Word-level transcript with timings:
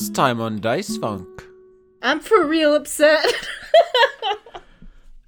Last 0.00 0.14
time 0.14 0.40
on 0.40 0.60
Dice 0.62 0.96
Funk. 0.96 1.44
I'm 2.00 2.20
for 2.20 2.46
real 2.46 2.74
upset. 2.74 3.26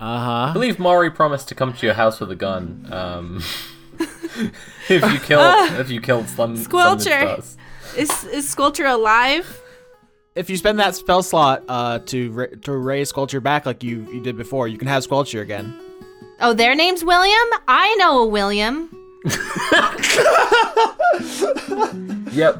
Uh 0.00 0.18
huh. 0.18 0.50
I 0.50 0.52
believe 0.52 0.80
Mari 0.80 1.12
promised 1.12 1.46
to 1.50 1.54
come 1.54 1.72
to 1.74 1.86
your 1.86 1.94
house 1.94 2.18
with 2.18 2.28
a 2.32 2.34
gun. 2.34 2.88
Um, 2.90 3.40
if 4.88 5.12
you 5.12 5.20
kill, 5.20 5.40
if 5.78 5.90
you 5.90 6.00
killed 6.00 6.28
Slum 6.28 6.56
Squelcher. 6.56 7.00
Stars. 7.00 7.56
Is 7.96 8.24
is 8.24 8.50
Sculpture 8.50 8.86
alive? 8.86 9.60
If 10.34 10.50
you 10.50 10.56
spend 10.56 10.80
that 10.80 10.96
spell 10.96 11.22
slot 11.22 11.62
uh, 11.68 12.00
to 12.06 12.32
ra- 12.32 12.46
to 12.62 12.72
raise 12.72 13.10
Sculpture 13.10 13.40
back 13.40 13.64
like 13.64 13.84
you, 13.84 14.10
you 14.12 14.20
did 14.20 14.36
before, 14.36 14.66
you 14.66 14.76
can 14.76 14.88
have 14.88 15.04
Sculpture 15.04 15.40
again. 15.40 15.72
Oh, 16.40 16.52
their 16.52 16.74
name's 16.74 17.04
William? 17.04 17.48
I 17.68 17.94
know 18.00 18.22
a 18.22 18.26
William. 18.26 18.90
Yep. 22.32 22.56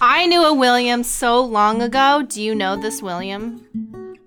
I 0.00 0.26
knew 0.26 0.44
a 0.44 0.54
William 0.54 1.02
so 1.02 1.40
long 1.40 1.82
ago. 1.82 2.24
Do 2.26 2.42
you 2.42 2.54
know 2.54 2.76
this 2.76 3.02
William? 3.02 3.64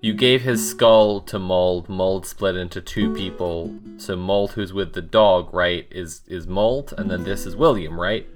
You 0.00 0.14
gave 0.14 0.42
his 0.42 0.68
skull 0.68 1.20
to 1.22 1.38
Mold. 1.38 1.88
Mold 1.88 2.26
split 2.26 2.56
into 2.56 2.80
two 2.80 3.14
people. 3.14 3.74
So 3.98 4.16
Mold, 4.16 4.52
who's 4.52 4.72
with 4.72 4.94
the 4.94 5.02
dog, 5.02 5.54
right, 5.54 5.86
is 5.90 6.22
is 6.26 6.46
Mold, 6.46 6.92
and 6.98 7.10
then 7.10 7.24
this 7.24 7.46
is 7.46 7.54
William, 7.56 7.98
right? 7.98 8.26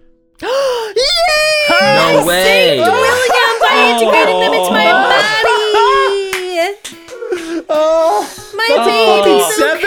No 1.79 2.25
way! 2.25 2.79
William 2.79 2.95
by 3.61 3.69
oh. 3.73 3.93
integrating 3.93 4.41
them 4.41 4.55
into 4.55 4.71
my 4.71 4.87
oh. 4.87 5.03
body. 5.03 5.27
My 8.57 8.69
oh. 8.71 9.23
baby's 9.23 9.57
seven? 9.57 9.77
okay. 9.79 9.86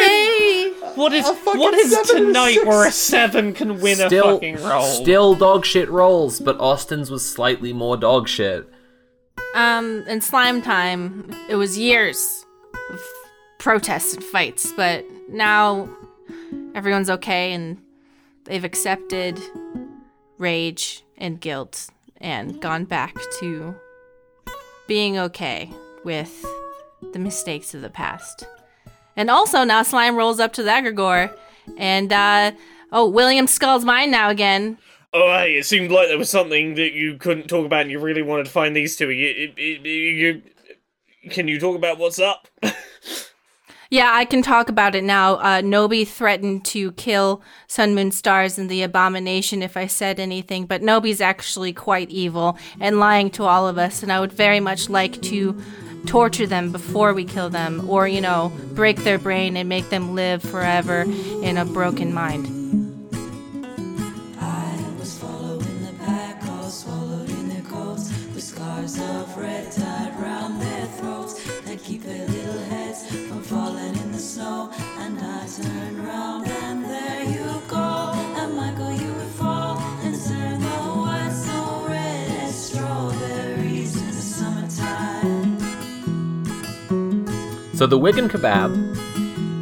What 1.00 1.14
is 1.14 1.26
fucking 1.26 1.62
what 1.62 1.74
is 1.76 1.98
tonight 2.12 2.56
six. 2.56 2.66
where 2.66 2.86
a 2.86 2.92
seven 3.12 3.54
can 3.54 3.80
win 3.80 4.02
a 4.02 4.10
fucking 4.10 4.62
roll? 4.62 4.84
still 4.84 5.34
dog 5.34 5.64
shit 5.66 5.90
rolls, 5.90 6.42
but 6.42 6.60
Austin's 6.60 7.10
was 7.10 7.28
slightly 7.28 7.72
more 7.72 7.96
dog 7.96 8.28
shit. 8.28 8.70
Um, 9.56 10.04
in 10.10 10.20
slime 10.20 10.62
time, 10.62 11.34
it 11.48 11.56
was 11.56 11.78
years 11.78 12.46
of 12.92 13.00
protests 13.60 14.14
and 14.14 14.24
fights, 14.26 14.74
but 14.74 15.06
now 15.30 15.88
everyone's 16.76 17.10
okay 17.10 17.54
and 17.54 17.82
they've 18.44 18.66
accepted 18.66 19.40
rage 20.38 21.06
and 21.18 21.40
guilt 21.40 21.88
and 22.18 22.62
gone 22.62 22.84
back 22.84 23.16
to 23.40 23.74
being 24.86 25.18
okay 25.18 25.72
with 26.04 26.46
the 27.14 27.20
mistakes 27.20 27.74
of 27.74 27.80
the 27.82 27.90
past. 27.90 28.46
And 29.20 29.30
also 29.30 29.66
now 29.66 29.84
slime 29.84 30.16
rolls 30.16 30.40
up 30.40 30.54
to 30.54 30.64
the 30.64 30.72
egregore 30.72 31.36
and 31.78 32.14
uh 32.14 32.54
oh 32.94 33.10
William 33.10 33.48
Skull's 33.48 33.84
mine 33.84 34.12
now 34.12 34.30
again. 34.30 34.78
Oh, 35.14 35.28
hey, 35.28 35.58
it 35.58 35.66
seemed 35.66 35.92
like 35.92 36.08
there 36.08 36.18
was 36.18 36.30
something 36.30 36.76
that 36.76 36.94
you 36.94 37.18
couldn't 37.18 37.48
talk 37.48 37.66
about, 37.66 37.82
and 37.82 37.92
you 37.92 38.00
really 38.00 38.22
wanted 38.22 38.46
to 38.46 38.52
find 38.52 38.76
these 38.76 38.96
two. 38.96 39.10
You, 39.10 39.52
you, 39.58 39.80
you, 39.84 40.42
can 41.32 41.48
you 41.48 41.60
talk 41.60 41.76
about 41.76 41.98
what's 41.98 42.20
up? 42.20 42.48
Yeah, 43.92 44.12
I 44.14 44.26
can 44.26 44.44
talk 44.44 44.70
about 44.70 44.94
it 44.94 45.04
now. 45.04 45.38
Uh, 45.38 45.62
Nobi 45.62 46.08
threatened 46.08 46.64
to 46.66 46.92
kill 46.92 47.42
Sun 47.68 47.96
Moon 47.96 48.12
Stars 48.12 48.60
and 48.60 48.70
the 48.70 48.84
Abomination 48.84 49.64
if 49.64 49.76
I 49.76 49.88
said 49.88 50.20
anything, 50.20 50.68
but 50.68 50.84
Nobi's 50.84 51.22
actually 51.22 51.74
quite 51.74 52.12
evil 52.12 52.56
and 52.80 53.00
lying 53.00 53.32
to 53.32 53.46
all 53.46 53.68
of 53.68 53.80
us, 53.80 54.04
and 54.04 54.12
I 54.12 54.20
would 54.20 54.32
very 54.32 54.60
much 54.60 54.90
like 54.90 55.20
to 55.24 55.60
torture 56.06 56.48
them 56.48 56.72
before 56.72 57.14
we 57.14 57.26
kill 57.26 57.50
them, 57.50 57.90
or, 57.90 58.08
you 58.08 58.22
know, 58.22 58.52
break 58.74 58.98
their 59.04 59.18
brain 59.18 59.58
and 59.58 59.70
make 59.70 59.90
them 59.90 60.16
live 60.16 60.42
forever 60.42 61.02
in 61.44 61.58
a 61.58 61.66
broken 61.66 62.14
mind. 62.14 62.48
I 64.40 64.78
was 65.00 65.18
following 65.18 65.86
the 65.86 65.94
pack, 66.06 66.44
all 66.48 66.70
swallowed 66.70 67.30
in 67.30 67.64
coats, 67.66 68.12
with 68.34 68.44
scars 68.44 69.00
of 69.00 69.29
So 87.80 87.88
the 87.88 87.98
Wigan 87.98 88.28
kebab 88.28 88.76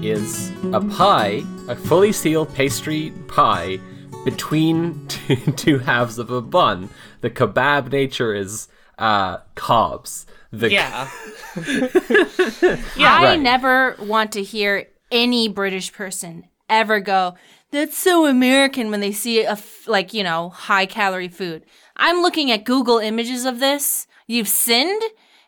is 0.04 0.50
a 0.74 0.82
pie, 0.82 1.44
a 1.68 1.76
fully 1.76 2.12
sealed 2.12 2.52
pastry 2.52 3.12
pie 3.28 3.80
between 4.26 5.06
two, 5.08 5.36
two 5.52 5.78
halves 5.78 6.18
of 6.18 6.32
a 6.32 6.42
bun. 6.42 6.90
The 7.22 7.30
kebab 7.30 7.92
nature 7.92 8.34
is 8.34 8.70
uh, 8.98 9.38
carbs. 9.56 10.26
The 10.52 10.72
yeah. 10.72 11.08
I 13.20 13.24
Right. 13.24 13.40
never 13.40 13.96
want 14.00 14.32
to 14.32 14.42
hear 14.42 14.88
any 15.12 15.48
British 15.48 15.94
person 15.94 16.46
ever 16.68 17.00
go, 17.00 17.36
that's 17.70 17.96
so 18.00 18.26
American 18.26 18.90
when 18.90 19.00
they 19.00 19.12
see 19.12 19.44
a, 19.44 19.52
f- 19.52 19.88
like, 19.88 20.16
you 20.16 20.24
know, 20.24 20.50
high 20.50 20.88
calorie 20.88 21.28
food. 21.28 21.64
I'm 21.96 22.24
looking 22.24 22.50
at 22.50 22.64
Google 22.64 22.98
images 22.98 23.46
of 23.46 23.60
this. 23.60 24.08
You've 24.26 24.48
sinned 24.48 25.04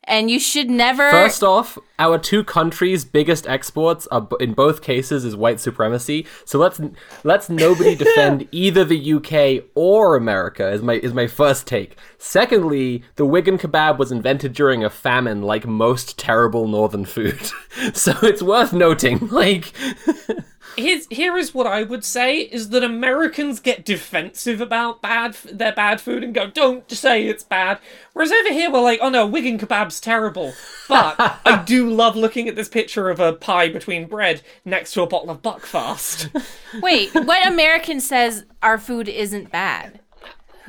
and 0.10 0.30
you 0.30 0.40
should 0.40 0.70
never. 0.70 1.10
First 1.12 1.44
off, 1.44 1.78
our 2.00 2.18
two 2.18 2.44
countries' 2.44 3.06
biggest 3.06 3.48
exports 3.48 4.08
are 4.08 4.22
b- 4.22 4.36
in 4.40 4.54
both 4.54 4.82
cases 4.82 5.24
is 5.24 5.36
white 5.36 5.60
supremacy. 5.60 6.26
So 6.44 6.58
let's 6.58 6.82
let's 7.24 7.50
nobody 7.50 7.96
defend 8.06 8.48
either 8.52 8.84
the 8.84 9.14
UK 9.14 9.66
or 9.76 10.16
America. 10.16 10.70
Is 10.70 10.82
my 10.82 10.96
is 10.96 11.14
my 11.14 11.28
first 11.28 11.68
take. 11.68 11.96
Secondly, 12.18 13.04
the 13.16 13.26
Wigan 13.26 13.58
kebab 13.58 13.98
was 13.98 14.12
invented 14.12 14.54
during 14.54 14.84
a 14.84 14.90
famine, 14.90 15.44
like 15.44 15.66
most 15.68 16.18
terrible 16.18 16.68
northern 16.68 17.06
food. 17.06 17.40
so 17.94 18.14
it's 18.24 18.42
worth 18.42 18.74
noting, 18.74 19.28
like. 19.28 19.74
Here's, 20.78 21.08
here 21.08 21.38
is 21.38 21.54
what 21.54 21.68
I 21.68 21.84
would 21.84 22.06
say 22.06 22.40
is 22.40 22.70
that 22.70 22.84
Americans 22.84 23.60
get 23.60 23.84
defensive 23.84 24.62
about 24.62 25.02
bad 25.02 25.34
their 25.52 25.74
bad 25.74 26.00
food 26.00 26.24
and 26.24 26.34
go, 26.34 26.48
don't 26.48 26.90
say 26.92 27.28
it's 27.28 27.44
bad. 27.44 27.80
Whereas 28.14 28.32
over 28.32 28.54
here 28.54 28.72
we're 28.72 28.82
like, 28.82 29.00
oh 29.02 29.10
no, 29.10 29.28
Wigan 29.28 29.58
kebab's 29.60 30.00
terrible. 30.00 30.54
But 30.88 31.16
I 31.20 31.64
do 31.68 31.90
love 31.90 32.16
looking 32.16 32.48
at 32.48 32.56
this 32.56 32.70
picture 32.70 33.10
of 33.10 33.20
a 33.20 33.34
pie 33.34 33.70
between 33.70 34.08
bread 34.08 34.42
next 34.64 34.94
to 34.94 35.02
a 35.02 35.08
bottle 35.08 35.32
of 35.32 35.42
Buckfast. 35.42 36.30
Wait, 36.82 37.14
what 37.14 37.46
American 37.48 38.00
says 38.00 38.46
our 38.62 38.78
food 38.78 39.10
isn't 39.10 39.52
bad? 39.52 40.00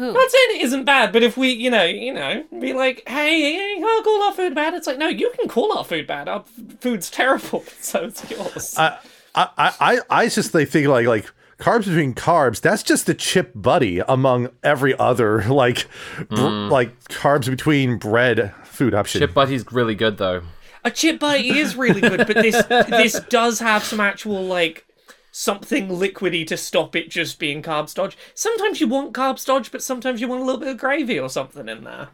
Who? 0.00 0.08
I'm 0.08 0.14
not 0.14 0.30
saying 0.30 0.46
it 0.52 0.62
isn't 0.64 0.84
bad, 0.84 1.12
but 1.12 1.22
if 1.22 1.36
we, 1.36 1.50
you 1.50 1.70
know, 1.70 1.84
you 1.84 2.14
know, 2.14 2.42
be 2.58 2.72
like, 2.72 3.06
hey, 3.06 3.76
you 3.76 3.84
can't 3.84 4.02
call 4.02 4.22
our 4.22 4.32
food 4.32 4.54
bad. 4.54 4.72
It's 4.72 4.86
like, 4.86 4.96
no, 4.96 5.08
you 5.08 5.30
can 5.38 5.46
call 5.46 5.76
our 5.76 5.84
food 5.84 6.06
bad. 6.06 6.26
Our 6.26 6.38
f- 6.40 6.80
food's 6.80 7.10
terrible, 7.10 7.64
so 7.80 8.04
it's 8.04 8.30
yours. 8.30 8.78
I, 8.78 8.98
I, 9.34 9.48
I, 9.58 10.00
I 10.10 10.28
just 10.28 10.54
like 10.54 10.68
think 10.68 10.88
like 10.88 11.06
like 11.06 11.30
carbs 11.58 11.84
between 11.84 12.14
carbs. 12.14 12.60
That's 12.60 12.82
just 12.82 13.06
the 13.06 13.14
chip 13.14 13.52
buddy 13.54 14.00
among 14.00 14.48
every 14.62 14.98
other 14.98 15.42
like 15.48 15.86
br- 16.28 16.36
mm. 16.36 16.70
like 16.70 17.04
carbs 17.04 17.48
between 17.48 17.98
bread 17.98 18.54
food 18.64 18.94
option. 18.94 19.20
Chip 19.20 19.34
Buddy's 19.34 19.70
really 19.70 19.94
good 19.94 20.18
though. 20.18 20.42
A 20.82 20.90
chip 20.90 21.20
buddy 21.20 21.58
is 21.58 21.76
really 21.76 22.00
good, 22.00 22.26
but 22.26 22.36
this 22.36 22.64
this 22.66 23.20
does 23.28 23.58
have 23.58 23.84
some 23.84 24.00
actual 24.00 24.42
like 24.42 24.86
something 25.30 25.88
liquidy 25.88 26.46
to 26.46 26.56
stop 26.56 26.96
it 26.96 27.10
just 27.10 27.38
being 27.38 27.62
carb 27.62 27.88
stodge. 27.88 28.16
Sometimes 28.34 28.80
you 28.80 28.88
want 28.88 29.12
carb 29.12 29.38
stodge, 29.38 29.70
but 29.70 29.82
sometimes 29.82 30.20
you 30.20 30.28
want 30.28 30.42
a 30.42 30.44
little 30.44 30.60
bit 30.60 30.68
of 30.68 30.78
gravy 30.78 31.18
or 31.18 31.28
something 31.28 31.68
in 31.68 31.84
there. 31.84 32.08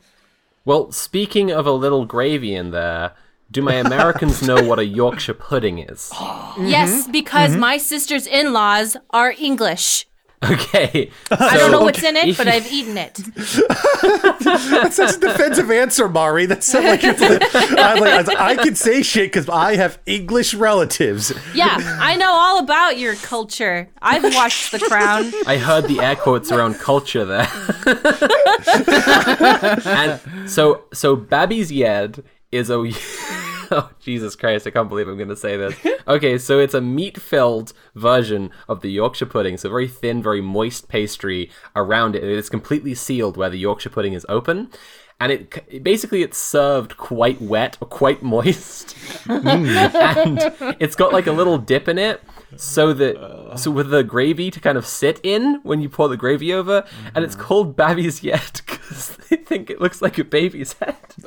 Well, 0.64 0.90
speaking 0.90 1.52
of 1.52 1.64
a 1.64 1.72
little 1.72 2.04
gravy 2.04 2.54
in 2.54 2.72
there, 2.72 3.12
do 3.50 3.62
my 3.62 3.74
Americans 3.74 4.42
know 4.42 4.62
what 4.62 4.78
a 4.78 4.84
Yorkshire 4.84 5.34
pudding 5.34 5.78
is? 5.78 6.12
Yes, 6.58 7.02
mm-hmm. 7.02 7.12
because 7.12 7.50
mm-hmm. 7.50 7.60
my 7.60 7.76
sister's 7.76 8.26
in 8.26 8.54
laws 8.54 8.96
are 9.10 9.34
English. 9.38 10.06
Okay. 10.44 11.10
I 11.30 11.56
don't 11.56 11.70
know 11.70 11.82
what's 11.82 12.02
in 12.02 12.16
it, 12.16 12.36
but 12.36 12.46
I've 12.48 12.70
eaten 12.70 12.96
it. 12.96 13.14
That's 13.14 14.96
such 14.96 15.16
a 15.16 15.18
defensive 15.18 15.70
answer, 15.70 16.08
Mari. 16.08 16.46
That's 16.46 16.66
so 16.66 16.80
like, 16.80 17.00
it's 17.02 17.20
like, 17.20 17.54
I, 17.54 17.94
like 17.98 18.28
I 18.28 18.56
can 18.56 18.74
say 18.74 19.02
shit 19.02 19.32
because 19.32 19.48
I 19.48 19.76
have 19.76 19.98
English 20.06 20.54
relatives. 20.54 21.32
Yeah, 21.54 21.76
I 21.78 22.16
know 22.16 22.32
all 22.32 22.58
about 22.58 22.98
your 22.98 23.16
culture. 23.16 23.88
I've 24.00 24.24
watched 24.34 24.72
The 24.72 24.78
Crown. 24.78 25.32
I 25.46 25.56
heard 25.56 25.88
the 25.88 26.00
air 26.00 26.16
quotes 26.16 26.52
around 26.52 26.74
culture 26.74 27.24
there. 27.24 27.48
and 29.86 30.50
so, 30.50 30.84
so 30.92 31.16
Babby's 31.16 31.72
Yed 31.72 32.22
is 32.56 32.70
a. 32.70 32.76
oh, 33.70 33.90
Jesus 34.00 34.36
Christ, 34.36 34.66
I 34.66 34.70
can't 34.70 34.88
believe 34.88 35.08
I'm 35.08 35.16
going 35.16 35.28
to 35.28 35.36
say 35.36 35.56
this. 35.56 35.74
Okay, 36.08 36.38
so 36.38 36.58
it's 36.58 36.74
a 36.74 36.80
meat 36.80 37.20
filled 37.20 37.72
version 37.94 38.50
of 38.68 38.80
the 38.80 38.90
Yorkshire 38.90 39.26
pudding. 39.26 39.56
So, 39.56 39.68
very 39.68 39.88
thin, 39.88 40.22
very 40.22 40.40
moist 40.40 40.88
pastry 40.88 41.50
around 41.74 42.14
it. 42.14 42.22
It's 42.22 42.48
completely 42.48 42.94
sealed 42.94 43.36
where 43.36 43.50
the 43.50 43.58
Yorkshire 43.58 43.90
pudding 43.90 44.12
is 44.12 44.26
open. 44.28 44.70
And 45.18 45.32
it 45.32 45.82
basically 45.82 46.22
it's 46.22 46.36
served 46.36 46.98
quite 46.98 47.40
wet 47.40 47.78
or 47.80 47.88
quite 47.88 48.22
moist, 48.22 48.94
mm. 49.24 49.94
and 50.16 50.76
it's 50.78 50.94
got 50.94 51.10
like 51.10 51.26
a 51.26 51.32
little 51.32 51.56
dip 51.56 51.88
in 51.88 51.96
it, 51.96 52.22
so 52.56 52.92
that 52.92 53.54
so 53.56 53.70
with 53.70 53.88
the 53.88 54.02
gravy 54.04 54.50
to 54.50 54.60
kind 54.60 54.76
of 54.76 54.86
sit 54.86 55.18
in 55.22 55.60
when 55.62 55.80
you 55.80 55.88
pour 55.88 56.08
the 56.08 56.18
gravy 56.18 56.52
over, 56.52 56.84
and 57.14 57.24
it's 57.24 57.34
mm. 57.34 57.40
called 57.40 57.76
Babby's 57.76 58.22
Yed 58.22 58.60
because 58.66 59.16
they 59.30 59.36
think 59.36 59.70
it 59.70 59.80
looks 59.80 60.02
like 60.02 60.18
a 60.18 60.24
baby's 60.24 60.74
head. 60.74 60.96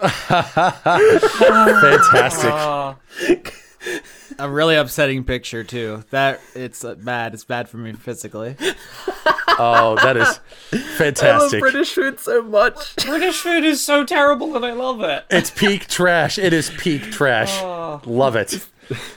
Fantastic. 1.80 2.52
Ah. 2.52 2.98
A 4.40 4.50
really 4.50 4.76
upsetting 4.76 5.24
picture 5.24 5.64
too. 5.64 6.04
That 6.12 6.40
it's 6.56 6.84
uh, 6.86 6.96
bad. 6.96 7.34
It's 7.34 7.44
bad 7.46 7.68
for 7.70 7.78
me 7.78 7.94
physically. 7.94 8.56
Oh, 9.62 9.98
that 10.02 10.16
is 10.16 10.38
fantastic! 10.38 10.72
I 10.72 10.78
love 10.78 10.96
fantastic. 10.98 11.60
British 11.62 11.94
food 11.94 12.20
so 12.20 12.42
much. 12.44 12.96
British 13.06 13.42
food 13.42 13.64
is 13.66 13.84
so 13.84 14.06
terrible 14.06 14.56
and 14.56 14.66
I 14.66 14.72
love 14.72 15.02
it. 15.02 15.26
It's 15.30 15.50
peak 15.52 15.88
trash. 15.88 16.38
It 16.38 16.54
is 16.54 16.70
peak 16.78 17.04
trash. 17.12 17.60
Oh. 17.62 18.02
Love 18.06 18.36
it. 18.38 18.66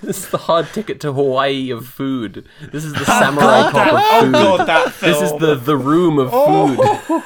This 0.02 0.18
is 0.18 0.28
the 0.28 0.38
hard 0.38 0.66
ticket 0.72 1.00
to 1.00 1.12
Hawaii 1.12 1.70
of 1.70 1.86
food. 1.86 2.46
This 2.72 2.84
is 2.84 2.92
the 2.92 3.04
samurai 3.06 3.70
cop 3.70 3.86
of 3.86 3.94
Oh 3.94 4.20
food. 4.24 4.32
god, 4.32 4.66
that 4.68 4.92
film. 4.92 5.12
This 5.12 5.22
is 5.32 5.38
the 5.38 5.54
the 5.54 5.76
room 5.76 6.18
of 6.18 6.30
food. 6.30 7.22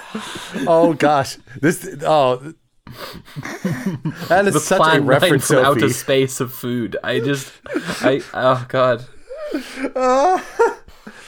Oh 0.68 0.94
gosh, 0.96 1.38
this. 1.60 1.96
Oh, 2.02 2.52
that 4.28 4.44
is 4.46 4.54
the 4.54 4.60
such 4.60 4.78
a 4.78 4.82
plan 4.82 4.98
nine 5.00 5.06
reference, 5.06 5.48
from 5.48 5.58
outer 5.58 5.80
Sophie. 5.80 5.92
space 5.92 6.40
of 6.40 6.52
food. 6.52 6.96
I 7.02 7.18
just, 7.20 7.52
I 8.02 8.22
oh 8.34 8.64
god. 8.68 9.04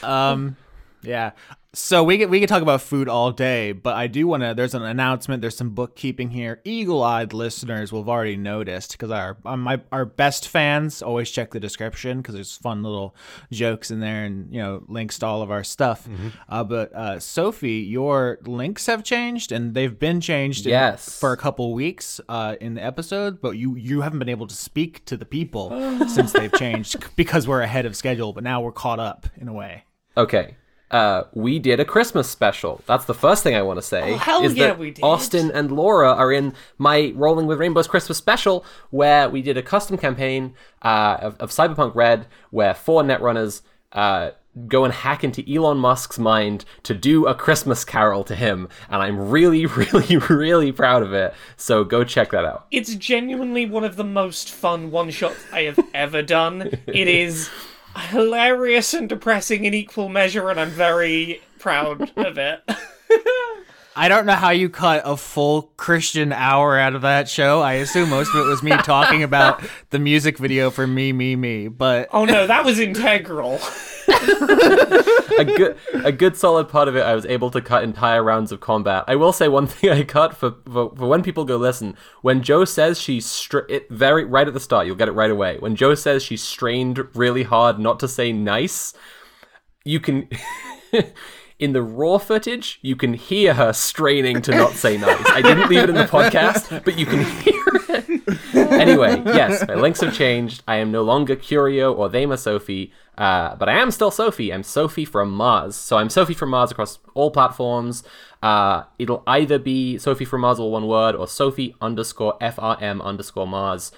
Um, 0.02 0.56
yeah. 1.02 1.32
So 1.74 2.02
we 2.02 2.16
could 2.16 2.30
we 2.30 2.40
could 2.40 2.48
talk 2.48 2.62
about 2.62 2.80
food 2.80 3.10
all 3.10 3.30
day, 3.30 3.72
but 3.72 3.94
I 3.94 4.06
do 4.06 4.26
want 4.26 4.42
to. 4.42 4.54
There's 4.54 4.74
an 4.74 4.82
announcement. 4.82 5.42
There's 5.42 5.56
some 5.56 5.70
bookkeeping 5.70 6.30
here. 6.30 6.62
Eagle-eyed 6.64 7.34
listeners 7.34 7.92
will 7.92 8.00
have 8.00 8.08
already 8.08 8.38
noticed 8.38 8.92
because 8.92 9.10
our 9.10 9.36
um, 9.44 9.60
my 9.64 9.78
our 9.92 10.06
best 10.06 10.48
fans 10.48 11.02
always 11.02 11.30
check 11.30 11.50
the 11.50 11.60
description 11.60 12.18
because 12.22 12.34
there's 12.34 12.56
fun 12.56 12.82
little 12.82 13.14
jokes 13.52 13.90
in 13.90 14.00
there 14.00 14.24
and 14.24 14.50
you 14.50 14.62
know 14.62 14.82
links 14.88 15.18
to 15.18 15.26
all 15.26 15.42
of 15.42 15.50
our 15.50 15.62
stuff. 15.62 16.08
Uh, 16.48 16.64
but 16.64 16.90
uh, 16.94 17.20
Sophie, 17.20 17.80
your 17.80 18.38
links 18.46 18.86
have 18.86 19.04
changed 19.04 19.52
and 19.52 19.74
they've 19.74 19.98
been 19.98 20.22
changed. 20.22 20.64
in- 20.64 20.70
Yes. 20.70 21.18
for 21.18 21.32
a 21.32 21.36
couple 21.36 21.74
weeks 21.74 22.18
uh, 22.30 22.56
in 22.62 22.74
the 22.74 22.82
episode, 22.82 23.42
but 23.42 23.58
you 23.58 23.76
you 23.76 24.00
haven't 24.00 24.20
been 24.20 24.30
able 24.30 24.46
to 24.46 24.54
speak 24.56 25.04
to 25.04 25.18
the 25.18 25.26
people 25.26 25.68
since 26.08 26.32
they've 26.32 26.52
changed 26.54 26.96
because 27.14 27.46
we're 27.46 27.60
ahead 27.60 27.84
of 27.84 27.94
schedule. 27.94 28.32
But 28.32 28.42
now 28.42 28.62
we're 28.62 28.72
caught 28.72 29.00
up 29.00 29.26
in 29.36 29.48
a 29.48 29.52
way. 29.52 29.84
Okay. 30.16 30.56
Uh, 30.90 31.24
we 31.34 31.58
did 31.58 31.80
a 31.80 31.84
Christmas 31.84 32.28
special. 32.30 32.80
That's 32.86 33.04
the 33.04 33.14
first 33.14 33.42
thing 33.42 33.54
I 33.54 33.62
want 33.62 33.78
to 33.78 33.82
say. 33.82 34.14
Oh, 34.14 34.16
hell 34.16 34.42
is 34.42 34.54
yeah, 34.54 34.68
that 34.68 34.78
we 34.78 34.90
did. 34.90 35.04
Austin 35.04 35.50
and 35.50 35.70
Laura 35.70 36.12
are 36.12 36.32
in 36.32 36.54
my 36.78 37.12
Rolling 37.14 37.46
with 37.46 37.58
Rainbows 37.58 37.86
Christmas 37.86 38.16
special, 38.16 38.64
where 38.90 39.28
we 39.28 39.42
did 39.42 39.56
a 39.56 39.62
custom 39.62 39.98
campaign 39.98 40.54
uh, 40.82 41.18
of, 41.20 41.36
of 41.40 41.50
Cyberpunk 41.50 41.94
Red, 41.94 42.26
where 42.50 42.74
four 42.74 43.02
netrunners 43.02 43.62
uh, 43.92 44.30
go 44.66 44.84
and 44.84 44.92
hack 44.92 45.22
into 45.22 45.44
Elon 45.52 45.78
Musk's 45.78 46.18
mind 46.18 46.64
to 46.82 46.94
do 46.94 47.26
a 47.26 47.34
Christmas 47.34 47.84
carol 47.84 48.24
to 48.24 48.34
him, 48.34 48.68
and 48.88 49.02
I'm 49.02 49.30
really, 49.30 49.66
really, 49.66 50.16
really 50.16 50.72
proud 50.72 51.02
of 51.02 51.12
it. 51.12 51.34
So 51.56 51.84
go 51.84 52.02
check 52.04 52.30
that 52.30 52.44
out. 52.44 52.66
It's 52.70 52.94
genuinely 52.94 53.66
one 53.66 53.84
of 53.84 53.96
the 53.96 54.04
most 54.04 54.50
fun 54.50 54.90
one 54.90 55.10
shots 55.10 55.38
I 55.52 55.62
have 55.62 55.78
ever 55.94 56.22
done. 56.22 56.78
It 56.86 57.08
is 57.08 57.50
hilarious 57.98 58.94
and 58.94 59.08
depressing 59.08 59.64
in 59.64 59.74
equal 59.74 60.08
measure, 60.08 60.48
and 60.50 60.58
I'm 60.58 60.70
very 60.70 61.40
proud 61.58 62.10
of 62.16 62.38
it. 62.38 62.62
I 63.98 64.08
don't 64.08 64.26
know 64.26 64.34
how 64.34 64.50
you 64.50 64.68
cut 64.68 65.02
a 65.04 65.16
full 65.16 65.72
Christian 65.76 66.32
hour 66.32 66.78
out 66.78 66.94
of 66.94 67.02
that 67.02 67.28
show. 67.28 67.60
I 67.60 67.74
assume 67.74 68.10
most 68.10 68.32
of 68.32 68.46
it 68.46 68.48
was 68.48 68.62
me 68.62 68.70
talking 68.84 69.24
about 69.24 69.60
the 69.90 69.98
music 69.98 70.38
video 70.38 70.70
for 70.70 70.86
Me, 70.86 71.12
Me, 71.12 71.34
Me. 71.34 71.66
But 71.66 72.08
Oh 72.12 72.24
no, 72.24 72.46
that 72.46 72.64
was 72.64 72.78
integral. 72.78 73.58
a 75.38 75.44
good 75.44 75.76
a 75.92 76.12
good 76.12 76.36
solid 76.36 76.68
part 76.68 76.86
of 76.86 76.94
it 76.96 77.00
I 77.00 77.14
was 77.14 77.26
able 77.26 77.50
to 77.50 77.60
cut 77.60 77.82
entire 77.82 78.22
rounds 78.22 78.52
of 78.52 78.60
combat. 78.60 79.02
I 79.08 79.16
will 79.16 79.32
say 79.32 79.48
one 79.48 79.66
thing 79.68 79.90
I 79.90 80.04
cut 80.04 80.36
for 80.36 80.52
for, 80.64 80.94
for 80.94 81.08
when 81.08 81.24
people 81.24 81.44
go 81.44 81.56
listen. 81.56 81.96
When 82.22 82.42
Joe 82.42 82.64
says 82.64 83.00
she's 83.00 83.26
str- 83.26 83.66
it 83.68 83.90
very 83.90 84.24
right 84.24 84.46
at 84.46 84.54
the 84.54 84.60
start, 84.60 84.86
you'll 84.86 84.94
get 84.96 85.08
it 85.08 85.12
right 85.12 85.30
away. 85.30 85.56
When 85.58 85.74
Joe 85.74 85.96
says 85.96 86.22
she's 86.22 86.42
strained 86.42 87.00
really 87.16 87.42
hard 87.42 87.80
not 87.80 87.98
to 88.00 88.06
say 88.06 88.32
nice, 88.32 88.94
you 89.84 89.98
can 89.98 90.28
in 91.58 91.72
the 91.72 91.82
raw 91.82 92.18
footage, 92.18 92.78
you 92.82 92.94
can 92.94 93.14
hear 93.14 93.54
her 93.54 93.72
straining 93.72 94.40
to 94.42 94.52
not 94.52 94.72
say 94.72 94.96
nice. 94.96 95.24
I 95.30 95.42
didn't 95.42 95.68
leave 95.68 95.80
it 95.80 95.88
in 95.88 95.96
the 95.96 96.04
podcast, 96.04 96.84
but 96.84 96.96
you 96.96 97.04
can 97.04 97.24
hear 97.24 97.62
it. 97.88 98.54
anyway, 98.54 99.20
yes, 99.26 99.66
my 99.66 99.74
links 99.74 100.00
have 100.00 100.14
changed. 100.14 100.62
I 100.68 100.76
am 100.76 100.92
no 100.92 101.02
longer 101.02 101.34
Curio 101.34 101.92
or 101.92 102.08
Thema 102.08 102.38
Sophie, 102.38 102.92
uh, 103.16 103.56
but 103.56 103.68
I 103.68 103.72
am 103.72 103.90
still 103.90 104.12
Sophie. 104.12 104.52
I'm 104.52 104.62
Sophie 104.62 105.04
from 105.04 105.32
Mars. 105.32 105.74
So 105.74 105.96
I'm 105.96 106.10
Sophie 106.10 106.34
from 106.34 106.50
Mars 106.50 106.70
across 106.70 107.00
all 107.14 107.32
platforms. 107.32 108.04
Uh, 108.40 108.84
it'll 109.00 109.24
either 109.26 109.58
be 109.58 109.98
Sophie 109.98 110.24
from 110.24 110.42
Mars, 110.42 110.60
all 110.60 110.70
one 110.70 110.86
word, 110.86 111.16
or 111.16 111.26
Sophie 111.26 111.74
underscore 111.80 112.38
FRM 112.40 113.02
underscore 113.02 113.48
Mars. 113.48 113.90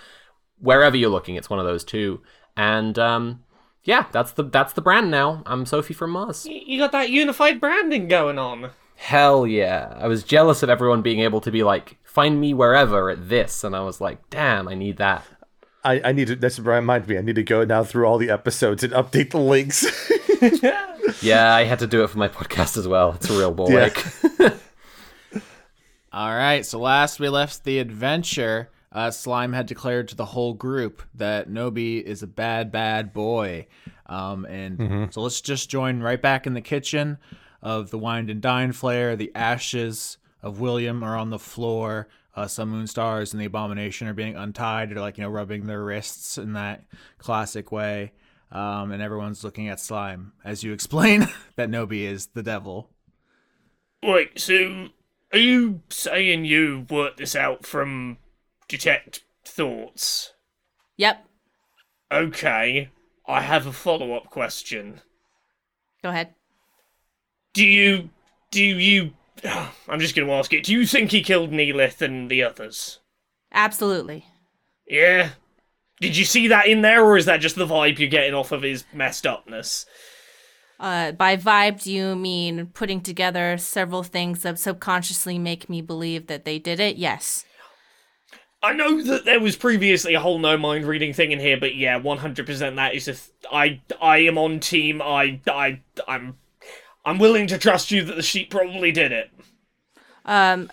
Wherever 0.58 0.96
you're 0.96 1.10
looking, 1.10 1.34
it's 1.36 1.50
one 1.50 1.58
of 1.58 1.66
those 1.66 1.84
two. 1.84 2.22
And 2.56 2.98
um, 2.98 3.44
yeah, 3.84 4.06
that's 4.12 4.32
the 4.32 4.42
that's 4.42 4.72
the 4.72 4.80
brand 4.80 5.10
now. 5.10 5.42
I'm 5.46 5.66
Sophie 5.66 5.94
from 5.94 6.10
Mars. 6.10 6.46
You 6.46 6.78
got 6.78 6.92
that 6.92 7.10
unified 7.10 7.60
branding 7.60 8.08
going 8.08 8.38
on. 8.38 8.70
Hell 8.96 9.46
yeah. 9.46 9.96
I 9.98 10.08
was 10.08 10.22
jealous 10.22 10.62
of 10.62 10.68
everyone 10.68 11.00
being 11.00 11.20
able 11.20 11.40
to 11.40 11.50
be 11.50 11.62
like, 11.62 11.96
find 12.04 12.38
me 12.38 12.52
wherever 12.52 13.08
at 13.08 13.30
this. 13.30 13.64
And 13.64 13.74
I 13.74 13.80
was 13.80 14.00
like, 14.00 14.28
damn, 14.28 14.68
I 14.68 14.74
need 14.74 14.98
that. 14.98 15.24
I, 15.82 16.00
I 16.04 16.12
need 16.12 16.26
to. 16.26 16.36
That's 16.36 16.58
reminds 16.58 17.08
me. 17.08 17.16
I 17.16 17.22
need 17.22 17.36
to 17.36 17.42
go 17.42 17.64
now 17.64 17.82
through 17.82 18.04
all 18.04 18.18
the 18.18 18.28
episodes 18.28 18.84
and 18.84 18.92
update 18.92 19.30
the 19.30 19.38
links. 19.38 19.86
Yeah, 21.22 21.54
I 21.54 21.64
had 21.64 21.80
to 21.80 21.86
do 21.86 22.02
it 22.02 22.08
for 22.08 22.18
my 22.18 22.28
podcast 22.28 22.76
as 22.76 22.88
well. 22.88 23.12
It's 23.12 23.28
a 23.28 23.36
real 23.36 23.52
ball 23.52 23.70
Yeah. 23.70 23.90
all 26.12 26.34
right, 26.34 26.64
so 26.64 26.78
last 26.78 27.20
we 27.20 27.28
left 27.28 27.64
the 27.64 27.78
adventure, 27.78 28.70
uh, 28.92 29.10
Slime 29.10 29.52
had 29.52 29.66
declared 29.66 30.08
to 30.08 30.16
the 30.16 30.24
whole 30.24 30.54
group 30.54 31.02
that 31.14 31.48
Nobi 31.48 32.02
is 32.02 32.22
a 32.22 32.26
bad, 32.26 32.72
bad 32.72 33.12
boy. 33.12 33.66
Um, 34.06 34.44
and 34.46 35.12
so 35.14 35.22
let's 35.22 35.40
just 35.40 35.70
join 35.70 36.00
right 36.00 36.20
back 36.20 36.46
in 36.46 36.54
the 36.54 36.60
kitchen 36.60 37.18
of 37.62 37.90
the 37.90 37.98
Wind 37.98 38.30
and 38.30 38.40
Dine 38.40 38.72
Flare. 38.72 39.14
The 39.14 39.30
ashes 39.34 40.18
of 40.42 40.60
William 40.60 41.04
are 41.04 41.16
on 41.16 41.30
the 41.30 41.38
floor. 41.38 42.08
Uh, 42.34 42.46
some 42.46 42.72
Moonstars 42.72 43.32
and 43.32 43.40
the 43.40 43.46
Abomination 43.46 44.08
are 44.08 44.14
being 44.14 44.36
untied. 44.36 44.90
They're 44.90 45.00
like, 45.00 45.18
you 45.18 45.24
know, 45.24 45.30
rubbing 45.30 45.66
their 45.66 45.84
wrists 45.84 46.38
in 46.38 46.54
that 46.54 46.84
classic 47.18 47.70
way. 47.70 48.12
Um, 48.52 48.90
and 48.90 49.00
everyone's 49.00 49.44
looking 49.44 49.68
at 49.68 49.78
Slime 49.78 50.32
as 50.44 50.64
you 50.64 50.72
explain 50.72 51.28
that 51.56 51.70
Nobi 51.70 52.02
is 52.02 52.28
the 52.28 52.42
devil. 52.42 52.90
Wait, 54.02 54.40
so 54.40 54.88
are 55.32 55.38
you 55.38 55.82
saying 55.90 56.44
you 56.44 56.86
worked 56.88 57.18
this 57.18 57.36
out 57.36 57.66
from 57.66 58.18
detect 58.70 59.24
thoughts? 59.44 60.32
Yep. 60.96 61.26
Okay, 62.12 62.88
I 63.26 63.42
have 63.42 63.66
a 63.66 63.72
follow 63.72 64.14
up 64.14 64.30
question. 64.30 65.00
Go 66.02 66.08
ahead. 66.08 66.34
Do 67.52 67.66
you. 67.66 68.10
Do 68.50 68.62
you. 68.62 69.12
I'm 69.88 70.00
just 70.00 70.14
going 70.14 70.28
to 70.28 70.34
ask 70.34 70.52
it. 70.52 70.64
Do 70.64 70.72
you 70.72 70.86
think 70.86 71.10
he 71.10 71.22
killed 71.22 71.52
Neelith 71.52 72.00
and 72.00 72.30
the 72.30 72.42
others? 72.42 73.00
Absolutely. 73.52 74.26
Yeah? 74.86 75.30
Did 76.00 76.16
you 76.16 76.24
see 76.24 76.48
that 76.48 76.66
in 76.66 76.82
there, 76.82 77.04
or 77.04 77.16
is 77.16 77.26
that 77.26 77.40
just 77.40 77.56
the 77.56 77.66
vibe 77.66 77.98
you're 77.98 78.08
getting 78.08 78.34
off 78.34 78.52
of 78.52 78.62
his 78.62 78.84
messed 78.92 79.26
upness? 79.26 79.84
Uh, 80.78 81.12
by 81.12 81.36
vibe, 81.36 81.82
do 81.82 81.92
you 81.92 82.16
mean 82.16 82.66
putting 82.72 83.02
together 83.02 83.58
several 83.58 84.02
things 84.02 84.42
that 84.42 84.58
subconsciously 84.58 85.38
make 85.38 85.68
me 85.68 85.82
believe 85.82 86.26
that 86.28 86.46
they 86.46 86.58
did 86.58 86.80
it? 86.80 86.96
Yes. 86.96 87.44
I 88.62 88.74
know 88.74 89.02
that 89.02 89.24
there 89.24 89.40
was 89.40 89.56
previously 89.56 90.14
a 90.14 90.20
whole 90.20 90.38
no 90.38 90.58
mind 90.58 90.84
reading 90.84 91.14
thing 91.14 91.32
in 91.32 91.40
here, 91.40 91.58
but 91.58 91.74
yeah, 91.74 91.98
100% 91.98 92.76
that 92.76 92.94
is 92.94 93.08
a. 93.08 93.12
Th- 93.12 93.30
I 93.50 93.80
I 94.00 94.18
am 94.18 94.36
on 94.36 94.60
team. 94.60 95.00
I 95.00 95.40
I 95.46 95.80
I'm 96.06 96.36
I'm 97.04 97.18
willing 97.18 97.46
to 97.48 97.58
trust 97.58 97.90
you 97.90 98.04
that 98.04 98.16
the 98.16 98.22
sheep 98.22 98.50
probably 98.50 98.92
did 98.92 99.12
it. 99.12 99.30
Um, 100.26 100.70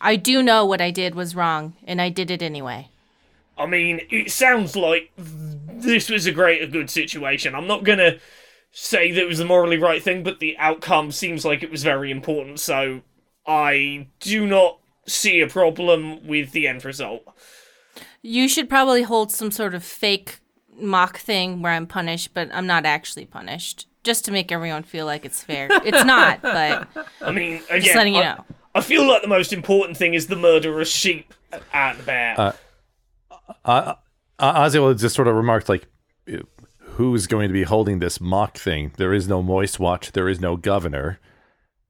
I 0.00 0.16
do 0.16 0.42
know 0.42 0.64
what 0.64 0.80
I 0.80 0.90
did 0.90 1.14
was 1.14 1.34
wrong, 1.34 1.74
and 1.86 2.00
I 2.00 2.08
did 2.08 2.30
it 2.30 2.40
anyway. 2.40 2.88
I 3.58 3.66
mean, 3.66 4.00
it 4.10 4.30
sounds 4.30 4.76
like 4.76 5.10
this 5.16 6.08
was 6.08 6.26
a 6.26 6.32
great, 6.32 6.62
a 6.62 6.66
good 6.66 6.88
situation. 6.88 7.54
I'm 7.54 7.66
not 7.66 7.84
gonna 7.84 8.18
say 8.70 9.12
that 9.12 9.20
it 9.20 9.28
was 9.28 9.38
the 9.38 9.44
morally 9.44 9.78
right 9.78 10.02
thing, 10.02 10.22
but 10.22 10.38
the 10.38 10.56
outcome 10.58 11.10
seems 11.12 11.44
like 11.44 11.62
it 11.62 11.70
was 11.70 11.82
very 11.82 12.10
important. 12.10 12.60
So 12.60 13.02
I 13.46 14.08
do 14.20 14.46
not 14.46 14.78
see 15.06 15.40
a 15.40 15.48
problem 15.48 16.26
with 16.26 16.52
the 16.52 16.66
end 16.66 16.84
result. 16.84 17.22
You 18.22 18.48
should 18.48 18.68
probably 18.68 19.02
hold 19.02 19.30
some 19.30 19.50
sort 19.50 19.74
of 19.74 19.84
fake 19.84 20.40
mock 20.80 21.18
thing 21.18 21.62
where 21.62 21.72
I'm 21.72 21.86
punished, 21.86 22.34
but 22.34 22.48
I'm 22.52 22.66
not 22.66 22.86
actually 22.86 23.26
punished. 23.26 23.86
Just 24.02 24.24
to 24.26 24.32
make 24.32 24.52
everyone 24.52 24.82
feel 24.82 25.06
like 25.06 25.24
it's 25.24 25.42
fair. 25.42 25.68
It's 25.70 26.04
not, 26.06 26.42
but 26.42 26.88
I 27.22 27.30
mean, 27.30 27.62
again, 27.70 27.80
just 27.80 27.94
letting 27.94 28.14
you 28.14 28.20
I, 28.20 28.34
know. 28.34 28.44
I 28.74 28.80
feel 28.80 29.06
like 29.06 29.22
the 29.22 29.28
most 29.28 29.52
important 29.52 29.96
thing 29.96 30.14
is 30.14 30.26
the 30.26 30.36
murderous 30.36 30.90
sheep 30.90 31.32
at 31.72 31.96
the 31.96 32.02
bear. 32.02 32.54
uh, 33.64 33.94
Ozzy 34.38 35.00
just 35.00 35.14
sort 35.14 35.28
of 35.28 35.34
remarked 35.36 35.68
like, 35.68 35.86
"Who's 36.80 37.26
going 37.26 37.48
to 37.48 37.52
be 37.52 37.62
holding 37.62 37.98
this 38.00 38.20
mock 38.20 38.58
thing? 38.58 38.92
There 38.98 39.14
is 39.14 39.26
no 39.28 39.42
moist 39.42 39.80
watch. 39.80 40.12
There 40.12 40.28
is 40.28 40.40
no 40.40 40.56
governor." 40.56 41.18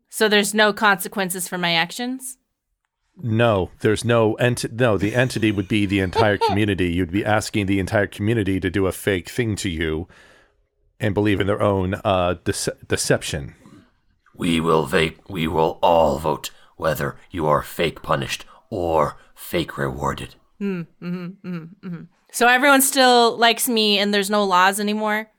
So 0.08 0.28
there's 0.28 0.54
no 0.54 0.72
consequences 0.72 1.48
for 1.48 1.58
my 1.58 1.72
actions? 1.72 2.38
No, 3.16 3.70
there's 3.80 4.04
no 4.04 4.34
ent. 4.34 4.72
No, 4.72 4.98
the 4.98 5.14
entity 5.14 5.52
would 5.52 5.68
be 5.68 5.86
the 5.86 6.00
entire 6.00 6.38
community. 6.48 6.92
You'd 6.92 7.12
be 7.12 7.24
asking 7.24 7.66
the 7.66 7.78
entire 7.78 8.06
community 8.06 8.58
to 8.60 8.70
do 8.70 8.86
a 8.86 8.92
fake 8.92 9.28
thing 9.28 9.56
to 9.56 9.68
you, 9.68 10.08
and 10.98 11.14
believe 11.14 11.40
in 11.40 11.46
their 11.46 11.62
own 11.62 11.94
uh, 12.04 12.34
dece- 12.44 12.88
deception. 12.88 13.54
We 14.34 14.60
will 14.60 14.86
vote. 14.86 15.14
We 15.28 15.46
will 15.46 15.78
all 15.82 16.18
vote 16.18 16.50
whether 16.76 17.16
you 17.30 17.46
are 17.46 17.62
fake 17.62 18.02
punished 18.02 18.44
or 18.68 19.16
fake 19.34 19.78
rewarded. 19.78 20.34
Hmm, 20.58 20.82
mm-hmm, 21.02 21.24
mm-hmm, 21.46 21.86
mm-hmm. 21.86 22.02
So 22.32 22.48
everyone 22.48 22.82
still 22.82 23.36
likes 23.36 23.68
me 23.68 23.98
and 23.98 24.12
there's 24.12 24.30
no 24.30 24.44
laws 24.44 24.80
anymore? 24.80 25.30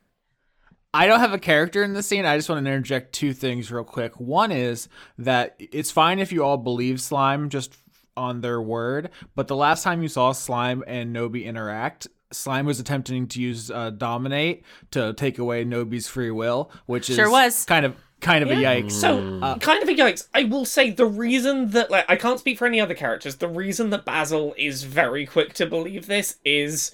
I 0.95 1.07
don't 1.07 1.19
have 1.19 1.33
a 1.33 1.39
character 1.39 1.83
in 1.83 1.93
this 1.93 2.07
scene. 2.07 2.25
I 2.25 2.37
just 2.37 2.47
want 2.47 2.63
to 2.63 2.71
interject 2.71 3.11
two 3.11 3.33
things 3.33 3.69
real 3.69 3.83
quick. 3.83 4.17
One 4.17 4.49
is 4.49 4.87
that 5.17 5.55
it's 5.59 5.91
fine 5.91 6.19
if 6.19 6.31
you 6.31 6.41
all 6.41 6.55
believe 6.55 7.01
Slime 7.01 7.49
just 7.49 7.77
on 8.15 8.39
their 8.39 8.61
word, 8.61 9.09
but 9.35 9.49
the 9.49 9.57
last 9.57 9.83
time 9.83 10.01
you 10.01 10.07
saw 10.07 10.31
Slime 10.31 10.85
and 10.87 11.13
Nobi 11.13 11.43
interact, 11.43 12.07
Slime 12.31 12.65
was 12.65 12.79
attempting 12.79 13.27
to 13.27 13.41
use 13.41 13.69
uh, 13.69 13.89
dominate 13.89 14.63
to 14.91 15.11
take 15.13 15.37
away 15.37 15.65
Nobi's 15.65 16.07
free 16.07 16.31
will, 16.31 16.71
which 16.85 17.09
is 17.09 17.17
Sure 17.17 17.29
was. 17.29 17.65
kind 17.65 17.85
of 17.85 17.97
kind 18.21 18.41
of 18.41 18.49
a 18.49 18.55
yikes. 18.55 18.93
So, 18.93 19.17
kind 19.59 19.83
of 19.83 19.89
a 19.89 19.93
yikes. 19.93 20.29
I 20.33 20.45
will 20.45 20.63
say 20.63 20.91
the 20.91 21.05
reason 21.05 21.71
that, 21.71 21.91
like, 21.91 22.05
I 22.07 22.15
can't 22.15 22.39
speak 22.39 22.57
for 22.57 22.65
any 22.65 22.79
other 22.79 22.95
characters. 22.95 23.35
The 23.35 23.49
reason 23.49 23.89
that 23.89 24.05
Basil 24.05 24.55
is 24.57 24.83
very 24.83 25.25
quick 25.25 25.53
to 25.55 25.65
believe 25.65 26.07
this 26.07 26.37
is 26.45 26.93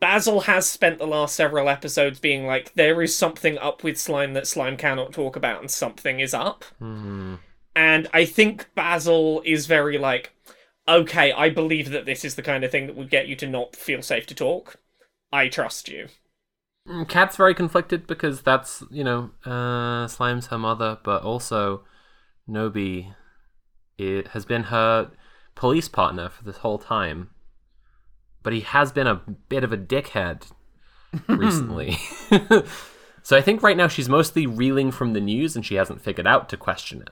Basil 0.00 0.40
has 0.40 0.68
spent 0.68 0.98
the 0.98 1.06
last 1.06 1.34
several 1.34 1.68
episodes 1.68 2.20
being 2.20 2.46
like, 2.46 2.74
there 2.74 3.00
is 3.02 3.16
something 3.16 3.56
up 3.58 3.82
with 3.82 3.98
Slime 3.98 4.34
that 4.34 4.46
Slime 4.46 4.76
cannot 4.76 5.12
talk 5.12 5.36
about, 5.36 5.60
and 5.60 5.70
something 5.70 6.20
is 6.20 6.34
up. 6.34 6.64
And 7.74 8.08
I 8.12 8.24
think 8.24 8.68
Basil 8.74 9.42
is 9.44 9.66
very 9.66 9.98
like, 9.98 10.32
okay, 10.88 11.32
I 11.32 11.50
believe 11.50 11.90
that 11.90 12.06
this 12.06 12.24
is 12.24 12.34
the 12.34 12.42
kind 12.42 12.64
of 12.64 12.70
thing 12.70 12.86
that 12.86 12.96
would 12.96 13.10
get 13.10 13.28
you 13.28 13.36
to 13.36 13.46
not 13.46 13.74
feel 13.76 14.02
safe 14.02 14.26
to 14.26 14.34
talk. 14.34 14.76
I 15.32 15.48
trust 15.48 15.88
you. 15.88 16.08
Cat's 17.08 17.36
very 17.36 17.54
conflicted 17.54 18.06
because 18.06 18.42
that's 18.42 18.84
you 18.90 19.02
know 19.02 19.30
uh, 19.44 20.06
Slime's 20.06 20.46
her 20.48 20.58
mother, 20.58 20.98
but 21.02 21.22
also 21.22 21.84
Nobi 22.48 23.14
it 23.98 24.28
has 24.28 24.44
been 24.44 24.64
her 24.64 25.10
police 25.54 25.88
partner 25.88 26.28
for 26.28 26.44
this 26.44 26.58
whole 26.58 26.78
time. 26.78 27.30
But 28.46 28.52
he 28.52 28.60
has 28.60 28.92
been 28.92 29.08
a 29.08 29.16
bit 29.48 29.64
of 29.64 29.72
a 29.72 29.76
dickhead 29.76 30.52
recently. 31.26 31.98
so 33.24 33.36
I 33.36 33.40
think 33.40 33.60
right 33.60 33.76
now 33.76 33.88
she's 33.88 34.08
mostly 34.08 34.46
reeling 34.46 34.92
from 34.92 35.14
the 35.14 35.20
news 35.20 35.56
and 35.56 35.66
she 35.66 35.74
hasn't 35.74 36.00
figured 36.00 36.28
out 36.28 36.48
to 36.50 36.56
question 36.56 37.02
it. 37.02 37.10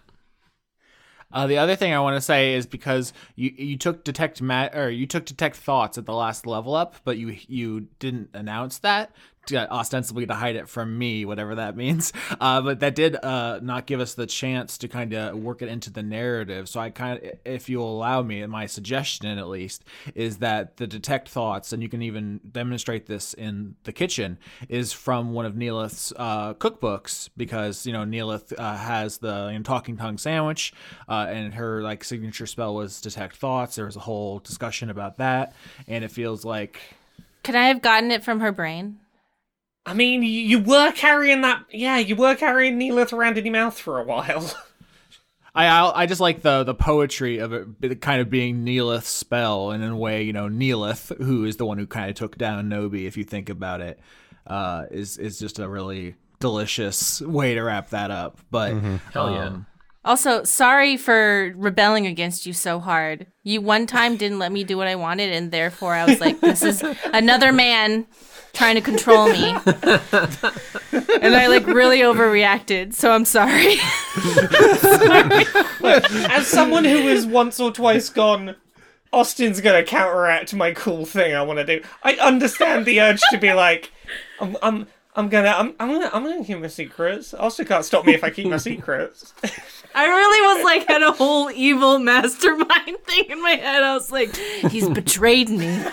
Uh, 1.33 1.49
the 1.49 1.59
other 1.59 1.75
thing 1.75 1.93
I 1.93 1.99
want 1.99 2.17
to 2.17 2.21
say 2.21 2.55
is 2.55 2.67
because 2.67 3.13
you 3.35 3.53
you 3.57 3.77
took 3.77 4.05
detect 4.05 4.41
ma- 4.41 4.69
or 4.73 4.91
you 4.91 5.09
took 5.09 5.25
detect 5.25 5.57
thoughts 5.57 5.99
at 5.99 6.07
the 6.07 6.15
last 6.15 6.47
level 6.47 6.77
up, 6.77 6.95
but 7.05 7.19
you 7.19 7.37
you 7.49 7.89
didn't 7.99 8.31
announce 8.33 8.79
that 8.79 9.11
to, 9.47 9.71
ostensibly 9.71 10.27
to 10.27 10.35
hide 10.35 10.57
it 10.57 10.69
from 10.69 10.99
me, 10.99 11.25
whatever 11.25 11.55
that 11.57 11.77
means. 11.77 12.13
Uh, 12.41 12.61
but 12.61 12.81
that 12.81 12.95
did 12.95 13.17
uh, 13.17 13.61
not 13.63 13.87
give 13.87 14.01
us 14.01 14.15
the 14.15 14.27
chance 14.27 14.79
to 14.79 14.89
kind 14.89 15.13
of 15.13 15.37
work 15.37 15.63
it 15.63 15.69
into 15.69 15.91
the 15.91 16.03
narrative. 16.03 16.69
So 16.69 16.81
I 16.81 16.91
kind 16.91 17.23
of, 17.23 17.31
if 17.45 17.69
you'll 17.69 17.91
allow 17.91 18.23
me, 18.23 18.45
my 18.47 18.67
suggestion 18.67 19.39
at 19.39 19.49
least 19.49 19.85
is 20.15 20.39
that 20.39 20.77
the 20.77 20.87
detect 20.87 21.29
thoughts, 21.29 21.73
and 21.73 21.83
you 21.83 21.89
can 21.89 22.03
even 22.03 22.41
demonstrate 22.51 23.07
this 23.07 23.35
in 23.35 23.77
the 23.85 23.93
kitchen, 23.93 24.39
is 24.69 24.93
from 24.93 25.33
one 25.33 25.47
of 25.47 25.57
Neelith's 25.57 26.13
uh, 26.17 26.55
cookbooks 26.55 27.29
because 27.37 27.87
you 27.87 27.93
know 27.93 28.05
Neelith 28.05 28.53
uh, 28.59 28.77
has 28.77 29.19
the 29.19 29.51
you 29.53 29.59
know, 29.59 29.63
talking 29.63 29.97
tongue 29.97 30.19
sandwich, 30.19 30.73
uh, 31.09 31.27
and 31.29 31.55
her 31.55 31.83
like 31.83 32.05
signature 32.05 32.47
spell 32.47 32.75
was 32.75 33.01
detect 33.01 33.37
thoughts. 33.37 33.77
There 33.77 33.87
was 33.87 33.97
a 33.97 34.01
whole 34.01 34.39
discussion 34.41 34.91
about 34.91 35.19
that, 35.19 35.55
and 35.87 36.05
it 36.05 36.11
feels 36.11 36.45
like 36.45 36.81
Could 37.43 37.55
I 37.55 37.69
have 37.69 37.83
gotten 37.83 38.11
it 38.11 38.25
from 38.25 38.41
her 38.41 38.53
brain? 38.53 38.99
I 39.87 39.95
mean, 39.95 40.23
you, 40.23 40.29
you 40.29 40.59
were 40.61 40.93
carrying 40.93 41.43
that. 41.43 41.65
Yeah, 41.71 41.99
you 41.99 42.17
were 42.17 42.35
carrying 42.35 42.79
Neelith 42.79 43.13
around 43.13 43.37
in 43.39 43.45
your 43.45 43.53
mouth 43.53 43.79
for 43.79 44.01
a 44.01 44.05
while. 44.05 44.51
I 45.55 45.67
I 45.67 46.03
I 46.03 46.07
just 46.07 46.21
like 46.21 46.43
the 46.43 46.65
the 46.65 46.75
poetry 46.75 47.39
of 47.39 47.53
it 47.53 48.01
kind 48.01 48.21
of 48.21 48.29
being 48.29 48.65
Neelith's 48.65 49.09
spell, 49.09 49.71
and 49.71 49.85
in 49.85 49.91
a 49.91 49.97
way, 49.97 50.23
you 50.23 50.33
know, 50.33 50.49
Neelith, 50.49 51.13
who 51.19 51.45
is 51.45 51.59
the 51.59 51.67
one 51.67 51.79
who 51.79 51.87
kind 51.87 52.11
of 52.11 52.17
took 52.17 52.37
down 52.37 52.69
Nobi, 52.69 53.07
if 53.07 53.17
you 53.17 53.25
think 53.25 53.49
about 53.49 53.81
it, 53.81 54.01
uh, 54.47 54.87
is 54.91 55.17
is 55.19 55.39
just 55.39 55.59
a 55.59 55.69
really 55.69 56.17
delicious 56.41 57.21
way 57.21 57.55
to 57.55 57.63
wrap 57.63 57.91
that 57.91 58.11
up. 58.11 58.39
But 58.51 58.73
Hell 59.13 59.31
yeah. 59.31 59.47
um, 59.47 59.67
Also, 60.05 60.43
sorry 60.45 60.97
for 60.97 61.55
rebelling 61.57 62.07
against 62.07 62.47
you 62.47 62.53
so 62.53 62.81
hard. 62.81 63.27
You 63.45 63.61
one 63.61 63.87
time 63.87 64.17
didn't 64.17 64.39
let 64.41 64.51
me 64.51 64.65
do 64.65 64.77
what 64.77 64.89
I 64.89 64.97
wanted, 64.97 65.33
and 65.33 65.53
therefore 65.53 65.95
I 65.95 66.05
was 66.05 66.21
like, 66.21 66.41
this 66.41 66.63
is 66.63 66.83
another 67.13 67.53
man 67.53 68.07
trying 68.55 68.77
to 68.77 68.81
control 68.81 69.29
me. 69.29 69.51
and 69.51 71.35
I 71.35 71.47
like 71.49 71.67
really 71.67 72.01
overreacted, 72.01 72.95
so 72.95 73.11
I'm 73.13 73.25
sorry. 73.25 73.75
As 76.31 76.47
someone 76.47 76.85
who 76.85 77.09
has 77.09 77.27
once 77.27 77.61
or 77.61 77.71
twice 77.73 78.09
gone, 78.09 78.57
Austin's 79.13 79.61
gonna 79.61 79.85
counteract 79.85 80.55
my 80.55 80.73
cool 80.73 81.05
thing 81.05 81.35
I 81.35 81.43
want 81.43 81.59
to 81.59 81.65
do. 81.65 81.83
I 82.03 82.15
understand 82.15 82.87
the 82.87 83.01
urge 83.01 83.21
to 83.31 83.39
be 83.39 83.53
like, 83.53 83.93
I'm, 84.41 84.57
I'm, 84.63 84.87
I'm 85.17 85.29
gonna, 85.29 85.49
I'm, 85.51 85.75
I'm 85.79 85.89
gonna, 85.93 86.11
I'm 86.13 86.25
gonna 86.25 86.45
keep 86.45 86.59
my 86.59 86.67
secrets. 86.67 87.33
Also, 87.35 87.65
can't 87.65 87.85
stop 87.85 88.05
me 88.05 88.15
if 88.15 88.25
I 88.25 88.31
keep 88.31 88.49
my 88.49 88.57
secrets. 88.57 89.33
I 89.95 90.07
really 90.07 90.57
was 90.57 90.65
like 90.65 90.89
had 90.89 91.03
a 91.03 91.13
whole 91.13 91.53
evil 91.53 92.01
mastermind 92.01 92.97
thing 93.07 93.25
in 93.29 93.41
my 93.41 93.51
head. 93.53 93.85
I 93.85 93.95
was 93.95 94.11
like, 94.11 94.35
he's 94.37 94.89
betrayed 94.89 95.51
me. 95.51 95.85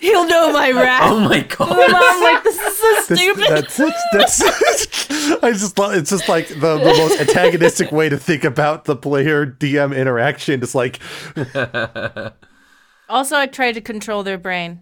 He'll 0.00 0.26
know 0.26 0.52
my 0.54 0.70
oh 0.70 0.80
wrath. 0.80 1.02
Oh 1.04 1.20
my 1.20 1.36
And 1.38 1.48
god! 1.50 1.68
I'm 1.70 2.22
like, 2.22 2.44
this 2.44 2.58
is 2.58 2.76
so 2.78 2.94
This- 3.08 3.20
stupid. 3.20 3.46
that's 3.50 3.76
that's. 4.12 5.10
I 5.42 5.52
just 5.52 5.78
love. 5.78 5.92
It's 5.94 6.08
just 6.10 6.28
like 6.30 6.48
the, 6.48 6.78
the 6.78 6.94
most 6.96 7.20
antagonistic 7.20 7.92
way 7.92 8.08
to 8.08 8.16
think 8.16 8.42
about 8.44 8.86
the 8.86 8.96
player 8.96 9.44
DM 9.46 9.94
interaction. 9.94 10.62
It's 10.62 10.74
like 10.74 10.98
Also, 13.08 13.36
I 13.36 13.46
tried 13.46 13.72
to 13.72 13.80
control 13.82 14.22
their 14.22 14.38
brain 14.38 14.80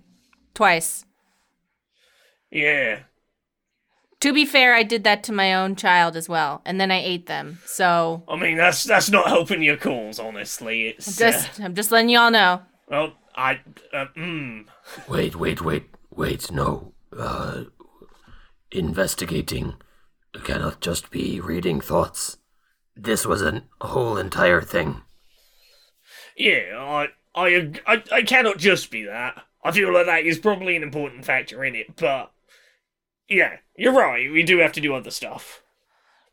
twice. 0.54 1.04
yeah. 2.52 3.00
To 4.20 4.34
be 4.34 4.44
fair, 4.44 4.74
I 4.74 4.82
did 4.82 5.04
that 5.04 5.24
to 5.24 5.32
my 5.32 5.54
own 5.54 5.76
child 5.76 6.14
as 6.14 6.28
well, 6.28 6.60
and 6.66 6.78
then 6.78 6.90
I 6.90 7.02
ate 7.02 7.26
them. 7.26 7.58
So 7.64 8.22
I 8.28 8.36
mean, 8.36 8.56
that's 8.56 8.84
that's 8.84 9.10
not 9.10 9.28
helping 9.28 9.62
your 9.62 9.78
cause, 9.78 10.18
honestly. 10.18 10.88
It's 10.88 11.16
just, 11.16 11.58
I'm 11.60 11.74
just 11.74 11.90
letting 11.90 12.10
y'all 12.10 12.30
know. 12.30 12.60
well, 12.88 13.14
I, 13.34 13.60
uh, 13.94 14.06
mm. 14.16 14.66
Wait, 15.08 15.36
wait, 15.36 15.62
wait, 15.62 15.84
wait. 16.10 16.50
No. 16.50 16.92
Uh, 17.16 17.64
investigating 18.70 19.74
cannot 20.44 20.80
just 20.80 21.10
be 21.10 21.40
reading 21.40 21.80
thoughts. 21.80 22.38
This 22.96 23.26
was 23.26 23.42
a 23.42 23.62
whole 23.80 24.16
entire 24.16 24.60
thing. 24.60 25.02
Yeah, 26.36 26.76
I, 26.76 27.08
I, 27.34 27.72
I, 27.86 28.02
I 28.12 28.22
cannot 28.22 28.58
just 28.58 28.90
be 28.90 29.04
that. 29.04 29.42
I 29.64 29.72
feel 29.72 29.92
like 29.92 30.06
that 30.06 30.24
is 30.24 30.38
probably 30.38 30.76
an 30.76 30.82
important 30.82 31.24
factor 31.24 31.64
in 31.64 31.74
it, 31.74 31.96
but 31.96 32.32
yeah, 33.30 33.56
you're 33.76 33.92
right. 33.94 34.30
We 34.30 34.42
do 34.42 34.58
have 34.58 34.72
to 34.72 34.80
do 34.80 34.94
other 34.94 35.10
stuff. 35.10 35.62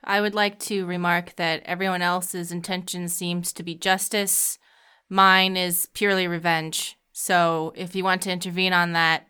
I 0.04 0.20
would 0.22 0.36
like 0.36 0.60
to 0.60 0.86
remark 0.86 1.36
that 1.38 1.64
everyone 1.66 2.02
else's 2.02 2.52
intention 2.52 3.08
seems 3.08 3.54
to 3.54 3.64
be 3.64 3.76
justice. 3.76 4.58
Mine 5.10 5.56
is 5.56 5.88
purely 5.94 6.28
revenge. 6.28 6.98
So 7.14 7.74
if 7.76 7.96
you 7.96 8.04
want 8.04 8.22
to 8.24 8.32
intervene 8.32 8.74
on 8.74 8.92
that, 8.94 9.28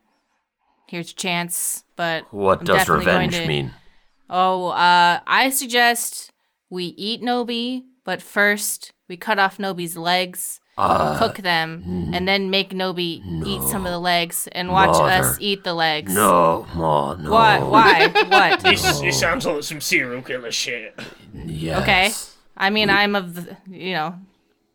here's 0.87 1.11
your 1.11 1.17
chance. 1.17 1.83
But 1.95 2.31
What 2.33 2.59
I'm 2.59 2.65
does 2.65 2.89
revenge 2.89 3.35
to- 3.35 3.47
mean? 3.47 3.73
Oh, 4.29 4.67
uh, 4.69 5.19
I 5.25 5.49
suggest 5.49 6.31
we 6.69 6.85
eat 6.97 7.21
Nobi, 7.21 7.83
but 8.03 8.21
first 8.21 8.91
we 9.07 9.15
cut 9.17 9.39
off 9.39 9.57
Nobi's 9.57 9.95
legs, 9.97 10.59
Uh, 10.77 11.17
cook 11.17 11.37
them, 11.37 12.11
and 12.13 12.27
then 12.27 12.51
make 12.51 12.69
Nobi 12.69 13.21
eat 13.47 13.63
some 13.63 13.85
of 13.87 13.91
the 13.91 13.99
legs 13.99 14.47
and 14.51 14.71
watch 14.71 14.89
Mother. 14.89 15.27
us 15.29 15.37
eat 15.39 15.63
the 15.63 15.73
legs. 15.73 16.13
no, 16.13 16.67
Ma, 16.75 17.15
no. 17.15 17.31
What? 17.31 17.67
Why? 17.67 18.07
what? 18.27 18.59
This, 18.59 18.99
this 18.99 19.19
sounds 19.19 19.45
like 19.47 19.63
some 19.63 19.81
serial 19.81 20.21
killer 20.21 20.51
shit. 20.51 20.99
Yes. 21.33 21.81
Okay. 21.81 22.11
I 22.55 22.69
mean, 22.69 22.91
I'm 22.91 23.15
of 23.15 23.33
the, 23.35 23.57
you 23.67 23.93
know, 23.93 24.15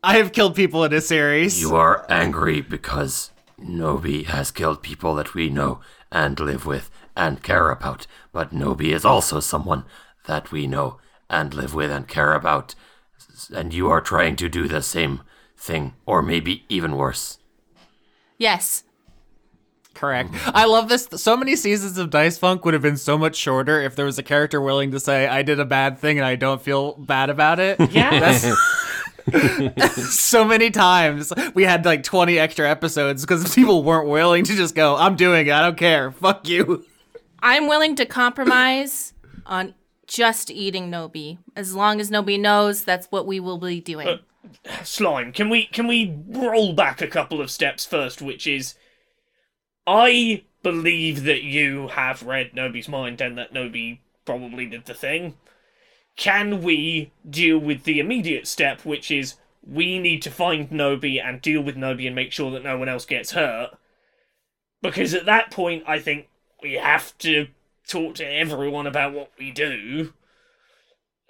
I 0.03 0.17
have 0.17 0.33
killed 0.33 0.55
people 0.55 0.83
in 0.83 0.91
this 0.91 1.07
series. 1.07 1.61
You 1.61 1.75
are 1.75 2.05
angry 2.09 2.59
because 2.59 3.31
Nobi 3.57 4.25
has 4.25 4.51
killed 4.51 4.83
people 4.83 5.15
that 5.15 5.33
we 5.33 5.49
know 5.49 5.79
and 6.11 6.37
live 6.39 6.65
with 6.65 6.89
and 7.15 7.41
care 7.41 7.69
about. 7.71 8.07
But 8.33 8.51
Nobi 8.51 8.91
is 8.91 9.05
also 9.05 9.39
someone 9.39 9.85
that 10.25 10.51
we 10.51 10.67
know 10.67 10.97
and 11.29 11.53
live 11.53 11.73
with 11.73 11.91
and 11.91 12.07
care 12.07 12.33
about. 12.33 12.75
And 13.53 13.73
you 13.73 13.89
are 13.89 14.01
trying 14.01 14.35
to 14.37 14.49
do 14.49 14.67
the 14.67 14.81
same 14.81 15.21
thing, 15.63 15.93
or 16.05 16.21
maybe 16.21 16.65
even 16.69 16.95
worse. 16.97 17.37
yes. 18.37 18.83
Correct. 19.93 20.31
Mm-hmm. 20.31 20.49
I 20.55 20.65
love 20.65 20.89
this. 20.89 21.07
So 21.17 21.37
many 21.37 21.55
seasons 21.55 21.99
of 21.99 22.09
Dice 22.09 22.39
Funk 22.39 22.65
would 22.65 22.73
have 22.73 22.81
been 22.81 22.97
so 22.97 23.15
much 23.15 23.35
shorter 23.35 23.79
if 23.79 23.95
there 23.95 24.05
was 24.05 24.17
a 24.17 24.23
character 24.23 24.59
willing 24.59 24.89
to 24.89 24.99
say, 24.99 25.27
"I 25.27 25.43
did 25.43 25.59
a 25.59 25.65
bad 25.65 25.99
thing 25.99 26.17
and 26.17 26.25
I 26.25 26.35
don't 26.35 26.59
feel 26.59 26.93
bad 26.93 27.29
about 27.29 27.59
it." 27.59 27.79
Yeah. 27.91 28.19
That's 28.19 29.93
so 30.19 30.43
many 30.43 30.71
times 30.71 31.31
we 31.53 31.63
had 31.63 31.85
like 31.85 32.03
20 32.03 32.39
extra 32.39 32.69
episodes 32.69 33.23
because 33.23 33.53
people 33.53 33.83
weren't 33.83 34.09
willing 34.09 34.43
to 34.45 34.55
just 34.55 34.73
go, 34.75 34.95
I'm 34.95 35.15
doing 35.15 35.47
it. 35.47 35.53
I 35.53 35.61
don't 35.61 35.77
care. 35.77 36.11
Fuck 36.11 36.49
you. 36.49 36.85
I'm 37.39 37.67
willing 37.67 37.95
to 37.97 38.05
compromise 38.05 39.13
on 39.45 39.75
just 40.07 40.49
eating 40.51 40.89
Nobi 40.89 41.37
as 41.55 41.73
long 41.75 42.01
as 42.01 42.09
Nobi 42.09 42.39
knows 42.39 42.83
that's 42.83 43.07
what 43.11 43.27
we 43.27 43.39
will 43.39 43.59
be 43.59 43.79
doing. 43.79 44.07
Uh, 44.07 44.17
Slime, 44.83 45.31
can 45.31 45.49
we 45.49 45.65
can 45.65 45.87
we 45.87 46.15
roll 46.27 46.73
back 46.73 47.01
a 47.01 47.07
couple 47.07 47.39
of 47.39 47.51
steps 47.51 47.85
first, 47.85 48.21
which 48.21 48.45
is 48.45 48.75
I 49.87 50.43
believe 50.61 51.23
that 51.23 51.43
you 51.43 51.89
have 51.89 52.23
read 52.23 52.53
Nobi's 52.53 52.87
mind 52.87 53.21
and 53.21 53.37
that 53.37 53.53
Nobi 53.53 53.99
probably 54.25 54.65
did 54.65 54.85
the 54.85 54.93
thing. 54.93 55.35
Can 56.15 56.61
we 56.61 57.11
deal 57.29 57.57
with 57.57 57.83
the 57.83 57.99
immediate 57.99 58.47
step, 58.47 58.85
which 58.85 59.11
is 59.11 59.35
we 59.65 59.99
need 59.99 60.21
to 60.21 60.31
find 60.31 60.69
Nobi 60.69 61.23
and 61.23 61.41
deal 61.41 61.61
with 61.61 61.75
Nobi 61.75 62.05
and 62.05 62.15
make 62.15 62.31
sure 62.31 62.51
that 62.51 62.63
no 62.63 62.77
one 62.77 62.89
else 62.89 63.05
gets 63.05 63.31
hurt? 63.31 63.71
Because 64.81 65.13
at 65.13 65.25
that 65.25 65.51
point, 65.51 65.83
I 65.87 65.99
think 65.99 66.27
we 66.61 66.73
have 66.73 67.17
to 67.19 67.47
talk 67.87 68.15
to 68.15 68.25
everyone 68.25 68.87
about 68.87 69.13
what 69.13 69.31
we 69.37 69.51
do. 69.51 70.13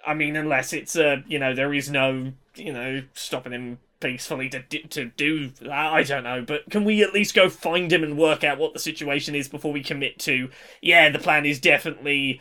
I 0.06 0.14
mean, 0.14 0.36
unless 0.36 0.72
it's 0.72 0.96
uh, 0.96 1.22
you 1.26 1.38
know, 1.38 1.54
there 1.54 1.72
is 1.72 1.90
no, 1.90 2.32
you 2.56 2.72
know, 2.72 3.02
stopping 3.14 3.52
him 3.52 3.78
peacefully 4.00 4.48
to 4.50 4.60
d- 4.60 4.82
to 4.90 5.06
do 5.06 5.48
that. 5.48 5.70
I 5.70 6.02
don't 6.02 6.24
know, 6.24 6.42
but 6.42 6.68
can 6.70 6.84
we 6.84 7.02
at 7.02 7.14
least 7.14 7.34
go 7.34 7.48
find 7.48 7.92
him 7.92 8.04
and 8.04 8.18
work 8.18 8.44
out 8.44 8.58
what 8.58 8.72
the 8.72 8.78
situation 8.78 9.34
is 9.34 9.48
before 9.48 9.72
we 9.72 9.82
commit 9.82 10.18
to? 10.20 10.50
Yeah, 10.82 11.08
the 11.10 11.18
plan 11.18 11.46
is 11.46 11.58
definitely 11.60 12.40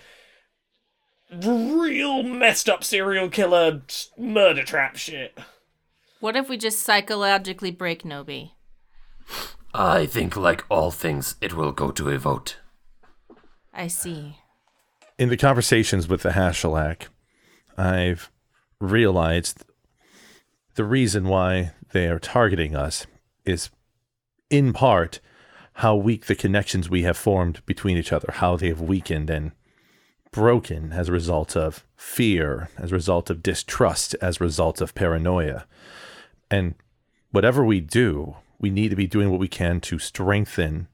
real 1.31 2.23
messed 2.23 2.69
up 2.69 2.83
serial 2.83 3.29
killer 3.29 3.81
murder 4.17 4.63
trap 4.63 4.97
shit. 4.97 5.37
What 6.19 6.35
if 6.35 6.47
we 6.49 6.57
just 6.57 6.81
psychologically 6.81 7.71
break 7.71 8.03
Nobi? 8.03 8.51
I 9.73 10.05
think, 10.05 10.35
like 10.37 10.63
all 10.69 10.91
things, 10.91 11.35
it 11.41 11.53
will 11.53 11.71
go 11.71 11.91
to 11.91 12.09
a 12.09 12.19
vote. 12.19 12.57
I 13.73 13.87
see. 13.87 14.37
In 15.17 15.29
the 15.29 15.37
conversations 15.37 16.07
with 16.07 16.21
the 16.21 16.29
Hashalak, 16.29 17.07
I've 17.77 18.29
realized 18.79 19.65
the 20.75 20.83
reason 20.83 21.27
why 21.27 21.71
they 21.91 22.07
are 22.07 22.19
targeting 22.19 22.75
us 22.75 23.05
is 23.45 23.69
in 24.49 24.73
part 24.73 25.19
how 25.77 25.95
weak 25.95 26.25
the 26.25 26.35
connections 26.35 26.89
we 26.89 27.03
have 27.03 27.17
formed 27.17 27.65
between 27.65 27.97
each 27.97 28.13
other, 28.13 28.31
how 28.33 28.55
they 28.55 28.67
have 28.67 28.81
weakened 28.81 29.29
and 29.29 29.51
broken 30.31 30.91
as 30.91 31.09
a 31.09 31.11
result 31.11 31.55
of 31.55 31.85
fear, 31.95 32.69
as 32.77 32.91
a 32.91 32.95
result 32.95 33.29
of 33.29 33.43
distrust, 33.43 34.15
as 34.21 34.39
a 34.39 34.43
result 34.43 34.81
of 34.81 34.93
paranoia. 34.95 35.65
And 36.51 36.75
whatever 37.31 37.63
we 37.63 37.79
do, 37.79 38.35
we 38.59 38.69
need 38.69 38.89
to 38.89 38.95
be 38.95 39.07
doing 39.07 39.29
what 39.29 39.39
we 39.39 39.47
can 39.47 39.79
to 39.81 39.99
strengthen 39.99 40.87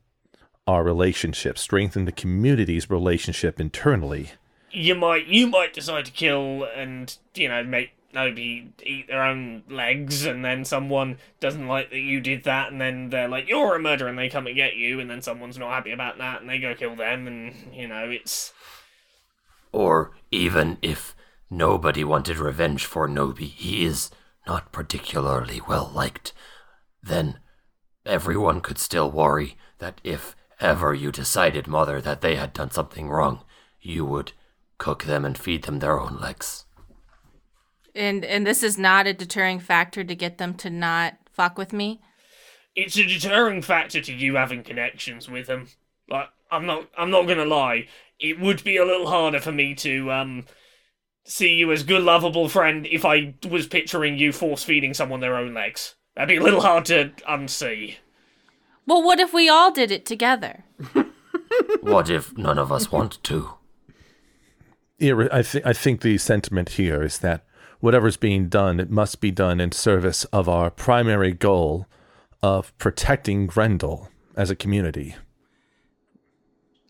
our 0.68 0.84
relationship, 0.84 1.58
strengthen 1.58 2.06
the 2.06 2.12
community's 2.12 2.90
relationship 2.90 3.60
internally. 3.60 4.32
You 4.72 4.94
might 4.94 5.26
you 5.26 5.48
might 5.48 5.74
decide 5.74 6.06
to 6.06 6.12
kill 6.12 6.68
and 6.76 7.18
you 7.34 7.50
know 7.50 7.64
make 7.64 7.92
nobody 8.14 8.72
eat 8.84 9.08
their 9.08 9.24
own 9.24 9.64
legs, 9.70 10.26
and 10.26 10.44
then 10.44 10.66
someone 10.66 11.18
doesn't 11.40 11.68
like 11.68 11.90
that 11.92 12.00
you 12.00 12.22
did 12.22 12.44
that, 12.44 12.72
and 12.72 12.80
then 12.80 13.10
they're 13.10 13.28
like 13.28 13.48
you're 13.48 13.76
a 13.76 13.80
murderer, 13.80 14.10
and 14.10 14.18
they 14.18 14.30
come 14.30 14.48
and 14.48 14.56
get 14.56 14.76
you, 14.76 15.00
and 15.00 15.10
then 15.10 15.22
someone's 15.22 15.58
not 15.58 15.72
happy 15.72 15.92
about 15.92 16.18
that, 16.18 16.42
and 16.42 16.50
they 16.50 16.60
go 16.60 16.74
kill 16.76 16.96
them, 16.96 17.28
and 17.28 17.74
you 17.74 17.88
know 17.88 18.10
it's 18.10 18.54
Or 19.72 20.12
even 20.32 20.78
if 20.82 21.16
nobody 21.50 22.04
wanted 22.04 22.38
revenge 22.38 22.86
for 22.86 23.08
Nobi, 23.08 23.50
he 23.50 23.86
is 23.86 24.10
not 24.48 24.72
particularly 24.72 25.62
well 25.68 25.92
liked, 25.94 26.34
then 27.04 27.40
everyone 28.06 28.62
could 28.62 28.78
still 28.78 29.12
worry 29.12 29.58
that 29.78 30.02
if 30.04 30.36
ever 30.60 30.94
you 30.94 31.12
decided, 31.12 31.68
Mother, 31.68 32.02
that 32.02 32.22
they 32.22 32.36
had 32.36 32.54
done 32.54 32.72
something 32.72 33.10
wrong, 33.10 33.42
you 33.80 34.06
would 34.06 34.34
cook 34.78 35.04
them 35.04 35.26
and 35.26 35.38
feed 35.38 35.64
them 35.64 35.80
their 35.80 36.00
own 36.00 36.18
legs. 36.20 36.66
And 37.96 38.24
and 38.26 38.46
this 38.46 38.64
is 38.64 38.78
not 38.78 39.08
a 39.08 39.14
deterring 39.14 39.60
factor 39.60 40.04
to 40.04 40.16
get 40.16 40.38
them 40.38 40.54
to 40.56 40.70
not 40.70 41.16
fuck 41.32 41.58
with 41.58 41.74
me. 41.74 42.02
it's 42.76 42.98
a 42.98 43.04
deterring 43.06 43.62
factor 43.62 44.00
to 44.02 44.14
you 44.14 44.36
having 44.36 44.64
connections 44.64 45.30
with 45.30 45.48
them. 45.48 45.68
Like 46.10 46.28
I'm 46.52 46.66
not 46.66 46.88
I'm 46.98 47.10
not 47.12 47.28
gonna 47.28 47.46
lie, 47.46 47.88
it 48.20 48.40
would 48.40 48.64
be 48.64 48.78
a 48.78 48.86
little 48.86 49.08
harder 49.08 49.40
for 49.40 49.52
me 49.52 49.74
to 49.76 50.12
um 50.12 50.46
see 51.26 51.54
you 51.56 51.72
as 51.72 51.84
good 51.84 52.04
lovable 52.04 52.50
friend 52.50 52.88
if 52.88 53.06
I 53.06 53.36
was 53.50 53.68
picturing 53.68 54.18
you 54.18 54.32
force 54.32 54.64
feeding 54.64 54.94
someone 54.94 55.20
their 55.20 55.36
own 55.38 55.54
legs. 55.54 55.96
That'd 56.16 56.30
be 56.30 56.38
a 56.38 56.44
little 56.44 56.62
hard 56.62 56.86
to 56.86 57.12
unsee. 57.28 57.96
Well, 58.86 59.04
what 59.04 59.20
if 59.20 59.34
we 59.34 59.48
all 59.48 59.72
did 59.72 59.92
it 59.92 60.06
together? 60.06 60.64
What 61.82 62.10
if 62.10 62.38
none 62.38 62.58
of 62.60 62.72
us 62.72 62.92
want 62.92 63.24
to? 63.24 63.54
Yeah, 64.98 65.28
I 65.32 65.42
think 65.42 65.66
I 65.66 65.74
think 65.74 66.02
the 66.02 66.18
sentiment 66.18 66.70
here 66.70 67.02
is 67.04 67.20
that 67.20 67.46
whatever's 67.80 68.18
being 68.18 68.50
done, 68.50 68.80
it 68.80 68.90
must 68.90 69.22
be 69.22 69.32
done 69.32 69.60
in 69.60 69.72
service 69.72 70.26
of 70.26 70.48
our 70.50 70.70
primary 70.70 71.34
goal 71.34 71.86
of 72.42 72.78
protecting 72.78 73.48
Grendel 73.48 74.10
as 74.36 74.50
a 74.50 74.56
community. 74.56 75.16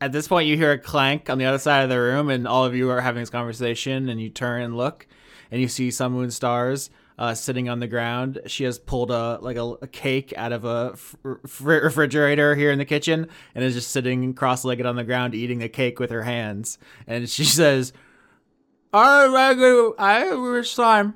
At 0.02 0.12
this 0.12 0.28
point, 0.28 0.48
you 0.48 0.56
hear 0.56 0.72
a 0.72 0.78
clank 0.78 1.30
on 1.30 1.38
the 1.38 1.46
other 1.46 1.58
side 1.58 1.84
of 1.84 1.90
the 1.90 2.00
room, 2.00 2.30
and 2.30 2.48
all 2.48 2.64
of 2.64 2.76
you 2.76 2.90
are 2.90 3.02
having 3.02 3.22
this 3.22 3.30
conversation. 3.30 4.08
And 4.08 4.22
you 4.22 4.30
turn 4.30 4.62
and 4.62 4.78
look, 4.78 5.08
and 5.52 5.60
you 5.60 5.68
see 5.68 5.92
Sun 5.92 6.14
Moon 6.14 6.32
Stars 6.32 6.90
uh, 7.18 7.34
sitting 7.34 7.68
on 7.68 7.80
the 7.80 7.88
ground. 7.88 8.40
She 8.46 8.64
has 8.64 8.80
pulled 8.80 9.12
a 9.12 9.40
like 9.42 9.58
a, 9.58 9.64
a 9.82 9.88
cake 9.88 10.34
out 10.38 10.54
of 10.54 10.64
a 10.64 10.96
fr- 10.96 11.34
fr- 11.46 11.72
refrigerator 11.72 12.56
here 12.56 12.72
in 12.72 12.80
the 12.80 12.86
kitchen, 12.86 13.28
and 13.54 13.64
is 13.64 13.74
just 13.74 13.92
sitting 13.92 14.34
cross-legged 14.34 14.86
on 14.86 14.96
the 14.96 15.04
ground 15.04 15.36
eating 15.36 15.60
the 15.60 15.68
cake 15.68 16.00
with 16.00 16.12
her 16.12 16.24
hands. 16.24 16.78
And 17.06 17.30
she 17.30 17.44
says, 17.60 17.92
"I 18.94 19.26
regular, 19.26 20.00
I 20.00 20.34
wish 20.36 20.72
slime." 20.72 21.16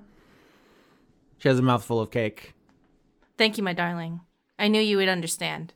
She 1.40 1.50
has 1.50 1.60
a 1.60 1.62
mouthful 1.62 2.00
of 2.00 2.12
cake. 2.12 2.54
Thank 3.38 3.58
you, 3.58 3.64
my 3.64 3.74
darling. 3.74 4.22
I 4.58 4.68
knew 4.68 4.80
you 4.82 4.98
would 4.98 5.10
understand. 5.10 5.74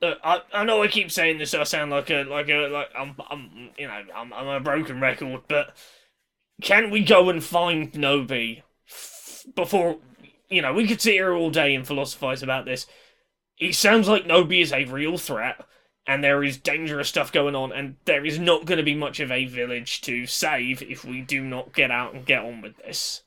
Look, 0.00 0.18
I, 0.24 0.42
I 0.52 0.64
know 0.64 0.82
I 0.82 0.88
keep 0.88 1.12
saying 1.12 1.38
this. 1.38 1.52
So 1.52 1.60
I 1.60 1.64
sound 1.64 1.92
like 1.92 2.10
a 2.10 2.24
like 2.24 2.48
a 2.48 2.66
like 2.68 2.88
I'm 2.98 3.14
I'm 3.30 3.70
you 3.78 3.86
know 3.86 4.02
I'm 4.14 4.32
I'm 4.32 4.48
a 4.48 4.60
broken 4.60 5.00
record, 5.00 5.42
but 5.48 5.76
can 6.60 6.90
we 6.90 7.04
go 7.04 7.30
and 7.30 7.42
find 7.42 7.92
Nobi 7.92 8.62
f- 8.88 9.46
before 9.54 9.98
you 10.50 10.60
know 10.60 10.72
we 10.74 10.88
could 10.88 11.00
sit 11.00 11.12
here 11.12 11.32
all 11.32 11.50
day 11.50 11.74
and 11.74 11.86
philosophize 11.86 12.42
about 12.42 12.64
this. 12.64 12.86
It 13.58 13.76
sounds 13.76 14.08
like 14.08 14.24
Nobi 14.24 14.60
is 14.60 14.72
a 14.72 14.84
real 14.86 15.16
threat, 15.18 15.64
and 16.06 16.22
there 16.22 16.42
is 16.42 16.56
dangerous 16.56 17.08
stuff 17.08 17.32
going 17.32 17.54
on, 17.54 17.72
and 17.72 17.96
there 18.04 18.24
is 18.24 18.38
not 18.38 18.64
going 18.64 18.78
to 18.78 18.84
be 18.84 18.94
much 18.94 19.20
of 19.20 19.30
a 19.30 19.46
village 19.46 20.00
to 20.02 20.26
save 20.26 20.82
if 20.82 21.04
we 21.04 21.20
do 21.20 21.42
not 21.42 21.72
get 21.72 21.90
out 21.90 22.14
and 22.14 22.26
get 22.26 22.44
on 22.44 22.60
with 22.60 22.76
this. 22.78 23.22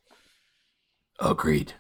Agreed. 1.20 1.74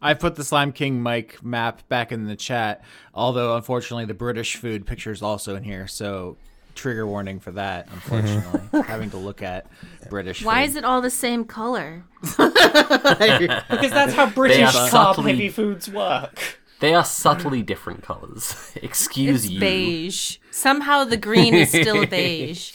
I've 0.00 0.20
put 0.20 0.34
the 0.36 0.44
Slime 0.44 0.72
King 0.72 1.00
Mike 1.00 1.42
map 1.42 1.88
back 1.88 2.12
in 2.12 2.26
the 2.26 2.36
chat, 2.36 2.82
although 3.14 3.56
unfortunately 3.56 4.04
the 4.04 4.14
British 4.14 4.56
food 4.56 4.86
picture 4.86 5.10
is 5.10 5.22
also 5.22 5.56
in 5.56 5.64
here, 5.64 5.86
so 5.86 6.36
trigger 6.74 7.06
warning 7.06 7.40
for 7.40 7.52
that, 7.52 7.88
unfortunately. 7.92 8.82
having 8.82 9.10
to 9.10 9.16
look 9.16 9.42
at 9.42 9.66
British 10.10 10.44
Why 10.44 10.62
food. 10.62 10.70
is 10.70 10.76
it 10.76 10.84
all 10.84 11.00
the 11.00 11.10
same 11.10 11.44
color? 11.44 12.04
Because 12.36 13.90
that's 13.90 14.14
how 14.14 14.28
British 14.30 14.74
are 14.74 14.88
carb 14.88 15.24
heavy 15.26 15.48
foods 15.48 15.88
work. 15.90 16.58
They 16.84 16.92
are 16.92 17.02
subtly 17.04 17.62
different 17.62 18.02
colors. 18.02 18.54
Excuse 18.82 19.44
It's 19.46 19.54
you. 19.54 19.58
beige. 19.60 20.36
Somehow 20.50 21.04
the 21.04 21.16
green 21.16 21.54
is 21.54 21.70
still 21.70 22.04
beige. 22.16 22.74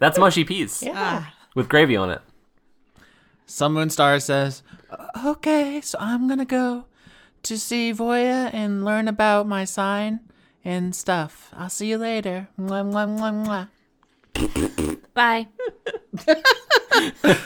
That's 0.00 0.18
mushy 0.18 0.44
peas 0.44 0.84
Ah. 0.92 1.32
with 1.54 1.66
gravy 1.70 1.96
on 1.96 2.10
it. 2.10 2.20
Sun 3.46 3.72
Moon 3.72 3.88
Star 3.88 4.20
says, 4.20 4.62
Okay, 5.24 5.80
so 5.80 5.96
I'm 5.98 6.28
gonna 6.28 6.44
go 6.44 6.84
to 7.44 7.56
see 7.58 7.90
Voya 7.94 8.52
and 8.52 8.84
learn 8.84 9.08
about 9.08 9.48
my 9.48 9.64
sign 9.64 10.20
and 10.62 10.94
stuff. 10.94 11.48
I'll 11.56 11.70
see 11.70 11.88
you 11.88 11.96
later. 11.96 12.48
Mwah, 12.60 12.84
mwah, 12.84 13.08
mwah, 13.16 13.68
mwah. 14.36 14.98
Bye. 15.14 15.48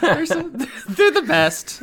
They're, 0.03 0.27
so, 0.27 0.51
they're 0.88 1.12
the 1.14 1.22
best. 1.22 1.83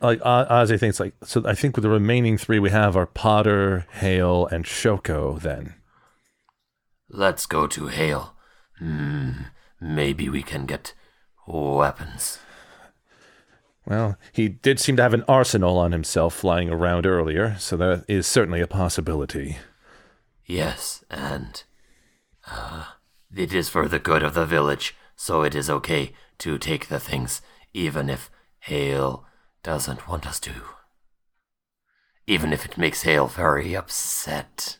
Like 0.00 0.20
uh, 0.22 0.46
Ozzy 0.46 0.78
thinks 0.78 1.00
like 1.00 1.14
so. 1.22 1.42
I 1.46 1.54
think 1.54 1.76
with 1.76 1.82
the 1.82 1.90
remaining 1.90 2.38
three 2.38 2.58
we 2.58 2.70
have 2.70 2.96
are 2.96 3.06
Potter, 3.06 3.86
Hale, 3.92 4.46
and 4.46 4.64
Shoko. 4.64 5.40
Then 5.40 5.74
Let's 7.08 7.46
go 7.46 7.66
to 7.66 7.86
Hale. 7.86 8.34
Hmm, 8.78 9.32
maybe 9.80 10.28
we 10.28 10.42
can 10.42 10.66
get 10.66 10.94
weapons. 11.46 12.38
well, 13.86 14.16
he 14.32 14.48
did 14.48 14.78
seem 14.78 14.96
to 14.96 15.02
have 15.02 15.14
an 15.14 15.24
arsenal 15.26 15.78
on 15.78 15.92
himself 15.92 16.34
flying 16.34 16.68
around 16.70 17.06
earlier, 17.06 17.56
so 17.58 17.76
that 17.78 18.04
is 18.08 18.26
certainly 18.26 18.60
a 18.60 18.66
possibility. 18.66 19.56
Yes, 20.44 21.04
and 21.10 21.62
uh, 22.46 22.84
it 23.34 23.52
is 23.52 23.68
for 23.68 23.88
the 23.88 23.98
good 23.98 24.22
of 24.22 24.34
the 24.34 24.46
village 24.46 24.94
So 25.20 25.42
it 25.42 25.54
is 25.56 25.68
okay 25.68 26.12
to 26.38 26.58
take 26.58 26.86
the 26.86 27.00
things, 27.00 27.42
even 27.74 28.08
if 28.08 28.30
Hale 28.60 29.26
doesn't 29.62 30.08
want 30.08 30.26
us 30.26 30.40
to. 30.40 30.52
Even 32.26 32.52
if 32.52 32.64
it 32.64 32.78
makes 32.78 33.02
Hale 33.02 33.26
very 33.26 33.74
upset. 33.74 34.78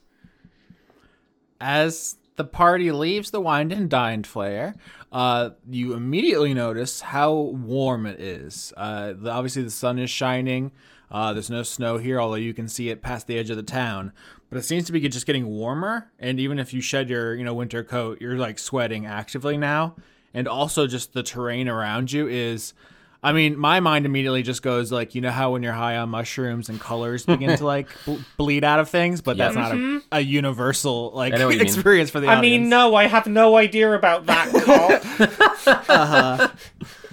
As 1.61 2.17
the 2.37 2.45
party 2.45 2.93
leaves 2.93 3.31
the 3.31 3.41
wined 3.41 3.73
and 3.73 3.91
dined 3.91 4.27
flare, 4.27 4.77
uh, 5.11 5.51
you 5.69 5.95
immediately 5.95 6.55
notice 6.55 7.01
how 7.01 7.33
warm 7.33 8.07
it 8.07 8.21
is. 8.21 8.73
Uh, 8.77 9.15
the, 9.15 9.31
obviously, 9.31 9.63
the 9.63 9.71
sun 9.71 9.99
is 9.99 10.11
shining. 10.11 10.71
Uh, 11.11 11.33
there's 11.33 11.51
no 11.51 11.63
snow 11.63 11.97
here, 11.97 12.21
although 12.21 12.37
you 12.37 12.53
can 12.53 12.69
see 12.69 12.91
it 12.91 13.03
past 13.03 13.27
the 13.27 13.39
edge 13.39 13.49
of 13.51 13.57
the 13.57 13.63
town. 13.63 14.13
But 14.51 14.59
it 14.59 14.65
seems 14.65 14.85
to 14.85 14.93
be 14.93 15.01
just 15.01 15.27
getting 15.27 15.47
warmer. 15.47 16.11
And 16.19 16.39
even 16.39 16.59
if 16.59 16.75
you 16.75 16.81
shed 16.81 17.09
your, 17.09 17.35
you 17.35 17.45
know, 17.45 17.55
winter 17.55 17.83
coat, 17.83 18.21
you're 18.21 18.37
like 18.37 18.59
sweating 18.59 19.07
actively 19.07 19.57
now. 19.57 19.97
And 20.35 20.47
also, 20.47 20.87
just 20.87 21.15
the 21.15 21.23
terrain 21.23 21.69
around 21.69 22.13
you 22.13 22.29
is. 22.29 22.75
I 23.23 23.33
mean, 23.33 23.59
my 23.59 23.81
mind 23.81 24.07
immediately 24.07 24.43
just 24.43 24.63
goes 24.63 24.93
like, 24.93 25.15
you 25.17 25.21
know 25.21 25.31
how 25.33 25.53
when 25.53 25.63
you're 25.65 25.73
high 25.73 25.97
on 25.97 26.09
mushrooms 26.11 26.69
and 26.69 26.81
colors 26.81 27.27
begin 27.27 27.57
to 27.59 27.65
like 27.67 27.89
ble- 28.05 28.21
bleed 28.37 28.63
out 28.63 28.79
of 28.79 28.89
things, 28.89 29.21
but 29.23 29.37
that's 29.37 29.57
not 29.57 29.73
a, 29.73 30.01
a 30.13 30.21
universal 30.21 31.11
like 31.15 31.35
I 31.35 31.39
know 31.39 31.47
what 31.47 31.55
you 31.55 31.59
mean. 31.59 31.67
experience 31.67 32.11
for 32.11 32.21
the 32.21 32.29
I 32.29 32.37
audience. 32.37 32.61
mean, 32.63 32.69
no, 32.69 32.95
I 32.95 33.07
have 33.09 33.27
no 33.27 33.57
idea 33.57 33.93
about 33.93 34.27
that 34.27 34.53
cop. 35.67 35.89
Uh-huh. 35.91 36.49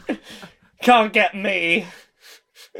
Can't 0.81 1.11
get 1.11 1.33
me. 1.35 1.87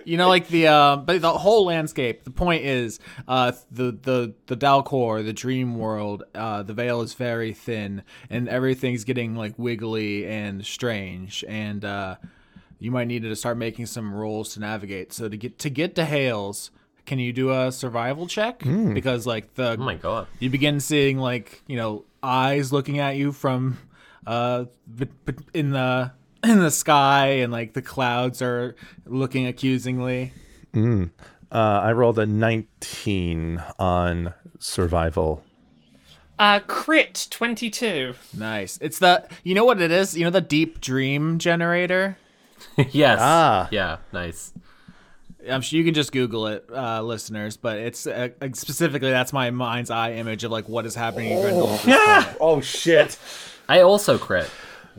you 0.04 0.18
know, 0.18 0.28
like 0.28 0.48
the 0.50 0.68
uh, 0.68 0.96
but 0.98 1.22
the 1.22 1.32
whole 1.32 1.66
landscape. 1.66 2.24
The 2.24 2.32
point 2.32 2.64
is, 2.66 3.00
uh, 3.28 3.54
the 3.72 3.92
the 3.92 4.36
the 4.46 4.56
Dalcor, 4.58 5.26
the 5.26 5.34
dream 5.34 5.78
world. 5.80 6.24
Uh, 6.36 6.62
the 6.64 6.74
veil 6.74 7.02
is 7.02 7.14
very 7.16 7.54
thin, 7.54 8.04
and 8.30 8.48
everything's 8.48 9.04
getting 9.04 9.36
like 9.36 9.58
wiggly 9.58 10.28
and 10.28 10.64
strange, 10.66 11.44
and 11.48 11.84
uh, 11.84 12.16
you 12.80 12.92
might 12.92 13.08
need 13.08 13.24
to 13.24 13.36
start 13.36 13.58
making 13.58 13.86
some 13.88 14.14
rolls 14.14 14.54
to 14.54 14.60
navigate. 14.60 15.14
So 15.14 15.28
to 15.30 15.38
get 15.38 15.60
to 15.60 15.70
get 15.70 15.96
to 15.96 16.06
Hales, 16.06 16.72
can 17.06 17.20
you 17.20 17.32
do 17.34 17.52
a 17.52 17.72
survival 17.72 18.28
check? 18.28 18.60
Because 18.60 19.26
like 19.28 19.54
the 19.56 19.72
Oh 19.72 19.78
my 19.78 19.96
god. 19.96 20.28
you 20.40 20.50
begin 20.50 20.80
seeing 20.80 21.18
like 21.18 21.62
you 21.68 21.78
know 21.78 22.04
eyes 22.24 22.74
looking 22.74 23.00
at 23.00 23.16
you 23.16 23.32
from 23.32 23.78
uh 24.28 24.66
b- 24.98 25.08
b- 25.26 25.34
in 25.54 25.70
the 25.72 26.12
in 26.44 26.60
the 26.60 26.72
sky 26.72 27.28
and 27.28 27.52
like 27.52 27.74
the 27.74 27.82
clouds 27.82 28.42
are 28.42 28.76
looking 29.06 29.46
accusingly 29.48 30.34
Uh, 30.76 31.08
I 31.52 31.94
rolled 31.94 32.20
a 32.20 32.26
19 32.26 33.64
on 33.80 34.34
survival. 34.60 35.44
Uh, 36.38 36.60
crit 36.68 37.28
22. 37.30 38.14
nice 38.38 38.78
it's 38.82 39.00
the 39.00 39.26
you 39.44 39.56
know 39.56 39.64
what 39.64 39.80
it 39.80 39.90
is 39.92 40.18
you 40.18 40.26
know 40.26 40.30
the 40.30 40.42
deep 40.42 40.82
dream 40.82 41.38
generator 41.40 42.18
yes. 42.92 43.20
Ah. 43.22 43.68
Yeah, 43.72 43.98
nice. 44.14 44.54
i'm 45.50 45.62
sure 45.62 45.78
you 45.78 45.86
can 45.86 45.94
just 45.94 46.12
google 46.12 46.48
it 46.48 46.66
uh 46.74 47.00
listeners 47.04 47.56
but 47.56 47.78
it's 47.78 48.08
uh, 48.08 48.30
specifically 48.54 49.12
that's 49.12 49.32
my 49.32 49.52
mind's 49.52 49.92
eye 49.92 50.14
image 50.14 50.44
of 50.44 50.50
like 50.52 50.68
what 50.68 50.88
is 50.88 50.96
happening 50.96 51.32
in 51.32 51.42
Grendel 51.42 51.70
at. 51.88 52.36
Oh, 52.42 52.62
shit. 52.62 53.18
I 53.70 53.82
also 53.82 54.18
crit. 54.18 54.50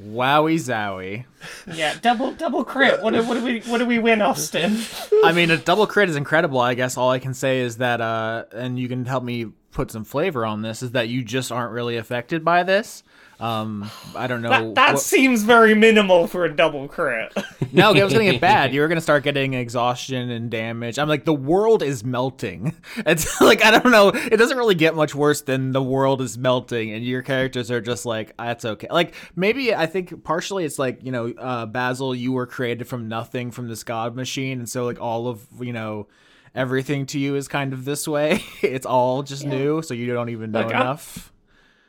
wowie 0.00 0.54
zowie 0.56 1.24
Yeah, 1.72 1.94
double 2.00 2.32
double 2.32 2.64
crit. 2.64 3.02
What 3.02 3.14
do, 3.14 3.22
what 3.24 3.34
do 3.34 3.44
we 3.44 3.60
what 3.60 3.78
do 3.78 3.86
we 3.86 3.98
win, 3.98 4.20
Austin? 4.22 4.78
I 5.24 5.32
mean, 5.32 5.50
a 5.50 5.56
double 5.56 5.86
crit 5.86 6.08
is 6.08 6.16
incredible. 6.16 6.60
I 6.60 6.74
guess 6.74 6.96
all 6.96 7.10
I 7.10 7.18
can 7.18 7.34
say 7.34 7.60
is 7.60 7.78
that, 7.78 8.00
uh, 8.00 8.44
and 8.52 8.78
you 8.78 8.88
can 8.88 9.04
help 9.06 9.24
me 9.24 9.46
put 9.72 9.90
some 9.90 10.04
flavor 10.04 10.44
on 10.44 10.62
this, 10.62 10.82
is 10.82 10.92
that 10.92 11.08
you 11.08 11.22
just 11.24 11.50
aren't 11.52 11.72
really 11.72 11.96
affected 11.96 12.44
by 12.44 12.62
this. 12.62 13.02
Um, 13.38 13.90
I 14.14 14.26
don't 14.26 14.40
know. 14.40 14.48
That, 14.48 14.74
that 14.76 14.92
what- 14.94 15.02
seems 15.02 15.42
very 15.42 15.74
minimal 15.74 16.26
for 16.26 16.44
a 16.46 16.54
double 16.56 16.88
crit. 16.88 17.32
no, 17.72 17.92
it 17.92 18.02
was 18.02 18.12
gonna 18.12 18.24
get 18.30 18.40
bad. 18.40 18.72
You 18.74 18.80
were 18.80 18.88
gonna 18.88 19.00
start 19.00 19.24
getting 19.24 19.52
exhaustion 19.54 20.30
and 20.30 20.50
damage. 20.50 20.98
I'm 20.98 21.08
like, 21.08 21.24
the 21.26 21.34
world 21.34 21.82
is 21.82 22.02
melting. 22.04 22.74
It's 23.06 23.40
like 23.40 23.62
I 23.64 23.70
don't 23.78 23.92
know. 23.92 24.08
It 24.08 24.36
doesn't 24.38 24.56
really 24.56 24.74
get 24.74 24.94
much 24.94 25.14
worse 25.14 25.42
than 25.42 25.72
the 25.72 25.82
world 25.82 26.22
is 26.22 26.38
melting, 26.38 26.92
and 26.92 27.04
your 27.04 27.20
characters 27.22 27.70
are 27.70 27.80
just 27.80 28.06
like, 28.06 28.34
that's 28.38 28.64
okay. 28.64 28.88
Like 28.90 29.14
maybe 29.36 29.74
I 29.74 29.86
think 29.86 30.24
partially 30.24 30.64
it's 30.64 30.78
like 30.78 31.02
you 31.04 31.12
know, 31.12 31.32
uh, 31.38 31.66
Basil, 31.66 32.14
you 32.14 32.32
were 32.32 32.46
created 32.46 32.88
from 32.88 33.08
nothing 33.08 33.50
from 33.50 33.68
this 33.68 33.84
god 33.84 34.16
machine, 34.16 34.58
and 34.60 34.68
so 34.68 34.84
like 34.84 35.00
all 35.00 35.28
of 35.28 35.46
you 35.60 35.72
know. 35.72 36.08
Everything 36.54 37.04
to 37.08 37.18
you 37.18 37.34
is 37.36 37.48
kind 37.48 37.74
of 37.74 37.84
this 37.84 38.08
way. 38.08 38.42
It's 38.62 38.86
all 38.86 39.22
just 39.22 39.44
new, 39.44 39.82
so 39.82 39.92
you 39.92 40.10
don't 40.14 40.30
even 40.30 40.52
know 40.52 40.62
Look, 40.62 40.72
I'm- 40.72 40.80
enough. 40.80 41.30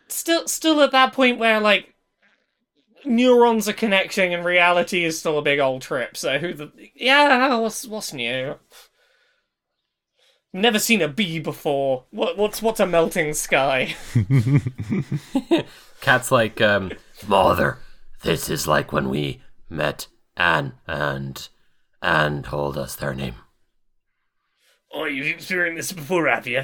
Still 0.10 0.48
still 0.48 0.82
at 0.82 0.92
that 0.92 1.14
point 1.14 1.40
where 1.40 1.60
like 1.60 1.94
neurons 3.06 3.68
are 3.68 3.74
connecting 3.74 4.34
and 4.34 4.44
reality 4.46 5.04
is 5.06 5.20
still 5.20 5.38
a 5.38 5.42
big 5.42 5.60
old 5.60 5.82
trip. 5.82 6.18
So 6.18 6.38
who 6.40 6.54
the 6.54 6.72
yeah, 6.96 7.56
what's 7.58 7.88
what's 7.88 8.14
new? 8.14 8.56
Never 10.54 10.80
seen 10.80 11.02
a 11.02 11.08
bee 11.08 11.40
before. 11.40 12.06
What 12.12 12.38
what's 12.38 12.62
what's 12.62 12.80
a 12.80 12.88
melting 12.88 13.34
sky? 13.34 13.96
Cat's 16.02 16.32
like, 16.32 16.62
um, 16.62 16.92
Mother, 17.28 17.80
this 18.24 18.50
is 18.50 18.68
like 18.68 18.92
when 18.92 19.10
we 19.10 19.42
met 19.70 20.08
Anne 20.36 20.74
and 20.88 21.48
and 22.02 22.46
told 22.46 22.78
us 22.78 22.96
their 22.96 23.14
name. 23.14 23.36
Oh, 24.94 25.06
you've 25.06 25.28
experienced 25.28 25.90
this 25.90 25.92
before, 25.92 26.28
have 26.28 26.48
you? 26.48 26.64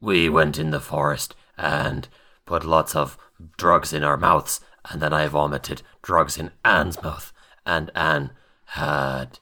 We 0.00 0.28
went 0.28 0.58
in 0.58 0.70
the 0.70 0.80
forest 0.80 1.34
and 1.58 2.08
put 2.46 2.64
lots 2.64 2.94
of 2.96 3.18
drugs 3.56 3.92
in 3.92 4.02
our 4.02 4.16
mouths, 4.16 4.60
and 4.90 5.02
then 5.02 5.12
I 5.12 5.26
vomited 5.26 5.82
drugs 6.02 6.38
in 6.38 6.50
Anne's 6.64 7.02
mouth, 7.02 7.32
and 7.66 7.90
Anne 7.94 8.30
had 8.66 9.38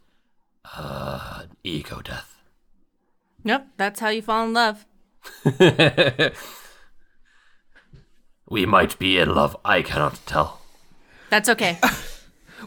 uh, 0.77 1.45
ego 1.63 2.01
death. 2.03 2.43
Yep, 3.45 3.69
that's 3.77 4.01
how 4.01 4.09
you 4.09 4.23
fall 4.23 4.45
in 4.47 4.53
love. 4.55 4.87
We 8.49 8.65
might 8.65 8.99
be 8.99 9.19
in 9.19 9.35
love, 9.35 9.57
I 9.65 9.83
cannot 9.83 10.21
tell. 10.25 10.61
That's 11.31 11.49
okay. 11.49 11.79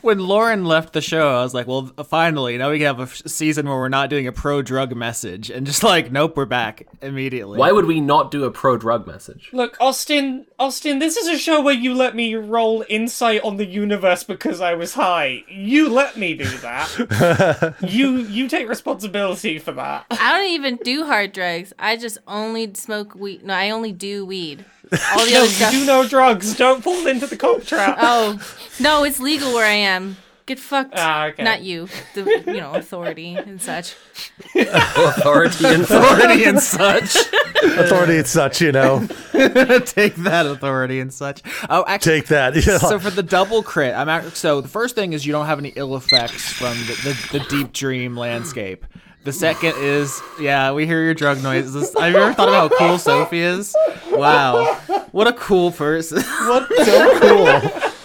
when 0.02 0.20
Lauren 0.20 0.66
left 0.66 0.94
the 0.94 1.02
show, 1.02 1.38
I 1.38 1.44
was 1.44 1.54
like, 1.54 1.68
well, 1.68 1.88
finally, 2.06 2.58
now 2.58 2.72
we 2.72 2.78
can 2.78 2.88
have 2.88 3.00
a 3.00 3.04
f- 3.04 3.22
season 3.26 3.68
where 3.68 3.78
we're 3.78 3.90
not 3.90 4.10
doing 4.10 4.28
a 4.28 4.32
pro 4.32 4.62
drug 4.62 4.96
message. 4.96 5.50
And 5.50 5.66
just 5.66 5.84
like, 5.84 6.12
nope, 6.12 6.36
we're 6.38 6.46
back 6.46 6.88
immediately. 7.02 7.58
why 7.58 7.72
would 7.72 7.86
we 7.86 8.00
not 8.02 8.32
do 8.32 8.44
a 8.46 8.52
pro 8.52 8.78
drug 8.78 9.08
message? 9.08 9.50
Look, 9.54 9.78
Austin, 9.80 10.46
Austin, 10.60 11.00
this 11.00 11.16
is 11.16 11.28
a 11.30 11.38
show 11.38 11.62
where 11.62 11.74
you 11.74 11.94
let 11.94 12.16
me 12.16 12.36
roll 12.36 12.84
insight 12.90 13.42
on 13.44 13.56
the 13.56 13.66
universe 13.66 14.24
because 14.26 14.60
I 14.60 14.74
was 14.74 14.94
high. 14.94 15.46
You 15.48 15.88
let 15.90 16.18
me 16.18 16.34
do 16.34 16.50
that. 16.58 17.76
you 17.88 18.18
you 18.18 18.50
take 18.50 18.68
responsibility 18.68 19.58
for 19.58 19.72
that. 19.72 20.06
I 20.12 20.38
don't 20.38 20.50
even 20.52 20.76
do 20.84 21.06
hard 21.06 21.32
drugs. 21.32 21.72
I 21.80 21.96
just 21.96 22.18
only 22.28 22.74
smoke 22.74 23.16
weed. 23.16 23.44
No, 23.44 23.54
I 23.54 23.70
only 23.70 23.94
do 23.94 24.26
weed. 24.26 24.66
All 24.92 25.26
the 25.26 25.32
No, 25.32 25.38
other 25.40 25.46
you 25.46 25.48
stuff. 25.48 25.72
do 25.72 25.86
no 25.86 26.06
drugs. 26.08 26.58
Don't 26.58 26.84
fall 26.84 27.08
into 27.08 27.26
the 27.26 27.38
cop 27.38 27.64
trap. 27.64 27.98
Oh 28.02 28.38
no, 28.82 29.06
it's 29.06 29.22
legal 29.22 29.54
where 29.54 29.66
I 29.66 29.70
am. 29.72 30.18
Get 30.50 30.58
fucked. 30.58 30.96
Ah, 30.96 31.28
okay. 31.28 31.44
Not 31.44 31.62
you, 31.62 31.88
the 32.16 32.24
you 32.48 32.60
know 32.60 32.74
authority 32.74 33.36
and 33.36 33.62
such. 33.62 33.96
Authority 34.56 35.64
and 35.68 35.84
authority 35.84 36.44
and 36.46 36.60
such? 36.60 37.16
Authority 37.64 38.18
and 38.18 38.26
such, 38.26 38.60
you 38.60 38.72
know. 38.72 39.06
Take 39.32 40.16
that 40.16 40.48
authority 40.48 41.02
and 41.02 41.14
such. 41.14 41.44
Oh, 41.70 41.86
actually. 41.88 42.22
Take 42.22 42.30
that. 42.30 42.56
Yeah. 42.56 42.80
So 42.80 42.98
for 42.98 43.12
the 43.12 43.22
double 43.22 43.62
crit, 43.62 43.94
I'm 43.94 44.10
act- 44.10 44.36
so 44.38 44.60
the 44.60 44.68
first 44.68 44.96
thing 44.96 45.14
is 45.14 45.24
you 45.24 45.34
don't 45.34 45.46
have 45.46 45.60
any 45.60 45.70
ill 45.76 45.96
effects 45.96 46.52
from 46.52 46.74
the, 46.88 47.28
the, 47.32 47.38
the 47.38 47.46
deep 47.46 47.72
dream 47.72 48.18
landscape. 48.18 48.88
The 49.26 49.34
second 49.34 49.76
is, 49.78 50.20
yeah, 50.42 50.72
we 50.72 50.88
hear 50.88 51.04
your 51.04 51.14
drug 51.14 51.44
noises. 51.44 51.94
Have 52.00 52.12
you 52.12 52.18
ever 52.18 52.34
thought 52.34 52.50
about 52.50 52.72
how 52.72 52.78
cool 52.80 52.98
Sophie 52.98 53.42
is? 53.42 53.76
Wow, 54.14 54.66
what 55.12 55.28
a 55.28 55.34
cool 55.34 55.72
person. 55.72 56.24
What 56.24 56.68
so 56.84 57.20
cool. 57.20 57.92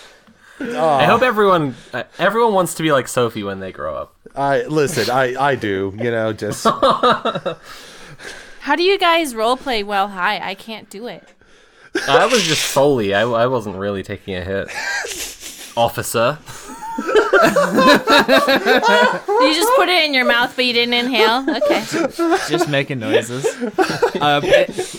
I 0.60 1.04
hope 1.04 1.22
everyone 1.22 1.74
uh, 1.92 2.04
everyone 2.18 2.54
wants 2.54 2.74
to 2.74 2.82
be 2.82 2.92
like 2.92 3.08
Sophie 3.08 3.42
when 3.42 3.60
they 3.60 3.72
grow 3.72 3.96
up. 3.96 4.14
I 4.34 4.62
listen. 4.64 5.10
I 5.10 5.34
I 5.40 5.54
do. 5.56 5.92
You 5.98 6.10
know, 6.10 6.32
just 6.32 6.64
How 8.60 8.76
do 8.76 8.82
you 8.82 8.98
guys 8.98 9.34
role 9.34 9.56
play 9.56 9.82
well 9.82 10.08
high? 10.08 10.38
I 10.38 10.54
can't 10.54 10.88
do 10.88 11.06
it. 11.06 11.34
I 12.08 12.26
was 12.26 12.44
just 12.44 12.64
solely. 12.70 13.14
I, 13.14 13.22
I 13.22 13.46
wasn't 13.46 13.76
really 13.76 14.02
taking 14.02 14.34
a 14.34 14.42
hit. 14.42 14.68
Officer. 15.76 16.38
You 19.44 19.54
just 19.54 19.72
put 19.76 19.88
it 19.88 20.04
in 20.04 20.14
your 20.14 20.24
mouth, 20.24 20.54
but 20.54 20.64
you 20.64 20.72
didn't 20.72 20.94
inhale. 20.94 21.44
Okay. 21.56 21.84
just 22.48 22.68
making 22.68 22.98
noises. 22.98 23.44
Uh, 24.20 24.40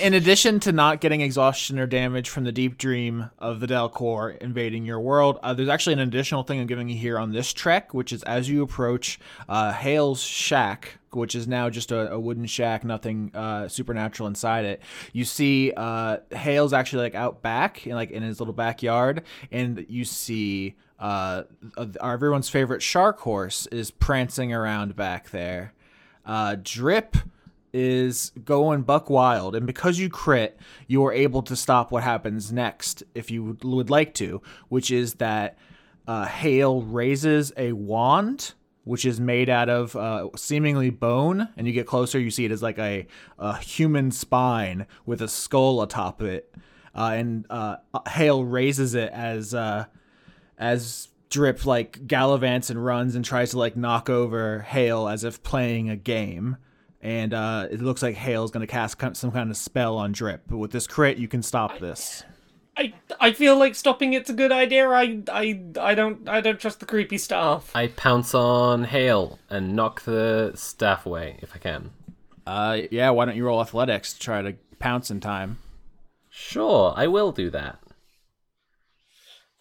in 0.01 0.13
addition 0.13 0.59
to 0.61 0.71
not 0.71 1.01
getting 1.01 1.21
exhaustion 1.21 1.79
or 1.79 1.87
damage 1.87 2.29
from 2.29 2.43
the 2.43 2.51
deep 2.51 2.77
dream 2.77 3.29
of 3.39 3.59
the 3.59 3.67
Delcor 3.67 4.37
invading 4.39 4.85
your 4.85 4.99
world, 4.99 5.39
uh, 5.41 5.53
there's 5.53 5.69
actually 5.69 5.93
an 5.93 5.99
additional 5.99 6.43
thing 6.43 6.59
I'm 6.59 6.67
giving 6.67 6.89
you 6.89 6.97
here 6.97 7.17
on 7.17 7.31
this 7.31 7.53
trek, 7.53 7.93
which 7.93 8.11
is 8.11 8.23
as 8.23 8.49
you 8.49 8.61
approach 8.61 9.19
uh, 9.47 9.71
Hale's 9.71 10.21
shack, 10.21 10.99
which 11.11 11.33
is 11.33 11.47
now 11.47 11.69
just 11.69 11.91
a, 11.91 12.11
a 12.11 12.19
wooden 12.19 12.45
shack, 12.45 12.83
nothing 12.83 13.31
uh, 13.33 13.67
supernatural 13.67 14.27
inside 14.27 14.65
it. 14.65 14.81
You 15.13 15.25
see 15.25 15.71
uh, 15.75 16.17
Hale's 16.31 16.73
actually 16.73 17.03
like 17.03 17.15
out 17.15 17.41
back, 17.41 17.87
in, 17.87 17.95
like 17.95 18.11
in 18.11 18.21
his 18.23 18.39
little 18.39 18.53
backyard, 18.53 19.23
and 19.51 19.85
you 19.89 20.05
see 20.05 20.75
uh, 20.99 21.43
everyone's 22.01 22.49
favorite 22.49 22.81
shark 22.81 23.19
horse 23.19 23.67
is 23.67 23.91
prancing 23.91 24.53
around 24.53 24.95
back 24.95 25.29
there. 25.31 25.73
Uh, 26.25 26.55
Drip 26.61 27.17
is 27.73 28.31
going 28.45 28.83
buck 28.83 29.09
wild, 29.09 29.53
and 29.53 29.67
because 29.67 29.99
you 29.99 30.07
crit, 30.07 30.57
you 30.87 31.05
are 31.05 31.11
able 31.11 31.41
to 31.43 31.55
stop 31.55 31.91
what 31.91 32.03
happens 32.03 32.51
next 32.51 33.03
if 33.13 33.29
you 33.29 33.57
would, 33.61 33.89
like 33.89 34.13
to, 34.13 34.41
which 34.69 34.89
is 34.89 35.15
that 35.15 35.57
uh, 36.07 36.25
Hale 36.25 36.81
raises 36.81 37.51
a 37.57 37.73
wand, 37.73 38.53
which 38.85 39.03
is 39.03 39.19
made 39.19 39.49
out 39.49 39.67
of 39.67 39.93
uh, 39.97 40.29
seemingly 40.37 40.89
bone, 40.89 41.49
and 41.57 41.67
you 41.67 41.73
get 41.73 41.85
closer, 41.85 42.17
you 42.17 42.31
see 42.31 42.45
it 42.45 42.51
as 42.51 42.63
like 42.63 42.79
a, 42.79 43.07
a 43.37 43.57
human 43.57 44.09
spine 44.09 44.87
with 45.05 45.21
a 45.21 45.27
skull 45.27 45.81
atop 45.81 46.21
it, 46.21 46.55
uh, 46.95 47.11
and 47.13 47.45
uh, 47.49 47.75
Hale 48.07 48.45
raises 48.45 48.95
it 48.95 49.11
as 49.11 49.53
uh, 49.53 49.85
as 50.57 51.09
Drip 51.29 51.65
like 51.65 52.07
gallivants 52.07 52.69
and 52.69 52.83
runs 52.83 53.15
and 53.15 53.25
tries 53.25 53.51
to 53.51 53.59
like 53.59 53.75
knock 53.75 54.09
over 54.09 54.59
Hale 54.59 55.07
as 55.07 55.23
if 55.23 55.43
playing 55.43 55.89
a 55.89 55.95
game. 55.95 56.57
And 57.01 57.33
uh, 57.33 57.67
it 57.69 57.81
looks 57.81 58.01
like 58.01 58.15
Hale's 58.15 58.51
going 58.51 58.65
to 58.65 58.71
cast 58.71 58.97
some 59.17 59.31
kind 59.31 59.51
of 59.51 59.57
spell 59.57 59.97
on 59.97 60.11
Drip. 60.11 60.43
But 60.47 60.57
with 60.57 60.71
this 60.71 60.87
crit, 60.87 61.17
you 61.17 61.27
can 61.27 61.43
stop 61.43 61.79
this. 61.79 62.23
I 62.77 62.93
I 63.19 63.31
feel 63.31 63.57
like 63.57 63.75
stopping 63.75 64.13
it's 64.13 64.29
a 64.29 64.33
good 64.33 64.51
idea. 64.51 64.89
I 64.89 65.21
I 65.31 65.61
I 65.79 65.95
don't 65.95 66.27
I 66.27 66.41
don't 66.41 66.59
trust 66.59 66.79
the 66.79 66.85
creepy 66.85 67.17
staff. 67.17 67.71
I 67.73 67.87
pounce 67.87 68.33
on 68.33 68.83
Hale 68.85 69.39
and 69.49 69.75
knock 69.75 70.01
the 70.01 70.51
staff 70.55 71.05
away 71.05 71.39
if 71.41 71.55
I 71.55 71.59
can. 71.59 71.91
Uh, 72.45 72.81
yeah, 72.91 73.09
why 73.09 73.25
don't 73.25 73.35
you 73.35 73.45
roll 73.45 73.61
athletics 73.61 74.13
to 74.13 74.19
try 74.19 74.41
to 74.41 74.55
pounce 74.79 75.09
in 75.09 75.19
time? 75.19 75.57
Sure, 76.29 76.93
I 76.95 77.07
will 77.07 77.31
do 77.31 77.49
that. 77.51 77.79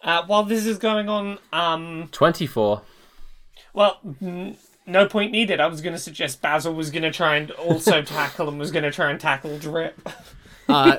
Uh, 0.05 0.23
while 0.27 0.43
this 0.43 0.65
is 0.67 0.77
going 0.77 1.09
on, 1.09 1.39
um, 1.51 2.07
24. 2.11 2.83
well, 3.73 3.99
n- 4.21 4.55
no 4.85 5.07
point 5.07 5.31
needed. 5.31 5.59
I 5.59 5.65
was 5.65 5.81
going 5.81 5.93
to 5.93 5.99
suggest 5.99 6.43
Basil 6.43 6.73
was 6.75 6.91
going 6.91 7.01
to 7.01 7.11
try 7.11 7.37
and 7.37 7.49
also 7.51 8.01
tackle 8.03 8.47
and 8.47 8.59
was 8.59 8.71
going 8.71 8.83
to 8.83 8.91
try 8.91 9.09
and 9.09 9.19
tackle 9.19 9.57
Drip. 9.57 10.07
Uh, 10.69 10.97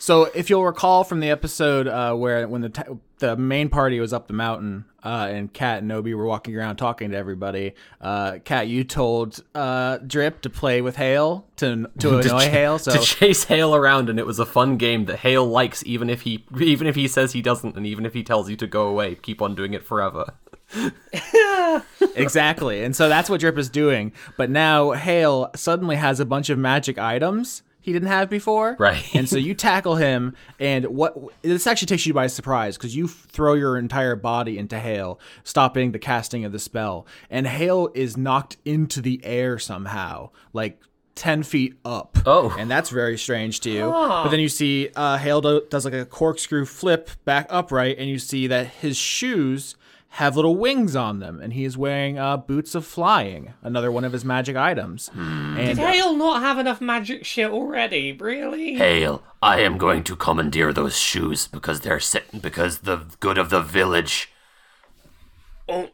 so 0.00 0.24
if 0.34 0.48
you'll 0.48 0.64
recall 0.64 1.04
from 1.04 1.20
the 1.20 1.28
episode 1.28 1.86
uh, 1.86 2.14
where 2.14 2.48
when 2.48 2.62
the 2.62 2.70
ta- 2.70 2.84
the 3.18 3.36
main 3.36 3.68
party 3.68 4.00
was 4.00 4.14
up 4.14 4.28
the 4.28 4.32
mountain 4.32 4.86
uh, 5.04 5.28
and 5.30 5.52
Kat 5.52 5.82
and 5.82 5.90
Nobi 5.90 6.16
were 6.16 6.24
walking 6.24 6.56
around 6.56 6.76
talking 6.76 7.10
to 7.10 7.16
everybody, 7.18 7.74
uh, 8.00 8.38
Kat, 8.42 8.66
you 8.66 8.82
told 8.82 9.44
uh, 9.54 9.98
Drip 9.98 10.40
to 10.40 10.48
play 10.48 10.80
with 10.80 10.96
Hale 10.96 11.46
to 11.56 11.86
to 11.98 12.18
annoy 12.18 12.46
ch- 12.46 12.48
Hale. 12.48 12.78
So 12.78 12.92
to 12.92 12.98
chase 12.98 13.44
Hale 13.44 13.74
around, 13.74 14.08
and 14.08 14.18
it 14.18 14.26
was 14.26 14.38
a 14.38 14.46
fun 14.46 14.78
game 14.78 15.04
that 15.04 15.18
Hale 15.18 15.46
likes, 15.46 15.84
even 15.84 16.08
if 16.08 16.22
he 16.22 16.46
even 16.58 16.86
if 16.86 16.96
he 16.96 17.06
says 17.06 17.32
he 17.32 17.42
doesn't, 17.42 17.76
and 17.76 17.86
even 17.86 18.06
if 18.06 18.14
he 18.14 18.22
tells 18.22 18.48
you 18.48 18.56
to 18.56 18.66
go 18.66 18.88
away, 18.88 19.16
keep 19.16 19.42
on 19.42 19.54
doing 19.54 19.74
it 19.74 19.84
forever. 19.84 20.32
exactly, 22.16 22.82
and 22.82 22.96
so 22.96 23.10
that's 23.10 23.28
what 23.28 23.40
Drip 23.40 23.58
is 23.58 23.68
doing. 23.68 24.12
But 24.38 24.48
now 24.48 24.92
Hale 24.92 25.50
suddenly 25.54 25.96
has 25.96 26.20
a 26.20 26.24
bunch 26.24 26.48
of 26.48 26.58
magic 26.58 26.96
items 26.96 27.62
he 27.80 27.92
didn't 27.92 28.08
have 28.08 28.28
before. 28.28 28.76
Right. 28.78 29.04
and 29.14 29.28
so 29.28 29.36
you 29.36 29.54
tackle 29.54 29.96
him, 29.96 30.34
and 30.58 30.84
what 30.86 31.16
this 31.42 31.66
actually 31.66 31.86
takes 31.86 32.06
you 32.06 32.14
by 32.14 32.26
surprise 32.26 32.76
because 32.76 32.94
you 32.94 33.08
throw 33.08 33.54
your 33.54 33.76
entire 33.78 34.16
body 34.16 34.58
into 34.58 34.78
Hale, 34.78 35.18
stopping 35.44 35.92
the 35.92 35.98
casting 35.98 36.44
of 36.44 36.52
the 36.52 36.58
spell. 36.58 37.06
And 37.30 37.46
Hale 37.46 37.90
is 37.94 38.16
knocked 38.16 38.56
into 38.64 39.00
the 39.00 39.20
air 39.24 39.58
somehow, 39.58 40.30
like 40.52 40.80
10 41.16 41.42
feet 41.42 41.74
up. 41.84 42.18
Oh. 42.24 42.54
And 42.58 42.70
that's 42.70 42.90
very 42.90 43.18
strange 43.18 43.60
to 43.60 43.70
you. 43.70 43.90
But 43.90 44.28
then 44.28 44.40
you 44.40 44.48
see 44.48 44.90
uh, 44.96 45.18
Hale 45.18 45.40
do- 45.40 45.66
does 45.68 45.84
like 45.84 45.94
a 45.94 46.06
corkscrew 46.06 46.64
flip 46.64 47.10
back 47.24 47.46
upright, 47.50 47.98
and 47.98 48.08
you 48.08 48.18
see 48.18 48.46
that 48.46 48.66
his 48.66 48.96
shoes 48.96 49.76
have 50.14 50.34
little 50.36 50.56
wings 50.56 50.96
on 50.96 51.20
them, 51.20 51.40
and 51.40 51.52
he 51.52 51.64
is 51.64 51.78
wearing 51.78 52.18
uh, 52.18 52.36
boots 52.36 52.74
of 52.74 52.84
flying, 52.84 53.54
another 53.62 53.92
one 53.92 54.04
of 54.04 54.12
his 54.12 54.24
magic 54.24 54.56
items. 54.56 55.08
And 55.14 55.56
Did 55.56 55.78
Hale 55.78 56.14
not 56.16 56.42
have 56.42 56.58
enough 56.58 56.80
magic 56.80 57.24
shit 57.24 57.50
already? 57.50 58.12
Really? 58.12 58.74
Hale, 58.74 59.22
I 59.40 59.60
am 59.60 59.78
going 59.78 60.02
to 60.04 60.16
commandeer 60.16 60.72
those 60.72 60.96
shoes 60.98 61.46
because 61.46 61.80
they're 61.80 62.00
set 62.00 62.42
because 62.42 62.78
the 62.80 63.02
good 63.20 63.38
of 63.38 63.50
the 63.50 63.60
village. 63.62 64.30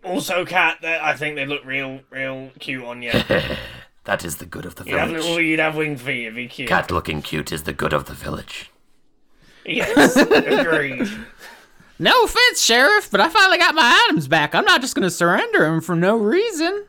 Also, 0.02 0.46
Cat, 0.46 0.78
they- 0.80 0.98
I 1.00 1.14
think 1.14 1.36
they 1.36 1.44
look 1.44 1.64
real, 1.64 2.00
real 2.10 2.50
cute 2.58 2.84
on 2.84 3.02
you. 3.02 3.12
That 4.04 4.24
is 4.24 4.36
the 4.36 4.46
good 4.46 4.64
of 4.64 4.76
the 4.76 4.84
You'd 4.84 4.98
have, 4.98 5.08
village. 5.08 5.22
little, 5.24 5.40
you'd 5.40 5.58
have 5.58 5.74
wing 5.76 5.96
feet, 5.96 6.22
it'd 6.26 6.36
be 6.36 6.46
cute. 6.46 6.68
Cat 6.68 6.92
looking 6.92 7.22
cute 7.22 7.50
is 7.50 7.64
the 7.64 7.72
good 7.72 7.92
of 7.92 8.04
the 8.04 8.12
village. 8.14 8.70
Yes, 9.64 10.14
agreed. 10.16 11.08
No 11.98 12.24
offense, 12.24 12.62
Sheriff, 12.62 13.10
but 13.10 13.20
I 13.20 13.28
finally 13.28 13.58
got 13.58 13.74
my 13.74 14.06
items 14.08 14.28
back. 14.28 14.54
I'm 14.54 14.64
not 14.64 14.80
just 14.82 14.94
going 14.94 15.04
to 15.04 15.10
surrender 15.10 15.60
them 15.60 15.80
for 15.80 15.96
no 15.96 16.16
reason. 16.16 16.84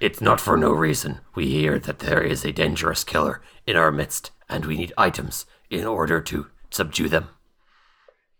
It's 0.00 0.20
not 0.20 0.40
for 0.40 0.56
no 0.56 0.72
reason. 0.72 1.20
We 1.34 1.46
hear 1.48 1.78
that 1.78 2.00
there 2.00 2.22
is 2.22 2.44
a 2.44 2.52
dangerous 2.52 3.04
killer 3.04 3.40
in 3.66 3.76
our 3.76 3.92
midst, 3.92 4.30
and 4.48 4.64
we 4.64 4.76
need 4.76 4.92
items 4.98 5.46
in 5.70 5.84
order 5.86 6.20
to 6.22 6.46
subdue 6.70 7.08
them. 7.08 7.28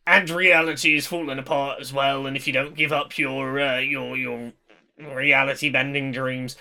and 0.06 0.28
reality 0.30 0.96
is 0.96 1.06
falling 1.06 1.38
apart 1.38 1.80
as 1.80 1.92
well. 1.92 2.26
And 2.26 2.36
if 2.36 2.46
you 2.46 2.52
don't 2.52 2.74
give 2.76 2.92
up 2.92 3.16
your 3.18 3.60
uh, 3.60 3.78
your 3.78 4.16
your 4.16 4.52
reality 4.98 5.68
bending 5.70 6.12
dreams, 6.12 6.56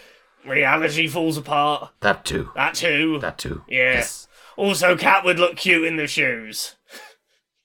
reality 0.45 1.07
falls 1.07 1.37
apart. 1.37 1.91
That 2.01 2.25
too. 2.25 2.51
That 2.55 2.73
too. 2.75 3.19
That 3.21 3.37
too. 3.37 3.63
yeah. 3.67 4.05
Also, 4.55 4.97
Cat 4.97 5.23
would 5.23 5.37
look 5.39 5.55
cute 5.55 5.85
in 5.85 5.97
the 5.97 6.07
shoes. 6.07 6.75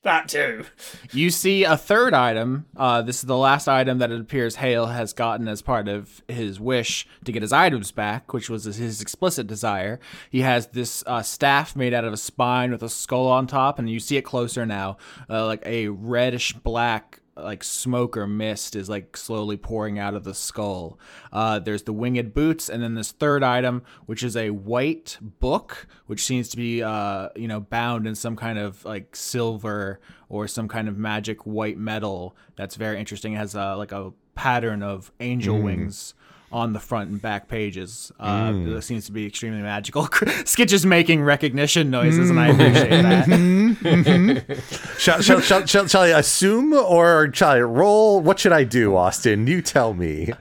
That 0.03 0.29
too. 0.29 0.65
You 1.13 1.31
see 1.31 1.65
a 1.65 1.77
third 1.77 2.15
item. 2.15 2.67
Uh, 2.77 3.03
this 3.03 3.19
is 3.19 3.23
the 3.23 3.37
last 3.37 3.69
item 3.69 3.99
that 3.99 4.11
it 4.11 4.21
appears 4.21 4.57
Hale 4.57 4.87
has 4.87 5.13
gotten 5.13 5.49
as 5.49 5.63
part 5.63 5.89
of 5.89 6.23
his 6.29 6.61
wish 6.61 7.07
to 7.25 7.33
get 7.33 7.43
his 7.43 7.53
items 7.53 7.93
back, 7.93 8.33
which 8.33 8.51
was 8.51 8.65
his 8.65 9.01
explicit 9.01 9.47
desire. 9.47 10.01
He 10.31 10.41
has 10.41 10.69
this 10.69 11.05
uh, 11.07 11.23
staff 11.23 11.77
made 11.77 11.95
out 11.95 12.05
of 12.05 12.13
a 12.13 12.17
spine 12.17 12.71
with 12.73 12.83
a 12.83 12.89
skull 12.89 13.29
on 13.29 13.47
top, 13.47 13.79
and 13.79 13.89
you 13.89 14.01
see 14.01 14.17
it 14.17 14.23
closer 14.23 14.67
now. 14.67 14.97
Uh, 15.31 15.47
like 15.47 15.63
a 15.65 15.89
reddish 15.89 16.53
black 16.53 17.22
like 17.37 17.65
smoke 17.65 18.17
or 18.17 18.27
mist 18.27 18.77
is 18.77 18.89
like 18.89 19.17
slowly 19.17 19.57
pouring 19.57 19.99
out 19.99 20.15
of 20.15 20.25
the 20.25 20.35
skull. 20.35 20.99
Uh, 21.33 21.59
there's 21.59 21.85
the 21.85 21.93
winged 21.93 22.35
boots, 22.35 22.69
and 22.69 22.83
then 22.83 22.95
this 22.95 23.13
third 23.13 23.43
item, 23.43 23.83
which 24.07 24.23
is 24.23 24.37
a 24.37 24.51
white 24.51 25.19
book, 25.21 25.87
which 26.07 26.25
seems 26.25 26.49
to 26.51 26.57
be 26.57 26.83
uh, 26.83 27.29
you 27.37 27.49
know 27.49 27.61
bound 27.61 28.07
in 28.07 28.15
some 28.15 28.37
kind 28.37 28.59
of 28.59 28.85
like 28.85 29.17
silver 29.17 30.01
or 30.29 30.47
some 30.47 30.69
kind 30.69 30.89
of 30.89 30.97
magic 30.97 31.47
white 31.47 31.79
metal. 31.79 32.37
That's 32.57 32.77
very 32.77 32.99
interesting. 32.99 33.35
It 33.35 33.39
has 33.39 33.57
uh, 33.57 33.77
like 33.77 33.93
a 33.93 34.13
pattern 34.35 34.83
of 34.83 35.13
angel 35.21 35.61
wings. 35.61 36.15
On 36.53 36.75
the 36.75 36.81
front 36.81 37.11
and 37.11 37.21
back 37.21 37.49
pages, 37.49 38.13
uh, 38.21 38.53
hmm. 38.53 38.77
it 38.77 38.83
seems 38.83 39.07
to 39.07 39.13
be 39.13 39.27
extremely 39.27 39.63
magical. 39.63 40.03
Skitch 40.07 40.73
is 40.73 40.85
making 40.85 41.23
recognition 41.23 41.91
noises, 41.91 42.29
and 42.29 42.39
I 42.39 42.53
hmm. 42.53 42.61
appreciate 42.61 43.03
that. 43.03 43.25
Shall, 43.25 43.39
mm-hmm. 43.39 43.87
mm-hmm. 43.87 44.99
shall, 44.99 45.23
shall, 45.41 45.67
shall, 45.67 45.87
shall 45.87 46.03
I 46.03 46.09
assume 46.09 46.75
or 46.75 47.31
shall 47.33 47.51
I 47.51 47.61
roll? 47.61 48.21
What 48.21 48.39
should 48.39 48.53
I 48.53 48.65
do, 48.65 48.95
Austin? 48.97 49.47
You 49.47 49.63
tell 49.63 49.95
me. 49.95 50.33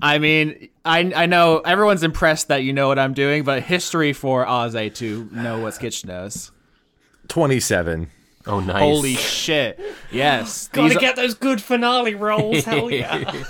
I 0.00 0.18
mean, 0.18 0.68
I 0.84 1.12
I 1.14 1.26
know 1.26 1.58
everyone's 1.58 2.02
impressed 2.02 2.48
that 2.48 2.62
you 2.62 2.72
know 2.72 2.88
what 2.88 2.98
I'm 2.98 3.14
doing, 3.14 3.44
but 3.44 3.62
history 3.62 4.12
for 4.12 4.44
Aze 4.44 4.94
to 4.96 5.28
know 5.32 5.60
what 5.60 5.74
Skitch 5.74 6.04
knows. 6.04 6.50
27. 7.28 8.10
Oh, 8.46 8.60
nice. 8.60 8.78
Holy 8.78 9.14
shit! 9.14 9.80
Yes, 10.12 10.68
Gotta 10.68 10.88
these 10.88 10.96
are 10.96 11.00
get 11.00 11.16
those 11.16 11.34
good 11.34 11.60
finale 11.60 12.14
rolls. 12.14 12.64
Hell 12.64 12.90
yeah. 12.92 13.44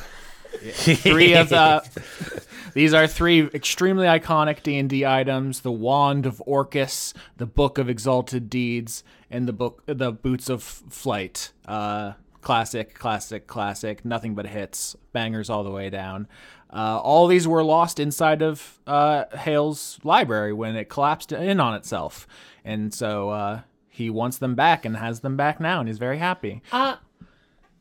Three 0.72 1.35
of 1.35 1.48
the. 1.48 1.85
These 2.74 2.92
are 2.92 3.07
three 3.07 3.40
extremely 3.55 4.07
iconic 4.07 4.62
D 4.62 4.79
and 4.79 4.88
D 4.90 5.07
items: 5.07 5.61
the 5.61 5.72
Wand 5.72 6.26
of 6.26 6.42
Orcus, 6.44 7.14
the 7.37 7.46
Book 7.46 7.79
of 7.79 7.88
Exalted 7.88 8.50
Deeds, 8.50 9.02
and 9.31 9.48
the 9.48 9.52
book, 9.52 9.83
the 9.87 10.12
Boots 10.12 10.50
of 10.50 10.62
Flight. 10.62 11.52
Uh, 11.66 12.12
classic, 12.42 12.94
classic, 12.94 13.46
classic. 13.46 14.05
Nothing 14.05 14.35
but 14.35 14.46
hits, 14.46 14.94
bangers 15.12 15.48
all 15.48 15.64
the 15.64 15.70
way 15.70 15.88
down. 15.88 16.29
Uh, 16.70 17.00
all 17.02 17.26
these 17.26 17.48
were 17.48 17.64
lost 17.64 17.98
inside 17.98 18.42
of 18.42 18.79
uh, 18.87 19.24
Hale's 19.37 19.98
library 20.05 20.52
when 20.52 20.76
it 20.76 20.88
collapsed 20.88 21.33
in 21.33 21.61
on 21.61 21.74
itself, 21.74 22.26
and 22.64 22.92
so 22.92 23.31
uh, 23.31 23.61
he 23.88 24.11
wants 24.11 24.37
them 24.37 24.55
back 24.55 24.85
and 24.85 24.98
has 24.98 25.20
them 25.20 25.37
back 25.37 25.61
now, 25.61 25.81
and 25.81 25.88
he's 25.88 25.98
very 25.98 26.18
happy. 26.18 26.61
Uh, 26.70 26.96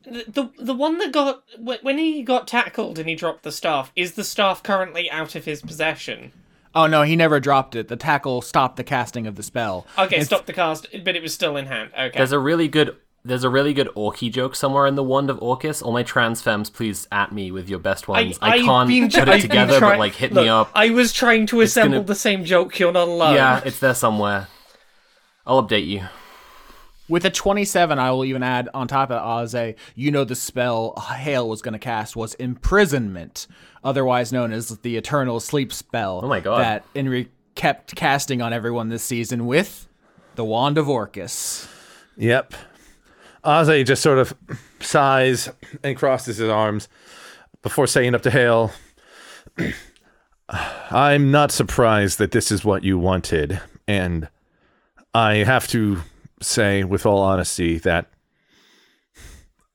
the 0.06 0.50
the 0.58 0.74
one 0.74 0.98
that 0.98 1.12
got 1.12 1.42
when 1.58 1.98
he 1.98 2.22
got 2.22 2.46
tackled 2.46 2.98
and 2.98 3.08
he 3.08 3.14
dropped 3.14 3.42
the 3.42 3.52
staff 3.52 3.90
is 3.96 4.12
the 4.12 4.24
staff 4.24 4.62
currently 4.62 5.10
out 5.10 5.34
of 5.34 5.44
his 5.44 5.62
possession. 5.62 6.32
Oh 6.74 6.86
no, 6.86 7.02
he 7.02 7.16
never 7.16 7.40
dropped 7.40 7.74
it. 7.74 7.88
The 7.88 7.96
tackle 7.96 8.40
stopped 8.42 8.76
the 8.76 8.84
casting 8.84 9.26
of 9.26 9.34
the 9.36 9.42
spell. 9.42 9.86
Okay, 9.98 10.22
stopped 10.22 10.46
the 10.46 10.52
cast, 10.52 10.86
but 11.04 11.16
it 11.16 11.22
was 11.22 11.34
still 11.34 11.56
in 11.56 11.66
hand. 11.66 11.90
Okay. 11.98 12.16
There's 12.18 12.32
a 12.32 12.38
really 12.38 12.68
good 12.68 12.96
there's 13.24 13.42
a 13.42 13.48
really 13.50 13.74
good 13.74 13.88
Orky 13.96 14.30
joke 14.32 14.54
somewhere 14.54 14.86
in 14.86 14.94
the 14.94 15.02
Wand 15.02 15.30
of 15.30 15.42
Orcus. 15.42 15.82
All 15.82 15.90
my 15.92 16.04
trans 16.04 16.40
femmes, 16.40 16.70
please 16.70 17.08
at 17.10 17.32
me 17.32 17.50
with 17.50 17.68
your 17.68 17.80
best 17.80 18.06
ones. 18.06 18.38
I, 18.40 18.52
I've 18.58 18.64
can't 18.64 18.88
been- 18.88 19.10
put 19.10 19.28
I've 19.28 19.38
it 19.40 19.42
together, 19.42 19.78
try- 19.80 19.90
but 19.94 19.98
like 19.98 20.14
hit 20.14 20.32
Look, 20.32 20.44
me 20.44 20.48
up. 20.48 20.70
I 20.74 20.90
was 20.90 21.12
trying 21.12 21.46
to 21.46 21.60
assemble 21.62 21.96
gonna- 21.98 22.06
the 22.06 22.14
same 22.14 22.44
joke. 22.44 22.78
You're 22.78 22.92
not 22.92 23.08
alone. 23.08 23.34
yeah, 23.34 23.62
it's 23.64 23.80
there 23.80 23.94
somewhere. 23.94 24.46
I'll 25.44 25.60
update 25.66 25.86
you. 25.88 26.06
With 27.08 27.24
a 27.24 27.30
27, 27.30 27.98
I 27.98 28.10
will 28.10 28.24
even 28.24 28.42
add 28.42 28.68
on 28.74 28.88
top 28.88 29.10
of 29.10 29.22
Aze, 29.22 29.76
you 29.94 30.10
know 30.10 30.24
the 30.24 30.34
spell 30.34 30.94
Hale 30.96 31.48
was 31.48 31.62
going 31.62 31.74
to 31.74 31.78
cast 31.78 32.16
was 32.16 32.34
Imprisonment, 32.34 33.46
otherwise 33.84 34.32
known 34.32 34.52
as 34.52 34.68
the 34.78 34.96
Eternal 34.96 35.38
Sleep 35.38 35.72
spell. 35.72 36.20
Oh 36.24 36.28
my 36.28 36.40
God. 36.40 36.60
That 36.60 36.94
Inri 36.94 37.28
kept 37.54 37.94
casting 37.94 38.42
on 38.42 38.52
everyone 38.52 38.88
this 38.88 39.04
season 39.04 39.46
with 39.46 39.86
the 40.34 40.44
Wand 40.44 40.78
of 40.78 40.88
Orcus. 40.88 41.68
Yep. 42.16 42.54
Aze 43.44 43.86
just 43.86 44.02
sort 44.02 44.18
of 44.18 44.34
sighs 44.80 45.48
and 45.84 45.96
crosses 45.96 46.38
his 46.38 46.48
arms 46.48 46.88
before 47.62 47.86
saying 47.86 48.14
up 48.14 48.22
to 48.22 48.30
Hale, 48.30 48.72
I'm 50.90 51.30
not 51.30 51.52
surprised 51.52 52.18
that 52.18 52.32
this 52.32 52.50
is 52.50 52.64
what 52.64 52.82
you 52.82 52.98
wanted. 52.98 53.60
And 53.86 54.28
I 55.14 55.36
have 55.36 55.68
to 55.68 56.02
say, 56.40 56.84
with 56.84 57.06
all 57.06 57.18
honesty, 57.18 57.78
that 57.78 58.10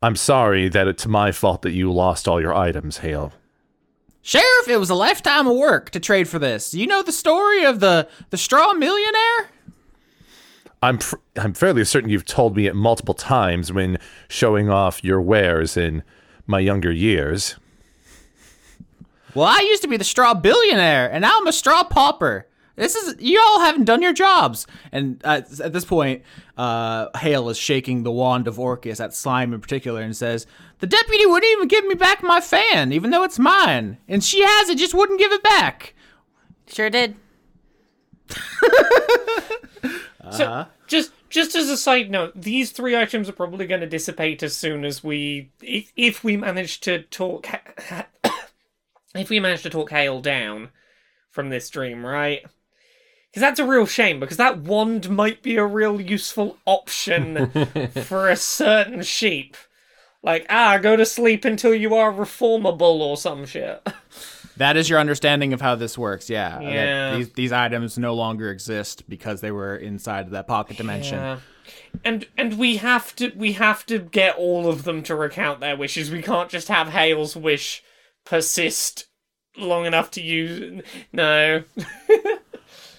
I'm 0.01 0.15
sorry 0.15 0.69
that 0.69 0.87
it's 0.87 1.05
my 1.05 1.31
fault 1.31 1.61
that 1.61 1.73
you 1.73 1.91
lost 1.91 2.27
all 2.27 2.41
your 2.41 2.55
items, 2.55 2.97
Hale. 2.99 3.33
Sheriff, 4.23 4.67
it 4.67 4.77
was 4.77 4.89
a 4.89 4.95
lifetime 4.95 5.47
of 5.47 5.57
work 5.57 5.89
to 5.91 5.99
trade 5.99 6.27
for 6.27 6.39
this. 6.39 6.73
You 6.73 6.87
know 6.87 7.01
the 7.01 7.11
story 7.11 7.63
of 7.63 7.79
the, 7.79 8.07
the 8.29 8.37
straw 8.37 8.73
millionaire? 8.73 9.49
I'm 10.83 10.97
fr- 10.97 11.17
I'm 11.35 11.53
fairly 11.53 11.85
certain 11.85 12.09
you've 12.09 12.25
told 12.25 12.55
me 12.55 12.65
it 12.65 12.75
multiple 12.75 13.13
times 13.13 13.71
when 13.71 13.97
showing 14.27 14.69
off 14.69 15.03
your 15.03 15.21
wares 15.21 15.77
in 15.77 16.03
my 16.47 16.59
younger 16.59 16.91
years. 16.91 17.55
Well, 19.35 19.45
I 19.45 19.59
used 19.59 19.81
to 19.83 19.87
be 19.87 19.97
the 19.97 20.03
straw 20.03 20.33
billionaire, 20.33 21.11
and 21.11 21.21
now 21.21 21.37
I'm 21.37 21.47
a 21.47 21.53
straw 21.53 21.83
pauper. 21.83 22.47
This 22.75 22.95
is 22.95 23.15
you 23.19 23.39
all 23.39 23.59
haven't 23.59 23.85
done 23.85 24.01
your 24.01 24.13
jobs. 24.13 24.65
And 24.91 25.21
uh, 25.23 25.41
at 25.63 25.73
this 25.73 25.85
point, 25.85 26.23
uh, 26.57 27.07
Hale 27.17 27.49
is 27.49 27.57
shaking 27.57 28.03
the 28.03 28.11
wand 28.11 28.47
of 28.47 28.59
Orcus 28.59 28.99
at 28.99 29.13
Slime 29.13 29.53
in 29.53 29.61
particular, 29.61 30.01
and 30.01 30.15
says, 30.15 30.47
"The 30.79 30.87
deputy 30.87 31.25
wouldn't 31.25 31.51
even 31.51 31.67
give 31.67 31.85
me 31.85 31.95
back 31.95 32.23
my 32.23 32.39
fan, 32.41 32.91
even 32.91 33.11
though 33.11 33.23
it's 33.23 33.39
mine, 33.39 33.97
and 34.07 34.23
she 34.23 34.41
has 34.41 34.69
it, 34.69 34.77
just 34.77 34.93
wouldn't 34.93 35.19
give 35.19 35.31
it 35.31 35.43
back." 35.43 35.93
Sure 36.67 36.89
did. 36.89 37.15
So 40.31 40.65
just 40.87 41.11
just 41.29 41.55
as 41.55 41.69
a 41.69 41.77
side 41.77 42.11
note, 42.11 42.33
these 42.35 42.71
three 42.71 42.95
items 42.95 43.27
are 43.27 43.33
probably 43.33 43.65
going 43.67 43.81
to 43.81 43.87
dissipate 43.87 44.43
as 44.43 44.55
soon 44.55 44.85
as 44.85 45.03
we 45.03 45.51
if 45.61 45.91
if 45.95 46.23
we 46.23 46.37
manage 46.37 46.79
to 46.81 47.03
talk 47.03 47.47
if 49.15 49.29
we 49.29 49.39
manage 49.39 49.63
to 49.63 49.69
talk 49.69 49.89
Hale 49.89 50.21
down 50.21 50.69
from 51.29 51.49
this 51.49 51.69
dream, 51.69 52.05
right? 52.05 52.45
Because 53.31 53.41
that's 53.41 53.59
a 53.59 53.65
real 53.67 53.85
shame. 53.85 54.19
Because 54.19 54.37
that 54.37 54.59
wand 54.59 55.09
might 55.09 55.41
be 55.41 55.55
a 55.55 55.65
real 55.65 56.01
useful 56.01 56.57
option 56.65 57.49
for 58.03 58.29
a 58.29 58.35
certain 58.35 59.01
sheep. 59.03 59.55
Like 60.23 60.45
ah, 60.49 60.77
go 60.77 60.95
to 60.95 61.05
sleep 61.05 61.45
until 61.45 61.73
you 61.73 61.95
are 61.95 62.11
reformable 62.11 62.99
or 62.99 63.17
some 63.17 63.45
shit. 63.45 63.87
That 64.57 64.77
is 64.77 64.89
your 64.89 64.99
understanding 64.99 65.53
of 65.53 65.61
how 65.61 65.73
this 65.73 65.97
works, 65.97 66.29
yeah. 66.29 66.59
Yeah. 66.59 67.15
these 67.15 67.31
these 67.31 67.51
items 67.51 67.97
no 67.97 68.13
longer 68.13 68.51
exist 68.51 69.09
because 69.09 69.41
they 69.41 69.49
were 69.49 69.75
inside 69.75 70.25
of 70.25 70.31
that 70.33 70.45
pocket 70.45 70.77
dimension. 70.77 71.17
Yeah. 71.17 71.39
And 72.03 72.27
and 72.37 72.59
we 72.59 72.77
have 72.77 73.15
to 73.15 73.31
we 73.35 73.53
have 73.53 73.87
to 73.87 73.97
get 73.97 74.35
all 74.35 74.67
of 74.67 74.83
them 74.83 75.01
to 75.03 75.15
recount 75.15 75.61
their 75.61 75.75
wishes. 75.75 76.11
We 76.11 76.21
can't 76.21 76.49
just 76.49 76.67
have 76.67 76.89
Hale's 76.89 77.35
wish 77.35 77.83
persist 78.23 79.07
long 79.57 79.85
enough 79.85 80.11
to 80.11 80.21
use 80.21 80.83
no. 81.11 81.63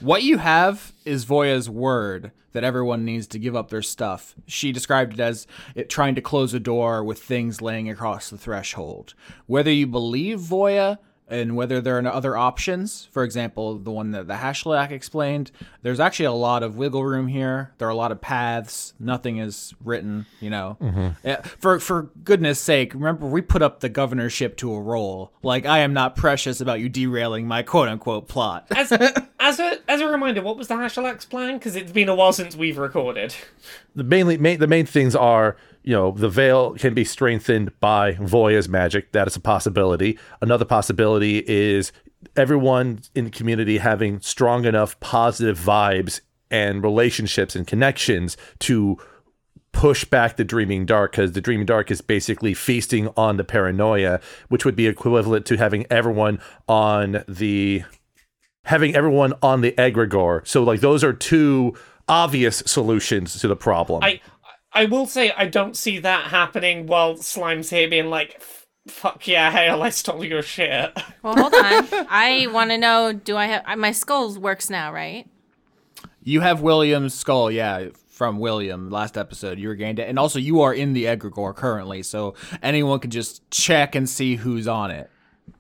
What 0.03 0.25
you 0.25 0.38
have 0.38 0.93
is 1.05 1.25
Voya's 1.25 1.71
word 1.71 2.33
that 2.51 2.65
everyone 2.65 3.05
needs 3.05 3.29
to 3.29 3.38
give 3.38 3.55
up 3.55 3.71
their 3.71 3.83
stuff. 3.83 4.35
She 4.49 4.73
described 4.73 5.15
it 5.15 5.21
as 5.21 5.47
it 5.77 5.88
trying 5.88 6.17
to 6.17 6.21
close 6.21 6.53
a 6.55 6.59
door 6.59 7.05
with 7.05 7.23
things 7.23 7.62
laying 7.62 7.88
across 7.88 8.29
the 8.29 8.37
threshold. 8.37 9.15
Whether 9.47 9.71
you 9.71 9.87
believe 9.87 10.41
Voya 10.41 10.99
and 11.33 11.57
whether 11.57 11.81
there 11.81 11.99
are 11.99 12.07
other 12.07 12.37
options, 12.37 13.09
for 13.11 13.25
example, 13.25 13.79
the 13.79 13.90
one 13.90 14.11
that 14.11 14.27
the 14.29 14.35
Hashlak 14.35 14.90
explained, 14.90 15.51
there's 15.81 15.99
actually 15.99 16.27
a 16.27 16.33
lot 16.33 16.62
of 16.62 16.77
wiggle 16.77 17.05
room 17.05 17.27
here. 17.27 17.73
There 17.79 17.88
are 17.88 17.90
a 17.90 17.97
lot 17.97 18.12
of 18.12 18.21
paths. 18.21 18.92
Nothing 19.01 19.38
is 19.38 19.75
written, 19.83 20.27
you 20.40 20.51
know. 20.51 20.77
Mm-hmm. 20.81 21.09
Yeah, 21.27 21.40
for 21.40 21.81
for 21.81 22.11
goodness 22.23 22.61
sake, 22.61 22.92
remember 22.92 23.27
we 23.27 23.40
put 23.40 23.62
up 23.62 23.81
the 23.81 23.88
governorship 23.88 24.59
to 24.59 24.75
a 24.75 24.81
roll. 24.81 25.33
Like 25.42 25.64
I 25.64 25.79
am 25.79 25.95
not 25.95 26.16
precious 26.16 26.61
about 26.61 26.81
you 26.81 26.90
derailing 26.90 27.49
my 27.49 27.62
quote 27.62 27.88
unquote 27.88 28.29
plot. 28.29 28.66
As 28.71 28.92
as 29.40 29.59
a 29.59 29.79
as 29.88 30.01
a 30.03 30.07
reminder, 30.07 30.42
what 30.42 30.59
was 30.59 30.68
the 30.68 30.75
Hashalak's 30.75 31.25
plan? 31.25 31.59
Because 31.59 31.77
it's 31.77 31.92
been 31.92 32.11
a 32.11 32.14
while 32.14 32.35
since 32.35 32.55
we've 32.55 32.77
recorded. 32.77 33.35
the 33.95 34.05
mainly 34.05 34.37
main, 34.37 34.59
the 34.59 34.66
main 34.66 34.85
things 34.85 35.16
are 35.16 35.57
you 35.83 35.95
know 35.95 36.12
the 36.12 36.29
veil 36.29 36.75
can 36.75 36.95
be 36.95 37.05
strengthened 37.05 37.79
by 37.81 38.12
Voya's 38.12 38.68
magic. 38.68 39.12
That 39.12 39.27
is 39.27 39.37
a 39.37 39.40
possibility. 39.40 40.18
Another 40.40 40.64
possibility 40.64 41.45
is 41.47 41.92
everyone 42.37 43.01
in 43.14 43.25
the 43.27 43.31
community 43.31 43.79
having 43.79 44.21
strong 44.21 44.64
enough 44.64 44.99
positive 45.01 45.59
vibes 45.59 46.21
and 46.51 46.83
relationships 46.83 47.57
and 47.57 47.66
connections 47.66 48.37
to 48.61 48.99
push 49.73 50.05
back 50.05 50.37
the 50.37 50.45
dreaming 50.45 50.85
dark 50.85 51.12
because 51.12 51.33
the 51.33 51.40
dreaming 51.40 51.66
dark 51.66 51.90
is 51.90 52.01
basically 52.01 52.53
feasting 52.53 53.09
on 53.16 53.38
the 53.38 53.45
paranoia 53.45 54.21
which 54.49 54.64
would 54.64 54.77
be 54.77 54.87
equivalent 54.87 55.47
to 55.47 55.57
having 55.57 55.87
everyone 55.90 56.38
on 56.68 57.25
the 57.27 57.83
having 58.64 58.95
everyone 58.95 59.33
on 59.42 59.62
the 59.62 59.73
egregore 59.73 60.47
so 60.47 60.62
like 60.62 60.81
those 60.81 61.03
are 61.03 61.14
two 61.14 61.75
obvious 62.07 62.62
solutions 62.66 63.40
to 63.40 63.49
the 63.49 63.57
problem 63.57 64.03
I 64.05 64.21
I 64.74 64.87
will 64.87 65.06
say 65.06 65.32
I 65.37 65.46
don't 65.46 65.76
see 65.76 65.98
that 65.98 66.26
happening 66.30 66.87
while 66.87 67.16
Slime's 67.16 67.70
here 67.70 67.88
being 67.88 68.08
like, 68.11 68.42
"Fuck 68.88 69.28
yeah, 69.28 69.50
Hale, 69.50 69.82
I 69.82 69.90
stole 69.90 70.24
your 70.24 70.42
shit." 70.42 70.96
Well, 71.22 71.37
hold 71.37 71.54
on. 71.54 71.87
I 72.11 72.48
want 72.50 72.70
to 72.72 72.78
know. 72.78 73.12
Do 73.12 73.37
I 73.37 73.46
have 73.46 73.78
my 73.78 73.92
skull 73.92 74.35
works 74.40 74.68
now? 74.68 74.92
Right. 74.92 75.28
You 76.24 76.40
have 76.40 76.61
William's 76.61 77.14
skull, 77.14 77.48
yeah, 77.48 77.90
from 78.08 78.40
William 78.40 78.90
last 78.90 79.16
episode. 79.16 79.58
You 79.61 79.68
regained 79.70 80.00
it, 80.00 80.08
and 80.08 80.18
also 80.18 80.40
you 80.40 80.62
are 80.62 80.74
in 80.74 80.94
the 80.94 81.04
egregore 81.04 81.54
currently, 81.54 82.02
so 82.02 82.35
anyone 82.61 82.98
can 82.98 83.12
just 83.12 83.48
check 83.52 83.94
and 83.94 84.08
see 84.08 84.35
who's 84.35 84.66
on 84.66 84.90
it. 84.90 85.11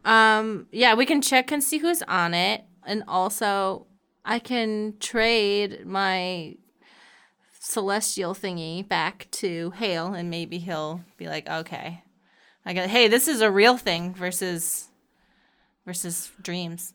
Um. 0.04 0.66
Yeah, 0.72 0.94
we 0.94 1.06
can 1.06 1.22
check 1.22 1.52
and 1.52 1.62
see 1.62 1.78
who's 1.78 2.02
on 2.02 2.34
it, 2.34 2.64
and 2.84 3.04
also 3.06 3.86
I 4.24 4.38
can 4.40 4.94
trade 4.98 5.86
my 5.86 6.56
celestial 7.62 8.34
thingy 8.34 8.86
back 8.86 9.28
to 9.30 9.70
Hale, 9.76 10.14
and 10.14 10.28
maybe 10.28 10.58
he'll 10.58 11.00
be 11.16 11.28
like, 11.28 11.48
okay, 11.48 12.02
I 12.66 12.74
got. 12.74 12.88
Hey, 12.88 13.08
this 13.08 13.28
is 13.28 13.40
a 13.40 13.50
real 13.50 13.76
thing 13.76 14.14
versus 14.14 14.88
versus 15.86 16.30
dreams. 16.42 16.92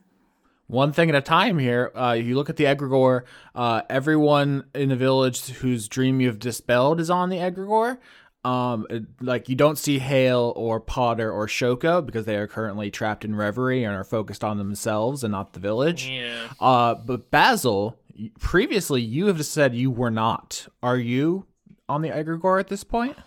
One 0.68 0.92
thing 0.92 1.08
at 1.10 1.16
a 1.16 1.22
time 1.22 1.58
here. 1.58 1.92
Uh, 1.96 2.12
you 2.12 2.36
look 2.36 2.50
at 2.50 2.58
the 2.58 2.66
egregore. 2.66 3.24
Uh, 3.56 3.84
everyone 3.90 4.66
in 4.76 4.90
the 4.90 4.98
village 4.98 5.48
whose 5.48 5.88
dream 5.88 6.20
you've 6.20 6.40
dispelled 6.40 7.00
is 7.00 7.10
on 7.10 7.30
the 7.30 7.38
egregore. 7.38 7.98
Um, 8.44 8.86
like 9.22 9.50
you 9.50 9.56
don't 9.56 9.78
see 9.78 10.00
Hale 10.00 10.54
or 10.56 10.80
Potter 10.80 11.32
or 11.32 11.48
Shoko 11.48 12.06
because 12.06 12.26
they 12.26 12.36
are 12.36 12.48
currently 12.48 12.92
trapped 12.92 13.24
in 13.26 13.36
reverie 13.36 13.84
and 13.84 13.96
are 13.96 14.04
focused 14.04 14.44
on 14.44 14.58
themselves 14.58 15.24
and 15.24 15.32
not 15.32 15.54
the 15.54 15.60
village. 15.60 16.10
Yeah. 16.10 16.48
Uh, 16.60 16.96
but 16.96 17.32
Basil, 17.32 17.98
y- 18.07 18.07
previously 18.40 19.02
you 19.02 19.28
have 19.28 19.46
said 19.46 19.76
you 19.76 19.92
were 19.92 20.12
not. 20.12 20.68
Are 20.82 20.98
you 20.98 21.46
on 21.88 22.02
the 22.02 22.10
egregore 22.10 22.60
at 22.60 22.68
this 22.68 22.84
point? 22.84 23.18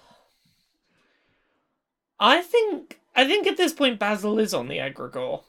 I 2.18 2.42
think 2.42 3.00
I 3.14 3.26
think 3.26 3.46
at 3.46 3.56
this 3.56 3.72
point 3.72 3.98
Basil 3.98 4.38
is 4.38 4.54
on 4.54 4.68
the 4.68 4.78
egregore. 4.78 5.44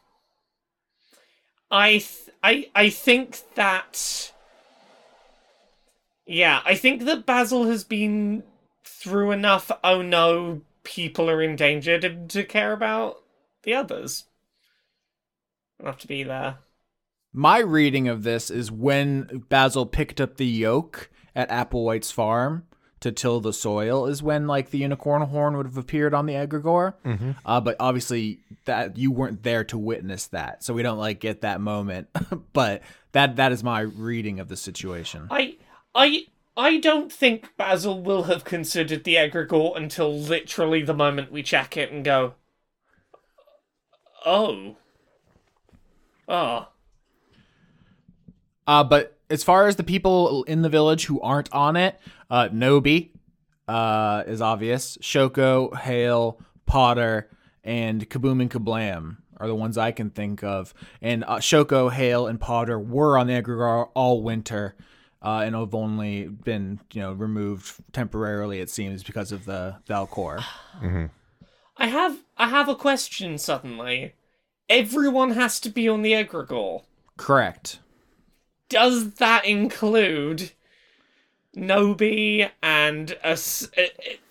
I 1.69 1.91
th- 1.91 2.29
I 2.43 2.69
I 2.75 2.89
think 2.89 3.39
that 3.55 4.31
yeah, 6.25 6.61
I 6.65 6.75
think 6.75 7.03
that 7.05 7.25
Basil 7.25 7.65
has 7.65 7.83
been 7.83 8.43
through 8.83 9.31
enough. 9.31 9.71
Oh 9.83 10.01
no, 10.01 10.61
people 10.83 11.29
are 11.29 11.41
in 11.41 11.55
danger 11.55 11.99
to 11.99 12.27
to 12.27 12.43
care 12.43 12.73
about 12.73 13.21
the 13.63 13.73
others. 13.73 14.25
Enough 15.79 15.99
to 15.99 16.07
be 16.07 16.23
there. 16.23 16.59
My 17.33 17.59
reading 17.59 18.07
of 18.07 18.23
this 18.23 18.49
is 18.49 18.71
when 18.71 19.43
Basil 19.49 19.85
picked 19.85 20.19
up 20.19 20.37
the 20.37 20.45
yoke 20.45 21.09
at 21.35 21.49
Applewhite's 21.49 22.11
farm 22.11 22.65
to 22.99 23.11
till 23.11 23.39
the 23.39 23.53
soil 23.53 24.05
is 24.05 24.21
when 24.21 24.47
like 24.47 24.69
the 24.69 24.77
unicorn 24.77 25.23
horn 25.23 25.57
would 25.57 25.65
have 25.65 25.77
appeared 25.77 26.13
on 26.13 26.25
the 26.25 26.33
egregore. 26.33 26.93
Uh, 27.45 27.61
but 27.61 27.75
obviously 27.79 28.39
that 28.65 28.97
you 28.97 29.11
weren't 29.11 29.43
there 29.43 29.63
to 29.65 29.77
witness 29.77 30.27
that, 30.27 30.63
so 30.63 30.73
we 30.73 30.83
don't 30.83 30.99
like 30.99 31.19
get 31.19 31.41
that 31.41 31.61
moment. 31.61 32.07
but 32.53 32.81
that 33.13 33.37
that 33.37 33.51
is 33.51 33.63
my 33.63 33.79
reading 33.81 34.39
of 34.39 34.49
the 34.49 34.57
situation. 34.57 35.27
I 35.31 35.57
I 35.95 36.25
I 36.55 36.77
don't 36.79 37.11
think 37.11 37.55
Basil 37.57 38.01
will 38.03 38.23
have 38.23 38.43
considered 38.43 39.03
the 39.03 39.15
egregore 39.15 39.75
until 39.75 40.15
literally 40.15 40.83
the 40.83 40.93
moment 40.93 41.31
we 41.31 41.43
check 41.43 41.77
it 41.77 41.91
and 41.91 42.03
go, 42.03 42.35
oh, 44.25 44.75
oh. 46.27 46.67
Uh, 48.67 48.83
but 48.83 49.17
as 49.29 49.43
far 49.43 49.67
as 49.67 49.75
the 49.75 49.83
people 49.83 50.43
in 50.43 50.61
the 50.61 50.69
village 50.69 51.05
who 51.05 51.19
aren't 51.21 51.51
on 51.53 51.75
it, 51.75 51.99
uh, 52.29 52.49
Nobi 52.49 53.11
uh, 53.67 54.23
is 54.27 54.41
obvious. 54.41 54.97
Shoko, 54.97 55.75
Hale, 55.75 56.39
Potter, 56.65 57.29
and 57.63 58.09
Kaboom 58.09 58.41
and 58.41 58.51
Kablam 58.51 59.17
are 59.37 59.47
the 59.47 59.55
ones 59.55 59.77
I 59.77 59.91
can 59.91 60.09
think 60.09 60.43
of. 60.43 60.73
And 61.01 61.23
uh, 61.23 61.37
Shoko, 61.37 61.91
Hale, 61.91 62.27
and 62.27 62.39
Potter 62.39 62.79
were 62.79 63.17
on 63.17 63.27
the 63.27 63.33
egregore 63.33 63.89
all 63.93 64.21
winter. 64.21 64.75
Uh, 65.23 65.43
and 65.45 65.53
have 65.53 65.75
only 65.75 66.25
been, 66.25 66.79
you 66.93 66.99
know, 66.99 67.13
removed 67.13 67.75
temporarily. 67.93 68.59
It 68.59 68.71
seems 68.71 69.03
because 69.03 69.31
of 69.31 69.45
the 69.45 69.75
Dal 69.85 70.07
Quor. 70.07 70.39
I 71.77 71.87
have 71.87 72.17
I 72.37 72.47
have 72.49 72.67
a 72.67 72.75
question 72.75 73.37
suddenly. 73.37 74.15
Everyone 74.67 75.31
has 75.31 75.59
to 75.59 75.69
be 75.69 75.87
on 75.87 76.01
the 76.01 76.13
egregore. 76.13 76.85
Correct. 77.17 77.81
Does 78.71 79.15
that 79.15 79.43
include 79.45 80.51
Nobi 81.53 82.49
and 82.63 83.17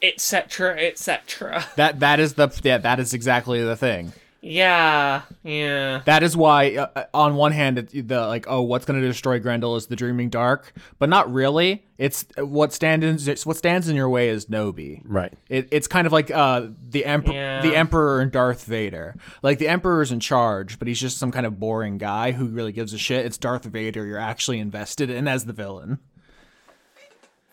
etc., 0.02 0.80
etc.? 0.80 1.66
That 1.76 2.00
that 2.00 2.18
is 2.20 2.34
the 2.34 2.48
yeah. 2.64 2.78
That 2.78 2.98
is 2.98 3.12
exactly 3.12 3.62
the 3.62 3.76
thing. 3.76 4.14
Yeah, 4.42 5.22
yeah. 5.42 6.00
That 6.06 6.22
is 6.22 6.34
why, 6.34 6.74
uh, 6.74 6.86
uh, 6.96 7.04
on 7.12 7.34
one 7.34 7.52
hand, 7.52 7.78
it, 7.78 8.08
the 8.08 8.26
like, 8.26 8.46
oh, 8.48 8.62
what's 8.62 8.86
going 8.86 8.98
to 8.98 9.06
destroy 9.06 9.38
Grendel 9.38 9.76
is 9.76 9.88
the 9.88 9.96
Dreaming 9.96 10.30
Dark, 10.30 10.72
but 10.98 11.10
not 11.10 11.30
really. 11.30 11.84
It's 11.98 12.24
what 12.38 12.72
stands 12.72 13.26
in, 13.28 13.36
what 13.44 13.58
stands 13.58 13.86
in 13.90 13.96
your 13.96 14.08
way 14.08 14.30
is 14.30 14.46
Nobi. 14.46 15.02
Right. 15.04 15.34
It, 15.50 15.68
it's 15.70 15.86
kind 15.86 16.06
of 16.06 16.12
like 16.14 16.30
uh, 16.30 16.68
the 16.88 17.04
emperor, 17.04 17.34
Yeah. 17.34 17.60
the 17.60 17.76
Emperor 17.76 18.20
and 18.22 18.32
Darth 18.32 18.64
Vader. 18.64 19.14
Like 19.42 19.58
the 19.58 19.68
Emperor's 19.68 20.10
in 20.10 20.20
charge, 20.20 20.78
but 20.78 20.88
he's 20.88 21.00
just 21.00 21.18
some 21.18 21.30
kind 21.32 21.44
of 21.44 21.60
boring 21.60 21.98
guy 21.98 22.32
who 22.32 22.46
really 22.46 22.72
gives 22.72 22.94
a 22.94 22.98
shit. 22.98 23.26
It's 23.26 23.36
Darth 23.36 23.64
Vader 23.66 24.06
you're 24.06 24.16
actually 24.18 24.58
invested 24.58 25.10
in 25.10 25.28
as 25.28 25.44
the 25.44 25.52
villain. 25.52 25.98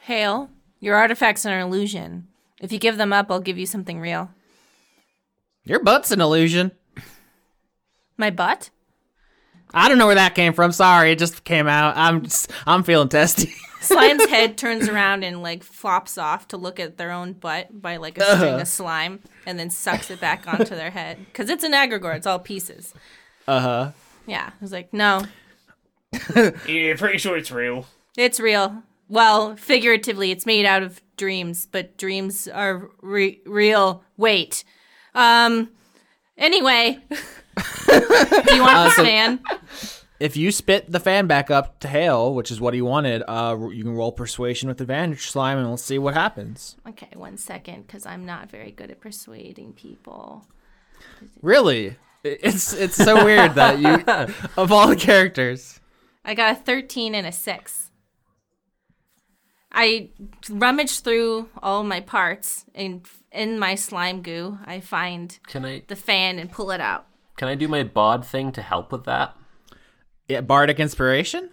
Hale, 0.03 0.49
your 0.79 0.95
artifacts 0.95 1.45
are 1.45 1.59
an 1.59 1.67
illusion. 1.67 2.27
If 2.61 2.71
you 2.71 2.79
give 2.79 2.95
them 2.95 3.11
up, 3.11 3.29
I'll 3.29 3.41
give 3.41 3.57
you 3.57 3.65
something 3.65 3.99
real. 3.99 4.31
Your 5.65 5.79
butt's 5.83 6.11
an 6.11 6.21
illusion. 6.21 6.71
My 8.17 8.29
butt? 8.29 8.69
I 9.73 9.89
don't 9.89 9.97
know 9.97 10.05
where 10.05 10.15
that 10.15 10.33
came 10.35 10.53
from. 10.53 10.71
Sorry, 10.71 11.11
it 11.11 11.19
just 11.19 11.43
came 11.43 11.67
out. 11.67 11.97
I'm 11.97 12.23
just, 12.23 12.51
I'm 12.65 12.83
feeling 12.83 13.09
testy. 13.09 13.53
Slime's 13.81 14.25
head 14.29 14.57
turns 14.57 14.87
around 14.89 15.23
and 15.23 15.43
like 15.43 15.61
flops 15.63 16.17
off 16.17 16.47
to 16.49 16.57
look 16.57 16.79
at 16.79 16.97
their 16.97 17.11
own 17.11 17.33
butt 17.33 17.81
by 17.81 17.97
like 17.97 18.17
a 18.17 18.23
string 18.35 18.59
of 18.61 18.67
slime 18.67 19.19
and 19.45 19.59
then 19.59 19.69
sucks 19.69 20.09
it 20.09 20.19
back 20.19 20.47
onto 20.47 20.73
their 20.75 20.89
head. 20.91 21.17
Because 21.25 21.49
it's 21.49 21.63
an 21.63 21.73
egregore, 21.73 22.15
it's 22.15 22.25
all 22.25 22.39
pieces. 22.39 22.93
Uh 23.47 23.59
huh. 23.59 23.91
Yeah. 24.25 24.49
I 24.49 24.53
was 24.61 24.71
like, 24.71 24.93
no, 24.93 25.25
Yeah, 26.35 26.95
pretty 26.95 27.17
sure 27.17 27.37
it's 27.37 27.51
real. 27.51 27.85
it's 28.17 28.39
real. 28.39 28.83
Well, 29.09 29.55
figuratively, 29.55 30.31
it's 30.31 30.45
made 30.45 30.65
out 30.65 30.81
of 30.83 31.01
dreams, 31.17 31.67
but 31.71 31.97
dreams 31.97 32.47
are 32.47 32.89
re- 33.01 33.41
real. 33.45 34.03
Wait. 34.17 34.63
Um, 35.13 35.69
anyway. 36.37 36.99
Do 37.87 38.55
you 38.55 38.61
want 38.61 38.89
this 38.89 38.95
fan? 38.95 39.39
If 40.19 40.35
you 40.35 40.51
spit 40.51 40.91
the 40.91 40.99
fan 40.99 41.27
back 41.27 41.51
up 41.51 41.79
to 41.81 41.87
Hale, 41.87 42.33
which 42.33 42.49
is 42.49 42.59
what 42.59 42.73
he 42.73 42.81
wanted, 42.81 43.23
uh, 43.27 43.55
you 43.71 43.83
can 43.83 43.93
roll 43.93 44.11
persuasion 44.11 44.67
with 44.67 44.81
advantage, 44.81 45.27
slime, 45.27 45.59
and 45.59 45.67
we'll 45.67 45.77
see 45.77 45.99
what 45.99 46.15
happens. 46.15 46.75
Okay, 46.87 47.09
one 47.13 47.37
second, 47.37 47.85
because 47.85 48.05
I'm 48.05 48.25
not 48.25 48.49
very 48.49 48.71
good 48.71 48.89
at 48.89 48.99
persuading 48.99 49.73
people. 49.73 50.47
Really, 51.41 51.97
it's 52.23 52.73
it's 52.73 52.95
so 52.95 53.23
weird 53.23 53.53
that 53.55 53.79
you, 53.79 54.03
of 54.57 54.71
all 54.71 54.87
the 54.87 54.95
characters, 54.95 55.79
I 56.25 56.33
got 56.33 56.57
a 56.57 56.59
13 56.59 57.13
and 57.13 57.27
a 57.27 57.31
6. 57.31 57.91
I 59.71 60.09
rummage 60.49 61.01
through 61.01 61.49
all 61.61 61.83
my 61.83 61.99
parts, 61.99 62.65
and 62.73 63.05
in 63.31 63.59
my 63.59 63.75
slime 63.75 64.23
goo, 64.23 64.57
I 64.65 64.79
find 64.79 65.37
Can 65.45 65.63
I 65.63 65.83
the 65.87 65.95
fan 65.95 66.39
and 66.39 66.51
pull 66.51 66.71
it 66.71 66.81
out. 66.81 67.05
Can 67.37 67.47
I 67.47 67.55
do 67.55 67.67
my 67.69 67.83
bod 67.83 68.25
thing 68.25 68.51
to 68.51 68.61
help 68.61 68.91
with 68.91 69.05
that? 69.05 69.35
yeah, 70.27 70.41
bardic 70.41 70.77
inspiration. 70.79 71.49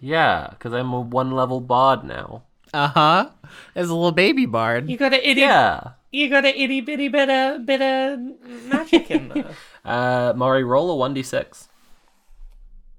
Yeah, 0.00 0.48
because 0.50 0.72
I'm 0.72 0.92
a 0.92 1.00
one 1.00 1.30
level 1.30 1.60
bod 1.60 2.02
now. 2.04 2.42
Uh 2.74 2.88
huh. 2.88 3.30
As 3.74 3.88
a 3.88 3.94
little 3.94 4.12
baby 4.12 4.44
bard. 4.46 4.90
You 4.90 4.96
got 4.96 5.14
an 5.14 5.20
itty, 5.22 5.40
Yeah. 5.42 5.92
you 6.10 6.28
got 6.28 6.44
a 6.44 6.48
itty 6.60 6.80
bitty 6.80 7.08
bit 7.08 7.30
of 7.30 7.64
bit 7.64 7.80
of 7.80 8.18
magic 8.66 9.10
in 9.10 9.28
there. 9.28 9.50
Uh, 9.84 10.34
Mari, 10.36 10.64
roll 10.64 10.90
a 10.90 10.96
one 10.96 11.14
d 11.14 11.22
six. 11.22 11.68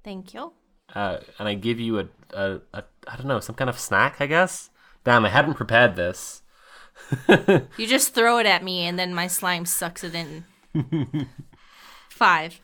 Thank 0.02 0.34
you. 0.34 0.52
Uh, 0.92 1.18
and 1.38 1.46
I 1.46 1.54
give 1.54 1.78
you 1.78 2.00
a, 2.00 2.06
a, 2.34 2.60
a 2.74 2.82
I 3.06 3.16
don't 3.16 3.28
know 3.28 3.38
some 3.38 3.54
kind 3.54 3.70
of 3.70 3.78
snack, 3.78 4.16
I 4.20 4.26
guess. 4.26 4.70
Damn, 5.04 5.24
I 5.24 5.28
hadn't 5.28 5.54
prepared 5.54 5.94
this. 5.96 6.42
You 7.28 7.86
just 7.86 8.12
throw 8.14 8.38
it 8.38 8.46
at 8.46 8.64
me, 8.64 8.86
and 8.86 8.98
then 8.98 9.14
my 9.14 9.26
slime 9.28 9.66
sucks 9.66 10.02
it 10.04 10.14
in. 10.14 10.44
Five. 12.20 12.60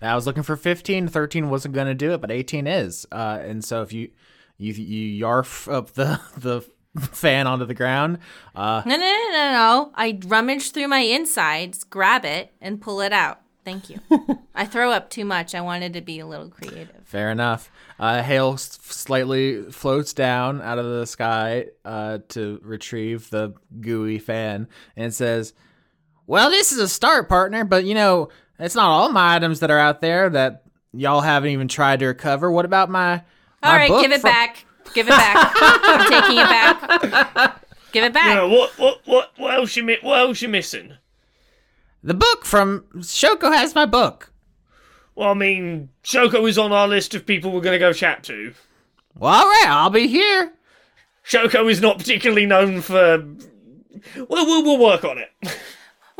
I 0.00 0.14
was 0.14 0.26
looking 0.26 0.42
for 0.42 0.56
15. 0.56 1.08
13 1.08 1.50
wasn't 1.50 1.74
going 1.74 1.86
to 1.88 1.94
do 1.94 2.12
it, 2.14 2.22
but 2.22 2.30
18 2.30 2.66
is. 2.66 3.06
Uh, 3.12 3.38
and 3.42 3.62
so 3.62 3.82
if 3.82 3.92
you 3.92 4.08
you 4.56 4.72
you 4.72 5.22
yarf 5.26 5.70
up 5.70 5.92
the 5.92 6.18
the 6.38 6.62
fan 6.98 7.46
onto 7.46 7.66
the 7.66 7.74
ground, 7.74 8.18
uh, 8.56 8.80
No, 8.86 8.96
no, 8.96 9.02
no, 9.06 9.28
no, 9.32 9.52
no. 9.52 9.92
I 9.94 10.18
rummage 10.26 10.72
through 10.72 10.88
my 10.88 11.00
insides, 11.00 11.84
grab 11.84 12.24
it, 12.24 12.54
and 12.62 12.80
pull 12.80 13.02
it 13.02 13.12
out. 13.12 13.42
Thank 13.66 13.90
you. 13.90 13.98
I 14.54 14.64
throw 14.64 14.90
up 14.92 15.10
too 15.10 15.26
much. 15.26 15.54
I 15.54 15.60
wanted 15.60 15.92
to 15.92 16.00
be 16.00 16.18
a 16.18 16.26
little 16.26 16.48
creative. 16.48 16.88
fair 17.04 17.30
enough. 17.30 17.70
Uh, 17.98 18.22
hail 18.22 18.54
s- 18.54 18.78
slightly 18.82 19.70
floats 19.70 20.14
down 20.14 20.62
out 20.62 20.78
of 20.78 20.86
the 20.86 21.06
sky 21.06 21.66
uh, 21.84 22.20
to 22.28 22.58
retrieve 22.62 23.28
the 23.28 23.52
gooey 23.82 24.18
fan 24.18 24.66
and 24.96 25.12
says, 25.12 25.52
"Well, 26.26 26.48
this 26.48 26.72
is 26.72 26.78
a 26.78 26.88
start, 26.88 27.28
partner, 27.28 27.62
but 27.64 27.84
you 27.84 27.94
know 27.94 28.30
it's 28.60 28.74
not 28.74 28.88
all 28.88 29.10
my 29.10 29.36
items 29.36 29.60
that 29.60 29.70
are 29.70 29.78
out 29.78 30.00
there 30.00 30.30
that 30.30 30.62
y'all 30.92 31.20
haven't 31.20 31.50
even 31.50 31.68
tried 31.68 32.00
to 32.00 32.06
recover. 32.06 32.50
What 32.50 32.64
about 32.64 32.90
my?" 32.90 33.22
All 33.62 33.72
my 33.72 33.76
right, 33.76 33.88
book 33.90 34.02
give 34.02 34.12
it 34.12 34.20
from- 34.20 34.30
back. 34.30 34.64
Give 34.94 35.06
it 35.06 35.10
back. 35.10 35.52
I'm 35.56 36.08
taking 36.10 36.38
it 36.38 36.44
back. 36.48 37.64
Give 37.92 38.04
it 38.04 38.12
back. 38.12 38.24
Yeah, 38.36 38.42
what 38.44 38.70
what 38.78 39.00
what 39.04 39.30
what 39.36 39.54
else 39.54 39.76
you 39.76 39.82
mi- 39.82 39.98
what 40.02 40.18
else 40.20 40.40
you 40.42 40.48
missing? 40.48 40.94
The 42.02 42.14
book 42.14 42.44
from 42.44 42.84
Shoko 42.98 43.52
has 43.52 43.74
my 43.74 43.84
book. 43.84 44.32
Well, 45.16 45.30
I 45.30 45.34
mean, 45.34 45.90
Shoko 46.04 46.48
is 46.48 46.56
on 46.56 46.72
our 46.72 46.86
list 46.88 47.14
of 47.14 47.26
people 47.26 47.50
we're 47.52 47.60
gonna 47.60 47.78
go 47.80 47.92
chat 47.92 48.22
to. 48.24 48.54
Well, 49.16 49.32
all 49.34 49.44
right, 49.46 49.66
I'll 49.68 49.90
be 49.90 50.06
here. 50.06 50.52
Shoko 51.26 51.70
is 51.70 51.80
not 51.80 51.98
particularly 51.98 52.46
known 52.46 52.80
for. 52.80 53.24
Well, 54.16 54.46
we'll, 54.46 54.62
we'll 54.64 54.78
work 54.78 55.04
on 55.04 55.18
it. 55.18 55.30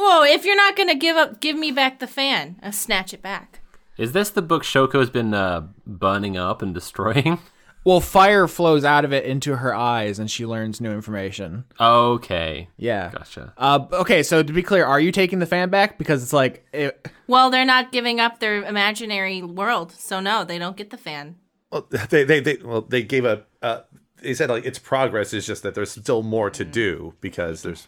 Whoa! 0.02 0.22
If 0.24 0.44
you're 0.46 0.56
not 0.56 0.76
gonna 0.76 0.94
give 0.94 1.16
up, 1.16 1.40
give 1.40 1.56
me 1.56 1.70
back 1.72 1.98
the 1.98 2.06
fan. 2.06 2.56
I'll 2.62 2.72
snatch 2.72 3.12
it 3.12 3.20
back. 3.22 3.60
Is 3.98 4.12
this 4.12 4.30
the 4.30 4.40
book 4.42 4.62
Shoko's 4.62 5.10
been 5.10 5.34
uh, 5.34 5.66
burning 5.86 6.36
up 6.38 6.62
and 6.62 6.72
destroying? 6.80 7.38
Well, 7.84 8.00
fire 8.00 8.46
flows 8.46 8.84
out 8.84 9.04
of 9.06 9.12
it 9.12 9.24
into 9.24 9.56
her 9.56 9.74
eyes, 9.74 10.18
and 10.18 10.30
she 10.30 10.44
learns 10.46 10.80
new 10.82 10.90
information. 10.92 11.64
Okay, 11.80 12.68
Yeah. 12.76 13.10
gotcha. 13.10 13.54
Uh, 13.56 13.86
okay, 13.92 14.22
so 14.22 14.42
to 14.42 14.52
be 14.52 14.62
clear, 14.62 14.84
are 14.84 15.00
you 15.00 15.10
taking 15.10 15.38
the 15.38 15.46
fan 15.46 15.70
back? 15.70 15.96
Because 15.96 16.22
it's 16.22 16.32
like, 16.34 16.66
it, 16.74 17.08
Well, 17.26 17.48
they're 17.50 17.64
not 17.64 17.90
giving 17.90 18.20
up 18.20 18.38
their 18.38 18.62
imaginary 18.64 19.40
world, 19.42 19.92
so 19.92 20.20
no, 20.20 20.44
they 20.44 20.58
don't 20.58 20.76
get 20.76 20.90
the 20.90 20.98
fan. 20.98 21.36
Well, 21.70 21.86
they 22.10 22.24
they, 22.24 22.40
they 22.40 22.56
well 22.62 22.82
they 22.82 23.02
gave 23.02 23.24
a 23.24 23.44
uh, 23.62 23.80
they 24.22 24.34
said 24.34 24.50
like 24.50 24.64
its 24.66 24.78
progress 24.78 25.32
is 25.32 25.46
just 25.46 25.62
that 25.62 25.74
there's 25.74 25.90
still 25.92 26.22
more 26.22 26.50
to 26.50 26.64
do 26.64 27.14
because 27.22 27.62
there's 27.62 27.86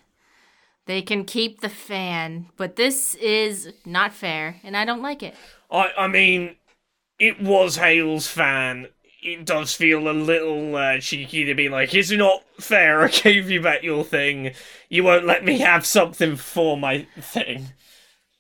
They 0.87 1.03
can 1.03 1.25
keep 1.25 1.61
the 1.61 1.69
fan, 1.69 2.47
but 2.57 2.77
this 2.77 3.15
is 3.17 3.73
not 3.87 4.13
fair, 4.13 4.57
and 4.65 4.77
I 4.77 4.85
don't 4.85 5.03
like 5.03 5.23
it. 5.23 5.35
I 5.71 5.91
I 5.97 6.09
mean, 6.09 6.57
it 7.19 7.41
was 7.41 7.77
Hale's 7.77 8.27
fan. 8.27 8.89
It 9.23 9.45
does 9.45 9.73
feel 9.75 10.09
a 10.09 10.11
little 10.11 10.75
uh, 10.75 10.99
cheeky 10.99 11.45
to 11.45 11.55
be 11.55 11.69
like, 11.69 11.95
"It's 11.95 12.11
not 12.11 12.43
fair. 12.59 13.03
I 13.03 13.09
gave 13.09 13.49
you 13.49 13.63
back 13.63 13.85
your 13.85 14.05
thing. 14.05 14.53
You 14.89 15.05
won't 15.05 15.27
let 15.27 15.45
me 15.45 15.59
have 15.59 15.87
something 15.87 16.37
for 16.37 16.77
my 16.77 17.07
thing." 17.21 17.69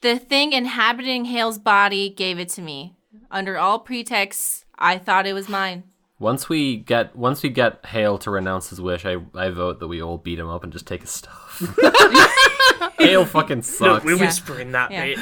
The 0.00 0.18
thing 0.18 0.52
inhabiting 0.52 1.26
Hale's 1.26 1.58
body 1.58 2.10
gave 2.10 2.40
it 2.40 2.48
to 2.50 2.62
me. 2.62 2.96
Under 3.30 3.56
all 3.56 3.78
pretexts, 3.78 4.64
I 4.76 4.98
thought 4.98 5.28
it 5.28 5.32
was 5.32 5.48
mine. 5.48 5.84
Once 6.22 6.48
we 6.48 6.76
get 6.76 7.16
once 7.16 7.42
we 7.42 7.48
get 7.48 7.84
Hale 7.84 8.16
to 8.18 8.30
renounce 8.30 8.70
his 8.70 8.80
wish, 8.80 9.04
I 9.04 9.16
I 9.34 9.50
vote 9.50 9.80
that 9.80 9.88
we 9.88 10.00
all 10.00 10.18
beat 10.18 10.38
him 10.38 10.48
up 10.48 10.62
and 10.62 10.72
just 10.72 10.86
take 10.86 11.00
his 11.00 11.10
stuff. 11.10 11.60
Hale 12.98 13.24
fucking 13.24 13.56
Look, 13.58 13.64
sucks. 13.64 14.04
we're 14.04 14.16
Yeah. 14.16 14.20
whispering 14.26 14.72
that 14.72 14.90
Yeah. 14.90 15.04
bit. 15.04 15.18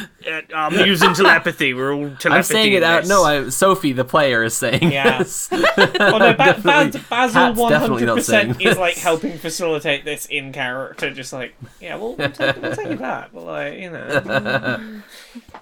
Uh, 0.52 0.56
I'm 0.56 0.86
using 0.86 1.14
telepathy. 1.14 1.72
We're 1.74 1.92
all 1.94 2.00
telepathy. 2.18 2.28
I'm 2.30 2.42
saying 2.42 2.72
it 2.74 2.82
out. 2.82 3.02
this. 3.02 3.08
No, 3.08 3.22
I, 3.24 3.48
Sophie, 3.48 3.92
the 3.92 4.04
player, 4.04 4.42
is 4.44 4.54
saying 4.54 4.92
Yeah. 4.92 5.18
this. 5.22 5.48
Oh 5.52 5.56
no, 5.56 6.32
ba- 6.32 6.36
ba- 6.36 6.36
Definitely- 6.36 7.00
Basil 7.00 7.00
Pat's 7.08 7.58
one 7.58 7.72
definitely 7.72 7.98
hundred 8.06 8.06
not 8.06 8.22
saying 8.24 8.46
percent 8.48 8.62
is 8.62 8.70
this. 8.70 8.78
like 8.78 8.94
helping 8.96 9.38
facilitate 9.38 10.04
this 10.04 10.26
in 10.26 10.52
character. 10.52 11.10
Just 11.12 11.32
like, 11.32 11.54
yeah, 11.80 11.96
we'll, 11.96 12.14
we'll, 12.16 12.30
take, 12.30 12.60
we'll 12.60 12.76
take 12.76 12.98
that, 12.98 13.30
but 13.32 13.44
like, 13.44 13.78
you 13.78 13.90
know, 13.90 15.02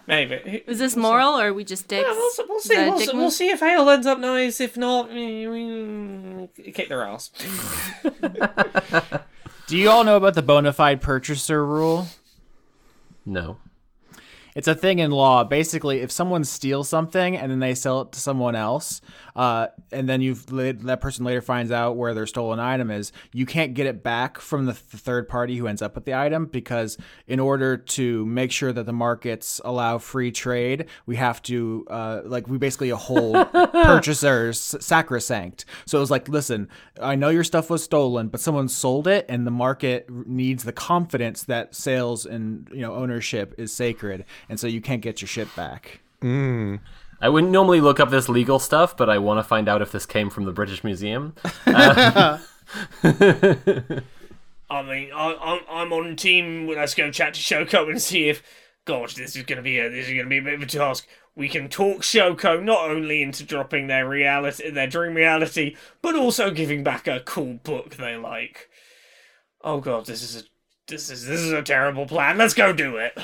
maybe. 0.06 0.62
Is 0.66 0.78
this 0.78 0.96
moral 0.96 1.38
or 1.38 1.48
are 1.48 1.54
we 1.54 1.64
just 1.64 1.88
dicks? 1.88 2.06
Yeah, 2.08 2.12
we'll, 2.14 2.30
see- 2.30 2.44
we'll 2.48 2.58
Is 2.58 2.64
see. 2.64 2.74
that 2.74 2.86
a 2.86 2.90
We'll, 2.90 2.98
dick 2.98 3.08
see- 3.10 3.14
we'll 3.16 3.24
move? 3.24 3.32
see 3.32 3.48
if 3.50 3.60
Hale 3.60 3.88
ends 3.90 4.06
up 4.06 4.18
nice. 4.18 4.60
If 4.60 4.76
not, 4.76 5.10
mm, 5.10 6.48
kick 6.74 6.88
their 6.88 7.04
ass. 7.06 7.30
Do 9.68 9.76
you 9.76 9.90
all 9.90 10.02
know 10.02 10.16
about 10.16 10.32
the 10.32 10.40
bona 10.40 10.72
fide 10.72 11.02
purchaser 11.02 11.64
rule? 11.64 12.06
no. 13.26 13.58
It's 14.54 14.66
a 14.66 14.74
thing 14.74 14.98
in 14.98 15.10
law. 15.10 15.44
Basically, 15.44 16.00
if 16.00 16.10
someone 16.10 16.42
steals 16.42 16.88
something 16.88 17.36
and 17.36 17.52
then 17.52 17.60
they 17.60 17.74
sell 17.74 18.00
it 18.00 18.12
to 18.12 18.18
someone 18.18 18.56
else, 18.56 19.00
uh, 19.38 19.68
and 19.92 20.08
then 20.08 20.20
you've 20.20 20.50
la- 20.50 20.72
that 20.72 21.00
person 21.00 21.24
later 21.24 21.40
finds 21.40 21.70
out 21.70 21.96
where 21.96 22.12
their 22.12 22.26
stolen 22.26 22.58
item 22.58 22.90
is, 22.90 23.12
you 23.32 23.46
can't 23.46 23.72
get 23.72 23.86
it 23.86 24.02
back 24.02 24.40
from 24.40 24.66
the, 24.66 24.72
th- 24.72 25.00
third 25.00 25.28
party 25.28 25.56
who 25.56 25.68
ends 25.68 25.80
up 25.80 25.94
with 25.94 26.04
the 26.06 26.12
item 26.12 26.46
because 26.46 26.98
in 27.28 27.38
order 27.38 27.76
to 27.76 28.26
make 28.26 28.50
sure 28.50 28.72
that 28.72 28.84
the 28.84 28.92
markets 28.92 29.60
allow 29.64 29.96
free 29.96 30.32
trade, 30.32 30.86
we 31.06 31.14
have 31.14 31.40
to 31.40 31.86
uh, 31.88 32.20
like 32.24 32.48
we 32.48 32.58
basically 32.58 32.88
hold 32.88 33.36
purchasers 33.52 34.58
sacrosanct. 34.80 35.64
So 35.86 35.98
it 35.98 36.00
was 36.00 36.10
like, 36.10 36.28
listen, 36.28 36.68
I 37.00 37.14
know 37.14 37.28
your 37.28 37.44
stuff 37.44 37.70
was 37.70 37.84
stolen, 37.84 38.26
but 38.26 38.40
someone 38.40 38.66
sold 38.66 39.06
it, 39.06 39.24
and 39.28 39.46
the 39.46 39.52
market 39.52 40.10
needs 40.10 40.64
the 40.64 40.72
confidence 40.72 41.44
that 41.44 41.76
sales 41.76 42.26
and 42.26 42.68
you 42.72 42.80
know 42.80 42.92
ownership 42.92 43.54
is 43.56 43.72
sacred, 43.72 44.24
and 44.48 44.58
so 44.58 44.66
you 44.66 44.80
can't 44.80 45.00
get 45.00 45.20
your 45.20 45.28
shit 45.28 45.54
back. 45.54 46.00
I 47.20 47.28
wouldn't 47.28 47.52
normally 47.52 47.80
look 47.80 47.98
up 47.98 48.10
this 48.10 48.28
legal 48.28 48.58
stuff, 48.58 48.96
but 48.96 49.10
I 49.10 49.18
want 49.18 49.38
to 49.38 49.44
find 49.44 49.68
out 49.68 49.82
if 49.82 49.90
this 49.90 50.06
came 50.06 50.30
from 50.30 50.44
the 50.44 50.52
British 50.52 50.84
Museum. 50.84 51.34
I 54.70 54.82
mean, 54.82 55.10
I, 55.12 55.36
I'm 55.40 55.60
I'm 55.70 55.92
on 55.92 56.16
team. 56.16 56.68
Let's 56.68 56.94
go 56.94 57.10
chat 57.10 57.34
to 57.34 57.40
Shoko 57.40 57.88
and 57.88 58.00
see 58.00 58.28
if. 58.28 58.42
Gosh, 58.84 59.14
this 59.16 59.36
is 59.36 59.42
gonna 59.42 59.62
be 59.62 59.78
a 59.78 59.90
this 59.90 60.08
is 60.08 60.16
gonna 60.16 60.28
be 60.28 60.38
a 60.38 60.42
bit 60.42 60.54
of 60.54 60.62
a 60.62 60.66
task. 60.66 61.06
We 61.34 61.48
can 61.48 61.68
talk 61.68 62.02
Shoko 62.02 62.62
not 62.62 62.90
only 62.90 63.22
into 63.22 63.44
dropping 63.44 63.86
their 63.86 64.08
reality, 64.08 64.70
their 64.70 64.86
dream 64.86 65.14
reality, 65.14 65.76
but 66.02 66.14
also 66.14 66.50
giving 66.50 66.82
back 66.82 67.06
a 67.06 67.20
cool 67.20 67.54
book 67.54 67.96
they 67.96 68.16
like. 68.16 68.68
Oh 69.62 69.80
god, 69.80 70.06
this 70.06 70.22
is 70.22 70.42
a 70.42 70.44
this 70.86 71.10
is 71.10 71.26
this 71.26 71.40
is 71.40 71.52
a 71.52 71.62
terrible 71.62 72.06
plan. 72.06 72.38
Let's 72.38 72.54
go 72.54 72.72
do 72.72 72.96
it. 72.96 73.18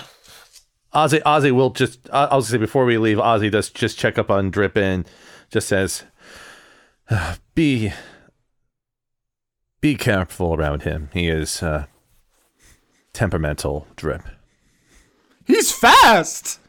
Ozzy, 0.95 1.21
Ozzy 1.23 1.51
will 1.51 1.71
just. 1.71 2.09
I 2.13 2.25
I 2.25 2.37
was 2.37 2.47
gonna 2.47 2.59
say 2.59 2.59
before 2.59 2.85
we 2.85 2.99
leave, 2.99 3.19
Ozzy 3.19 3.51
does 3.51 3.71
just 3.71 3.99
check 3.99 4.19
up 4.19 4.31
on 4.31 4.51
Drip 4.51 4.77
and 4.77 5.07
just 5.51 5.69
says, 5.69 6.05
"Uh, 7.11 7.37
"Be, 7.55 7.93
be 9.81 9.97
careful 9.97 10.55
around 10.55 10.83
him. 10.83 11.11
He 11.13 11.29
is 11.29 11.63
uh, 11.63 11.87
temperamental. 13.13 13.87
Drip. 13.97 14.23
He's 15.47 15.73
fast. 15.73 16.61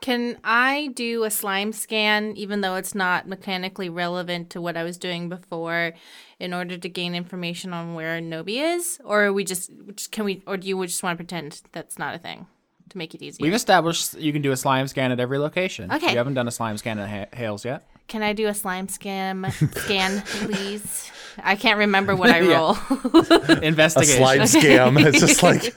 Can 0.00 0.38
I 0.42 0.88
do 0.94 1.24
a 1.24 1.30
slime 1.30 1.72
scan, 1.72 2.34
even 2.36 2.62
though 2.62 2.76
it's 2.76 2.94
not 2.94 3.28
mechanically 3.28 3.90
relevant 3.90 4.48
to 4.50 4.60
what 4.60 4.76
I 4.76 4.82
was 4.82 4.96
doing 4.96 5.28
before, 5.28 5.92
in 6.40 6.52
order 6.54 6.76
to 6.78 6.88
gain 6.88 7.14
information 7.14 7.72
on 7.72 7.94
where 7.94 8.20
Nobi 8.20 8.74
is? 8.76 8.98
Or 9.04 9.24
are 9.26 9.32
we 9.32 9.44
just 9.44 9.70
just- 9.94 10.10
can 10.10 10.24
we? 10.24 10.42
Or 10.46 10.56
do 10.56 10.66
you 10.66 10.84
just 10.86 11.02
want 11.02 11.14
to 11.14 11.24
pretend 11.24 11.60
that's 11.72 11.98
not 11.98 12.14
a 12.14 12.18
thing 12.18 12.46
to 12.88 12.98
make 12.98 13.14
it 13.14 13.22
easier? 13.22 13.44
We've 13.44 13.54
established 13.54 14.14
you 14.18 14.32
can 14.32 14.42
do 14.42 14.50
a 14.52 14.56
slime 14.56 14.88
scan 14.88 15.12
at 15.12 15.20
every 15.20 15.38
location. 15.38 15.92
Okay. 15.92 16.10
You 16.12 16.16
haven't 16.18 16.34
done 16.34 16.48
a 16.48 16.50
slime 16.50 16.76
scan 16.78 16.98
at 16.98 17.08
ha- 17.08 17.36
Hales 17.36 17.64
yet. 17.64 17.86
Can 18.08 18.22
I 18.24 18.32
do 18.32 18.48
a 18.48 18.54
slime 18.54 18.88
scan, 18.88 19.52
scan, 19.76 20.22
please? 20.26 21.12
I 21.44 21.54
can't 21.54 21.78
remember 21.78 22.16
what 22.16 22.30
I 22.30 22.40
Yeah. 22.50 22.56
roll. 22.56 22.70
A 23.48 23.60
Investigation. 23.62 24.16
slime 24.18 24.40
scam. 24.40 24.98
It's 25.06 25.20
just 25.20 25.42
like 25.44 25.72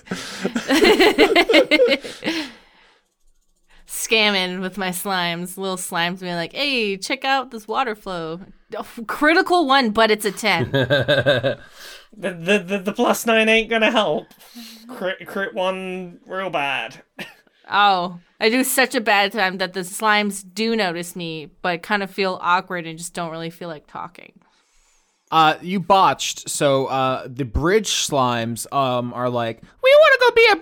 Scamming 3.93 4.59
with 4.59 4.75
my 4.75 4.89
slimes, 4.89 5.55
little 5.55 5.77
slimes 5.77 6.19
being 6.19 6.33
like, 6.33 6.53
"Hey, 6.53 6.97
check 6.97 7.23
out 7.23 7.51
this 7.51 7.67
water 7.67 7.93
flow." 7.93 8.39
Oh, 8.75 8.87
critical 9.07 9.67
one, 9.67 9.91
but 9.91 10.09
it's 10.09 10.25
a 10.25 10.31
ten. 10.31 10.71
The, 12.15 12.29
the 12.29 12.59
the 12.59 12.77
the 12.77 12.93
plus 12.93 13.25
nine 13.25 13.49
ain't 13.49 13.71
gonna 13.71 13.89
help. 13.89 14.27
Crit 14.87 15.25
crit 15.25 15.55
one 15.55 16.19
real 16.27 16.51
bad. 16.51 17.01
Oh, 17.71 18.19
I 18.39 18.49
do 18.49 18.63
such 18.63 18.93
a 18.93 19.01
bad 19.01 19.31
time 19.31 19.57
that 19.57 19.73
the 19.73 19.79
slimes 19.79 20.45
do 20.53 20.75
notice 20.75 21.15
me, 21.15 21.49
but 21.63 21.81
kind 21.81 22.03
of 22.03 22.11
feel 22.11 22.37
awkward 22.39 22.85
and 22.85 22.99
just 22.99 23.15
don't 23.15 23.31
really 23.31 23.49
feel 23.49 23.67
like 23.67 23.87
talking. 23.87 24.33
Uh, 25.33 25.57
you 25.63 25.79
botched. 25.79 26.47
So 26.47 26.85
uh, 26.85 27.27
the 27.27 27.43
bridge 27.43 27.89
slimes 27.89 28.71
um 28.71 29.11
are 29.15 29.29
like, 29.31 29.63
we 29.83 29.95
want 29.99 30.13
to 30.13 30.19
go 30.19 30.35
be 30.35 30.47
a 30.51 30.55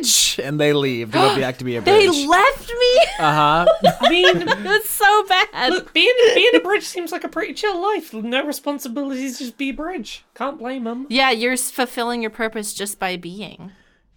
bridge, 0.00 0.40
and 0.42 0.58
they 0.58 0.72
leave 0.72 1.12
to 1.12 1.18
go 1.18 1.36
back 1.38 1.58
to 1.58 1.64
be 1.64 1.76
a 1.76 1.80
bridge. 1.82 2.10
They 2.10 2.26
left 2.26 2.68
me. 2.68 3.00
uh 3.20 3.32
huh. 3.32 3.66
I 4.00 4.10
mean, 4.10 4.44
That's 4.64 4.90
so 4.90 5.24
bad. 5.28 5.70
look, 5.72 5.92
being 5.92 6.12
being 6.34 6.56
a 6.56 6.60
bridge 6.60 6.82
seems 6.82 7.12
like 7.12 7.22
a 7.22 7.28
pretty 7.28 7.54
chill 7.54 7.80
life. 7.80 8.12
No 8.12 8.44
responsibilities, 8.44 9.38
just 9.38 9.56
be 9.56 9.68
a 9.70 9.74
bridge. 9.74 10.24
Can't 10.34 10.58
blame 10.58 10.82
them. 10.84 11.06
yeah, 11.08 11.30
you're 11.30 11.56
fulfilling 11.56 12.20
your 12.20 12.32
purpose 12.32 12.74
just 12.74 12.98
by 12.98 13.16
being. 13.16 13.70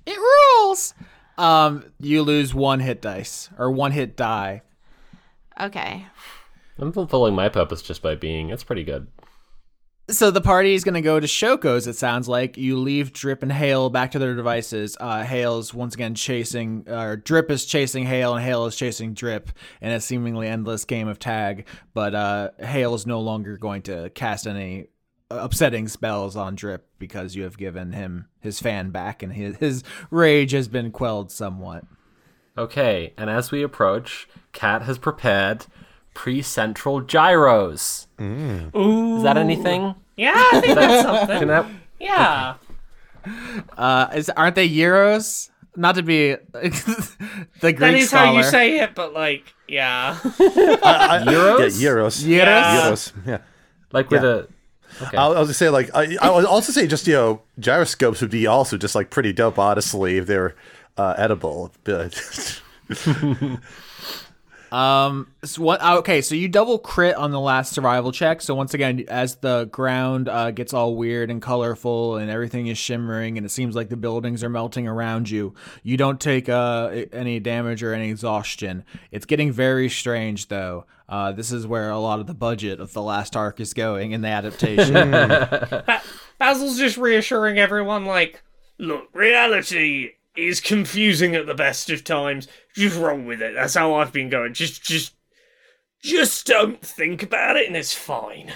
It 0.07 0.17
rules. 0.17 0.95
Um, 1.37 1.85
you 1.99 2.23
lose 2.23 2.55
one 2.55 2.79
hit 2.79 2.99
dice 2.99 3.49
or 3.59 3.69
one 3.69 3.91
hit 3.91 4.17
die. 4.17 4.63
Okay. 5.61 6.07
I'm 6.79 6.91
fulfilling 6.91 7.35
my 7.35 7.47
purpose 7.49 7.83
just 7.83 8.01
by 8.01 8.15
being. 8.15 8.49
It's 8.49 8.63
pretty 8.63 8.83
good. 8.83 9.07
So 10.09 10.31
the 10.31 10.41
party 10.41 10.73
is 10.73 10.83
going 10.83 10.95
to 10.95 11.01
go 11.01 11.19
to 11.19 11.27
Shoko's. 11.27 11.85
It 11.85 11.95
sounds 11.95 12.27
like 12.27 12.57
you 12.57 12.77
leave 12.77 13.13
Drip 13.13 13.43
and 13.43 13.51
Hale 13.51 13.91
back 13.91 14.11
to 14.11 14.19
their 14.19 14.35
devices. 14.35 14.97
Uh, 14.99 15.23
Hale's 15.23 15.71
once 15.71 15.93
again 15.93 16.15
chasing, 16.15 16.83
or 16.87 17.15
Drip 17.15 17.51
is 17.51 17.63
chasing 17.63 18.05
Hale, 18.05 18.33
and 18.33 18.43
Hale 18.43 18.65
is 18.65 18.75
chasing 18.75 19.13
Drip 19.13 19.51
in 19.81 19.91
a 19.91 20.01
seemingly 20.01 20.47
endless 20.47 20.83
game 20.83 21.07
of 21.07 21.19
tag. 21.19 21.67
But 21.93 22.15
uh, 22.15 22.49
Hale 22.59 22.95
is 22.95 23.05
no 23.05 23.21
longer 23.21 23.57
going 23.57 23.83
to 23.83 24.09
cast 24.09 24.47
any 24.47 24.87
upsetting 25.29 25.87
spells 25.87 26.35
on 26.35 26.55
Drip 26.55 26.89
because 26.97 27.35
you 27.35 27.43
have 27.43 27.57
given 27.57 27.91
him 27.91 28.29
his 28.39 28.59
fan 28.59 28.89
back, 28.89 29.21
and 29.21 29.33
his 29.33 29.57
his 29.57 29.83
rage 30.09 30.53
has 30.53 30.67
been 30.67 30.91
quelled 30.91 31.31
somewhat. 31.31 31.83
Okay, 32.57 33.13
and 33.15 33.29
as 33.29 33.51
we 33.51 33.61
approach, 33.61 34.27
Cat 34.53 34.81
has 34.81 34.97
prepared 34.97 35.67
pre-central 36.19 36.99
gyros. 36.99 38.07
Ooh. 38.19 39.15
Is 39.17 39.23
that 39.23 39.37
anything? 39.37 39.95
Yeah, 40.17 40.33
I 40.35 40.59
think 40.59 40.75
that's 40.75 41.03
something. 41.07 41.39
Can 41.39 41.47
that? 41.47 41.65
Yeah. 41.97 42.55
Uh, 43.77 44.07
is 44.13 44.29
aren't 44.31 44.55
they 44.55 44.67
euros? 44.67 45.49
Not 45.77 45.95
to 45.95 46.03
be 46.03 46.35
the 46.51 47.39
Greek 47.61 47.77
That 47.79 47.93
is 47.93 48.09
scholar. 48.09 48.25
how 48.25 48.33
you 48.33 48.43
say 48.43 48.79
it, 48.79 48.95
but 48.95 49.13
like, 49.13 49.53
yeah. 49.69 50.17
I- 50.21 51.23
I- 51.23 51.23
Euros? 51.25 51.79
Yeah, 51.79 51.89
euros. 51.89 52.23
Euros? 52.25 52.81
Euros. 52.83 53.13
Yeah. 53.25 53.37
Like 53.93 54.09
with 54.11 54.23
Yeah. 54.23 54.29
a. 54.29 55.05
Okay. 55.07 55.15
I, 55.17 55.23
I 55.25 55.27
was 55.39 55.47
gonna 55.47 55.53
say 55.53 55.69
like 55.69 55.89
I, 55.95 56.17
I 56.21 56.29
would 56.31 56.43
also 56.45 56.73
say 56.73 56.85
just 56.85 57.07
you 57.07 57.13
know 57.13 57.41
gyroscopes 57.59 58.19
would 58.19 58.31
be 58.31 58.45
also 58.45 58.75
just 58.75 58.93
like 58.95 59.09
pretty 59.09 59.31
dope 59.31 59.57
honestly 59.57 60.17
if 60.17 60.25
they're 60.27 60.55
uh, 60.97 61.13
edible. 61.17 61.71
But 61.85 62.11
Um. 64.71 65.31
So 65.43 65.61
what? 65.61 65.81
Okay. 65.81 66.21
So 66.21 66.35
you 66.35 66.47
double 66.47 66.77
crit 66.77 67.15
on 67.15 67.31
the 67.31 67.39
last 67.39 67.73
survival 67.73 68.11
check. 68.11 68.41
So 68.41 68.55
once 68.55 68.73
again, 68.73 69.05
as 69.07 69.35
the 69.37 69.65
ground 69.65 70.29
uh, 70.29 70.51
gets 70.51 70.73
all 70.73 70.95
weird 70.95 71.31
and 71.31 71.41
colorful 71.41 72.17
and 72.17 72.29
everything 72.29 72.67
is 72.67 72.77
shimmering 72.77 73.37
and 73.37 73.45
it 73.45 73.49
seems 73.49 73.75
like 73.75 73.89
the 73.89 73.97
buildings 73.97 74.43
are 74.43 74.49
melting 74.49 74.87
around 74.87 75.29
you, 75.29 75.53
you 75.83 75.97
don't 75.97 76.19
take 76.19 76.49
uh, 76.49 77.05
any 77.11 77.39
damage 77.39 77.81
or 77.83 77.93
any 77.93 78.09
exhaustion. 78.09 78.83
It's 79.11 79.25
getting 79.25 79.51
very 79.51 79.89
strange 79.89 80.47
though. 80.47 80.85
Uh, 81.07 81.31
this 81.31 81.51
is 81.51 81.65
where 81.65 81.89
a 81.89 81.97
lot 81.97 82.19
of 82.19 82.27
the 82.27 82.35
budget 82.35 82.79
of 82.79 82.93
the 82.93 83.01
last 83.01 83.35
arc 83.35 83.59
is 83.59 83.73
going 83.73 84.11
in 84.11 84.21
the 84.21 84.27
adaptation. 84.27 84.93
Ba- 85.11 86.01
Basil's 86.37 86.77
just 86.77 86.97
reassuring 86.97 87.57
everyone, 87.57 88.05
like, 88.05 88.43
look, 88.77 89.09
reality 89.13 90.11
is 90.47 90.61
confusing 90.61 91.35
at 91.35 91.45
the 91.45 91.53
best 91.53 91.89
of 91.89 92.03
times. 92.03 92.47
Just 92.75 92.97
roll 92.97 93.19
with 93.19 93.41
it. 93.41 93.53
That's 93.53 93.75
how 93.75 93.95
I've 93.95 94.13
been 94.13 94.29
going. 94.29 94.53
Just, 94.53 94.83
just, 94.83 95.13
just 96.01 96.45
don't 96.45 96.81
think 96.81 97.23
about 97.23 97.57
it, 97.57 97.67
and 97.67 97.75
it's 97.75 97.93
fine. 97.93 98.53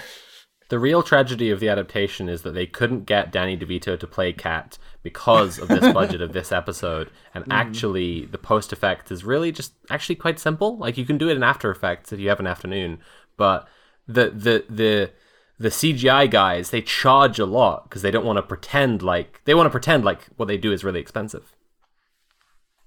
The 0.70 0.78
real 0.78 1.02
tragedy 1.02 1.50
of 1.50 1.60
the 1.60 1.68
adaptation 1.68 2.28
is 2.28 2.42
that 2.42 2.52
they 2.52 2.66
couldn't 2.66 3.04
get 3.04 3.30
Danny 3.30 3.56
DeVito 3.56 3.98
to 3.98 4.06
play 4.06 4.32
Cat 4.32 4.78
because 5.02 5.58
of 5.58 5.68
this 5.68 5.92
budget 5.92 6.22
of 6.22 6.32
this 6.32 6.50
episode. 6.50 7.10
And 7.34 7.44
hmm. 7.44 7.52
actually, 7.52 8.26
the 8.26 8.38
post 8.38 8.72
effect 8.72 9.12
is 9.12 9.24
really 9.24 9.52
just 9.52 9.74
actually 9.90 10.16
quite 10.16 10.38
simple. 10.38 10.78
Like 10.78 10.96
you 10.96 11.04
can 11.04 11.18
do 11.18 11.28
it 11.28 11.36
in 11.36 11.42
After 11.42 11.70
Effects 11.70 12.12
if 12.12 12.18
you 12.18 12.28
have 12.30 12.40
an 12.40 12.46
afternoon, 12.46 12.98
but 13.36 13.68
the 14.08 14.30
the 14.30 14.64
the 14.68 15.10
the 15.58 15.68
CGI 15.68 16.30
guys 16.30 16.70
they 16.70 16.82
charge 16.82 17.38
a 17.38 17.46
lot 17.46 17.84
because 17.84 18.02
they 18.02 18.10
don't 18.10 18.24
want 18.24 18.38
to 18.38 18.42
pretend 18.42 19.02
like 19.02 19.40
they 19.44 19.54
want 19.54 19.66
to 19.66 19.70
pretend 19.70 20.04
like 20.04 20.26
what 20.36 20.46
they 20.46 20.58
do 20.58 20.72
is 20.72 20.82
really 20.84 21.00
expensive. 21.00 21.54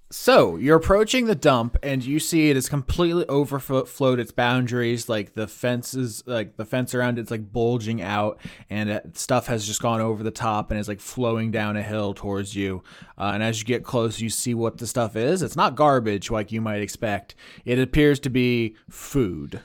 So 0.10 0.56
you're 0.56 0.78
approaching 0.78 1.26
the 1.26 1.36
dump, 1.36 1.78
and 1.84 2.02
you 2.04 2.20
see 2.20 2.50
it 2.50 2.56
has 2.56 2.70
completely 2.70 3.26
overflowed 3.28 4.20
its 4.20 4.32
boundaries. 4.32 5.10
Like 5.10 5.34
the 5.34 5.48
fences, 5.48 6.24
like 6.26 6.56
the 6.56 6.64
fence 6.64 6.96
around 6.96 7.20
it's 7.20 7.30
like 7.30 7.52
bulging 7.52 8.02
out, 8.02 8.40
and 8.70 8.90
uh, 8.90 9.02
stuff 9.14 9.48
has 9.48 9.68
just 9.68 9.82
gone 9.82 10.00
over 10.00 10.24
the 10.24 10.32
top 10.32 10.72
and 10.72 10.80
is 10.80 10.88
like 10.88 11.02
flowing 11.02 11.52
down 11.52 11.76
a 11.76 11.84
hill 11.84 12.14
towards 12.14 12.56
you. 12.56 12.84
Uh, 13.18 13.32
and 13.34 13.44
as 13.44 13.60
you 13.60 13.66
get 13.66 13.84
close, 13.84 14.22
you 14.22 14.30
see 14.30 14.54
what 14.54 14.78
the 14.78 14.88
stuff 14.88 15.18
is. 15.18 15.42
It's 15.42 15.58
not 15.58 15.76
garbage 15.76 16.32
like 16.32 16.54
you 16.54 16.62
might 16.62 16.82
expect. 16.82 17.36
It 17.66 17.78
appears 17.78 18.22
to 18.22 18.30
be 18.30 18.78
food. 18.90 19.60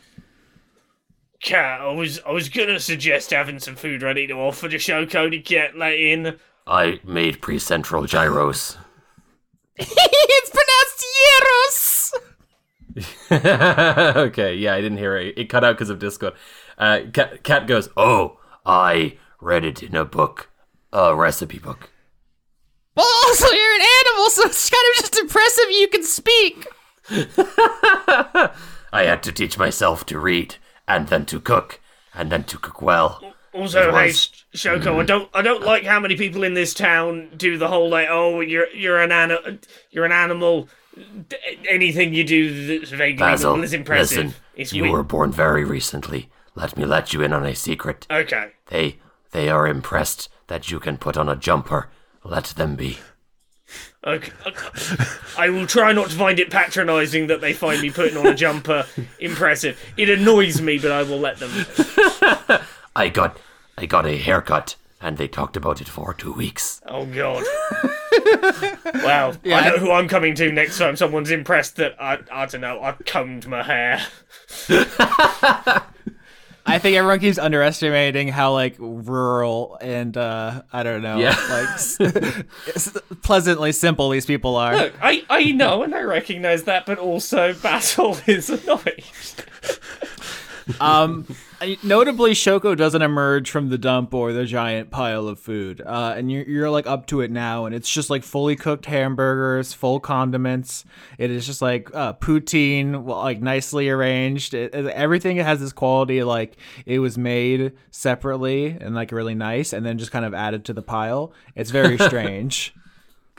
Cat, 1.41 1.83
I 1.83 1.93
was 1.93 2.19
I 2.27 2.33
was 2.33 2.49
gonna 2.49 2.81
suggest 2.81 3.31
having 3.31 3.61
some 3.61 3.77
food 3.77 4.03
ready 4.03 4.27
to 4.27 4.35
offer 4.35 4.69
to 4.69 4.77
Shoko 4.77 5.31
to 5.31 5.39
get 5.39 5.79
let 5.79 5.95
in. 5.95 6.37
I 6.67 6.99
made 7.05 7.41
pre-central 7.41 8.07
gyros. 8.07 8.77
it's 9.79 10.51
pronounced 10.51 11.07
Yeros. 11.31 12.13
okay, 14.17 14.55
yeah, 14.55 14.75
I 14.75 14.81
didn't 14.81 14.99
hear 14.99 15.17
it. 15.17 15.39
It 15.39 15.49
cut 15.49 15.65
out 15.65 15.77
because 15.77 15.91
of 15.91 15.99
Discord. 15.99 16.35
Uh, 16.77 17.01
Cat, 17.13 17.43
Cat 17.43 17.67
goes, 17.67 17.89
Oh, 17.97 18.39
I 18.67 19.17
read 19.41 19.65
it 19.65 19.83
in 19.83 19.97
a 19.97 20.05
book, 20.05 20.51
a 20.93 21.15
recipe 21.15 21.59
book. 21.59 21.91
Well, 22.95 23.11
also 23.27 23.47
you're 23.49 23.75
an 23.75 23.81
animal, 23.81 24.31
so 24.31 24.45
it's 24.45 24.69
kind 24.69 24.85
of 24.91 25.01
just 25.01 25.19
impressive 25.19 25.71
you 25.71 25.89
can 25.89 26.05
speak. 26.05 26.67
I 28.93 29.05
had 29.05 29.23
to 29.23 29.33
teach 29.33 29.59
myself 29.59 30.05
to 30.07 30.19
read, 30.19 30.57
and 30.87 31.09
then 31.09 31.25
to 31.27 31.41
cook, 31.41 31.81
and 32.15 32.31
then 32.31 32.45
to 32.45 32.59
cook 32.59 32.83
well. 32.83 33.35
Also, 33.55 33.93
hey, 33.93 34.09
Shoko, 34.09 34.75
I 34.75 34.79
mm-hmm. 34.79 35.07
don't 35.07 35.29
I 35.35 35.43
don't 35.43 35.63
like 35.63 35.85
how 35.85 36.01
many 36.01 36.17
people 36.17 36.43
in 36.43 36.55
this 36.55 36.73
town 36.73 37.29
do 37.37 37.59
the 37.59 37.69
whole 37.69 37.91
like, 37.91 38.09
oh, 38.11 38.41
you're 38.41 38.69
you're 38.69 39.01
an 39.01 39.13
ani- 39.13 39.59
you're 39.91 40.07
an 40.07 40.13
animal. 40.13 40.69
D- 41.29 41.37
anything 41.69 42.13
you 42.15 42.25
do 42.25 42.79
that's 42.79 42.91
vaguely 42.91 43.19
Basil, 43.19 43.63
is 43.63 43.73
impressive. 43.73 44.25
listen, 44.27 44.41
it's 44.57 44.73
you 44.73 44.83
weird. 44.83 44.93
were 44.93 45.03
born 45.03 45.33
very 45.33 45.65
recently. 45.65 46.29
Let 46.55 46.77
me 46.77 46.85
let 46.85 47.13
you 47.13 47.23
in 47.23 47.33
on 47.33 47.45
a 47.45 47.55
secret. 47.55 48.07
Okay. 48.11 48.53
They 48.69 48.99
they 49.33 49.49
are 49.49 49.67
impressed 49.67 50.29
that 50.47 50.71
you 50.71 50.81
can 50.81 50.97
put 50.97 51.17
on 51.17 51.29
a 51.29 51.37
jumper. 51.37 51.89
Let 52.25 52.45
them 52.45 52.77
be. 52.77 52.99
Okay. 54.05 54.33
I 55.39 55.49
will 55.49 55.67
try 55.67 55.93
not 55.93 56.11
to 56.11 56.17
find 56.17 56.39
it 56.39 56.51
patronising 56.51 57.29
that 57.29 57.41
they 57.41 57.53
find 57.53 57.81
me 57.81 57.91
putting 57.91 58.17
on 58.17 58.27
a 58.27 58.35
jumper 58.35 58.87
impressive. 59.21 59.79
It 59.97 60.11
annoys 60.11 60.61
me, 60.61 60.79
but 60.79 60.91
I 60.91 61.03
will 61.03 61.21
let 61.21 61.39
them. 61.39 62.61
I 62.95 63.09
got 63.09 63.39
I 63.79 63.87
got 63.87 64.07
a 64.07 64.17
haircut, 64.19 64.77
and 65.01 65.17
they 65.19 65.29
talked 65.29 65.57
about 65.57 65.81
it 65.81 65.89
for 65.89 66.13
two 66.15 66.33
weeks. 66.33 66.81
Oh 66.87 67.07
God. 67.07 67.45
wow. 69.03 69.33
I 69.47 69.71
know 69.71 69.79
who 69.79 69.91
I'm 69.91 70.09
coming 70.09 70.35
to 70.37 70.53
next 70.53 70.79
time. 70.79 70.97
Someone's 70.97 71.31
impressed 71.31 71.77
that 71.77 71.97
I 72.01 72.19
I 72.31 72.47
don't 72.47 72.61
know. 72.61 72.83
I 72.83 72.93
combed 72.93 73.49
my 73.49 73.63
hair. 73.63 74.03
I 76.65 76.79
think 76.79 76.97
everyone 76.97 77.19
keeps 77.19 77.39
underestimating 77.39 78.29
how 78.29 78.53
like 78.53 78.77
rural 78.79 79.79
and 79.81 80.17
uh 80.17 80.63
I 80.73 80.83
don't 80.85 81.03
know, 81.03 81.19
Yeah. 81.19 81.31
like 81.51 81.69
s- 81.71 82.01
s- 82.01 82.97
pleasantly 83.23 83.73
simple 83.73 84.11
these 84.11 84.27
people 84.27 84.55
are. 84.57 84.77
Look, 84.77 84.93
I 85.03 85.25
I 85.29 85.51
know 85.53 85.83
and 85.83 85.93
I 85.95 86.03
recognise 86.03 86.63
that, 86.65 86.87
but 86.87 86.99
also 86.99 87.53
Basil 87.55 88.17
is 88.29 88.49
annoyed. 88.49 89.03
Um, 90.81 91.27
notably, 91.83 92.33
Shoko 92.33 92.77
doesn't 92.77 93.03
emerge 93.03 93.51
from 93.51 93.69
the 93.69 93.79
dump 93.79 94.13
or 94.15 94.33
the 94.33 94.45
giant 94.45 94.91
pile 94.91 95.29
of 95.29 95.39
food. 95.39 95.81
Uh, 95.81 96.15
and 96.17 96.31
you're, 96.31 96.45
you're 96.45 96.71
like 96.71 96.87
up 96.87 97.07
to 97.09 97.21
it 97.21 97.31
now, 97.31 97.67
and 97.67 97.75
it's 97.75 97.93
just 97.93 98.11
like 98.11 98.23
fully 98.23 98.57
cooked 98.57 98.87
hamburgers, 98.87 99.73
full 99.73 100.01
condiments. 100.01 100.85
It 101.19 101.31
is 101.31 101.47
just 101.47 101.63
like 101.63 101.95
uh, 101.95 102.15
poutine, 102.15 103.07
like 103.07 103.41
nicely 103.41 103.89
arranged. 103.89 104.55
It, 104.55 104.75
it- 104.75 104.87
everything 104.87 105.37
has 105.39 105.61
this 105.61 105.73
quality 105.73 106.23
like 106.23 106.57
it 106.87 106.99
was 106.99 107.17
made 107.19 107.73
separately 107.91 108.77
and 108.81 108.95
like 108.95 109.13
really 109.13 109.35
nice, 109.35 109.73
and 109.73 109.85
then 109.87 109.99
just 109.99 110.13
kind 110.13 110.25
of 110.25 110.35
added 110.35 110.65
to 110.67 110.73
the 110.73 110.83
pile. 110.83 111.33
It's 111.55 111.71
very 111.71 111.99
strange. 112.09 112.75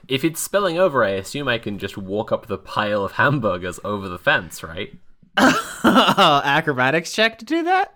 if 0.07 0.23
it's 0.25 0.41
spilling 0.41 0.77
over, 0.77 1.03
I 1.03 1.11
assume 1.11 1.47
I 1.47 1.57
can 1.57 1.79
just 1.79 1.97
walk 1.97 2.31
up 2.31 2.47
the 2.47 2.57
pile 2.57 3.05
of 3.05 3.13
hamburgers 3.13 3.79
over 3.83 4.09
the 4.09 4.19
fence, 4.19 4.61
right? 4.63 4.93
acrobatics 5.83 7.11
check 7.11 7.39
to 7.39 7.45
do 7.45 7.63
that. 7.63 7.95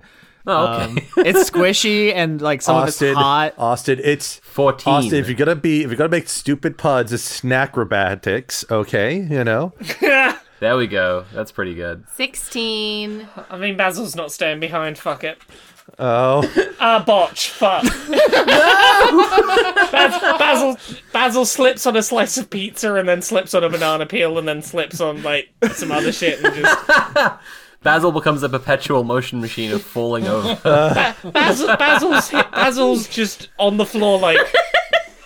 Oh, 0.50 0.68
okay. 0.68 0.84
Um, 0.84 0.98
it's 1.18 1.50
squishy 1.50 2.14
and 2.14 2.42
like 2.42 2.62
some 2.62 2.78
Austin, 2.78 3.10
of 3.10 3.12
it's 3.12 3.20
hot. 3.20 3.54
Austin, 3.58 4.00
it's 4.02 4.38
14. 4.38 4.94
Austin, 4.94 5.20
if 5.20 5.28
you're 5.28 5.36
gonna 5.36 5.56
be, 5.56 5.84
if 5.84 5.90
you're 5.90 5.98
gonna 5.98 6.10
make 6.10 6.30
stupid 6.30 6.78
puds, 6.78 7.12
it's 7.12 7.24
snack 7.24 7.70
acrobatics, 7.70 8.64
okay? 8.72 9.18
You 9.18 9.44
know, 9.44 9.74
there 10.60 10.78
we 10.78 10.88
go. 10.88 11.26
That's 11.34 11.52
pretty 11.52 11.76
good. 11.76 12.06
16. 12.16 13.28
I 13.50 13.58
mean, 13.58 13.76
Basil's 13.76 14.16
not 14.16 14.32
staying 14.32 14.62
behind. 14.62 14.98
Fuck 14.98 15.26
it. 15.26 15.38
Oh, 16.00 16.74
Ah, 16.80 17.04
botch. 17.06 17.50
Fuck. 17.50 17.84
Bas- 19.91 20.38
Basil 20.39 20.78
Basil 21.12 21.45
slips 21.45 21.86
on 21.86 21.95
a 21.95 22.04
slice 22.04 22.38
of 22.38 22.50
pizza 22.50 22.93
and 22.95 23.08
then 23.10 23.22
slips 23.22 23.54
on 23.54 23.64
a 23.64 23.70
banana 23.70 24.06
peel 24.06 24.38
and 24.38 24.48
then 24.48 24.62
slips 24.62 25.02
on 25.02 25.24
like 25.24 25.50
some 25.74 25.91
other 25.91 26.12
shit 26.12 26.43
and 26.43 26.54
just 26.56 26.78
Basil 27.84 28.12
becomes 28.12 28.43
a 28.43 28.50
perpetual 28.50 29.04
motion 29.04 29.39
machine 29.41 29.72
of 29.72 29.82
falling 29.82 30.28
over. 30.28 30.56
Basil 31.32 31.76
Basil's 31.78 32.30
hit, 32.30 32.52
Basil's 32.52 33.08
just 33.08 33.50
on 33.58 33.78
the 33.78 33.86
floor 33.86 34.20
like 34.20 34.38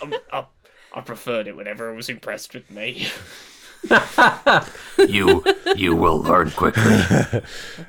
um, 0.01 0.13
I, 0.32 0.45
I 0.93 1.01
preferred 1.01 1.47
it 1.47 1.55
when 1.55 1.67
everyone 1.67 1.95
was 1.97 2.09
impressed 2.09 2.53
with 2.53 2.69
me. 2.72 3.07
You 4.97 5.43
you 5.76 5.95
will 5.95 6.19
learn 6.22 6.51
quickly. 6.51 6.84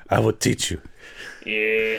I 0.08 0.18
will 0.20 0.32
teach 0.32 0.70
you. 0.70 0.80
Yeah. 1.44 1.98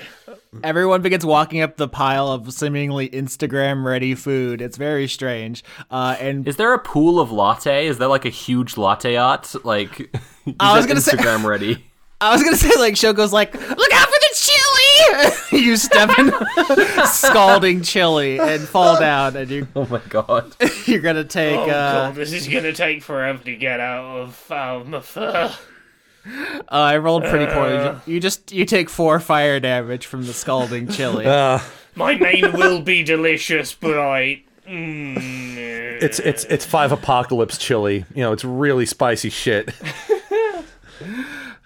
Everyone 0.64 1.02
begins 1.02 1.26
walking 1.26 1.62
up 1.62 1.78
the 1.78 1.88
pile 1.88 2.28
of 2.30 2.54
seemingly 2.54 3.10
Instagram 3.10 3.84
ready 3.84 4.16
food. 4.16 4.62
It's 4.62 4.78
very 4.78 5.08
strange. 5.08 5.64
Uh, 5.92 6.16
and 6.20 6.48
Is 6.48 6.56
there 6.58 6.74
a 6.74 6.80
pool 6.80 7.20
of 7.20 7.32
latte? 7.32 7.88
Is 7.88 7.98
there 7.98 8.08
like 8.08 8.26
a 8.26 8.30
huge 8.30 8.78
latte 8.78 9.16
art? 9.16 9.54
Like, 9.66 10.00
you 10.46 10.56
I 10.60 10.78
was 10.78 10.86
gonna 10.86 11.02
say- 11.02 11.18
Instagram 11.18 11.44
ready. 11.46 11.84
I 12.22 12.32
was 12.32 12.42
gonna 12.42 12.56
say, 12.56 12.72
like, 12.80 12.94
Shoko's 12.94 13.34
like, 13.34 13.54
look 13.54 13.94
out 13.94 14.08
for 14.08 14.20
the 14.22 14.34
chili! 14.34 15.34
you 15.66 15.76
step 15.76 16.18
in 16.18 16.32
scalding 17.06 17.82
chili 17.82 18.40
and 18.40 18.62
fall 18.62 18.98
down, 18.98 19.36
and 19.36 19.52
you, 19.52 19.68
Oh 19.76 19.86
my 19.88 20.00
god. 20.08 20.56
you're 20.86 21.02
gonna 21.02 21.26
take. 21.26 21.58
Oh 21.58 21.64
uh, 21.64 21.68
god, 22.08 22.16
this 22.16 22.32
is 22.32 22.48
gonna 22.48 22.72
take 22.72 23.04
forever 23.04 23.44
to 23.44 23.56
get 23.58 23.82
out 23.82 24.22
of 24.22 24.52
out 24.52 24.82
of 24.84 24.88
my 24.88 25.02
fur. 25.02 25.54
Uh, 26.26 26.62
I 26.70 26.98
rolled 26.98 27.24
pretty 27.26 27.46
poorly. 27.52 27.76
You- 28.06 28.14
You 28.16 28.20
just 28.20 28.52
you 28.52 28.66
take 28.66 28.90
four 28.90 29.20
fire 29.20 29.60
damage 29.60 30.06
from 30.06 30.26
the 30.26 30.34
scalding 30.34 30.88
chili. 30.88 31.26
Uh, 31.26 31.60
My 31.96 32.16
main 32.16 32.54
will 32.54 32.82
be 32.82 33.04
delicious, 33.04 33.74
but 33.74 33.98
I. 34.00 34.44
Mm, 34.68 36.02
it's 36.02 36.20
it's 36.20 36.46
it's 36.46 36.66
five 36.66 36.92
apocalypse 36.94 37.58
chili. 37.58 38.06
You 38.16 38.22
know, 38.24 38.32
it's 38.32 38.46
really 38.46 38.86
spicy 38.86 39.30
shit. 39.30 39.74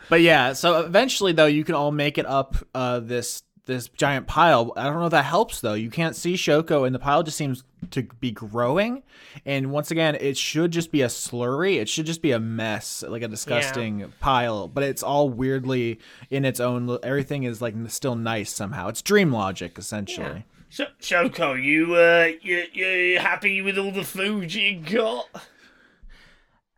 But 0.09 0.21
yeah, 0.21 0.53
so 0.53 0.79
eventually 0.85 1.33
though, 1.33 1.47
you 1.47 1.65
can 1.65 1.75
all 1.75 1.91
make 1.91 2.17
it 2.17 2.25
up 2.25 2.55
uh, 2.73 2.99
this 3.01 3.43
this 3.67 3.87
giant 3.89 4.25
pile. 4.25 4.73
I 4.75 4.85
don't 4.85 4.95
know 4.95 5.05
if 5.05 5.11
that 5.11 5.25
helps 5.25 5.61
though. 5.61 5.75
You 5.75 5.91
can't 5.91 6.15
see 6.15 6.33
Shoko, 6.33 6.85
and 6.85 6.95
the 6.95 6.99
pile 6.99 7.21
just 7.21 7.37
seems 7.37 7.63
to 7.91 8.03
be 8.19 8.31
growing. 8.31 9.03
And 9.45 9.71
once 9.71 9.91
again, 9.91 10.15
it 10.15 10.37
should 10.37 10.71
just 10.71 10.91
be 10.91 11.03
a 11.03 11.07
slurry. 11.07 11.75
It 11.79 11.87
should 11.87 12.05
just 12.07 12.21
be 12.21 12.31
a 12.31 12.39
mess, 12.39 13.03
like 13.07 13.21
a 13.21 13.27
disgusting 13.27 14.11
pile. 14.19 14.67
But 14.67 14.83
it's 14.83 15.03
all 15.03 15.29
weirdly 15.29 15.99
in 16.31 16.45
its 16.45 16.59
own. 16.59 16.97
Everything 17.03 17.43
is 17.43 17.61
like 17.61 17.75
still 17.89 18.15
nice 18.15 18.51
somehow. 18.51 18.87
It's 18.87 19.03
dream 19.03 19.31
logic 19.31 19.77
essentially. 19.77 20.45
Sh- 20.69 20.81
Shoko, 20.99 21.61
you 21.61 21.93
uh, 21.95 22.29
you 22.41 22.65
you 22.73 23.19
happy 23.19 23.61
with 23.61 23.77
all 23.77 23.91
the 23.91 24.03
food 24.03 24.53
you 24.53 24.79
got? 24.79 25.27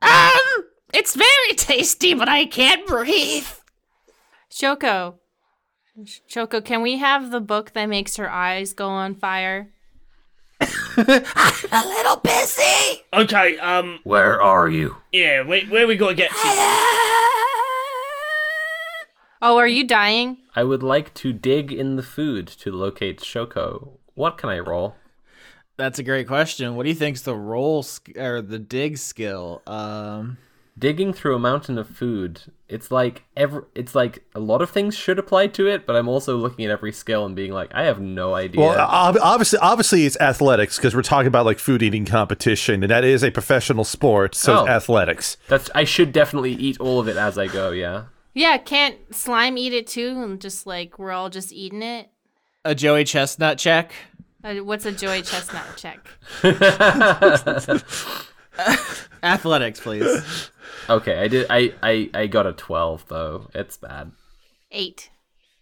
Um, 0.01 0.65
it's 0.93 1.15
very 1.15 1.53
tasty, 1.55 2.13
but 2.13 2.27
I 2.29 2.45
can't 2.45 2.85
breathe. 2.87 3.47
Shoko. 4.51 5.18
Sh- 6.05 6.19
Shoko, 6.29 6.63
can 6.63 6.81
we 6.81 6.97
have 6.97 7.31
the 7.31 7.39
book 7.41 7.73
that 7.73 7.87
makes 7.87 8.15
her 8.17 8.29
eyes 8.29 8.73
go 8.73 8.87
on 8.87 9.15
fire? 9.15 9.69
A 10.61 11.83
little 11.85 12.17
busy. 12.17 13.03
Okay, 13.13 13.57
um, 13.59 13.99
Where 14.03 14.41
are 14.41 14.67
you? 14.69 14.97
yeah, 15.11 15.41
where, 15.41 15.61
where 15.65 15.87
we 15.87 15.95
gotta 15.95 16.15
get 16.15 16.29
to? 16.31 16.37
Oh, 19.41 19.57
are 19.57 19.67
you 19.67 19.87
dying? 19.87 20.37
I 20.55 20.63
would 20.65 20.83
like 20.83 21.13
to 21.15 21.31
dig 21.31 21.71
in 21.71 21.95
the 21.95 22.03
food 22.03 22.45
to 22.47 22.71
locate 22.73 23.21
Shoko. 23.21 23.91
What 24.15 24.37
can 24.37 24.49
I 24.49 24.59
roll? 24.59 24.95
That's 25.77 25.97
a 25.97 26.03
great 26.03 26.27
question. 26.27 26.75
What 26.75 26.83
do 26.83 26.89
you 26.89 26.95
think's 26.95 27.21
the 27.21 27.35
roll 27.37 27.81
sk- 27.83 28.17
or 28.17 28.41
the 28.41 28.59
dig 28.59 28.97
skill? 28.97 29.61
Um, 29.65 30.37
digging 30.77 31.13
through 31.13 31.35
a 31.37 31.39
mountain 31.39 31.77
of 31.77 31.87
food. 31.87 32.41
It's 32.69 32.91
like 32.91 33.23
every, 33.35 33.63
it's 33.73 33.95
like 33.95 34.23
a 34.35 34.39
lot 34.39 34.61
of 34.61 34.69
things 34.69 34.95
should 34.95 35.17
apply 35.17 35.47
to 35.47 35.67
it, 35.67 35.87
but 35.87 35.95
I'm 35.95 36.07
also 36.07 36.37
looking 36.37 36.65
at 36.65 36.71
every 36.71 36.91
skill 36.91 37.25
and 37.25 37.35
being 37.35 37.51
like, 37.51 37.71
I 37.73 37.83
have 37.85 37.99
no 37.99 38.35
idea. 38.35 38.61
Well, 38.61 38.77
obviously, 38.79 39.57
obviously, 39.59 40.05
it's 40.05 40.15
athletics 40.21 40.77
because 40.77 40.95
we're 40.95 41.01
talking 41.01 41.27
about 41.27 41.45
like 41.45 41.57
food 41.57 41.81
eating 41.81 42.05
competition, 42.05 42.83
and 42.83 42.91
that 42.91 43.03
is 43.03 43.23
a 43.23 43.31
professional 43.31 43.83
sport, 43.83 44.35
so 44.35 44.53
Oh. 44.53 44.59
it's 44.61 44.69
athletics. 44.69 45.37
That's 45.47 45.69
I 45.73 45.83
should 45.83 46.11
definitely 46.11 46.53
eat 46.53 46.79
all 46.79 46.99
of 46.99 47.07
it 47.07 47.17
as 47.17 47.37
I 47.39 47.47
go. 47.47 47.71
Yeah. 47.71 48.03
Yeah, 48.35 48.57
can't 48.57 48.95
slime 49.13 49.57
eat 49.57 49.73
it 49.73 49.87
too? 49.87 50.21
And 50.21 50.39
just 50.39 50.67
like 50.67 50.99
we're 50.99 51.11
all 51.11 51.29
just 51.31 51.51
eating 51.51 51.81
it. 51.81 52.09
A 52.63 52.75
Joey 52.75 53.03
Chestnut 53.03 53.57
check. 53.57 53.91
Uh, 54.43 54.55
what's 54.57 54.85
a 54.85 54.91
Joey 54.91 55.21
Chestnut 55.23 55.65
check? 55.75 55.99
Athletics, 59.23 59.79
please. 59.79 60.51
Okay, 60.89 61.19
I 61.19 61.27
did. 61.27 61.47
I 61.49 61.73
I 61.81 62.09
I 62.13 62.27
got 62.27 62.47
a 62.47 62.53
twelve 62.53 63.05
though. 63.07 63.49
It's 63.53 63.77
bad. 63.77 64.11
Eight. 64.71 65.09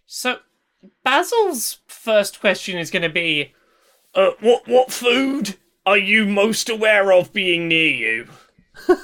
So, 0.06 0.38
Basil's 1.04 1.80
first 1.86 2.40
question 2.40 2.78
is 2.78 2.90
going 2.90 3.02
to 3.02 3.08
be, 3.08 3.54
uh, 4.14 4.30
what 4.40 4.66
what 4.66 4.92
food 4.92 5.56
are 5.84 5.98
you 5.98 6.24
most 6.24 6.68
aware 6.68 7.12
of 7.12 7.32
being 7.32 7.68
near 7.68 7.90
you? 7.90 8.28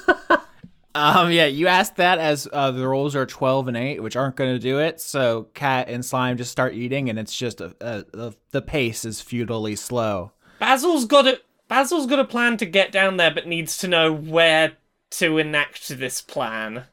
Um, 0.95 1.29
yeah, 1.29 1.45
you 1.45 1.67
asked 1.67 1.97
that 1.97 2.19
as 2.19 2.47
uh, 2.53 2.71
the 2.71 2.87
rolls 2.87 3.17
are 3.17 3.25
12 3.25 3.67
and 3.67 3.75
8, 3.75 4.01
which 4.01 4.15
aren't 4.15 4.37
going 4.37 4.55
to 4.55 4.59
do 4.59 4.79
it. 4.79 5.01
So 5.01 5.49
Cat 5.53 5.89
and 5.89 6.05
Slime 6.05 6.37
just 6.37 6.53
start 6.53 6.73
eating, 6.73 7.09
and 7.09 7.19
it's 7.19 7.35
just 7.35 7.59
a, 7.59 7.75
a, 7.81 8.05
a, 8.13 8.33
the 8.51 8.61
pace 8.61 9.03
is 9.03 9.19
futilely 9.21 9.75
slow. 9.75 10.31
Basil's 10.57 11.03
got 11.03 11.27
a 11.27 11.41
Basil's 11.67 12.05
got 12.05 12.19
a 12.19 12.25
plan 12.25 12.57
to 12.57 12.65
get 12.65 12.91
down 12.91 13.17
there, 13.17 13.33
but 13.33 13.47
needs 13.47 13.77
to 13.77 13.87
know 13.87 14.13
where 14.13 14.73
to 15.11 15.37
enact 15.37 15.87
this 15.87 16.21
plan. 16.21 16.85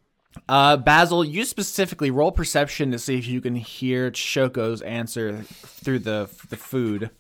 Uh, 0.49 0.77
Basil, 0.77 1.25
you 1.25 1.45
specifically 1.45 2.11
roll 2.11 2.33
perception 2.33 2.91
to 2.91 2.99
see 2.99 3.19
if 3.19 3.27
you 3.27 3.41
can 3.41 3.57
hear 3.57 4.11
Shoko's 4.11 4.81
answer 4.83 5.43
through 5.43 6.01
the 6.01 6.29
the 6.49 6.57
food. 6.57 7.11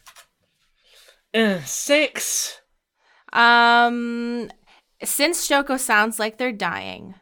Uh, 1.35 1.61
six. 1.65 2.61
Um, 3.33 4.51
since 5.03 5.47
Shoko 5.47 5.79
sounds 5.79 6.19
like 6.19 6.39
they're 6.39 6.53
dying, 6.53 7.15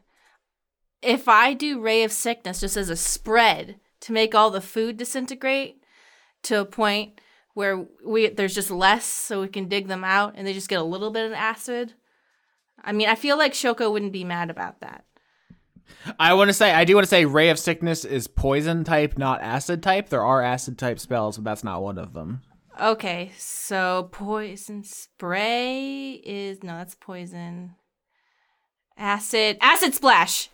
if 1.02 1.28
I 1.28 1.54
do 1.54 1.80
Ray 1.80 2.02
of 2.02 2.12
Sickness 2.12 2.60
just 2.60 2.76
as 2.76 2.90
a 2.90 2.96
spread 2.96 3.78
to 4.00 4.12
make 4.12 4.34
all 4.34 4.50
the 4.50 4.60
food 4.60 4.96
disintegrate 4.96 5.82
to 6.42 6.60
a 6.60 6.64
point 6.64 7.20
where 7.54 7.86
we 8.04 8.28
there's 8.28 8.54
just 8.54 8.70
less, 8.70 9.04
so 9.04 9.40
we 9.40 9.48
can 9.48 9.68
dig 9.68 9.88
them 9.88 10.04
out 10.04 10.34
and 10.36 10.46
they 10.46 10.52
just 10.52 10.68
get 10.68 10.80
a 10.80 10.84
little 10.84 11.10
bit 11.10 11.26
of 11.26 11.32
acid. 11.32 11.94
I 12.82 12.92
mean, 12.92 13.08
I 13.08 13.14
feel 13.14 13.36
like 13.36 13.52
Shoko 13.52 13.92
wouldn't 13.92 14.12
be 14.12 14.24
mad 14.24 14.50
about 14.50 14.80
that. 14.80 15.04
I 16.18 16.34
want 16.34 16.48
to 16.48 16.54
say, 16.54 16.72
I 16.72 16.84
do 16.84 16.94
want 16.94 17.04
to 17.04 17.10
say, 17.10 17.24
Ray 17.24 17.50
of 17.50 17.58
Sickness 17.58 18.04
is 18.04 18.26
poison 18.26 18.84
type, 18.84 19.18
not 19.18 19.42
acid 19.42 19.82
type. 19.82 20.08
There 20.08 20.24
are 20.24 20.42
acid 20.42 20.78
type 20.78 20.98
spells, 20.98 21.36
but 21.36 21.44
that's 21.44 21.64
not 21.64 21.82
one 21.82 21.98
of 21.98 22.14
them. 22.14 22.42
Okay, 22.80 23.32
so 23.36 24.08
poison 24.12 24.84
spray 24.84 26.12
is 26.24 26.62
no, 26.62 26.78
that's 26.78 26.94
poison. 26.94 27.74
Acid, 28.96 29.58
acid 29.60 29.94
splash. 29.94 30.48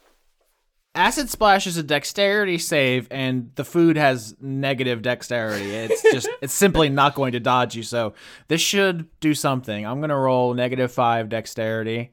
Acid 0.96 1.28
Splash 1.30 1.66
is 1.66 1.76
a 1.76 1.82
dexterity 1.82 2.58
save, 2.58 3.06
and 3.10 3.52
the 3.54 3.64
food 3.64 3.96
has 3.96 4.34
negative 4.40 5.02
dexterity. 5.02 5.70
It's 5.70 6.02
just, 6.02 6.28
it's 6.42 6.54
simply 6.54 6.88
not 6.88 7.14
going 7.14 7.32
to 7.32 7.40
dodge 7.40 7.76
you. 7.76 7.82
So 7.82 8.14
this 8.48 8.60
should 8.60 9.08
do 9.20 9.34
something. 9.34 9.86
I'm 9.86 10.00
gonna 10.00 10.18
roll 10.18 10.54
negative 10.54 10.90
five 10.90 11.28
dexterity. 11.28 12.10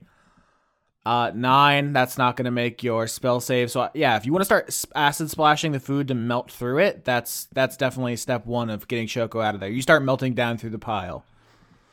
Uh, 1.06 1.32
nine. 1.36 1.92
That's 1.92 2.18
not 2.18 2.38
gonna 2.38 2.52
make 2.52 2.84
your 2.84 3.08
spell 3.08 3.40
save. 3.40 3.72
So 3.72 3.90
yeah, 3.94 4.16
if 4.18 4.26
you 4.26 4.32
want 4.32 4.42
to 4.42 4.46
start 4.46 4.86
acid 4.96 5.30
splashing 5.30 5.72
the 5.72 5.80
food 5.80 6.08
to 6.10 6.14
melt 6.14 6.52
through 6.52 6.80
it, 6.80 7.04
that's 7.04 7.48
that's 7.54 7.78
definitely 7.78 8.16
step 8.18 8.46
one 8.46 8.70
of 8.70 8.88
getting 8.88 9.08
Shoko 9.08 9.44
out 9.44 9.56
of 9.56 9.62
there. 9.62 9.70
You 9.70 9.82
start 9.82 10.04
melting 10.04 10.34
down 10.34 10.58
through 10.58 10.72
the 10.72 10.80
pile. 10.80 11.26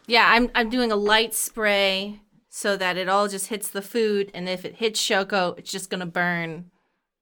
Yeah, 0.07 0.26
I'm 0.28 0.51
I'm 0.55 0.70
doing 0.70 0.91
a 0.91 0.97
light 0.97 1.34
spray 1.34 2.20
so 2.49 2.76
that 2.76 2.97
it 2.97 3.09
all 3.09 3.28
just 3.28 3.47
hits 3.47 3.70
the 3.70 3.82
food, 3.82 4.30
and 4.34 4.49
if 4.49 4.64
it 4.64 4.76
hits 4.76 5.01
Shoko, 5.01 5.57
it's 5.57 5.70
just 5.70 5.88
gonna 5.88 6.07
burn, 6.07 6.70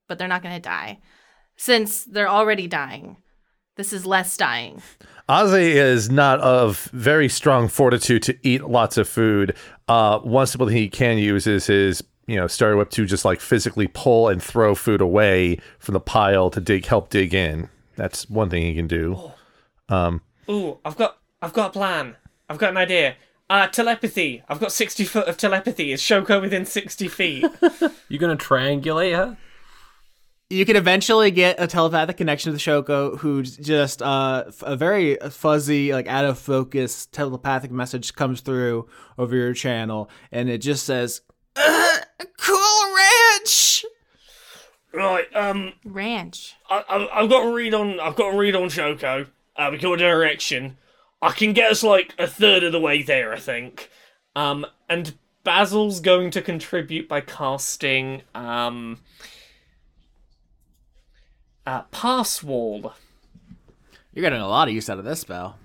but 0.08 0.18
they're 0.18 0.26
not 0.28 0.42
gonna 0.42 0.60
die, 0.60 0.98
since 1.56 2.04
they're 2.04 2.28
already 2.28 2.66
dying. 2.66 3.18
This 3.76 3.92
is 3.92 4.04
less 4.04 4.36
dying. 4.36 4.82
Ozzy 5.28 5.74
is 5.74 6.10
not 6.10 6.40
of 6.40 6.90
very 6.92 7.28
strong 7.28 7.68
fortitude 7.68 8.22
to 8.24 8.36
eat 8.42 8.64
lots 8.64 8.96
of 8.96 9.08
food. 9.08 9.54
Uh, 9.86 10.18
one 10.18 10.48
simple 10.48 10.66
thing 10.66 10.76
he 10.76 10.88
can 10.88 11.16
use 11.18 11.46
is 11.46 11.66
his, 11.66 12.02
you 12.26 12.34
know, 12.34 12.48
starter 12.48 12.76
whip 12.76 12.90
to 12.90 13.06
just 13.06 13.24
like 13.24 13.40
physically 13.40 13.86
pull 13.86 14.28
and 14.28 14.42
throw 14.42 14.74
food 14.74 15.00
away 15.00 15.58
from 15.78 15.92
the 15.92 16.00
pile 16.00 16.50
to 16.50 16.60
dig, 16.60 16.86
help 16.86 17.10
dig 17.10 17.32
in. 17.32 17.68
That's 17.94 18.28
one 18.28 18.50
thing 18.50 18.62
he 18.62 18.74
can 18.74 18.88
do. 18.88 19.30
Ooh, 20.50 20.78
I've 20.84 20.96
got 20.96 21.18
I've 21.40 21.52
got 21.52 21.68
a 21.68 21.72
plan. 21.72 22.16
I've 22.48 22.58
got 22.58 22.70
an 22.70 22.76
idea. 22.76 23.16
Uh, 23.50 23.66
telepathy. 23.66 24.42
I've 24.48 24.60
got 24.60 24.72
sixty 24.72 25.04
foot 25.04 25.28
of 25.28 25.36
telepathy. 25.36 25.92
Is 25.92 26.00
Shoko 26.00 26.40
within 26.40 26.64
sixty 26.64 27.06
feet? 27.08 27.44
You're 28.08 28.18
gonna 28.20 28.36
triangulate 28.36 29.14
her? 29.16 29.36
You 30.50 30.64
can 30.64 30.76
eventually 30.76 31.30
get 31.30 31.56
a 31.60 31.66
telepathic 31.66 32.16
connection 32.16 32.52
with 32.52 32.60
Shoko, 32.60 33.18
who's 33.18 33.56
just 33.56 34.00
uh, 34.00 34.44
f- 34.48 34.62
a 34.62 34.76
very 34.76 35.16
fuzzy, 35.30 35.92
like 35.92 36.06
out 36.08 36.24
of 36.24 36.38
focus 36.38 37.06
telepathic 37.06 37.70
message 37.70 38.14
comes 38.14 38.40
through 38.40 38.88
over 39.18 39.36
your 39.36 39.52
channel, 39.52 40.08
and 40.32 40.48
it 40.48 40.58
just 40.58 40.86
says, 40.86 41.20
"Uh, 41.54 41.98
"Cool 42.38 42.96
Ranch." 42.96 43.84
right. 44.94 45.26
Um. 45.36 45.74
Ranch. 45.84 46.54
I, 46.70 46.82
I, 46.88 47.20
I've 47.22 47.30
got 47.30 47.42
to 47.42 47.54
read 47.54 47.74
on. 47.74 48.00
I've 48.00 48.16
got 48.16 48.30
to 48.30 48.38
read 48.38 48.56
on 48.56 48.68
Shoko. 48.68 49.28
Uh, 49.54 49.68
we 49.70 49.78
got 49.78 49.94
a 49.94 49.96
direction. 49.98 50.78
I 51.20 51.32
can 51.32 51.52
get 51.52 51.70
us 51.70 51.82
like 51.82 52.14
a 52.18 52.26
third 52.26 52.62
of 52.62 52.72
the 52.72 52.80
way 52.80 53.02
there, 53.02 53.32
I 53.32 53.38
think. 53.38 53.90
Um, 54.36 54.64
and 54.88 55.14
Basil's 55.42 56.00
going 56.00 56.30
to 56.30 56.40
contribute 56.40 57.08
by 57.08 57.20
casting 57.20 58.22
um, 58.34 59.00
uh. 61.68 62.90
You're 64.14 64.22
getting 64.22 64.40
a 64.40 64.48
lot 64.48 64.68
of 64.68 64.74
use 64.74 64.88
out 64.88 64.98
of 64.98 65.04
this 65.04 65.20
spell. 65.20 65.56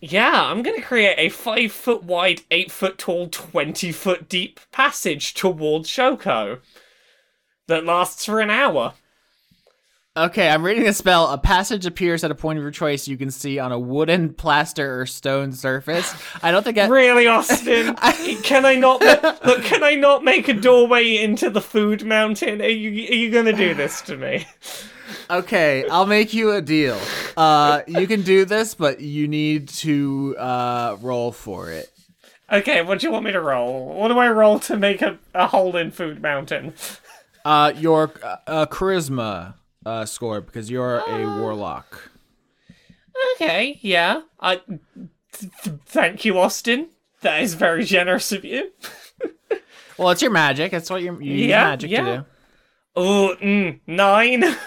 Yeah, 0.00 0.46
I'm 0.46 0.62
going 0.62 0.76
to 0.76 0.82
create 0.82 1.14
a 1.16 1.28
five 1.28 1.70
foot 1.70 2.02
wide, 2.02 2.42
eight 2.50 2.72
foot 2.72 2.98
tall, 2.98 3.28
twenty 3.28 3.92
foot 3.92 4.28
deep 4.28 4.58
passage 4.72 5.32
towards 5.32 5.88
Shoko 5.88 6.58
that 7.68 7.84
lasts 7.84 8.24
for 8.24 8.40
an 8.40 8.50
hour. 8.50 8.94
Okay, 10.14 10.50
I'm 10.50 10.62
reading 10.62 10.84
the 10.84 10.92
spell. 10.92 11.28
A 11.28 11.38
passage 11.38 11.86
appears 11.86 12.22
at 12.22 12.30
a 12.30 12.34
point 12.34 12.58
of 12.58 12.62
your 12.62 12.70
choice 12.70 13.08
you 13.08 13.16
can 13.16 13.30
see 13.30 13.58
on 13.58 13.72
a 13.72 13.78
wooden, 13.78 14.34
plaster, 14.34 15.00
or 15.00 15.06
stone 15.06 15.52
surface. 15.52 16.14
I 16.42 16.50
don't 16.50 16.64
think 16.64 16.76
I. 16.76 16.88
Really, 16.88 17.28
Austin? 17.28 17.94
can 18.42 18.66
I 18.66 18.74
not 18.74 19.00
look? 19.00 19.62
Can 19.62 19.82
I 19.82 19.94
not 19.94 20.22
make 20.22 20.48
a 20.48 20.52
doorway 20.52 21.16
into 21.16 21.48
the 21.48 21.62
food 21.62 22.04
mountain? 22.04 22.60
Are 22.60 22.68
you 22.68 22.90
are 22.90 23.14
you 23.14 23.30
gonna 23.30 23.54
do 23.54 23.72
this 23.72 24.02
to 24.02 24.16
me? 24.18 24.46
Okay, 25.32 25.88
I'll 25.88 26.04
make 26.04 26.34
you 26.34 26.52
a 26.52 26.60
deal. 26.60 27.00
Uh, 27.38 27.80
you 27.86 28.06
can 28.06 28.20
do 28.20 28.44
this, 28.44 28.74
but 28.74 29.00
you 29.00 29.26
need 29.26 29.68
to 29.68 30.36
uh, 30.36 30.98
roll 31.00 31.32
for 31.32 31.70
it. 31.70 31.90
Okay, 32.52 32.82
what 32.82 33.00
do 33.00 33.06
you 33.06 33.12
want 33.12 33.24
me 33.24 33.32
to 33.32 33.40
roll? 33.40 33.94
What 33.94 34.08
do 34.08 34.18
I 34.18 34.28
roll 34.28 34.58
to 34.60 34.76
make 34.76 35.00
a, 35.00 35.18
a 35.34 35.46
hole 35.46 35.74
in 35.74 35.90
food 35.90 36.20
mountain? 36.20 36.74
Uh, 37.46 37.72
your 37.76 38.12
uh, 38.22 38.36
uh, 38.46 38.66
charisma 38.66 39.54
uh, 39.86 40.04
score 40.04 40.42
because 40.42 40.70
you're 40.70 40.98
a 40.98 41.40
warlock. 41.40 42.10
Okay, 43.36 43.78
yeah. 43.80 44.20
I 44.38 44.56
th- 44.56 44.78
th- 45.62 45.76
thank 45.86 46.26
you, 46.26 46.38
Austin. 46.38 46.90
That 47.22 47.42
is 47.42 47.54
very 47.54 47.84
generous 47.84 48.32
of 48.32 48.44
you. 48.44 48.70
Well, 49.96 50.10
it's 50.10 50.20
your 50.20 50.30
magic. 50.30 50.72
That's 50.72 50.90
what 50.90 51.02
you're, 51.02 51.20
you 51.22 51.34
use 51.34 51.50
magic 51.50 51.90
yeah. 51.90 52.04
to 52.04 52.16
do. 52.18 52.24
Oh, 52.96 53.36
mm, 53.40 53.80
nine. 53.86 54.44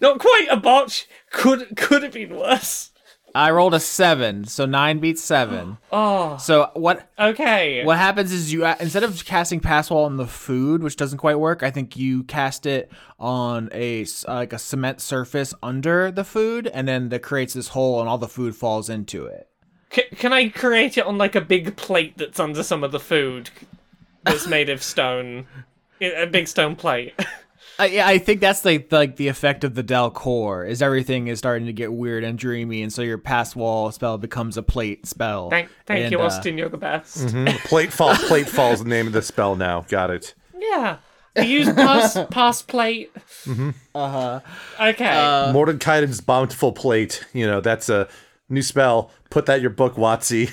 Not 0.00 0.18
quite 0.18 0.46
a 0.50 0.56
botch. 0.56 1.06
Could 1.30 1.76
could 1.76 2.02
have 2.02 2.12
been 2.12 2.36
worse. 2.36 2.90
I 3.36 3.50
rolled 3.50 3.74
a 3.74 3.80
seven, 3.80 4.44
so 4.44 4.64
nine 4.64 5.00
beats 5.00 5.20
seven. 5.22 5.78
Oh, 5.92 6.36
So 6.36 6.70
what 6.74 7.08
okay. 7.18 7.84
what 7.84 7.98
happens 7.98 8.30
is 8.32 8.52
you 8.52 8.64
uh, 8.64 8.76
instead 8.78 9.02
of 9.02 9.24
casting 9.24 9.58
pass 9.60 9.90
wall 9.90 10.04
on 10.04 10.16
the 10.16 10.26
food, 10.26 10.82
which 10.84 10.94
doesn't 10.96 11.18
quite 11.18 11.38
work, 11.40 11.62
I 11.64 11.70
think 11.70 11.96
you 11.96 12.22
cast 12.24 12.64
it 12.66 12.90
on 13.18 13.68
a 13.72 14.06
like 14.28 14.52
a 14.52 14.58
cement 14.58 15.00
surface 15.00 15.52
under 15.62 16.10
the 16.12 16.22
food, 16.24 16.68
and 16.68 16.86
then 16.86 17.08
that 17.08 17.22
creates 17.22 17.54
this 17.54 17.68
hole, 17.68 17.98
and 18.00 18.08
all 18.08 18.18
the 18.18 18.28
food 18.28 18.54
falls 18.54 18.88
into 18.88 19.26
it. 19.26 19.48
C- 19.92 20.04
can 20.16 20.32
I 20.32 20.48
create 20.48 20.96
it 20.98 21.04
on 21.06 21.18
like 21.18 21.34
a 21.34 21.40
big 21.40 21.76
plate 21.76 22.16
that's 22.18 22.38
under 22.40 22.62
some 22.62 22.82
of 22.84 22.92
the 22.92 23.00
food 23.00 23.50
that's 24.22 24.46
made 24.46 24.68
of 24.68 24.82
stone? 24.82 25.46
A 26.00 26.26
big 26.26 26.48
stone 26.48 26.74
plate. 26.76 27.14
I, 27.78 28.12
I 28.12 28.18
think 28.18 28.40
that's 28.40 28.64
like 28.64 28.90
like 28.92 29.16
the 29.16 29.28
effect 29.28 29.64
of 29.64 29.74
the 29.74 29.82
Dal 29.82 30.10
Quor 30.10 30.64
is 30.64 30.80
everything 30.80 31.26
is 31.26 31.38
starting 31.38 31.66
to 31.66 31.72
get 31.72 31.92
weird 31.92 32.22
and 32.24 32.38
dreamy, 32.38 32.82
and 32.82 32.92
so 32.92 33.02
your 33.02 33.18
pass 33.18 33.56
wall 33.56 33.90
spell 33.90 34.16
becomes 34.18 34.56
a 34.56 34.62
plate 34.62 35.06
spell. 35.06 35.50
Thank, 35.50 35.70
thank 35.86 36.00
And, 36.04 36.12
you, 36.12 36.20
uh, 36.20 36.26
Austin. 36.26 36.56
You're 36.56 36.68
the 36.68 36.76
best. 36.76 37.28
Plate 37.64 37.92
fall. 37.92 38.14
Plate 38.28 38.48
falls. 38.48 38.82
The 38.82 38.88
name 38.88 39.06
of 39.06 39.12
the 39.12 39.22
spell 39.22 39.56
now. 39.56 39.82
Got 39.88 40.10
it. 40.10 40.34
Yeah. 40.56 40.98
You 41.36 41.42
use 41.42 41.72
pass 41.72 42.16
pass 42.30 42.62
plate. 42.62 43.12
Mm-hmm. 43.44 43.70
Uh 43.94 44.08
huh. 44.08 44.40
Okay. 44.90 45.08
Uh, 45.08 45.52
Mordenkainen's 45.52 46.20
bountiful 46.20 46.72
plate. 46.72 47.24
You 47.32 47.46
know, 47.46 47.60
that's 47.60 47.88
a 47.88 48.08
new 48.48 48.62
spell. 48.62 49.10
Put 49.30 49.46
that 49.46 49.56
in 49.56 49.62
your 49.62 49.70
book, 49.70 49.96
Watsy. 49.96 50.52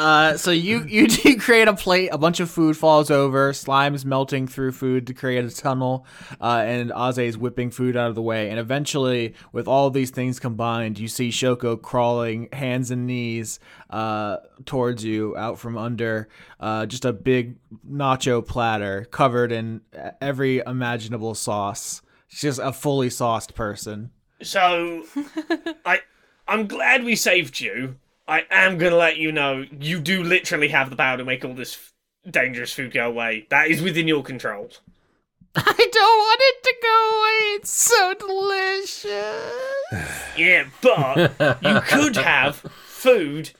Uh, 0.00 0.34
so 0.34 0.50
you 0.50 0.82
you 0.88 1.06
do 1.08 1.38
create 1.38 1.68
a 1.68 1.74
plate. 1.74 2.08
A 2.10 2.16
bunch 2.16 2.40
of 2.40 2.50
food 2.50 2.74
falls 2.74 3.10
over. 3.10 3.52
Slime's 3.52 4.06
melting 4.06 4.48
through 4.48 4.72
food 4.72 5.06
to 5.08 5.12
create 5.12 5.44
a 5.44 5.50
tunnel, 5.54 6.06
uh, 6.40 6.62
and 6.64 6.90
Aze's 6.90 7.36
whipping 7.36 7.70
food 7.70 7.98
out 7.98 8.08
of 8.08 8.14
the 8.14 8.22
way. 8.22 8.48
And 8.48 8.58
eventually, 8.58 9.34
with 9.52 9.68
all 9.68 9.90
these 9.90 10.08
things 10.10 10.40
combined, 10.40 10.98
you 10.98 11.06
see 11.06 11.28
Shoko 11.28 11.80
crawling 11.80 12.48
hands 12.50 12.90
and 12.90 13.06
knees 13.06 13.60
uh, 13.90 14.38
towards 14.64 15.04
you 15.04 15.36
out 15.36 15.58
from 15.58 15.76
under 15.76 16.28
uh, 16.60 16.86
just 16.86 17.04
a 17.04 17.12
big 17.12 17.58
nacho 17.86 18.44
platter 18.44 19.04
covered 19.10 19.52
in 19.52 19.82
every 20.22 20.62
imaginable 20.66 21.34
sauce. 21.34 22.00
She's 22.26 22.56
just 22.56 22.60
a 22.60 22.72
fully 22.72 23.10
sauced 23.10 23.54
person. 23.54 24.12
So, 24.40 25.04
I, 25.84 26.00
I'm 26.48 26.68
glad 26.68 27.04
we 27.04 27.16
saved 27.16 27.60
you. 27.60 27.96
I 28.30 28.46
am 28.48 28.78
gonna 28.78 28.94
let 28.94 29.16
you 29.16 29.32
know 29.32 29.66
you 29.80 29.98
do 29.98 30.22
literally 30.22 30.68
have 30.68 30.88
the 30.88 30.94
power 30.94 31.16
to 31.16 31.24
make 31.24 31.44
all 31.44 31.52
this 31.52 31.74
f- 31.74 32.32
dangerous 32.32 32.72
food 32.72 32.92
go 32.92 33.08
away. 33.08 33.48
That 33.50 33.66
is 33.66 33.82
within 33.82 34.06
your 34.06 34.22
control. 34.22 34.70
I 35.56 35.88
don't 35.92 36.18
want 36.18 36.40
it 36.40 36.62
to 36.62 36.74
go 36.80 37.18
away. 37.18 37.56
It's 37.56 37.70
so 37.70 38.14
delicious. 38.14 39.52
Yeah, 40.36 40.66
but 40.80 41.18
you 41.60 41.80
could 41.80 42.16
have 42.16 42.56
food 42.56 43.50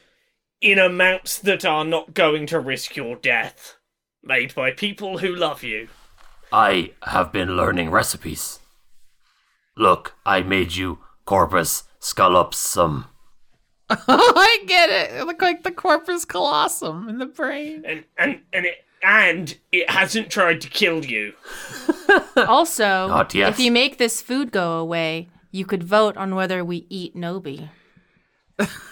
in 0.60 0.78
amounts 0.78 1.36
that 1.40 1.64
are 1.64 1.84
not 1.84 2.14
going 2.14 2.46
to 2.46 2.60
risk 2.60 2.94
your 2.94 3.16
death, 3.16 3.76
made 4.22 4.54
by 4.54 4.70
people 4.70 5.18
who 5.18 5.34
love 5.34 5.64
you. 5.64 5.88
I 6.52 6.92
have 7.02 7.32
been 7.32 7.56
learning 7.56 7.90
recipes. 7.90 8.60
Look, 9.76 10.14
I 10.24 10.42
made 10.42 10.76
you 10.76 11.00
corpus 11.24 11.82
scallopsum. 12.00 13.06
I 14.08 14.64
get 14.66 14.88
it. 14.90 15.12
It 15.16 15.24
looked 15.24 15.42
like 15.42 15.62
the 15.62 15.72
corpus 15.72 16.24
callosum 16.24 17.08
in 17.08 17.18
the 17.18 17.26
brain. 17.26 17.82
And 17.86 18.04
and 18.16 18.40
and 18.52 18.66
it 18.66 18.84
and 19.02 19.56
it 19.72 19.90
hasn't 19.90 20.30
tried 20.30 20.60
to 20.62 20.68
kill 20.68 21.04
you. 21.04 21.34
Also, 22.36 23.24
if 23.34 23.60
you 23.60 23.70
make 23.70 23.98
this 23.98 24.20
food 24.20 24.50
go 24.50 24.78
away, 24.78 25.28
you 25.52 25.64
could 25.64 25.84
vote 25.84 26.16
on 26.16 26.34
whether 26.34 26.64
we 26.64 26.86
eat 26.88 27.14
Nobi. 27.14 27.68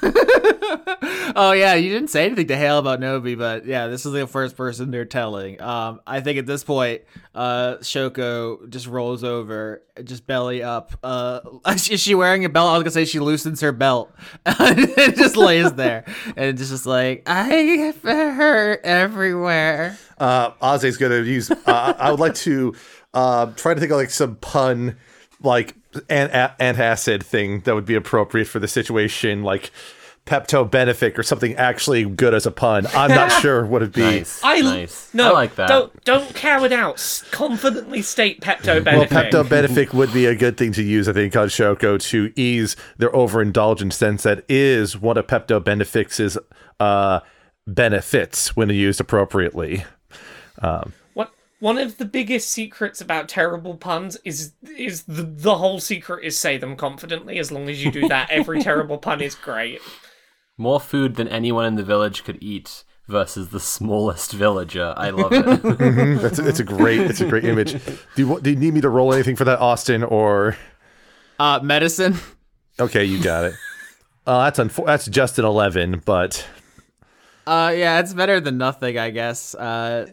Oh 1.37 1.53
yeah, 1.53 1.75
you 1.75 1.93
didn't 1.93 2.09
say 2.09 2.25
anything 2.25 2.49
to 2.49 2.57
Hale 2.57 2.79
about 2.79 3.01
Nobi, 3.01 3.37
but 3.39 3.67
yeah, 3.67 3.87
this 3.87 4.05
is 4.07 4.13
the 4.13 4.27
first 4.27 4.57
person 4.57 4.91
they're 4.91 5.05
telling. 5.05 5.61
Um, 5.61 6.01
I 6.07 6.21
think 6.21 6.39
at 6.39 6.47
this 6.47 6.65
point, 6.65 7.03
uh, 7.35 7.77
Shoko 7.77 8.69
just 8.69 8.87
rolls 8.87 9.23
over, 9.23 9.83
just 10.05 10.27
belly 10.27 10.63
up. 10.63 10.93
Uh, 11.03 11.41
is 11.69 12.01
she 12.01 12.15
wearing 12.15 12.45
a 12.45 12.49
belt? 12.49 12.71
I 12.71 12.73
was 12.73 12.83
gonna 12.83 12.91
say 12.91 13.05
she 13.05 13.21
loosens 13.21 13.61
her 13.61 13.73
belt 13.73 14.13
and 14.47 14.89
just 15.17 15.37
lays 15.37 15.73
there, 15.75 16.05
and 16.37 16.59
just 16.59 16.73
is 16.73 16.87
like, 16.87 17.23
I 17.27 17.95
hurt 18.03 18.81
everywhere. 18.85 19.99
Uh, 20.19 20.51
Ozzy's 20.63 20.97
gonna 20.97 21.21
use. 21.21 21.51
Uh, 21.51 21.95
I 21.99 22.11
would 22.11 22.21
like 22.21 22.35
to 22.37 22.75
uh, 23.15 23.47
try 23.53 23.75
to 23.75 23.81
think 23.81 23.93
of 23.93 23.99
like 23.99 24.11
some 24.11 24.37
pun, 24.37 24.97
like 25.41 25.77
an 26.09 26.29
antacid 26.61 27.23
thing 27.23 27.61
that 27.61 27.75
would 27.75 27.87
be 27.87 27.95
appropriate 27.95 28.47
for 28.47 28.59
the 28.59 28.69
situation, 28.69 29.43
like 29.43 29.71
Pepto 30.29 30.69
Benefic 30.69 31.17
or 31.17 31.23
something 31.23 31.57
actually 31.57 32.05
good 32.05 32.35
as 32.35 32.45
a 32.45 32.51
pun. 32.51 32.87
I'm 32.89 33.11
not 33.11 33.33
sure 33.43 33.65
what 33.65 33.81
it'd 33.81 33.95
be. 33.95 34.03
Nice. 34.03 34.41
I 34.45 34.61
nice. 34.61 35.09
no, 35.15 35.31
I 35.31 35.33
like 35.33 35.55
that. 35.55 35.69
Don't 35.69 36.05
don't 36.05 36.35
cow 36.35 36.65
it 36.65 36.73
out. 36.73 37.23
Confidently 37.31 38.03
state 38.03 38.43
Pepto 38.43 38.83
Benefic. 38.83 38.85
Well, 38.85 39.07
Pepto 39.07 39.45
Benefic 39.45 39.95
would 39.95 40.13
be 40.13 40.27
a 40.27 40.35
good 40.35 40.59
thing 40.59 40.73
to 40.73 40.83
use, 40.83 41.09
I 41.09 41.15
think, 41.15 41.35
on 41.35 41.49
Shoko 41.49 41.99
to 42.11 42.31
ease 42.37 42.77
their 42.99 43.15
overindulgence, 43.17 43.97
since 43.97 44.25
that 44.25 44.45
is 44.51 44.99
one 44.99 45.17
of 45.17 45.27
Pepto 45.27 45.61
Benefic's 45.61 46.37
uh, 46.79 47.21
benefits 47.67 48.55
when 48.55 48.69
used 48.77 49.01
appropriately. 49.01 49.85
What 50.61 50.91
one 51.61 51.79
of 51.79 51.99
the 51.99 52.05
biggest 52.05 52.51
secrets 52.51 53.01
about 53.01 53.29
terrible 53.29 53.77
puns 53.77 54.17
is 54.25 54.53
is 54.77 55.05
the 55.05 55.23
the 55.23 55.57
whole 55.57 55.81
secret 55.81 56.25
is 56.25 56.39
say 56.39 56.57
them 56.59 56.77
confidently. 56.77 57.39
As 57.39 57.51
long 57.53 57.69
as 57.69 57.85
you 57.85 57.91
do 57.91 58.07
that, 58.09 58.31
every 58.31 58.61
terrible 58.69 58.99
pun 58.99 59.21
is 59.21 59.35
great. 59.35 59.81
More 60.57 60.81
food 60.81 61.17
than 61.17 61.29
anyone 61.29 61.65
in 61.67 61.75
the 61.77 61.83
village 61.85 62.25
could 62.25 62.39
eat 62.43 62.85
versus 63.07 63.49
the 63.51 63.61
smallest 63.61 64.33
villager. 64.33 64.93
I 64.97 65.11
love 65.11 65.33
it. 65.33 65.63
That's 66.23 66.39
a, 66.39 66.47
it's 66.49 66.61
a 66.61 66.65
great 66.65 67.01
it's 67.01 67.21
a 67.21 67.27
great 67.29 67.45
image. 67.45 67.73
Do 68.15 68.27
you, 68.29 68.41
do 68.41 68.51
you 68.51 68.57
need 68.57 68.75
me 68.75 68.81
to 68.83 68.89
roll 68.89 69.13
anything 69.15 69.37
for 69.37 69.45
that, 69.45 69.59
Austin? 69.61 70.03
Or 70.05 70.57
Uh, 71.39 71.61
medicine. 71.63 72.17
okay, 72.81 73.05
you 73.05 73.23
got 73.23 73.45
it. 73.47 73.55
Uh, 74.27 74.45
that's 74.45 74.59
unfo- 74.59 74.85
that's 74.85 75.07
just 75.07 75.39
an 75.39 75.47
eleven, 75.47 76.03
but 76.05 76.47
Uh, 77.47 77.73
yeah, 77.75 77.99
it's 77.99 78.13
better 78.13 78.41
than 78.41 78.59
nothing, 78.59 78.99
I 78.99 79.09
guess. 79.09 79.55
Uh, 79.55 80.09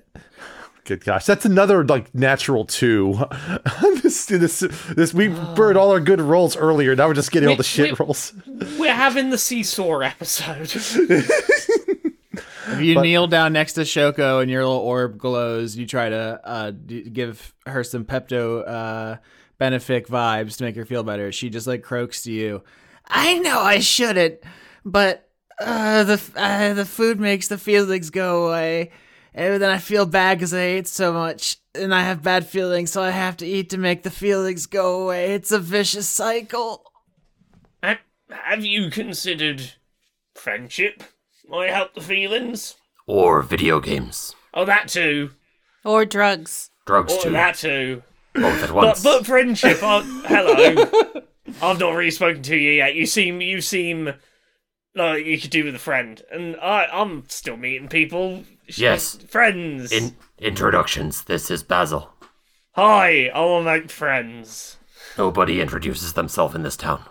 good 0.86 1.04
gosh, 1.04 1.26
that's 1.26 1.46
another 1.46 1.84
like 1.84 2.14
natural 2.16 2.66
two. 2.66 3.20
this, 4.02 4.26
this 4.28 4.60
this 4.96 5.14
we 5.14 5.28
burned 5.28 5.78
all 5.78 5.92
our 5.92 6.00
good 6.00 6.22
rolls 6.22 6.56
earlier. 6.56 6.96
Now 6.96 7.08
we're 7.08 7.14
just 7.16 7.32
getting 7.32 7.50
all 7.50 7.56
the 7.56 7.64
shit 7.64 7.92
we- 8.00 8.06
rolls. 8.06 8.34
We're 8.80 8.94
having 8.94 9.30
the 9.32 9.38
seesaw 9.38 10.00
episode. 10.00 10.72
If 12.68 12.82
you 12.82 13.00
kneel 13.00 13.28
down 13.28 13.54
next 13.54 13.74
to 13.74 13.82
Shoko 13.82 14.42
and 14.42 14.50
your 14.50 14.66
little 14.66 14.82
orb 14.82 15.18
glows, 15.20 15.76
you 15.78 15.86
try 15.86 16.10
to 16.10 16.42
uh, 16.44 16.72
d- 16.72 17.04
give 17.10 17.54
her 17.68 17.84
some 17.84 18.06
Pepto 18.06 18.68
uh, 18.68 19.18
Benefic 19.60 20.08
vibes 20.08 20.58
to 20.58 20.64
make 20.64 20.76
her 20.76 20.84
feel 20.86 21.04
better. 21.04 21.32
She 21.32 21.50
just 21.50 21.68
like 21.68 21.84
croaks 21.84 22.24
to 22.24 22.32
you. 22.32 22.64
I 23.08 23.38
know 23.40 23.60
I 23.60 23.80
shouldn't, 23.80 24.40
but 24.84 25.30
uh, 25.60 26.04
the 26.06 26.22
uh, 26.36 26.74
the 26.74 26.86
food 26.86 27.20
makes 27.20 27.48
the 27.48 27.58
feelings 27.60 28.10
go 28.10 28.48
away, 28.48 28.92
and 29.36 29.62
then 29.62 29.70
I 29.70 29.78
feel 29.78 30.06
bad 30.08 30.40
because 30.40 30.54
I 30.54 30.62
ate 30.62 30.88
so 30.88 31.14
much, 31.14 31.58
and 31.76 31.94
I 31.94 32.02
have 32.02 32.24
bad 32.24 32.48
feelings, 32.48 32.92
so 32.92 33.04
I 33.04 33.12
have 33.12 33.38
to 33.38 33.46
eat 33.46 33.70
to 33.72 33.78
make 33.78 34.02
the 34.04 34.10
feelings 34.10 34.66
go 34.66 35.04
away. 35.04 35.34
It's 35.34 35.52
a 35.52 35.60
vicious 35.60 36.08
cycle. 36.08 36.82
Have 38.30 38.66
you 38.66 38.90
considered 38.90 39.74
friendship? 40.34 41.04
Might 41.48 41.70
help 41.70 41.94
the 41.94 42.02
feelings. 42.02 42.76
Or 43.06 43.44
video 43.44 43.80
games. 43.80 44.34
Oh, 44.54 44.66
that 44.66 44.88
too. 44.88 45.30
Or 45.84 46.06
drugs. 46.06 46.72
Drugs 46.88 47.14
Oh, 47.16 47.24
too. 47.24 47.30
that 47.32 47.56
too. 47.56 48.02
Both 48.34 48.64
at 48.64 48.70
But 48.70 48.76
once. 48.76 49.04
but 49.04 49.26
friendship. 49.28 49.78
Oh, 49.84 50.02
hello. 50.26 51.24
I've 51.62 51.80
not 51.80 51.92
really 51.92 52.10
spoken 52.12 52.42
to 52.44 52.56
you 52.58 52.72
yet. 52.72 52.96
You 52.96 53.06
seem 53.06 53.42
you 53.42 53.62
seem 53.62 54.14
like 54.96 55.26
you 55.26 55.40
could 55.40 55.52
do 55.52 55.64
with 55.66 55.76
a 55.76 55.80
friend, 55.80 56.22
and 56.32 56.56
I 56.58 56.88
I'm 56.92 57.26
still 57.30 57.58
meeting 57.58 57.88
people. 57.88 58.44
Yes. 58.68 59.16
friends. 59.30 59.92
In- 59.92 60.16
introductions. 60.40 61.24
This 61.24 61.50
is 61.52 61.64
Basil. 61.64 62.12
Hi, 62.74 63.28
I 63.34 63.40
want 63.42 63.66
to 63.66 63.72
make 63.72 63.90
friends. 63.90 64.78
Nobody 65.18 65.62
introduces 65.62 66.14
themselves 66.14 66.56
in 66.56 66.64
this 66.64 66.76
town. 66.76 67.02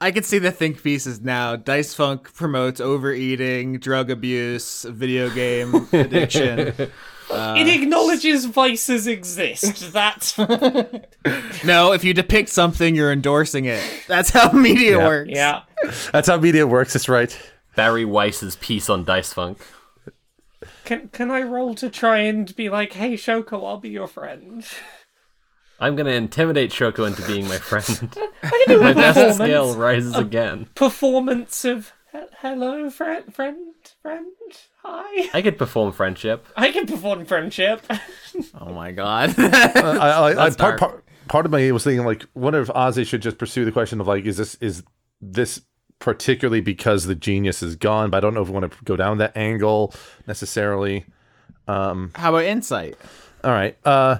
I 0.00 0.10
can 0.10 0.22
see 0.24 0.38
the 0.38 0.50
think 0.50 0.82
pieces 0.82 1.20
now. 1.20 1.54
Dice 1.56 1.94
Funk 1.94 2.32
promotes 2.34 2.80
overeating, 2.80 3.78
drug 3.78 4.10
abuse, 4.10 4.84
video 4.84 5.30
game 5.30 5.74
addiction. 5.92 6.74
it 7.30 7.82
acknowledges 7.82 8.46
vices 8.46 9.06
exist. 9.06 9.92
That's 9.92 10.36
no, 11.64 11.92
if 11.92 12.02
you 12.04 12.14
depict 12.14 12.48
something, 12.48 12.94
you're 12.96 13.12
endorsing 13.12 13.66
it. 13.66 13.82
That's 14.08 14.30
how 14.30 14.50
media 14.52 14.98
Yeah. 14.98 15.06
works. 15.06 15.30
yeah. 15.32 15.62
That's 16.12 16.28
how 16.28 16.38
media 16.38 16.66
works. 16.66 16.96
It's 16.96 17.08
right. 17.08 17.36
Bari 17.76 18.04
Weiss's 18.04 18.56
piece 18.56 18.88
on 18.90 19.04
Dice 19.04 19.32
Funk. 19.32 19.58
Can 20.88 21.08
can 21.08 21.30
I 21.30 21.42
roll 21.42 21.74
to 21.74 21.90
try 21.90 22.20
and 22.20 22.56
be 22.56 22.70
like, 22.70 22.94
hey 22.94 23.12
Shoko, 23.12 23.62
I'll 23.66 23.76
be 23.76 23.90
your 23.90 24.06
friend. 24.06 24.64
I'm 25.78 25.96
gonna 25.96 26.12
intimidate 26.12 26.70
Shoko 26.70 27.06
into 27.06 27.20
being 27.26 27.46
my 27.46 27.58
friend. 27.58 27.86
I 28.42 28.64
can 28.66 28.76
do 28.78 28.80
my 28.82 28.94
best 28.94 29.16
performance. 29.18 29.36
skill 29.36 29.74
rises 29.76 30.16
again. 30.16 30.68
Performance 30.74 31.66
of 31.66 31.92
"He- 32.10 32.18
hello, 32.40 32.88
friend, 32.88 33.34
friend, 33.34 33.74
friend. 34.00 34.32
Hi. 34.82 35.28
I 35.34 35.42
could 35.42 35.58
perform 35.58 35.92
friendship. 35.92 36.46
I 36.56 36.72
can 36.72 36.86
perform 36.86 37.26
friendship. 37.26 37.82
Oh 38.58 38.72
my 38.72 38.92
god. 38.92 39.34
I, 39.36 39.44
I, 39.76 40.28
I, 40.30 40.34
That's 40.34 40.56
part, 40.56 40.78
dark. 40.78 40.92
part, 40.92 41.04
part 41.28 41.46
of 41.46 41.52
me 41.52 41.70
was 41.72 41.84
thinking 41.84 42.06
like, 42.06 42.24
wonder 42.34 42.60
if 42.62 42.68
Ozzy 42.68 43.04
should 43.06 43.20
just 43.20 43.36
pursue 43.36 43.64
the 43.66 43.72
question 43.72 44.00
of 44.00 44.06
like, 44.06 44.24
is 44.24 44.36
this 44.38 44.54
is 44.56 44.84
this 45.20 45.60
particularly 45.98 46.60
because 46.60 47.04
the 47.04 47.14
genius 47.14 47.62
is 47.62 47.76
gone? 47.76 48.10
But 48.10 48.18
I 48.18 48.20
don't 48.20 48.34
know 48.34 48.42
if 48.42 48.48
we 48.48 48.54
want 48.54 48.72
to 48.72 48.84
go 48.84 48.96
down 48.96 49.18
that 49.18 49.36
angle 49.36 49.94
necessarily. 50.26 51.04
Um, 51.66 52.12
How 52.14 52.30
about 52.30 52.44
insight? 52.44 52.96
All 53.44 53.52
right, 53.52 53.76
uh, 53.84 54.18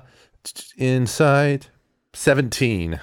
inside 0.76 1.66
seventeen. 2.12 3.00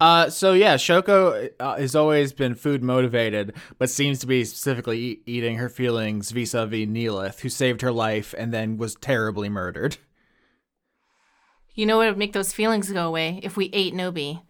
Uh, 0.00 0.28
so 0.28 0.52
yeah, 0.52 0.74
Shoko 0.74 1.50
uh, 1.60 1.76
has 1.76 1.94
always 1.94 2.32
been 2.32 2.54
food 2.54 2.82
motivated, 2.82 3.54
but 3.78 3.88
seems 3.88 4.18
to 4.18 4.26
be 4.26 4.44
specifically 4.44 4.98
e- 4.98 5.20
eating 5.24 5.56
her 5.56 5.68
feelings 5.68 6.30
vis-a-vis 6.32 6.86
Neelith, 6.88 7.40
who 7.40 7.48
saved 7.48 7.80
her 7.80 7.92
life 7.92 8.34
and 8.36 8.52
then 8.52 8.76
was 8.76 8.96
terribly 8.96 9.48
murdered. 9.48 9.96
You 11.74 11.86
know 11.86 11.96
what 11.96 12.08
would 12.08 12.18
make 12.18 12.32
those 12.32 12.52
feelings 12.52 12.90
go 12.90 13.06
away 13.06 13.40
if 13.42 13.56
we 13.56 13.70
ate 13.72 13.94
Nobi. 13.94 14.42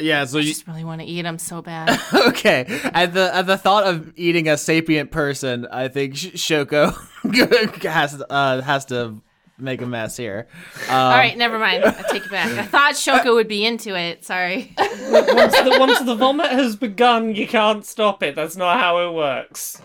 Yeah, 0.00 0.24
so 0.24 0.38
I 0.38 0.42
you 0.42 0.48
just 0.48 0.66
really 0.66 0.84
want 0.84 1.00
to 1.00 1.06
eat 1.06 1.22
them 1.22 1.38
so 1.38 1.62
bad. 1.62 2.00
okay. 2.28 2.64
At 2.94 3.14
the 3.14 3.34
at 3.34 3.46
the 3.46 3.56
thought 3.56 3.84
of 3.84 4.12
eating 4.16 4.48
a 4.48 4.56
sapient 4.56 5.10
person, 5.10 5.66
I 5.70 5.88
think 5.88 6.16
Sh- 6.16 6.28
Shoko 6.34 6.94
has 7.84 8.22
uh, 8.28 8.62
has 8.62 8.86
to 8.86 9.20
make 9.58 9.82
a 9.82 9.86
mess 9.86 10.16
here. 10.16 10.48
Um, 10.88 10.96
All 10.96 11.10
right, 11.10 11.36
never 11.36 11.58
mind. 11.58 11.84
I 11.84 11.92
take 12.10 12.24
it 12.24 12.30
back. 12.30 12.50
I 12.50 12.66
thought 12.66 12.94
Shoko 12.94 13.34
would 13.34 13.48
be 13.48 13.64
into 13.64 13.96
it. 13.96 14.24
Sorry. 14.24 14.74
once 14.78 15.60
the 15.60 15.76
once 15.78 16.00
the 16.00 16.14
vomit 16.14 16.50
has 16.50 16.76
begun, 16.76 17.34
you 17.34 17.46
can't 17.46 17.84
stop 17.84 18.22
it. 18.22 18.34
That's 18.34 18.56
not 18.56 18.80
how 18.80 19.06
it 19.06 19.12
works. 19.14 19.80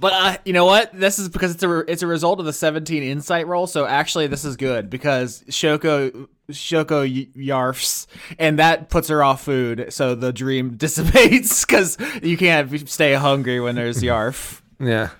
But 0.00 0.12
uh, 0.14 0.38
you 0.46 0.54
know 0.54 0.64
what? 0.64 0.98
This 0.98 1.18
is 1.18 1.28
because 1.28 1.52
it's 1.52 1.62
a 1.62 1.68
re- 1.68 1.84
it's 1.86 2.00
a 2.00 2.06
result 2.06 2.40
of 2.40 2.46
the 2.46 2.54
17 2.54 3.02
insight 3.02 3.46
roll. 3.46 3.66
So 3.66 3.84
actually, 3.84 4.28
this 4.28 4.46
is 4.46 4.56
good 4.56 4.88
because 4.88 5.44
Shoko 5.50 6.26
Shoko 6.50 7.34
yarfs, 7.36 8.06
and 8.38 8.58
that 8.58 8.88
puts 8.88 9.08
her 9.08 9.22
off 9.22 9.44
food. 9.44 9.92
So 9.92 10.14
the 10.14 10.32
dream 10.32 10.70
dissipates 10.78 11.66
because 11.66 11.98
you 12.22 12.38
can't 12.38 12.88
stay 12.88 13.12
hungry 13.12 13.60
when 13.60 13.74
there's 13.74 13.98
yarf. 14.02 14.62
Yeah. 14.80 15.10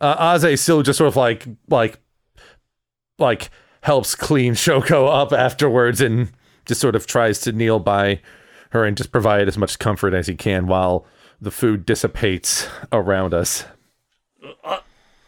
Uh, 0.00 0.34
Aze 0.34 0.58
still 0.58 0.82
just 0.82 0.96
sort 0.96 1.08
of 1.08 1.16
like 1.16 1.46
like 1.68 2.00
like 3.18 3.50
helps 3.82 4.14
clean 4.14 4.54
Shoko 4.54 5.12
up 5.12 5.34
afterwards 5.34 6.00
and 6.00 6.32
just 6.64 6.80
sort 6.80 6.96
of 6.96 7.06
tries 7.06 7.38
to 7.40 7.52
kneel 7.52 7.80
by 7.80 8.22
her 8.70 8.86
and 8.86 8.96
just 8.96 9.12
provide 9.12 9.46
as 9.46 9.58
much 9.58 9.78
comfort 9.78 10.14
as 10.14 10.26
he 10.26 10.36
can 10.36 10.66
while 10.66 11.04
the 11.38 11.50
food 11.50 11.84
dissipates 11.84 12.66
around 12.92 13.34
us. 13.34 13.66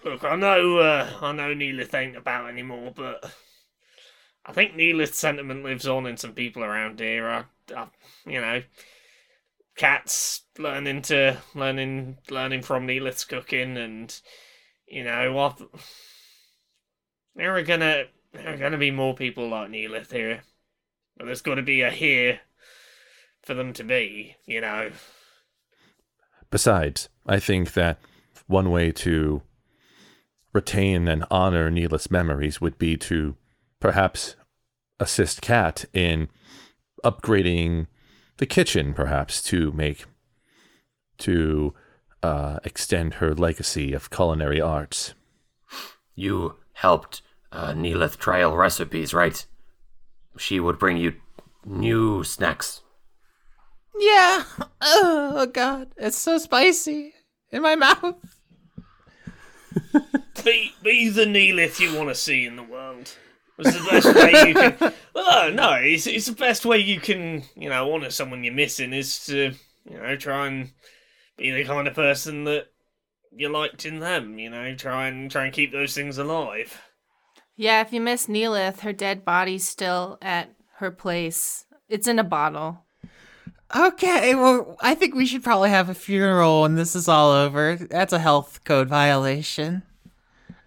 Look, 0.04 0.22
I 0.22 0.36
know, 0.36 0.78
uh, 0.78 1.10
I 1.22 1.32
know 1.32 1.54
Neelith 1.54 1.94
ain't 1.94 2.16
about 2.16 2.50
anymore, 2.50 2.92
but 2.94 3.24
I 4.44 4.52
think 4.52 4.74
Neelith's 4.74 5.16
sentiment 5.16 5.64
lives 5.64 5.86
on 5.86 6.06
in 6.06 6.18
some 6.18 6.32
people 6.32 6.62
around 6.62 7.00
here. 7.00 7.26
I, 7.26 7.44
I, 7.74 7.86
you 8.26 8.40
know, 8.40 8.62
cats 9.76 10.42
learning 10.58 11.02
to 11.02 11.38
learning 11.54 12.18
learning 12.30 12.62
from 12.62 12.86
Neelith's 12.86 13.24
cooking, 13.24 13.78
and 13.78 14.20
you 14.86 15.04
know 15.04 15.32
what? 15.32 15.58
There 17.34 17.56
are 17.56 17.62
gonna 17.62 18.04
there 18.32 18.54
are 18.54 18.58
gonna 18.58 18.78
be 18.78 18.90
more 18.90 19.14
people 19.14 19.48
like 19.48 19.70
Neelith 19.70 20.12
here, 20.12 20.42
but 21.16 21.24
there's 21.24 21.42
got 21.42 21.54
to 21.54 21.62
be 21.62 21.80
a 21.80 21.90
here 21.90 22.40
for 23.42 23.54
them 23.54 23.72
to 23.72 23.84
be. 23.84 24.36
You 24.44 24.60
know. 24.60 24.90
Besides, 26.50 27.08
I 27.26 27.40
think 27.40 27.72
that 27.72 27.98
one 28.47 28.70
way 28.70 28.92
to 28.92 29.42
retain 30.53 31.09
and 31.09 31.24
honor 31.30 31.70
Neela's 31.70 32.11
memories 32.11 32.61
would 32.61 32.78
be 32.78 32.97
to 32.97 33.36
perhaps 33.80 34.36
assist 35.01 35.42
Kat 35.42 35.84
in 35.92 36.28
upgrading 37.05 37.86
the 38.38 38.47
kitchen, 38.47 38.95
perhaps 38.95 39.42
to 39.42 39.72
make 39.72 40.07
to 41.18 41.74
uh, 42.22 42.59
extend 42.64 43.14
her 43.14 43.34
legacy 43.34 43.92
of 43.92 44.11
culinary 44.11 44.61
arts. 44.61 45.14
You 46.14 46.57
helped 46.72 47.22
uh, 47.53 47.72
Neelith 47.74 48.18
trial 48.18 48.57
recipes, 48.57 49.12
right? 49.12 49.45
She 50.38 50.59
would 50.59 50.78
bring 50.78 50.97
you 50.97 51.14
new 51.64 52.24
snacks. 52.24 52.82
Yeah. 53.99 54.45
Oh 54.80 55.47
God, 55.53 55.88
it's 55.97 56.18
so 56.18 56.38
spicy 56.38 57.14
in 57.53 57.62
my 57.62 57.76
mouth. 57.76 58.16
Be 60.44 60.72
be 60.82 61.08
the 61.08 61.26
Neelith 61.26 61.80
you 61.80 61.96
want 61.96 62.08
to 62.08 62.14
see 62.14 62.46
in 62.46 62.56
the 62.56 62.62
world. 62.62 63.12
It's 63.58 63.72
the 63.72 63.90
best 63.90 64.14
way 64.14 64.48
you 64.48 64.54
can. 64.54 64.92
Oh 65.16 65.50
no, 65.54 65.74
it's 65.74 66.08
it's 66.08 66.26
the 66.26 66.32
best 66.32 66.66
way 66.66 66.78
you 66.78 66.98
can 66.98 67.44
you 67.54 67.68
know 67.68 67.92
honor 67.92 68.10
someone 68.10 68.42
you're 68.42 68.52
missing 68.52 68.92
is 68.92 69.24
to 69.26 69.52
you 69.88 69.96
know 69.96 70.16
try 70.16 70.48
and 70.48 70.72
be 71.36 71.52
the 71.52 71.64
kind 71.64 71.86
of 71.86 71.94
person 71.94 72.44
that 72.44 72.66
you 73.30 73.48
liked 73.48 73.86
in 73.86 74.00
them. 74.00 74.38
You 74.38 74.50
know, 74.50 74.74
try 74.74 75.06
and 75.06 75.30
try 75.30 75.44
and 75.44 75.52
keep 75.52 75.72
those 75.72 75.94
things 75.94 76.18
alive. 76.18 76.80
Yeah, 77.56 77.80
if 77.80 77.92
you 77.92 78.00
miss 78.00 78.28
Neelith, 78.28 78.80
her 78.80 78.92
dead 78.92 79.24
body's 79.24 79.66
still 79.68 80.18
at 80.20 80.50
her 80.78 80.90
place. 80.90 81.66
It's 81.88 82.08
in 82.08 82.18
a 82.18 82.24
bottle. 82.24 82.84
Okay, 83.74 84.34
well, 84.34 84.76
I 84.80 84.94
think 84.94 85.14
we 85.14 85.26
should 85.26 85.42
probably 85.42 85.70
have 85.70 85.88
a 85.88 85.94
funeral 85.94 86.62
when 86.62 86.76
this 86.76 86.94
is 86.94 87.08
all 87.08 87.30
over. 87.32 87.76
That's 87.76 88.12
a 88.12 88.18
health 88.20 88.62
code 88.64 88.88
violation. 88.88 89.82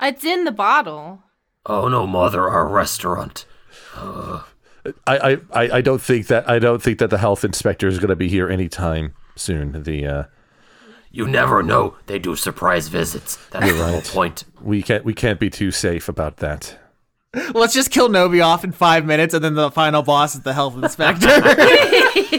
It's 0.01 0.25
in 0.25 0.43
the 0.43 0.51
bottle. 0.51 1.23
Oh 1.65 1.87
no, 1.87 2.05
mother, 2.05 2.49
our 2.49 2.67
restaurant. 2.67 3.45
I, 3.95 4.41
I, 5.07 5.37
I 5.51 5.69
I 5.77 5.81
don't 5.81 6.01
think 6.01 6.27
that 6.27 6.49
I 6.49 6.59
don't 6.59 6.81
think 6.81 6.99
that 6.99 7.09
the 7.09 7.17
health 7.17 7.43
inspector 7.43 7.87
is 7.87 7.97
going 7.97 8.09
to 8.09 8.15
be 8.15 8.29
here 8.29 8.49
anytime 8.49 9.13
soon. 9.35 9.83
The 9.83 10.05
uh, 10.05 10.23
You 11.11 11.27
never 11.27 11.63
know. 11.63 11.95
They 12.05 12.19
do 12.19 12.35
surprise 12.35 12.87
visits. 12.89 13.37
That's 13.51 13.71
the 13.71 13.85
whole 13.85 14.01
point. 14.01 14.43
we 14.61 14.81
can't 14.83 15.03
we 15.03 15.13
can't 15.13 15.39
be 15.39 15.49
too 15.49 15.71
safe 15.71 16.07
about 16.09 16.37
that. 16.37 16.77
Let's 17.53 17.73
just 17.73 17.91
kill 17.91 18.09
Nobi 18.09 18.43
off 18.43 18.63
in 18.63 18.71
five 18.71 19.05
minutes, 19.05 19.33
and 19.33 19.43
then 19.43 19.53
the 19.55 19.69
final 19.71 20.01
boss 20.01 20.35
is 20.35 20.41
the 20.41 20.53
health 20.53 20.77
inspector. 20.77 21.27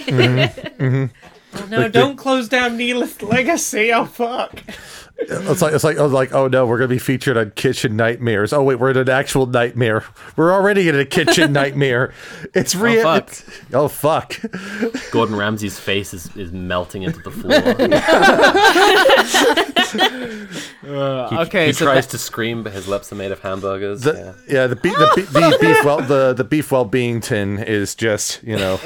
Mm-hmm. 0.09 0.83
Mm-hmm. 0.83 1.38
No, 1.71 1.89
don't 1.89 2.17
close 2.17 2.49
down 2.49 2.77
Neelith's 2.77 3.23
legacy. 3.23 3.93
Oh 3.93 4.05
fuck. 4.05 4.63
It's 5.21 5.61
like 5.61 5.73
it's 5.75 5.83
like 5.83 5.99
oh 5.99 6.07
like 6.07 6.33
oh 6.33 6.47
no, 6.47 6.65
we're 6.67 6.79
gonna 6.79 6.87
be 6.89 6.99
featured 6.99 7.37
on 7.37 7.51
Kitchen 7.53 7.97
Nightmares. 7.97 8.53
Oh 8.53 8.63
wait, 8.63 8.77
we're 8.77 8.91
in 8.91 8.97
an 8.99 9.09
actual 9.09 9.47
nightmare. 9.47 10.05
We're 10.37 10.53
already 10.53 10.89
in 10.89 10.95
a 10.95 11.05
kitchen 11.05 11.53
nightmare. 11.55 12.13
It's 12.55 12.77
oh, 12.77 12.81
real. 12.81 13.03
fuck. 13.03 13.23
it's- 13.25 13.45
Oh 13.73 13.89
fuck! 13.89 14.37
Gordon 15.11 15.35
Ramsay's 15.37 15.79
face 15.79 16.15
is, 16.15 16.35
is 16.37 16.53
melting 16.53 17.03
into 17.03 17.21
the 17.21 17.31
floor. 17.33 17.53
Uh, 20.89 21.29
he, 21.29 21.37
okay, 21.39 21.67
he 21.67 21.73
so 21.73 21.85
tries 21.85 22.07
that- 22.07 22.13
to 22.13 22.19
scream, 22.19 22.63
but 22.63 22.73
his 22.73 22.89
lips 22.89 23.13
are 23.13 23.15
made 23.15 23.31
of 23.31 23.41
hamburgers. 23.41 24.03
The, 24.03 24.35
yeah. 24.49 24.55
yeah. 24.61 24.67
the 24.69 24.77
be- 24.77 24.89
the, 24.91 25.13
be- 25.17 25.23
the 25.23 25.59
beef 25.61 25.85
well 25.85 26.01
the 26.01 26.33
the 26.33 26.45
beef 26.45 26.71
well 26.73 26.85
being 26.87 27.21
tin 27.21 27.59
is 27.59 27.95
just 27.95 28.43
you 28.43 28.57
know 28.57 28.81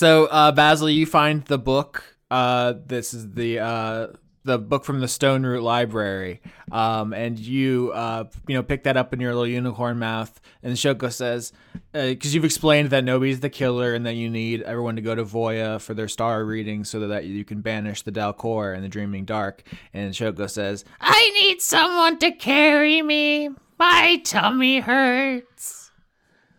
So, 0.00 0.24
uh, 0.28 0.50
Basil, 0.52 0.88
you 0.88 1.04
find 1.04 1.44
the 1.44 1.58
book. 1.58 2.16
Uh, 2.30 2.72
this 2.86 3.12
is 3.12 3.34
the 3.34 3.58
uh, 3.58 4.06
the 4.44 4.58
book 4.58 4.82
from 4.82 5.00
the 5.00 5.08
Stone 5.08 5.44
Root 5.44 5.62
Library, 5.62 6.40
um, 6.72 7.12
and 7.12 7.38
you 7.38 7.92
uh, 7.94 8.24
you 8.48 8.54
know 8.54 8.62
pick 8.62 8.84
that 8.84 8.96
up 8.96 9.12
in 9.12 9.20
your 9.20 9.32
little 9.34 9.46
unicorn 9.46 9.98
mouth. 9.98 10.40
And 10.62 10.72
Shoko 10.72 11.12
says, 11.12 11.52
because 11.92 12.34
you've 12.34 12.46
explained 12.46 12.88
that 12.88 13.04
Nobi's 13.04 13.40
the 13.40 13.50
killer, 13.50 13.92
and 13.92 14.06
that 14.06 14.14
you 14.14 14.30
need 14.30 14.62
everyone 14.62 14.96
to 14.96 15.02
go 15.02 15.14
to 15.14 15.22
Voya 15.22 15.78
for 15.78 15.92
their 15.92 16.08
star 16.08 16.46
reading, 16.46 16.84
so 16.84 17.06
that 17.06 17.26
you 17.26 17.44
can 17.44 17.60
banish 17.60 18.00
the 18.00 18.10
Dal 18.10 18.32
Quor 18.32 18.72
and 18.72 18.82
the 18.82 18.88
Dreaming 18.88 19.26
Dark. 19.26 19.64
And 19.92 20.14
Shoko 20.14 20.48
says, 20.48 20.82
I 20.98 21.30
need 21.42 21.60
someone 21.60 22.18
to 22.20 22.32
carry 22.32 23.02
me. 23.02 23.50
My 23.78 24.22
tummy 24.24 24.80
hurts. 24.80 25.90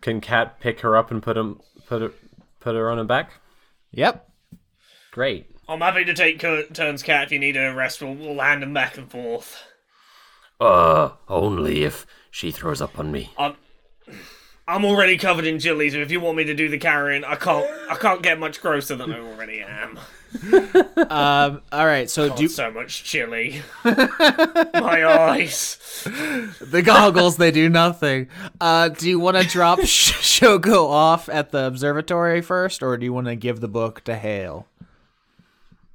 Can 0.00 0.20
Cat 0.20 0.60
pick 0.60 0.78
her 0.82 0.96
up 0.96 1.10
and 1.10 1.20
put 1.20 1.36
him 1.36 1.60
put 1.86 2.02
her 2.02 2.12
put 2.62 2.74
her 2.74 2.90
on 2.90 2.98
her 2.98 3.04
back? 3.04 3.32
"Yep." 3.90 4.28
Great. 5.10 5.46
I'm 5.68 5.80
happy 5.80 6.04
to 6.04 6.14
take 6.14 6.40
cur- 6.40 6.66
turns, 6.72 7.02
cat. 7.02 7.24
If 7.24 7.32
you 7.32 7.38
need 7.38 7.56
a 7.56 7.72
rest, 7.74 8.02
we'll, 8.02 8.14
we'll 8.14 8.40
hand 8.40 8.62
them 8.62 8.72
back 8.72 8.96
and 8.96 9.10
forth. 9.10 9.62
Uh, 10.60 11.10
only 11.28 11.82
if 11.84 12.06
she 12.30 12.50
throws 12.50 12.80
up 12.80 12.98
on 12.98 13.10
me. 13.10 13.30
I'm 13.36 13.56
I'm 14.66 14.84
already 14.84 15.18
covered 15.18 15.44
in 15.44 15.58
chili, 15.58 15.90
so 15.90 15.98
if 15.98 16.10
you 16.10 16.20
want 16.20 16.36
me 16.36 16.44
to 16.44 16.54
do 16.54 16.68
the 16.68 16.78
carrying, 16.78 17.24
I 17.24 17.34
can't. 17.34 17.66
I 17.90 17.96
can't 17.96 18.22
get 18.22 18.38
much 18.38 18.60
grosser 18.60 18.96
than 18.96 19.12
I 19.12 19.18
already 19.18 19.60
am. 19.60 19.98
Um, 21.10 21.60
all 21.70 21.84
right. 21.86 22.08
So 22.08 22.28
God, 22.28 22.38
do 22.38 22.48
so 22.48 22.70
much 22.70 23.04
chili. 23.04 23.62
My 23.84 25.04
eyes. 25.04 25.78
the 26.60 26.82
goggles 26.84 27.36
they 27.36 27.50
do 27.50 27.68
nothing. 27.68 28.28
Uh, 28.60 28.88
do 28.88 29.08
you 29.08 29.18
want 29.20 29.36
to 29.36 29.46
drop 29.46 29.80
Sh- 29.84 30.40
Shoko 30.40 30.88
off 30.88 31.28
at 31.28 31.50
the 31.50 31.66
observatory 31.66 32.40
first, 32.40 32.82
or 32.82 32.96
do 32.96 33.04
you 33.04 33.12
want 33.12 33.26
to 33.26 33.36
give 33.36 33.60
the 33.60 33.68
book 33.68 34.02
to 34.04 34.16
Hale? 34.16 34.66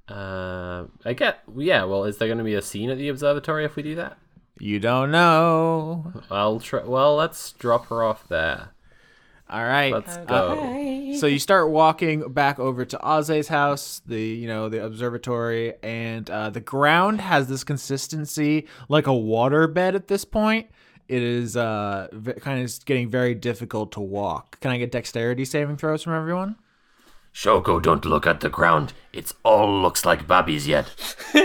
Uh, 0.08 0.86
I 1.04 1.14
get. 1.14 1.40
Yeah. 1.56 1.84
Well, 1.86 2.04
is 2.06 2.18
there 2.18 2.28
going 2.28 2.38
to 2.38 2.44
be 2.44 2.56
a 2.56 2.62
scene 2.62 2.90
at 2.90 2.98
the 2.98 3.10
observatory 3.10 3.66
if 3.66 3.76
we 3.76 3.84
do 3.84 3.96
that? 3.96 4.18
You 4.60 4.80
don't 4.80 5.12
know. 5.12 6.14
I'll 6.32 6.60
try. 6.60 6.84
Well, 6.84 7.16
let's 7.16 7.52
drop 7.54 7.88
her 7.88 8.04
off 8.04 8.28
there. 8.28 8.70
All 9.50 9.64
right. 9.64 9.94
Let's 9.94 10.18
go. 10.18 11.14
So 11.20 11.26
you 11.28 11.40
start 11.40 11.70
walking 11.70 12.32
back 12.34 12.60
over 12.60 12.84
to 12.86 12.98
Aze's 12.98 13.48
house, 13.48 14.02
the 14.06 14.22
you 14.22 14.48
know 14.48 14.68
the 14.70 14.84
observatory, 14.84 15.74
and 15.82 16.30
uh, 16.30 16.50
the 16.50 16.60
ground 16.60 17.22
has 17.22 17.48
this 17.48 17.64
consistency 17.64 18.68
like 18.90 19.08
a 19.08 19.14
water 19.14 19.68
bed 19.68 19.96
at 19.96 20.08
this 20.08 20.26
point. 20.26 20.68
It 21.08 21.24
is 21.24 21.56
uh, 21.56 22.10
v- 22.12 22.34
kind 22.34 22.64
of 22.64 22.86
getting 22.86 23.10
very 23.10 23.34
difficult 23.34 23.94
to 23.94 24.02
walk. 24.02 24.60
Can 24.60 24.72
I 24.72 24.78
get 24.78 24.92
dexterity 24.92 25.46
saving 25.46 25.78
throws 25.78 26.04
from 26.04 26.14
everyone? 26.14 26.58
Shoko, 27.34 27.82
don't 27.82 28.04
look 28.04 28.28
at 28.28 28.42
the 28.42 28.50
ground. 28.50 28.94
It's 29.14 29.34
all 29.44 29.82
looks 29.82 30.04
like 30.06 30.28
Babby's 30.28 30.68
Yed. 30.68 30.88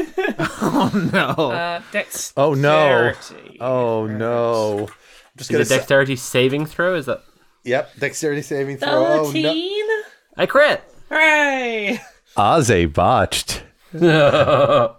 Oh 0.64 1.10
no. 1.12 1.50
Uh, 1.50 1.82
Dex. 1.90 2.32
Oh 2.36 2.54
no! 2.54 3.12
Oh 3.60 4.06
no! 4.06 4.86
I'm 4.88 4.88
just 5.36 5.50
Is 5.50 5.60
it 5.60 5.66
say, 5.66 5.76
dexterity 5.76 6.16
saving 6.16 6.66
throw? 6.66 6.94
Is 6.94 7.06
that 7.06 7.22
Yep, 7.64 7.96
dexterity 7.98 8.42
saving 8.42 8.78
throw. 8.78 8.90
Oh 9.06 9.16
no! 9.18 9.24
Thirteen. 9.32 9.84
I 10.36 10.46
crit? 10.46 10.82
Hooray! 11.08 12.00
Aze 12.36 12.92
botched. 12.92 13.62
it, 13.92 14.02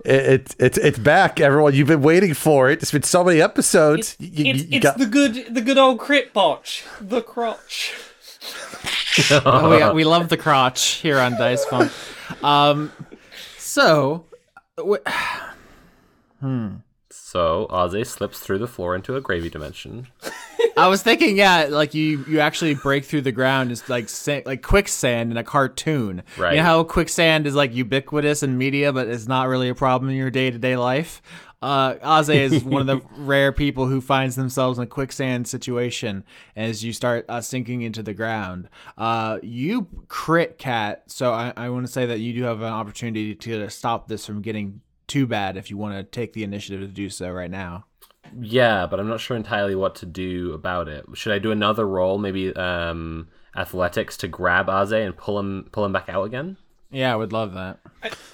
it, 0.06 0.56
it's 0.60 0.78
it's 0.78 1.00
back, 1.00 1.40
everyone. 1.42 1.74
You've 1.74 1.88
been 1.88 2.02
waiting 2.04 2.34
for 2.36 2.70
it. 2.70 2.82
It's 2.84 2.92
been 2.92 3.02
so 3.04 3.24
many 3.24 3.42
episodes. 3.42 4.16
You- 4.20 4.28
you- 4.46 4.54
It's, 4.54 4.64
you 4.66 4.78
it's 4.78 4.84
got- 4.84 4.98
the 5.00 5.06
good 5.08 5.54
the 5.54 5.62
good 5.62 5.78
old 5.78 6.00
crit 6.00 6.32
botch. 6.34 6.84
The 7.02 7.22
crotch. 7.22 7.94
Oh, 9.46 9.70
we, 9.70 9.94
we 9.98 10.04
love 10.06 10.30
the 10.30 10.38
crotch 10.38 10.96
here 10.96 11.20
on 11.20 11.34
Dice 11.34 11.64
Funk. 11.66 11.92
Um, 12.44 12.92
so, 13.60 14.26
w- 14.76 15.04
So 17.34 17.66
Aze 17.72 18.06
slips 18.06 18.38
through 18.38 18.60
the 18.60 18.68
floor 18.68 18.96
into 18.96 19.16
a 19.16 19.22
gravy 19.22 19.50
dimension. 19.50 20.06
I 20.78 20.88
was 20.88 21.02
thinking, 21.02 21.36
yeah, 21.36 21.66
like 21.68 21.96
you 21.96 22.24
you 22.28 22.40
actually 22.40 22.76
break 22.76 23.06
through 23.06 23.22
the 23.22 23.32
ground 23.32 23.72
is 23.72 23.90
like 23.90 24.08
sa- 24.08 24.42
like 24.46 24.62
quicksand 24.62 25.32
in 25.32 25.38
a 25.38 25.44
cartoon. 25.44 26.22
Right. 26.38 26.52
You 26.52 26.58
know 26.58 26.64
how 26.64 26.84
quicksand 26.84 27.48
is 27.48 27.56
like 27.56 27.74
ubiquitous 27.74 28.44
in 28.44 28.60
media, 28.60 28.94
but 28.94 29.08
it's 29.08 29.28
not 29.28 29.48
really 29.48 29.68
a 29.68 29.74
problem 29.74 30.12
in 30.12 30.16
your 30.16 30.30
day 30.30 30.52
to 30.52 30.60
day 30.60 30.78
life. 30.78 31.24
Uh, 31.60 31.96
Aze 32.04 32.30
is 32.30 32.64
one 32.64 32.88
of 32.88 32.88
the 32.88 33.02
rare 33.18 33.52
people 33.52 33.88
who 33.88 34.00
finds 34.00 34.36
themselves 34.36 34.78
in 34.78 34.84
a 34.84 34.88
quicksand 34.88 35.48
situation 35.48 36.24
as 36.56 36.84
you 36.84 36.94
start 36.94 37.26
uh, 37.30 37.42
sinking 37.42 37.82
into 37.82 38.04
the 38.04 38.14
ground. 38.14 38.70
Uh, 38.96 39.40
you 39.42 39.88
crit 40.08 40.60
cat, 40.60 41.02
so 41.08 41.34
I, 41.34 41.52
I 41.58 41.70
want 41.70 41.88
to 41.88 41.92
say 41.92 42.06
that 42.06 42.20
you 42.20 42.32
do 42.34 42.44
have 42.44 42.62
an 42.62 42.72
opportunity 42.72 43.34
to 43.34 43.70
stop 43.72 44.08
this 44.08 44.24
from 44.24 44.44
getting 44.44 44.82
too 45.08 45.28
bad 45.28 45.58
if 45.58 45.70
you 45.70 45.78
want 45.78 45.96
to 45.96 46.04
take 46.04 46.34
the 46.34 46.44
initiative 46.44 46.82
to 46.82 46.88
do 46.88 47.10
so 47.10 47.30
right 47.32 47.52
now. 47.52 47.86
Yeah, 48.40 48.88
but 48.88 49.00
I'm 49.00 49.08
not 49.08 49.20
sure 49.20 49.38
entirely 49.38 49.76
what 49.76 49.96
to 49.96 50.06
do 50.06 50.54
about 50.54 50.88
it. 50.88 51.06
Should 51.14 51.34
I 51.34 51.40
do 51.40 51.52
another 51.52 51.88
roll, 51.88 52.18
maybe 52.18 52.56
um, 52.56 53.28
athletics 53.56 54.18
to 54.18 54.28
grab 54.28 54.68
Aze 54.68 55.06
and 55.06 55.16
pull 55.16 55.40
him 55.40 55.70
pull 55.72 55.86
him 55.86 55.94
back 55.94 56.10
out 56.10 56.24
again? 56.24 56.58
Yeah, 56.90 57.12
I 57.12 57.16
would 57.16 57.34
love 57.34 57.54
that. 57.54 57.80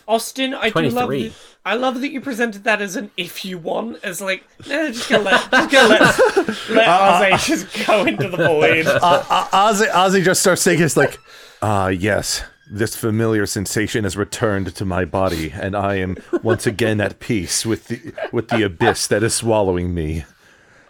Austin, 0.05 0.53
I 0.53 0.70
do 0.70 0.82
love 0.89 1.05
23. 1.07 1.30
that, 1.30 1.36
I 1.65 1.76
love 1.76 2.01
that 2.01 2.09
you 2.09 2.20
presented 2.20 2.65
that 2.65 2.82
as 2.82 2.97
an 2.97 3.09
if 3.15 3.45
you 3.45 3.57
want, 3.57 4.03
as 4.03 4.20
like, 4.20 4.43
nah, 4.67 4.88
just 4.88 5.09
gonna 5.09 5.24
let 5.24 5.49
just 5.51 5.72
gonna 5.72 5.88
let 5.88 6.17
let 6.70 6.88
Arze 6.88 7.45
just 7.45 7.88
go 7.88 8.05
into 8.05 8.28
the 8.28 8.36
void. 8.38 8.86
uh, 8.86 8.99
uh, 9.01 9.47
Ozzy, 9.72 9.88
Ozzy 9.89 10.24
just 10.24 10.41
starts 10.41 10.61
saying 10.61 10.82
it's 10.82 10.97
like, 10.97 11.17
ah, 11.61 11.88
yes, 11.88 12.43
this 12.70 12.95
familiar 12.95 13.45
sensation 13.45 14.03
has 14.03 14.15
returned 14.15 14.76
to 14.76 14.86
my 14.86 15.05
body, 15.05 15.51
and 15.51 15.76
I 15.76 15.95
am 15.95 16.17
once 16.43 16.67
again 16.67 17.01
at 17.01 17.20
peace 17.20 17.65
with 17.65 17.88
the 17.88 18.13
with 18.32 18.49
the 18.49 18.63
abyss 18.63 19.07
that 19.07 19.24
is 19.24 19.34
swallowing 19.34 19.93
me. 19.93 20.26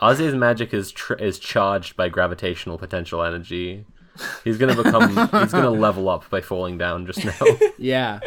Aze's 0.01 0.35
magic 0.35 0.73
is 0.73 0.91
tr- 0.91 1.13
is 1.13 1.39
charged 1.39 1.95
by 1.95 2.09
gravitational 2.09 2.77
potential 2.77 3.23
energy. 3.23 3.85
He's 4.43 4.57
gonna 4.57 4.75
become. 4.75 5.09
he's 5.41 5.51
gonna 5.51 5.69
level 5.71 6.09
up 6.09 6.29
by 6.29 6.41
falling 6.41 6.77
down 6.77 7.05
just 7.05 7.23
now. 7.23 7.33
Yeah. 7.77 8.19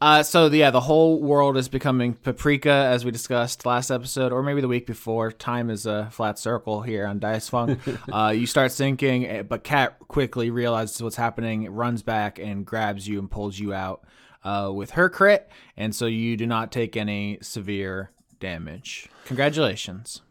Uh, 0.00 0.22
so 0.22 0.46
yeah, 0.46 0.70
the 0.70 0.80
whole 0.80 1.20
world 1.20 1.56
is 1.56 1.68
becoming 1.68 2.14
paprika, 2.14 2.70
as 2.70 3.04
we 3.04 3.10
discussed 3.10 3.66
last 3.66 3.90
episode, 3.90 4.32
or 4.32 4.42
maybe 4.42 4.60
the 4.60 4.68
week 4.68 4.86
before. 4.86 5.32
Time 5.32 5.70
is 5.70 5.86
a 5.86 6.08
flat 6.12 6.38
circle 6.38 6.82
here 6.82 7.04
on 7.06 7.18
Dice 7.18 7.48
Funk. 7.48 7.80
uh, 8.12 8.32
you 8.34 8.46
start 8.46 8.70
sinking, 8.70 9.26
eh, 9.26 9.42
but 9.42 9.64
Cat 9.64 9.98
quickly 10.06 10.50
realizes 10.50 11.02
what's 11.02 11.16
happening, 11.16 11.68
runs 11.70 12.02
back 12.02 12.38
and 12.38 12.64
grabs 12.64 13.08
you 13.08 13.18
and 13.18 13.28
pulls 13.28 13.58
you 13.58 13.74
out 13.74 14.04
uh, 14.44 14.70
with 14.72 14.92
her 14.92 15.08
crit, 15.08 15.50
and 15.76 15.94
so 15.94 16.06
you 16.06 16.36
do 16.36 16.46
not 16.46 16.70
take 16.70 16.96
any 16.96 17.38
severe 17.42 18.12
damage. 18.38 19.08
Congratulations. 19.24 20.22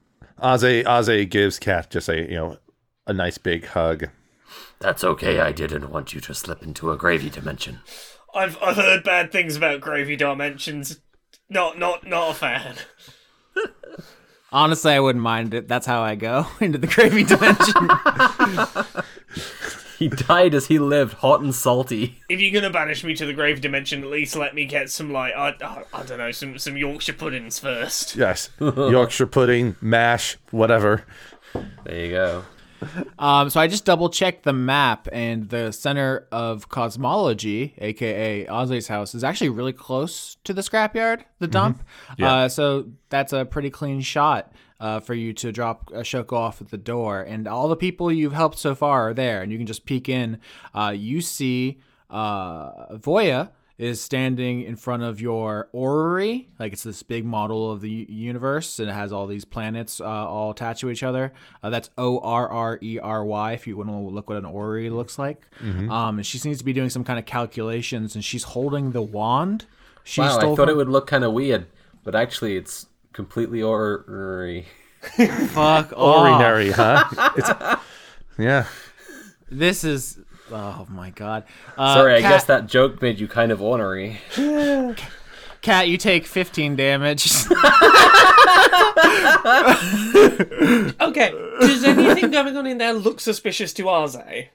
Ozzy, 0.41 0.83
Ozzy 0.85 1.29
gives 1.29 1.59
Cat 1.59 1.89
just 1.89 2.07
a 2.07 2.21
you 2.21 2.35
know 2.35 2.57
a 3.05 3.13
nice 3.13 3.37
big 3.37 3.65
hug. 3.65 4.07
That's 4.79 5.03
okay. 5.03 5.39
I 5.39 5.51
didn't 5.51 5.89
want 5.89 6.13
you 6.13 6.21
to 6.21 6.33
slip 6.33 6.63
into 6.63 6.91
a 6.91 6.97
gravy 6.97 7.29
dimension. 7.29 7.79
I've 8.37 8.57
I've 8.61 8.75
heard 8.75 9.03
bad 9.03 9.31
things 9.31 9.55
about 9.55 9.81
gravy 9.81 10.15
dimensions. 10.15 10.99
Not 11.49 11.77
not 11.77 12.07
not 12.07 12.31
a 12.31 12.33
fan. 12.33 12.75
Honestly, 14.51 14.93
I 14.93 14.99
wouldn't 14.99 15.23
mind 15.23 15.53
it. 15.53 15.67
That's 15.67 15.85
how 15.85 16.01
I 16.01 16.15
go 16.15 16.47
into 16.61 16.77
the 16.77 16.87
gravy 16.87 17.23
dimension. 17.23 17.89
he 19.99 20.07
died 20.07 20.55
as 20.55 20.67
he 20.67 20.79
lived, 20.79 21.15
hot 21.15 21.41
and 21.41 21.53
salty. 21.53 22.21
If 22.29 22.39
you're 22.39 22.53
gonna 22.53 22.71
banish 22.71 23.03
me 23.03 23.13
to 23.15 23.25
the 23.25 23.33
grave 23.33 23.59
dimension, 23.59 24.03
at 24.03 24.09
least 24.09 24.35
let 24.35 24.55
me 24.55 24.65
get 24.65 24.89
some 24.89 25.11
like 25.11 25.33
I 25.33 25.49
I, 25.61 25.83
I 25.93 26.03
don't 26.03 26.19
know 26.19 26.31
some 26.31 26.57
some 26.59 26.77
Yorkshire 26.77 27.13
puddings 27.13 27.59
first. 27.59 28.15
Yes, 28.15 28.49
Yorkshire 28.59 29.27
pudding, 29.27 29.75
mash, 29.81 30.37
whatever. 30.51 31.03
There 31.83 32.05
you 32.05 32.11
go. 32.11 32.45
Um, 33.17 33.49
so 33.49 33.59
I 33.59 33.67
just 33.67 33.85
double 33.85 34.09
checked 34.09 34.43
the 34.43 34.53
map, 34.53 35.07
and 35.11 35.49
the 35.49 35.71
center 35.71 36.27
of 36.31 36.69
cosmology, 36.69 37.73
aka 37.79 38.45
Ozzy's 38.45 38.87
house, 38.87 39.15
is 39.15 39.23
actually 39.23 39.49
really 39.49 39.73
close 39.73 40.37
to 40.43 40.53
the 40.53 40.61
scrapyard, 40.61 41.23
the 41.39 41.47
dump. 41.47 41.83
Yeah. 42.17 42.33
Uh, 42.33 42.49
so 42.49 42.89
that's 43.09 43.33
a 43.33 43.45
pretty 43.45 43.69
clean 43.69 44.01
shot 44.01 44.51
uh, 44.79 44.99
for 44.99 45.13
you 45.13 45.33
to 45.33 45.51
drop 45.51 45.91
a 45.91 46.01
Shoko 46.01 46.33
off 46.33 46.61
at 46.61 46.69
the 46.69 46.77
door, 46.77 47.21
and 47.21 47.47
all 47.47 47.67
the 47.67 47.75
people 47.75 48.11
you've 48.11 48.33
helped 48.33 48.59
so 48.59 48.75
far 48.75 49.09
are 49.09 49.13
there, 49.13 49.41
and 49.41 49.51
you 49.51 49.57
can 49.57 49.67
just 49.67 49.85
peek 49.85 50.07
in. 50.07 50.39
Uh, 50.73 50.93
you 50.95 51.21
see 51.21 51.79
uh, 52.09 52.95
Voya 52.95 53.49
is 53.77 54.01
standing 54.01 54.63
in 54.63 54.75
front 54.75 55.03
of 55.03 55.21
your 55.21 55.69
orrery, 55.71 56.49
like 56.59 56.73
it's 56.73 56.81
this 56.83 57.03
big 57.03 57.23
model 57.25 57.71
of 57.71 57.79
the 57.81 58.07
universe, 58.09 58.79
and 58.79 58.89
it 58.89 58.93
has 58.93 59.13
all 59.13 59.27
these 59.27 59.45
planets 59.45 60.01
uh, 60.01 60.05
all 60.05 60.49
attached 60.51 60.81
to 60.81 60.89
each 60.89 61.03
other. 61.03 61.31
Uh, 61.61 61.69
that's 61.69 61.89
O 61.97 62.19
R 62.19 62.49
R 62.49 62.79
E 62.81 62.97
R 62.99 63.23
Y. 63.23 63.51
If 63.53 63.67
you 63.67 63.77
want 63.77 63.89
to 63.89 63.95
look 63.95 64.29
what 64.29 64.37
an 64.37 64.45
orrery 64.45 64.89
looks 64.89 65.19
like, 65.19 65.45
um, 65.61 66.17
and 66.17 66.25
she 66.25 66.37
seems 66.39 66.57
to 66.57 66.63
be 66.65 66.73
doing 66.73 66.89
some 66.89 67.03
kind 67.03 67.19
of 67.19 67.25
calculations, 67.25 68.15
and 68.15 68.25
she's 68.25 68.43
holding 68.43 68.91
the 68.93 69.01
wand. 69.01 69.65
She 70.03 70.21
wow, 70.21 70.37
I 70.37 70.41
thought 70.41 70.55
from- 70.55 70.69
it 70.69 70.75
would 70.75 70.89
look 70.89 71.05
kind 71.05 71.23
of 71.23 71.33
weird, 71.33 71.67
but 72.03 72.15
actually, 72.15 72.55
it's 72.57 72.87
completely 73.13 73.61
orrery. 73.61 74.65
fuck 75.49 75.93
off. 75.93 75.93
Ordinary, 75.95 76.71
huh? 76.71 77.03
It's, 77.37 77.49
yeah. 78.39 78.65
This 79.49 79.83
is 79.83 80.19
oh 80.51 80.87
my 80.89 81.09
god. 81.11 81.43
Uh, 81.77 81.95
Sorry, 81.95 82.15
I 82.15 82.21
Kat- 82.21 82.31
guess 82.31 82.43
that 82.45 82.67
joke 82.67 83.01
made 83.01 83.19
you 83.19 83.27
kind 83.27 83.51
of 83.51 83.61
ornery. 83.61 84.19
Cat, 85.61 85.87
you 85.89 85.97
take 85.97 86.25
15 86.25 86.75
damage. 86.75 87.29
Okay, 90.99 91.31
does 91.59 91.83
anything 91.83 92.31
going 92.31 92.55
on 92.57 92.67
in 92.67 92.77
there 92.77 92.93
look 92.93 93.19
suspicious 93.19 93.73
to 93.73 93.83
Arze? 93.83 94.49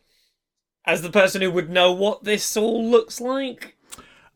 As 0.85 1.03
the 1.03 1.11
person 1.11 1.43
who 1.43 1.51
would 1.51 1.71
know 1.71 1.93
what 1.93 2.25
this 2.25 2.57
all 2.57 2.85
looks 2.85 3.21
like? 3.21 3.77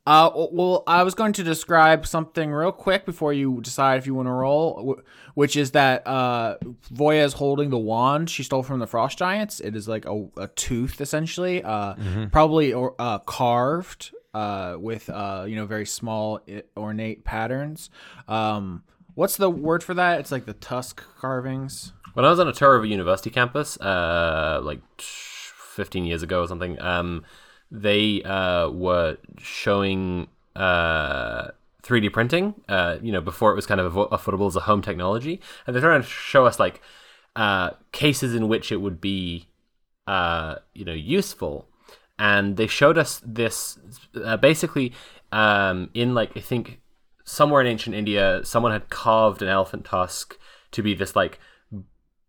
Uh, 0.07 0.31
well, 0.53 0.85
I 0.87 1.03
was 1.03 1.17
going 1.17 1.33
to 1.33 1.43
describe 1.43 2.07
something 2.07 2.53
real 2.53 2.71
quick 2.71 3.05
before 3.05 3.33
you 3.33 3.61
decide 3.61 3.99
if 3.99 4.07
you 4.07 4.15
want 4.15 4.29
to 4.29 4.33
roll, 4.33 5.01
which 5.35 5.57
is 5.57 5.73
that 5.73 6.07
uh, 6.07 6.59
Voya 6.95 7.25
is 7.25 7.33
holding 7.33 7.71
the 7.71 7.79
wand 7.79 8.31
she 8.31 8.45
stole 8.45 8.63
from 8.63 8.79
the 8.79 8.87
Frost 8.87 9.19
Giants. 9.19 9.59
It 9.59 9.75
is 9.75 9.89
like 9.89 10.05
a, 10.07 10.29
a 10.37 10.47
tooth, 10.49 11.01
essentially, 11.01 11.63
uh, 11.65 11.95
probably 12.31 12.73
or, 12.73 12.95
uh, 13.01 13.19
carved 13.19 14.13
uh, 14.33 14.77
with 14.79 15.11
uh, 15.11 15.45
you 15.49 15.57
know 15.57 15.67
very 15.67 15.87
small 15.87 16.41
ornate 16.77 17.25
patterns. 17.25 17.91
Um, 18.29 18.85
what's 19.15 19.37
the 19.37 19.51
word 19.51 19.83
for 19.83 19.95
that? 19.95 20.21
It's 20.21 20.31
like 20.31 20.45
the 20.47 20.53
tusk 20.53 21.03
carvings. 21.19 21.95
When 22.15 22.25
I 22.25 22.31
was 22.31 22.39
on 22.39 22.47
a 22.47 22.53
tour 22.53 22.77
of 22.77 22.85
a 22.85 22.87
university 22.87 23.31
campus, 23.31 23.77
uh, 23.81 24.61
like 24.63 24.81
15 24.99 26.05
years 26.05 26.23
ago 26.23 26.43
or 26.43 26.47
something, 26.47 26.81
um, 26.81 27.25
they 27.71 28.23
uh, 28.23 28.69
were 28.71 29.19
showing 29.39 30.29
uh, 30.55 31.49
3D 31.83 32.13
printing, 32.13 32.55
uh, 32.69 32.97
you 33.03 33.13
know, 33.13 33.21
before 33.21 33.53
it 33.53 33.55
was 33.55 33.67
kind 33.67 33.81
of 33.81 33.93
affordable 33.93 34.49
as 34.49 34.57
a 34.57 34.61
home 34.61 34.83
technology. 34.83 35.41
And 35.67 35.75
they're 35.75 35.83
trying 35.83 36.03
to 36.03 36.09
show 36.09 36.47
us, 36.47 36.59
like, 36.59 36.81
uh, 37.35 37.71
cases 37.93 38.35
in 38.35 38.49
which 38.49 38.73
it 38.73 38.77
would 38.77 39.01
be, 39.01 39.49
uh, 40.07 40.57
you 40.75 40.85
know, 40.85 40.93
useful. 40.93 41.69
And 42.19 42.57
they 42.57 42.67
showed 42.67 42.99
us 42.99 43.21
this 43.25 43.79
uh, 44.25 44.37
basically 44.37 44.93
um, 45.33 45.91
in, 45.95 46.15
like, 46.15 46.37
I 46.37 46.41
think 46.41 46.81
somewhere 47.25 47.61
in 47.61 47.67
ancient 47.67 47.95
India, 47.95 48.41
someone 48.45 48.73
had 48.73 48.89
carved 48.89 49.43
an 49.43 49.49
elephant 49.49 49.85
tusk 49.85 50.39
to 50.73 50.83
be 50.83 50.95
this, 50.95 51.15
like, 51.15 51.39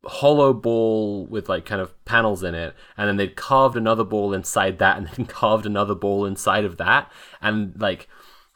hollow 0.07 0.53
ball 0.53 1.25
with 1.25 1.49
like 1.49 1.65
kind 1.65 1.81
of 1.81 1.93
panels 2.05 2.43
in 2.43 2.55
it 2.55 2.73
and 2.97 3.07
then 3.07 3.17
they'd 3.17 3.35
carved 3.35 3.75
another 3.75 4.03
ball 4.03 4.33
inside 4.33 4.79
that 4.79 4.97
and 4.97 5.07
then 5.09 5.25
carved 5.41 5.65
another 5.65 5.95
ball 5.95 6.25
inside 6.25 6.65
of 6.65 6.77
that 6.77 7.11
and 7.41 7.79
like 7.79 8.07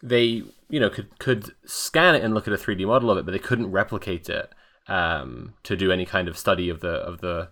they 0.02 0.44
you 0.70 0.80
know 0.80 0.90
could 0.90 1.18
could 1.20 1.54
scan 1.66 2.16
it 2.16 2.24
and 2.24 2.34
look 2.34 2.48
at 2.48 2.54
a 2.54 2.58
3D 2.58 2.86
model 2.88 3.12
of 3.12 3.18
it 3.18 3.26
but 3.26 3.32
they 3.32 3.40
couldn't 3.40 3.72
replicate 3.72 4.30
it 4.30 4.50
um, 4.88 5.54
to 5.64 5.76
do 5.76 5.92
any 5.92 6.06
kind 6.06 6.28
of 6.28 6.38
study 6.38 6.70
of 6.70 6.80
the 6.80 6.94
of 6.94 7.22
the 7.22 7.50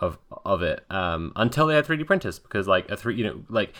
of 0.00 0.18
of 0.44 0.62
it 0.62 0.84
um, 0.90 1.32
until 1.36 1.66
they 1.66 1.74
had 1.74 1.86
3D 1.86 2.06
printers 2.06 2.38
because 2.38 2.66
like 2.66 2.90
a 2.90 2.96
three 2.96 3.14
you 3.14 3.24
know 3.24 3.44
like 3.48 3.74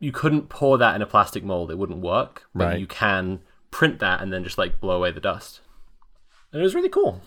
you 0.00 0.12
couldn't 0.12 0.48
pour 0.48 0.78
that 0.78 0.94
in 0.94 1.02
a 1.02 1.06
plastic 1.06 1.42
mold; 1.42 1.70
it 1.72 1.78
wouldn't 1.78 2.00
work. 2.00 2.44
But 2.54 2.64
Right. 2.64 2.78
you 2.78 2.86
can 2.86 3.40
print 3.72 3.98
that 3.98 4.22
and 4.22 4.32
then 4.32 4.44
just 4.44 4.56
like 4.56 4.80
blow 4.80 4.96
away 4.96 5.10
the 5.10 5.20
dust. 5.20 5.60
And 6.52 6.60
it 6.60 6.62
was 6.62 6.74
really 6.74 6.88
cool. 6.88 7.20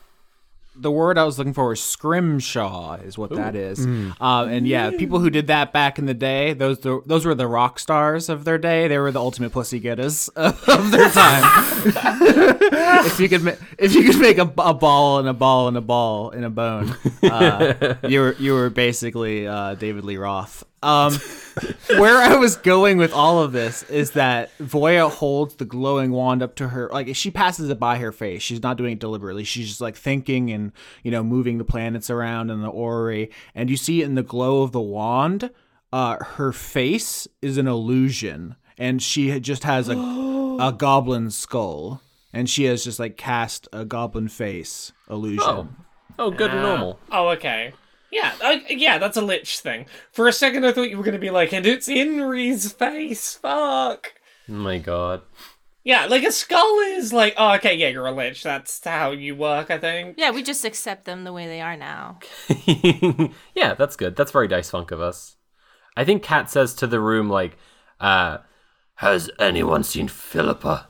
The 0.76 0.92
word 0.92 1.18
I 1.18 1.24
was 1.26 1.38
looking 1.38 1.54
for 1.54 1.68
was 1.70 1.82
scrimshaw, 1.82 2.96
is 2.96 3.18
what 3.18 3.30
that 3.36 3.56
is. 3.56 3.86
Um, 3.86 4.16
and 4.22 4.68
yeah, 4.68 4.92
people 4.92 5.20
who 5.20 5.30
did 5.30 5.48
that 5.48 5.74
back 5.74 6.00
in 6.00 6.06
the 6.06 6.14
day, 6.14 6.54
those 6.54 6.80
those 6.80 7.26
were 7.26 7.36
the 7.36 7.48
rock 7.48 7.78
stars 7.80 8.30
of 8.30 8.46
their 8.46 8.58
day. 8.58 8.88
They 8.88 8.98
were 8.98 9.12
the 9.12 9.20
ultimate 9.20 9.52
pussy 9.52 9.80
getters 9.80 10.28
of 10.36 10.92
their 10.92 11.10
time. 11.10 11.44
if 13.06 13.20
you 13.20 13.30
could, 13.30 13.44
ma- 13.44 13.52
if 13.78 13.94
you 13.94 14.04
could 14.04 14.20
make 14.20 14.38
a, 14.38 14.52
a 14.58 14.74
ball 14.74 15.20
and 15.20 15.28
a 15.28 15.34
ball 15.34 15.68
and 15.68 15.78
a 15.78 15.82
ball 15.82 16.32
and 16.32 16.46
a 16.46 16.50
bone, 16.50 16.96
uh, 17.24 17.96
you 18.08 18.20
were 18.22 18.36
you 18.40 18.54
were 18.54 18.70
basically 18.70 19.48
uh, 19.48 19.76
David 19.76 20.04
Lee 20.06 20.18
Roth. 20.18 20.64
Um, 20.84 21.14
where 21.98 22.18
I 22.18 22.36
was 22.36 22.56
going 22.58 22.98
with 22.98 23.14
all 23.14 23.42
of 23.42 23.52
this 23.52 23.84
is 23.84 24.12
that 24.12 24.50
Voya 24.58 25.12
holds 25.12 25.56
the 25.56 25.66
glowing 25.66 26.12
wand 26.12 26.42
up 26.42 26.56
to 26.56 26.70
her, 26.70 26.90
like 26.92 27.16
she 27.16 27.30
passes 27.30 27.70
it 27.70 27.80
by 27.80 27.98
her 27.98 28.12
face. 28.12 28.42
She's 28.42 28.64
not 28.64 28.78
doing 28.78 28.94
it 28.94 29.00
deliberately. 29.00 29.44
She's 29.44 29.68
just 29.68 29.82
like 29.82 29.96
thinking 29.96 30.50
and 30.52 30.72
you 31.04 31.12
know 31.12 31.24
moving 31.24 31.58
the 31.58 31.64
planets 31.64 32.10
around 32.10 32.50
and 32.50 32.64
the 32.64 32.70
orrery, 32.70 33.30
and 33.54 33.70
you 33.70 33.78
see 33.78 34.02
in 34.02 34.16
the 34.16 34.24
glow 34.24 34.64
of 34.64 34.72
the 34.72 34.82
wand, 34.82 35.52
uh, 35.94 36.18
her 36.24 36.52
face 36.52 37.28
is 37.42 37.58
an 37.58 37.68
illusion, 37.68 38.56
and 38.78 39.02
she 39.02 39.40
just 39.40 39.64
has 39.64 39.90
a 39.90 39.98
a 40.60 40.74
goblin 40.76 41.30
skull, 41.30 42.02
and 42.34 42.50
she 42.50 42.64
has 42.66 42.84
just 42.84 43.00
like 43.00 43.18
cast 43.18 43.68
a 43.74 43.86
goblin 43.86 44.30
face 44.30 44.92
illusion. 45.10 45.44
Oh, 45.46 45.68
oh, 46.18 46.32
good 46.32 46.52
and 46.52 46.62
normal. 46.62 47.00
Oh, 47.12 47.30
okay. 47.30 47.74
Yeah, 48.12 48.34
I, 48.44 48.66
yeah, 48.70 48.98
that's 48.98 49.18
a 49.18 49.22
lich 49.22 49.60
thing. 49.60 49.86
For 50.12 50.28
a 50.28 50.34
second, 50.34 50.66
I 50.66 50.74
thought 50.74 50.90
you 50.90 50.98
were 50.98 51.04
going 51.04 51.14
to 51.14 51.20
be 51.20 51.30
like, 51.30 51.54
and 51.54 51.66
it's 51.66 51.88
Inri's 51.88 52.72
face. 52.74 53.36
Fuck. 53.36 54.14
Oh 54.50 54.54
my 54.54 54.80
god. 54.80 55.22
Yeah, 55.84 56.06
like 56.06 56.24
a 56.24 56.32
skull 56.32 56.80
is 56.80 57.12
like, 57.12 57.34
oh, 57.38 57.54
okay, 57.56 57.74
yeah, 57.74 57.88
you're 57.88 58.06
a 58.06 58.12
lich. 58.12 58.44
That's 58.44 58.84
how 58.84 59.12
you 59.12 59.36
work, 59.36 59.72
I 59.72 59.80
think. 59.80 60.16
Yeah, 60.18 60.32
we 60.32 60.44
just 60.44 60.66
accept 60.66 61.06
them 61.06 61.24
the 61.24 61.34
way 61.34 61.48
they 61.48 61.62
are 61.62 61.76
now. 61.78 62.20
yeah, 63.56 63.74
that's 63.74 63.96
good. 63.96 64.16
That's 64.16 64.32
very 64.32 64.48
dice 64.48 64.70
funk 64.70 64.92
of 64.92 65.02
us. 65.02 65.38
I 65.98 66.04
think 66.04 66.22
Kat 66.22 66.50
says 66.50 66.74
to 66.76 66.88
the 66.88 67.00
room 67.00 67.30
like, 67.30 67.58
uh, 68.00 68.40
Has 68.96 69.32
anyone 69.40 69.84
seen 69.84 70.08
Philippa? 70.08 70.88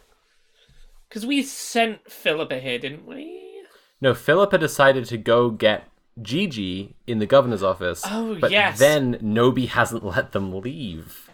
Because 1.07 1.25
we 1.25 1.43
sent 1.43 2.09
Philippa 2.11 2.59
here, 2.59 2.79
didn't 2.79 3.05
we? 3.05 3.63
no, 4.01 4.13
Philippa 4.13 4.57
decided 4.57 5.05
to 5.05 5.17
go 5.17 5.51
get 5.51 5.87
Gigi 6.21 6.95
in 7.07 7.19
the 7.19 7.25
governor's 7.25 7.63
office. 7.63 8.01
Oh, 8.05 8.37
but 8.39 8.51
yes. 8.51 8.79
then 8.79 9.15
Nobi 9.15 9.67
hasn't 9.67 10.03
let 10.03 10.31
them 10.31 10.59
leave. 10.61 11.29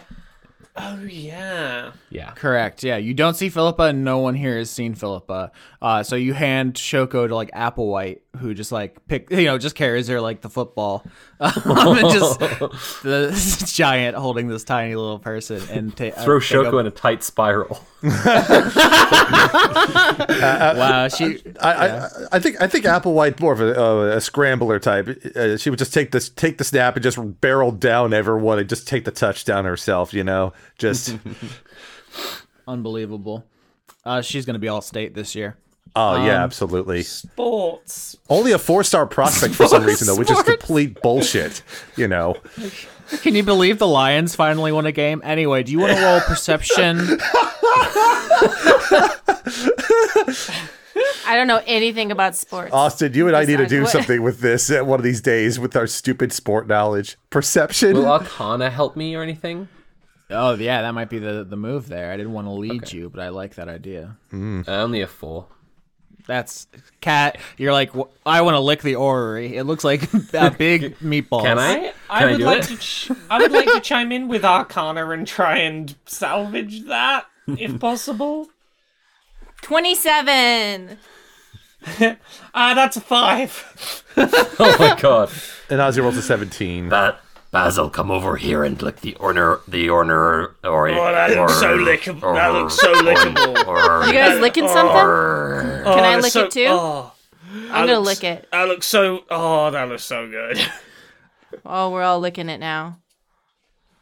Oh, 0.80 1.00
yeah. 1.04 1.92
Yeah. 2.12 2.32
Correct. 2.32 2.84
Yeah, 2.84 2.98
you 2.98 3.16
don't 3.16 3.34
see 3.34 3.50
Philippa, 3.50 3.84
and 3.84 4.04
no 4.04 4.20
one 4.20 4.36
here 4.36 4.58
has 4.58 4.70
seen 4.70 4.94
Philippa. 4.94 5.52
Uh, 5.82 6.04
so 6.04 6.16
you 6.16 6.34
hand 6.34 6.76
Shoko 6.76 7.28
to 7.28 7.36
like 7.36 7.50
Applewhite, 7.52 8.20
who 8.38 8.54
just 8.54 8.72
like 8.72 9.08
pick, 9.08 9.28
you 9.32 9.46
know, 9.46 9.58
just 9.58 9.76
carries 9.76 10.08
her 10.08 10.22
like 10.22 10.42
the 10.42 10.50
football, 10.50 11.04
um, 11.40 11.52
and 11.98 12.12
just 12.12 12.40
the 13.04 13.64
giant 13.66 14.16
holding 14.18 14.50
this 14.50 14.64
tiny 14.64 14.96
little 14.96 15.18
person 15.20 15.62
and 15.72 15.98
ta- 15.98 16.12
Throw 16.12 16.38
uh, 16.38 16.42
Shoko 16.42 16.68
up- 16.68 16.74
in 16.76 16.86
a 16.86 16.92
tight 16.92 17.24
spiral. 17.24 17.84
Wow, 20.78 21.07
she. 21.07 21.41
I, 21.61 21.72
I, 21.72 22.10
I 22.34 22.40
think 22.40 22.61
I 22.61 22.68
think 22.68 22.86
Applewhite 22.86 23.40
more 23.40 23.53
of 23.53 23.61
a, 23.61 23.80
uh, 23.82 23.95
a 24.18 24.22
scrambler 24.22 24.80
type. 24.80 25.07
Uh, 25.36 25.57
she 25.57 25.69
would 25.69 25.80
just 25.80 25.94
take 25.94 26.11
this 26.11 26.30
take 26.30 26.57
the 26.57 26.64
snap 26.64 26.95
and 26.95 27.03
just 27.03 27.18
barrel 27.41 27.72
down 27.72 28.14
everyone 28.14 28.60
and 28.60 28.69
just 28.69 28.88
take 28.88 29.06
the 29.06 29.11
touchdown 29.11 29.65
herself. 29.65 30.14
You 30.14 30.24
know, 30.24 30.53
just 30.78 31.18
Unbelievable. 32.68 33.45
Uh, 34.06 34.22
she's 34.22 34.45
gonna 34.45 34.60
be 34.60 34.68
all 34.68 34.82
state 34.82 35.14
this 35.15 35.36
year. 35.36 35.57
oh 35.95 36.24
yeah, 36.26 36.44
absolutely. 36.44 37.03
Sports. 37.03 38.15
Only 38.30 38.52
a 38.52 38.60
four 38.60 38.84
star 38.84 39.06
prospect 39.07 39.56
for 39.56 39.68
some 39.68 39.84
reason 39.84 40.07
though, 40.07 40.15
which 40.18 40.32
is 40.32 40.41
complete 40.44 41.02
bullshit. 41.02 41.64
You 41.95 42.07
know, 42.07 42.36
Can 43.22 43.36
you 43.36 43.44
believe 43.44 43.80
the 43.80 43.88
Lions 43.88 44.36
finally 44.36 44.72
won 44.72 44.86
a 44.86 44.91
game? 44.91 45.22
Anyway, 45.24 45.64
do 45.64 45.72
you 45.72 45.80
want 45.80 45.98
to 45.98 46.03
roll 46.03 46.19
perception? 46.22 47.19
I 51.26 51.36
don't 51.36 51.48
know 51.48 51.62
anything 51.66 52.12
about 52.12 52.36
sports. 52.36 52.74
Austin, 52.74 53.14
you 53.14 53.28
and 53.28 53.36
I 53.36 53.45
need 53.45 53.58
to 53.58 53.68
do 53.68 53.84
What- 53.84 53.91
something 53.91 54.22
with 54.24 54.40
this 54.40 54.72
uh, 54.72 54.84
one 54.84 54.99
of 54.99 55.04
these 55.04 55.22
days 55.22 55.60
with 55.60 55.76
our 55.76 55.88
stupid 55.88 56.34
sport 56.34 56.68
knowledge. 56.68 57.18
Perception. 57.30 57.94
Will 57.94 58.08
Arcana 58.08 58.70
help 58.70 58.95
me 58.95 59.16
or 59.16 59.22
anything? 59.22 59.68
Oh 60.30 60.56
yeah, 60.56 60.82
that 60.82 60.91
might 60.94 61.10
be 61.10 61.20
the 61.20 61.44
the 61.48 61.56
move 61.56 61.88
there. 61.88 62.12
I 62.12 62.18
didn't 62.18 62.34
want 62.34 62.48
to 62.48 62.52
lead 62.52 62.91
you, 62.91 63.10
but 63.10 63.22
I 63.22 63.30
like 63.30 63.56
that 63.56 63.70
idea. 63.70 64.18
Uh, 64.34 64.64
only 64.68 65.02
a 65.02 65.08
four. 65.08 65.45
That's 66.26 66.68
cat. 66.99 67.38
You're 67.58 67.72
like, 67.72 67.91
"Wh- 67.94 68.10
I 68.26 68.41
want 68.41 68.56
to 68.56 68.60
lick 68.60 68.82
the 68.82 68.95
orrery. 68.95 69.56
It 69.56 69.64
looks 69.64 69.86
like 69.86 70.12
a 70.34 70.52
big 70.58 70.98
meatball. 70.99 71.44
Can 71.44 71.58
I? 71.58 71.94
I, 72.10 72.20
Can 72.20 72.28
I 72.28 72.32
would 72.32 72.38
do 72.40 72.45
like 72.45 72.64
it? 72.64 72.66
to. 72.66 72.78
Ch- 72.78 73.12
I 73.30 73.40
would 73.40 73.52
like 73.54 73.66
to 73.72 73.80
chime 73.80 74.12
in 74.12 74.28
with 74.28 74.44
Arcana 74.44 75.10
and 75.12 75.26
try 75.26 75.60
and 75.60 75.95
salvage 76.06 76.84
that, 76.88 77.26
if 77.48 77.80
possible. 77.80 78.48
27. 79.61 80.98
Ah, 82.53 82.74
that's 82.74 82.98
a 82.98 83.02
five. 83.02 84.03
Oh 84.60 84.76
my 84.80 84.99
god. 84.99 85.30
and 85.69 85.80
Ozzy 85.80 86.02
rolls 86.02 86.18
a 86.18 86.22
17. 86.24 86.90
Ba- 86.90 87.19
Basil, 87.52 87.90
come 87.91 88.10
over 88.11 88.36
here 88.36 88.64
and 88.64 88.82
lick 88.82 89.02
the 89.02 89.14
orner, 89.14 89.61
the 89.68 89.88
orner, 89.88 90.56
or 90.64 90.90
Oh, 90.90 91.11
that 91.11 91.30
looks 91.38 91.60
so 91.60 91.78
lickable. 91.78 92.34
That 92.34 92.48
looks 92.49 92.76
so 92.76 92.94
lickable. 92.95 93.65
Or, 93.68 94.06
You 94.07 94.14
guys 94.14 94.40
licking 94.41 94.68
something? 94.68 94.95
or, 94.98 95.84
Oh, 95.86 95.94
Can 95.95 96.03
I 96.03 96.18
lick 96.18 96.32
so- 96.34 96.45
it 96.45 96.52
too? 96.52 96.65
Oh, 96.68 97.14
I'm 97.72 97.86
gonna 97.88 97.99
looks- 97.99 98.22
lick 98.22 98.40
it. 98.40 98.48
That 98.52 98.68
looks 98.68 98.88
so. 98.88 99.24
Oh, 99.30 99.69
that 99.72 99.88
looks 99.88 100.03
so 100.03 100.28
good. 100.28 100.60
Oh, 101.65 101.91
we're 101.91 102.03
all 102.03 102.19
licking 102.19 102.49
it 102.49 102.60
now. 102.60 102.98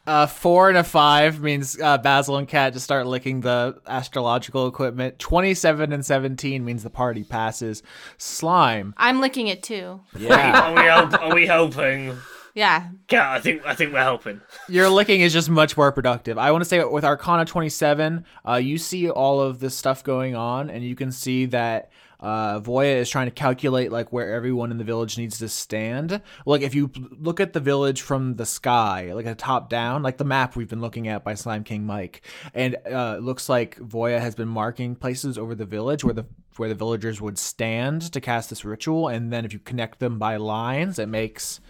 Uh, 0.06 0.26
four 0.26 0.68
and 0.68 0.78
a 0.78 0.84
five 0.84 1.40
means 1.40 1.80
uh, 1.80 1.98
Basil 1.98 2.36
and 2.36 2.46
Cat 2.46 2.72
just 2.72 2.84
start 2.84 3.06
licking 3.06 3.40
the 3.40 3.76
astrological 3.88 4.68
equipment. 4.68 5.18
Twenty-seven 5.18 5.92
and 5.92 6.06
seventeen 6.06 6.64
means 6.64 6.82
the 6.84 6.90
party 6.90 7.24
passes. 7.24 7.82
Slime. 8.16 8.94
I'm 8.96 9.20
licking 9.20 9.48
it 9.48 9.62
too. 9.62 10.00
Yeah, 10.16 10.60
Are 10.70 10.74
we, 10.74 10.82
help- 10.82 11.22
are 11.22 11.34
we 11.34 11.46
helping? 11.46 12.16
Yeah. 12.54 12.88
Yeah, 13.10 13.30
I 13.32 13.40
think 13.40 13.66
I 13.66 13.74
think 13.74 13.92
we're 13.92 14.02
helping. 14.02 14.40
your 14.68 14.88
licking 14.88 15.20
is 15.20 15.32
just 15.32 15.50
much 15.50 15.76
more 15.76 15.92
productive. 15.92 16.38
I 16.38 16.52
want 16.52 16.62
to 16.62 16.68
say 16.68 16.82
with 16.84 17.04
Arcana 17.04 17.44
twenty-seven, 17.44 18.24
uh, 18.48 18.54
you 18.54 18.78
see 18.78 19.10
all 19.10 19.40
of 19.40 19.58
this 19.60 19.76
stuff 19.76 20.02
going 20.04 20.34
on, 20.34 20.70
and 20.70 20.82
you 20.84 20.94
can 20.94 21.12
see 21.12 21.46
that 21.46 21.90
uh, 22.20 22.60
Voya 22.60 22.96
is 22.96 23.10
trying 23.10 23.26
to 23.26 23.32
calculate 23.32 23.92
like 23.92 24.12
where 24.12 24.32
everyone 24.32 24.70
in 24.70 24.78
the 24.78 24.84
village 24.84 25.18
needs 25.18 25.38
to 25.38 25.48
stand. 25.48 26.20
Like 26.44 26.62
if 26.62 26.74
you 26.74 26.90
look 27.10 27.40
at 27.40 27.52
the 27.52 27.60
village 27.60 28.02
from 28.02 28.36
the 28.36 28.46
sky, 28.46 29.12
like 29.12 29.26
a 29.26 29.34
top 29.34 29.68
down, 29.68 30.02
like 30.02 30.16
the 30.16 30.24
map 30.24 30.56
we've 30.56 30.68
been 30.68 30.80
looking 30.80 31.08
at 31.08 31.24
by 31.24 31.34
Slime 31.34 31.64
King 31.64 31.84
Mike, 31.84 32.22
and 32.54 32.76
uh, 32.90 33.16
it 33.18 33.22
looks 33.22 33.48
like 33.48 33.78
Voya 33.78 34.20
has 34.20 34.34
been 34.34 34.48
marking 34.48 34.94
places 34.94 35.36
over 35.38 35.54
the 35.54 35.66
village 35.66 36.04
where 36.04 36.14
the 36.14 36.24
where 36.56 36.68
the 36.68 36.74
villagers 36.74 37.20
would 37.20 37.36
stand 37.38 38.00
to 38.12 38.20
cast 38.20 38.48
this 38.48 38.64
ritual, 38.64 39.08
and 39.08 39.32
then 39.32 39.44
if 39.44 39.52
you 39.52 39.58
connect 39.58 39.98
them 39.98 40.18
by 40.18 40.36
lines, 40.36 40.98
it 40.98 41.08
makes 41.08 41.60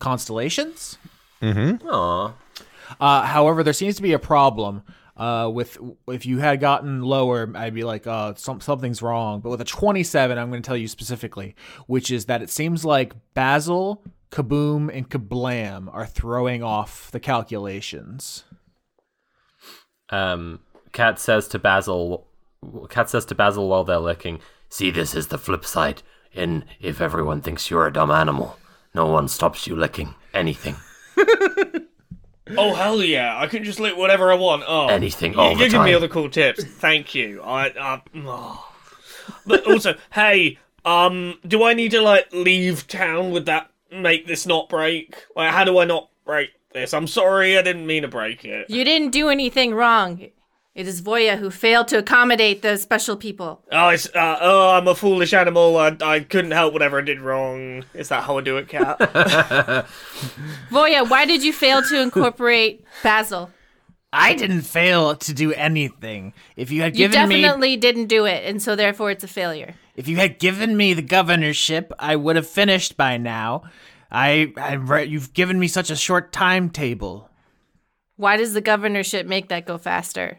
constellations. 0.00 0.98
Aw. 1.86 2.34
Uh, 3.00 3.22
however, 3.22 3.62
there 3.62 3.72
seems 3.72 3.96
to 3.96 4.02
be 4.02 4.12
a 4.12 4.18
problem 4.18 4.82
uh, 5.22 5.48
with 5.48 5.78
if 6.08 6.26
you 6.26 6.38
had 6.38 6.58
gotten 6.58 7.00
lower, 7.00 7.48
I'd 7.54 7.74
be 7.74 7.84
like, 7.84 8.08
uh, 8.08 8.34
some, 8.34 8.60
something's 8.60 9.00
wrong. 9.02 9.40
But 9.40 9.50
with 9.50 9.60
a 9.60 9.64
27, 9.64 10.36
I'm 10.36 10.50
going 10.50 10.60
to 10.60 10.66
tell 10.66 10.76
you 10.76 10.88
specifically, 10.88 11.54
which 11.86 12.10
is 12.10 12.24
that 12.24 12.42
it 12.42 12.50
seems 12.50 12.84
like 12.84 13.14
Basil, 13.32 14.02
Kaboom, 14.32 14.90
and 14.92 15.08
Kablam 15.08 15.88
are 15.94 16.06
throwing 16.06 16.64
off 16.64 17.08
the 17.12 17.20
calculations. 17.20 18.42
Um, 20.10 20.58
Kat 20.90 21.20
says 21.20 21.46
to 21.48 21.58
Basil. 21.60 22.26
Kat 22.88 23.08
says 23.08 23.24
to 23.26 23.36
Basil 23.36 23.68
while 23.68 23.84
they're 23.84 23.98
licking. 23.98 24.40
see, 24.68 24.90
this 24.90 25.14
is 25.14 25.28
the 25.28 25.38
flip 25.38 25.64
side. 25.64 26.02
And 26.34 26.64
if 26.80 27.00
everyone 27.00 27.42
thinks 27.42 27.70
you're 27.70 27.86
a 27.86 27.92
dumb 27.92 28.10
animal, 28.10 28.58
no 28.92 29.06
one 29.06 29.28
stops 29.28 29.68
you 29.68 29.76
licking 29.76 30.16
anything. 30.34 30.74
Oh 32.56 32.74
hell 32.74 33.02
yeah! 33.02 33.38
I 33.38 33.46
can 33.46 33.64
just 33.64 33.80
lick 33.80 33.96
whatever 33.96 34.30
I 34.30 34.34
want. 34.34 34.64
Oh, 34.66 34.88
Anything 34.88 35.32
you, 35.34 35.38
all 35.40 35.52
you 35.52 35.58
the 35.58 35.64
give 35.64 35.72
me 35.72 35.78
time. 35.78 35.94
all 35.94 36.00
the 36.00 36.08
cool 36.08 36.28
tips. 36.30 36.64
Thank 36.64 37.14
you. 37.14 37.42
I, 37.42 37.66
I 37.78 38.02
oh. 38.16 38.68
But 39.46 39.66
also, 39.66 39.94
hey, 40.12 40.58
um, 40.84 41.38
do 41.46 41.62
I 41.64 41.74
need 41.74 41.90
to 41.92 42.00
like 42.00 42.32
leave 42.32 42.86
town 42.88 43.30
Would 43.32 43.46
that? 43.46 43.70
Make 43.90 44.26
this 44.26 44.46
not 44.46 44.70
break? 44.70 45.26
Like, 45.36 45.50
how 45.52 45.64
do 45.64 45.76
I 45.78 45.84
not 45.84 46.08
break 46.24 46.48
this? 46.72 46.94
I'm 46.94 47.06
sorry, 47.06 47.58
I 47.58 47.62
didn't 47.62 47.86
mean 47.86 48.02
to 48.02 48.08
break 48.08 48.42
it. 48.42 48.70
You 48.70 48.84
didn't 48.84 49.10
do 49.10 49.28
anything 49.28 49.74
wrong. 49.74 50.30
It 50.74 50.88
is 50.88 51.02
Voya 51.02 51.36
who 51.38 51.50
failed 51.50 51.88
to 51.88 51.98
accommodate 51.98 52.62
the 52.62 52.78
special 52.78 53.14
people. 53.16 53.62
Oh, 53.70 53.88
it's, 53.90 54.06
uh, 54.14 54.38
oh, 54.40 54.70
I'm 54.70 54.88
a 54.88 54.94
foolish 54.94 55.34
animal. 55.34 55.76
I, 55.76 55.94
I 56.00 56.20
couldn't 56.20 56.52
help 56.52 56.72
whatever 56.72 56.98
I 56.98 57.02
did 57.02 57.20
wrong. 57.20 57.84
Is 57.92 58.08
that 58.08 58.22
how 58.24 58.38
I 58.38 58.40
do 58.40 58.56
it, 58.56 58.68
cat? 58.68 58.98
Voya, 60.70 61.08
why 61.08 61.26
did 61.26 61.42
you 61.44 61.52
fail 61.52 61.82
to 61.82 62.00
incorporate 62.00 62.84
Basil? 63.02 63.50
I 64.14 64.34
didn't 64.34 64.62
fail 64.62 65.14
to 65.16 65.32
do 65.34 65.52
anything. 65.54 66.32
If 66.56 66.70
you 66.70 66.82
had 66.82 66.96
You 66.98 67.08
given 67.08 67.28
me 67.28 67.36
you 67.36 67.42
definitely 67.42 67.76
didn't 67.76 68.06
do 68.06 68.24
it, 68.26 68.44
and 68.46 68.60
so 68.62 68.76
therefore 68.76 69.10
it's 69.10 69.24
a 69.24 69.28
failure. 69.28 69.74
if 69.96 70.06
you 70.08 70.16
had 70.16 70.38
given 70.38 70.76
me 70.76 70.92
the 70.94 71.02
governorship, 71.02 71.92
I 71.98 72.16
would 72.16 72.36
have 72.36 72.46
finished 72.46 72.96
by 72.96 73.16
now. 73.16 73.62
I 74.10 74.52
I 74.58 74.74
re- 74.74 75.04
you've 75.06 75.32
given 75.32 75.58
me 75.58 75.66
such 75.68 75.90
a 75.90 75.96
short 75.96 76.30
timetable 76.32 77.30
Why 78.16 78.36
does 78.36 78.52
the 78.52 78.60
governorship 78.60 79.26
make 79.26 79.48
that 79.48 79.64
go 79.66 79.78
faster? 79.78 80.38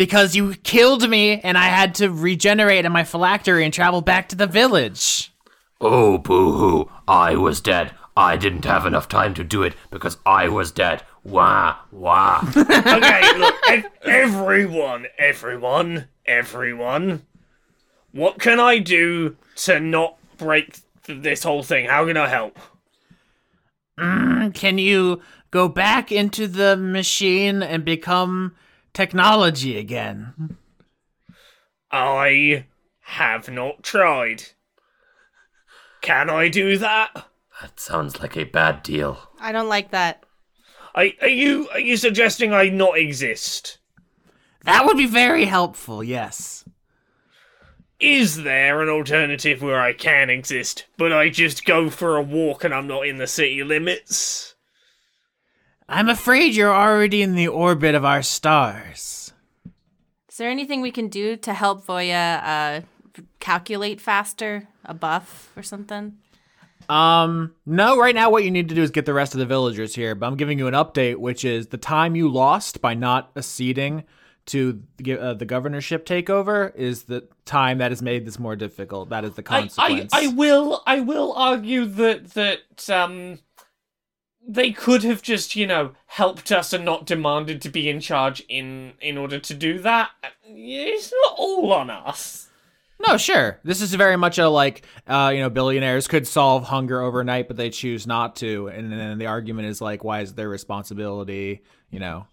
Because 0.00 0.34
you 0.34 0.54
killed 0.54 1.10
me 1.10 1.38
and 1.42 1.58
I 1.58 1.66
had 1.66 1.94
to 1.96 2.08
regenerate 2.08 2.86
in 2.86 2.90
my 2.90 3.04
phylactery 3.04 3.66
and 3.66 3.74
travel 3.74 4.00
back 4.00 4.30
to 4.30 4.34
the 4.34 4.46
village. 4.46 5.30
Oh, 5.78 6.16
boo 6.16 6.52
hoo. 6.52 6.90
I 7.06 7.36
was 7.36 7.60
dead. 7.60 7.92
I 8.16 8.38
didn't 8.38 8.64
have 8.64 8.86
enough 8.86 9.08
time 9.08 9.34
to 9.34 9.44
do 9.44 9.62
it 9.62 9.74
because 9.90 10.16
I 10.24 10.48
was 10.48 10.72
dead. 10.72 11.02
Wah, 11.22 11.76
wah. 11.90 12.42
okay, 12.56 13.38
look, 13.38 13.54
ev- 13.68 13.90
everyone, 14.02 15.06
everyone, 15.18 16.08
everyone. 16.24 17.26
What 18.12 18.38
can 18.38 18.58
I 18.58 18.78
do 18.78 19.36
to 19.56 19.80
not 19.80 20.16
break 20.38 20.78
th- 21.02 21.22
this 21.22 21.42
whole 21.42 21.62
thing? 21.62 21.84
How 21.84 22.06
can 22.06 22.16
I 22.16 22.28
help? 22.28 22.58
Mm, 23.98 24.54
can 24.54 24.78
you 24.78 25.20
go 25.50 25.68
back 25.68 26.10
into 26.10 26.46
the 26.46 26.74
machine 26.74 27.62
and 27.62 27.84
become 27.84 28.56
technology 28.92 29.78
again? 29.78 30.56
I 31.90 32.66
have 33.00 33.50
not 33.50 33.82
tried. 33.82 34.44
Can 36.00 36.30
I 36.30 36.48
do 36.48 36.78
that? 36.78 37.26
that 37.60 37.78
sounds 37.78 38.20
like 38.20 38.36
a 38.36 38.44
bad 38.44 38.82
deal. 38.82 39.18
I 39.38 39.52
don't 39.52 39.68
like 39.68 39.90
that. 39.90 40.24
Are, 40.94 41.06
are 41.20 41.28
you 41.28 41.68
are 41.72 41.80
you 41.80 41.96
suggesting 41.96 42.52
I 42.52 42.68
not 42.68 42.98
exist? 42.98 43.78
That 44.64 44.84
would 44.86 44.96
be 44.96 45.06
very 45.06 45.44
helpful. 45.44 46.02
Yes. 46.02 46.64
Is 47.98 48.44
there 48.44 48.80
an 48.80 48.88
alternative 48.88 49.62
where 49.62 49.80
I 49.80 49.92
can 49.92 50.30
exist, 50.30 50.86
but 50.96 51.12
I 51.12 51.28
just 51.28 51.66
go 51.66 51.90
for 51.90 52.16
a 52.16 52.22
walk 52.22 52.64
and 52.64 52.72
I'm 52.72 52.86
not 52.86 53.06
in 53.06 53.18
the 53.18 53.26
city 53.26 53.62
limits? 53.62 54.49
I'm 55.90 56.08
afraid 56.08 56.54
you're 56.54 56.72
already 56.72 57.20
in 57.20 57.34
the 57.34 57.48
orbit 57.48 57.96
of 57.96 58.04
our 58.04 58.22
stars. 58.22 59.32
Is 60.28 60.36
there 60.36 60.48
anything 60.48 60.80
we 60.80 60.92
can 60.92 61.08
do 61.08 61.36
to 61.38 61.52
help 61.52 61.84
Voya 61.84 62.42
uh, 62.44 62.80
calculate 63.40 64.00
faster? 64.00 64.68
A 64.84 64.94
buff 64.94 65.50
or 65.56 65.64
something? 65.64 66.16
Um, 66.88 67.54
no, 67.66 67.98
right 67.98 68.14
now 68.14 68.30
what 68.30 68.44
you 68.44 68.52
need 68.52 68.68
to 68.68 68.74
do 68.74 68.82
is 68.82 68.90
get 68.90 69.04
the 69.04 69.12
rest 69.12 69.34
of 69.34 69.40
the 69.40 69.46
villagers 69.46 69.94
here, 69.94 70.14
but 70.14 70.28
I'm 70.28 70.36
giving 70.36 70.58
you 70.58 70.68
an 70.68 70.74
update, 70.74 71.16
which 71.16 71.44
is 71.44 71.66
the 71.66 71.76
time 71.76 72.14
you 72.14 72.28
lost 72.28 72.80
by 72.80 72.94
not 72.94 73.32
acceding 73.36 74.04
to 74.46 74.82
the, 74.96 75.18
uh, 75.18 75.34
the 75.34 75.44
governorship 75.44 76.06
takeover 76.06 76.74
is 76.74 77.04
the 77.04 77.28
time 77.44 77.78
that 77.78 77.90
has 77.90 78.00
made 78.00 78.26
this 78.26 78.38
more 78.38 78.56
difficult. 78.56 79.10
That 79.10 79.24
is 79.24 79.34
the 79.34 79.44
I, 79.48 79.68
I. 79.76 80.08
I 80.12 80.26
will 80.28 80.82
I 80.86 81.00
will 81.00 81.32
argue 81.34 81.84
that 81.84 82.30
that 82.34 82.90
um 82.90 83.38
they 84.50 84.72
could 84.72 85.04
have 85.04 85.22
just 85.22 85.54
you 85.54 85.66
know 85.66 85.92
helped 86.06 86.50
us 86.50 86.72
and 86.72 86.84
not 86.84 87.06
demanded 87.06 87.62
to 87.62 87.68
be 87.68 87.88
in 87.88 88.00
charge 88.00 88.42
in 88.48 88.94
in 89.00 89.16
order 89.16 89.38
to 89.38 89.54
do 89.54 89.78
that. 89.80 90.10
It's 90.44 91.12
not 91.24 91.34
all 91.38 91.72
on 91.72 91.90
us. 91.90 92.48
No, 93.06 93.16
sure. 93.16 93.58
This 93.64 93.80
is 93.80 93.94
very 93.94 94.16
much 94.16 94.38
a 94.38 94.48
like, 94.48 94.82
uh, 95.06 95.30
you 95.34 95.40
know, 95.40 95.48
billionaires 95.48 96.06
could 96.06 96.26
solve 96.26 96.64
hunger 96.64 97.00
overnight, 97.00 97.48
but 97.48 97.56
they 97.56 97.70
choose 97.70 98.06
not 98.06 98.36
to. 98.36 98.68
And 98.68 98.92
then 98.92 99.16
the 99.16 99.26
argument 99.26 99.68
is 99.68 99.80
like, 99.80 100.04
why 100.04 100.20
is 100.20 100.30
it 100.30 100.36
their 100.36 100.50
responsibility? 100.50 101.62
You 101.90 101.98
know, 101.98 102.26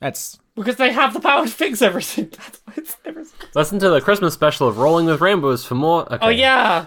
that's 0.00 0.38
Because 0.54 0.76
they 0.76 0.92
have 0.92 1.12
the 1.12 1.20
power 1.20 1.44
to 1.44 1.50
fix 1.50 1.82
everything. 1.82 2.30
That's 2.36 2.60
why 2.64 2.74
it's 2.76 2.94
their 2.96 3.24
Listen 3.54 3.78
to 3.80 3.90
the 3.90 4.00
Christmas 4.00 4.34
special 4.34 4.68
of 4.68 4.78
Rolling 4.78 5.06
with 5.06 5.20
Rainbows 5.20 5.64
for 5.64 5.74
more. 5.74 6.10
Okay. 6.12 6.18
Oh 6.24 6.30
yeah, 6.30 6.86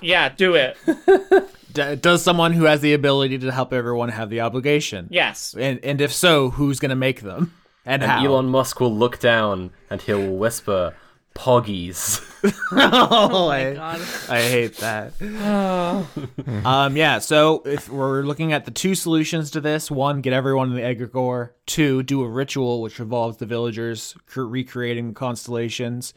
yeah. 0.00 0.28
Do 0.30 0.54
it. 0.54 0.76
D- 1.76 1.96
does 1.96 2.22
someone 2.22 2.52
who 2.52 2.64
has 2.64 2.80
the 2.80 2.94
ability 2.94 3.38
to 3.38 3.52
help 3.52 3.72
everyone 3.72 4.08
have 4.08 4.30
the 4.30 4.40
obligation? 4.40 5.08
Yes. 5.10 5.54
And 5.58 5.78
and 5.84 6.00
if 6.00 6.12
so, 6.12 6.50
who's 6.50 6.80
gonna 6.80 6.96
make 6.96 7.20
them 7.20 7.52
and, 7.84 8.02
And 8.02 8.10
how? 8.10 8.24
Elon 8.24 8.46
Musk 8.46 8.80
will 8.80 8.94
look 8.94 9.18
down 9.18 9.70
and 9.90 10.00
he'll 10.02 10.34
whisper, 10.34 10.94
"Poggies." 11.34 12.20
oh, 12.72 13.48
my 13.48 13.76
I, 13.76 13.94
I 14.28 14.40
hate 14.40 14.76
that. 14.78 15.12
um, 16.64 16.96
yeah. 16.96 17.18
So 17.18 17.62
if 17.64 17.88
we're 17.88 18.22
looking 18.22 18.52
at 18.52 18.64
the 18.64 18.70
two 18.70 18.94
solutions 18.94 19.50
to 19.52 19.60
this, 19.60 19.90
one, 19.90 20.20
get 20.20 20.32
everyone 20.32 20.70
in 20.70 20.76
the 20.76 20.82
egregore. 20.82 21.50
Two, 21.66 22.02
do 22.02 22.22
a 22.22 22.28
ritual 22.28 22.82
which 22.82 22.98
involves 22.98 23.36
the 23.36 23.46
villagers 23.46 24.16
cr- 24.26 24.42
recreating 24.42 25.08
the 25.08 25.14
constellations. 25.14 26.14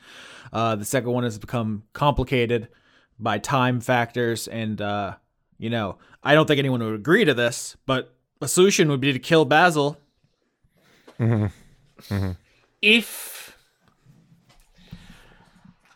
Uh, 0.51 0.75
the 0.75 0.85
second 0.85 1.11
one 1.11 1.23
has 1.23 1.37
become 1.37 1.83
complicated 1.93 2.69
by 3.19 3.37
time 3.37 3.81
factors, 3.81 4.47
and 4.47 4.81
uh, 4.81 5.15
you 5.59 5.69
know, 5.69 5.97
I 6.23 6.33
don't 6.33 6.47
think 6.47 6.57
anyone 6.57 6.81
would 6.83 6.95
agree 6.95 7.25
to 7.25 7.33
this, 7.35 7.77
but 7.85 8.15
a 8.41 8.47
solution 8.47 8.89
would 8.89 9.01
be 9.01 9.13
to 9.13 9.19
kill 9.19 9.45
Basil. 9.45 9.99
If 12.81 13.55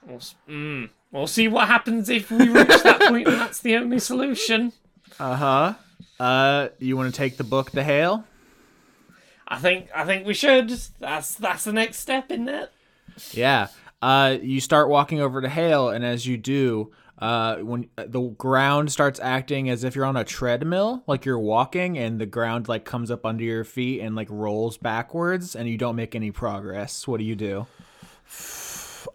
we'll, 0.06 0.20
mm, 0.50 0.90
we'll 1.12 1.28
see 1.28 1.48
what 1.48 1.68
happens 1.68 2.10
if 2.10 2.30
we 2.30 2.50
reach 2.50 2.84
that 2.84 3.02
point, 3.08 3.28
and 3.28 3.40
that's 3.40 3.60
the 3.62 3.78
only 3.78 4.00
solution. 4.00 4.74
Uh 5.20 5.36
huh. 5.36 5.74
Uh, 6.20 6.68
you 6.80 6.98
want 6.98 7.14
to 7.14 7.18
take 7.18 7.38
the 7.38 7.44
book 7.44 7.72
to 7.72 7.84
Hale? 7.84 8.26
I 9.48 9.60
think 9.60 9.88
I 9.96 10.04
think 10.04 10.26
we 10.26 10.34
should. 10.34 10.70
That's 11.00 11.36
that's 11.36 11.64
the 11.64 11.74
next 11.74 12.00
step 12.00 12.32
in 12.32 12.50
it. 12.50 12.72
Yeah. 13.32 13.68
Uh, 14.02 14.38
you 14.42 14.60
start 14.60 14.90
walking 14.90 15.22
over 15.22 15.42
to 15.42 15.48
Hale, 15.48 15.90
and 15.90 16.04
as 16.04 16.28
you 16.28 16.36
do, 16.36 16.92
uh, 17.20 17.58
when 17.58 17.90
the 17.96 18.22
ground 18.38 18.92
starts 18.92 19.20
acting 19.20 19.70
as 19.70 19.84
if 19.84 19.96
you're 19.96 20.06
on 20.06 20.18
a 20.18 20.24
treadmill, 20.24 21.04
like 21.08 21.26
you're 21.26 21.40
walking, 21.40 21.98
and 21.98 22.20
the 22.20 22.26
ground 22.26 22.68
like 22.68 22.86
comes 22.86 23.12
up 23.12 23.26
under 23.26 23.44
your 23.44 23.64
feet 23.64 24.02
and 24.02 24.16
like 24.16 24.28
rolls 24.30 24.78
backwards, 24.78 25.56
and 25.56 25.70
you 25.70 25.78
don't 25.78 25.96
make 25.96 26.16
any 26.16 26.32
progress. 26.32 27.08
What 27.08 27.20
do 27.20 27.24
you 27.24 27.36
do? 27.36 27.68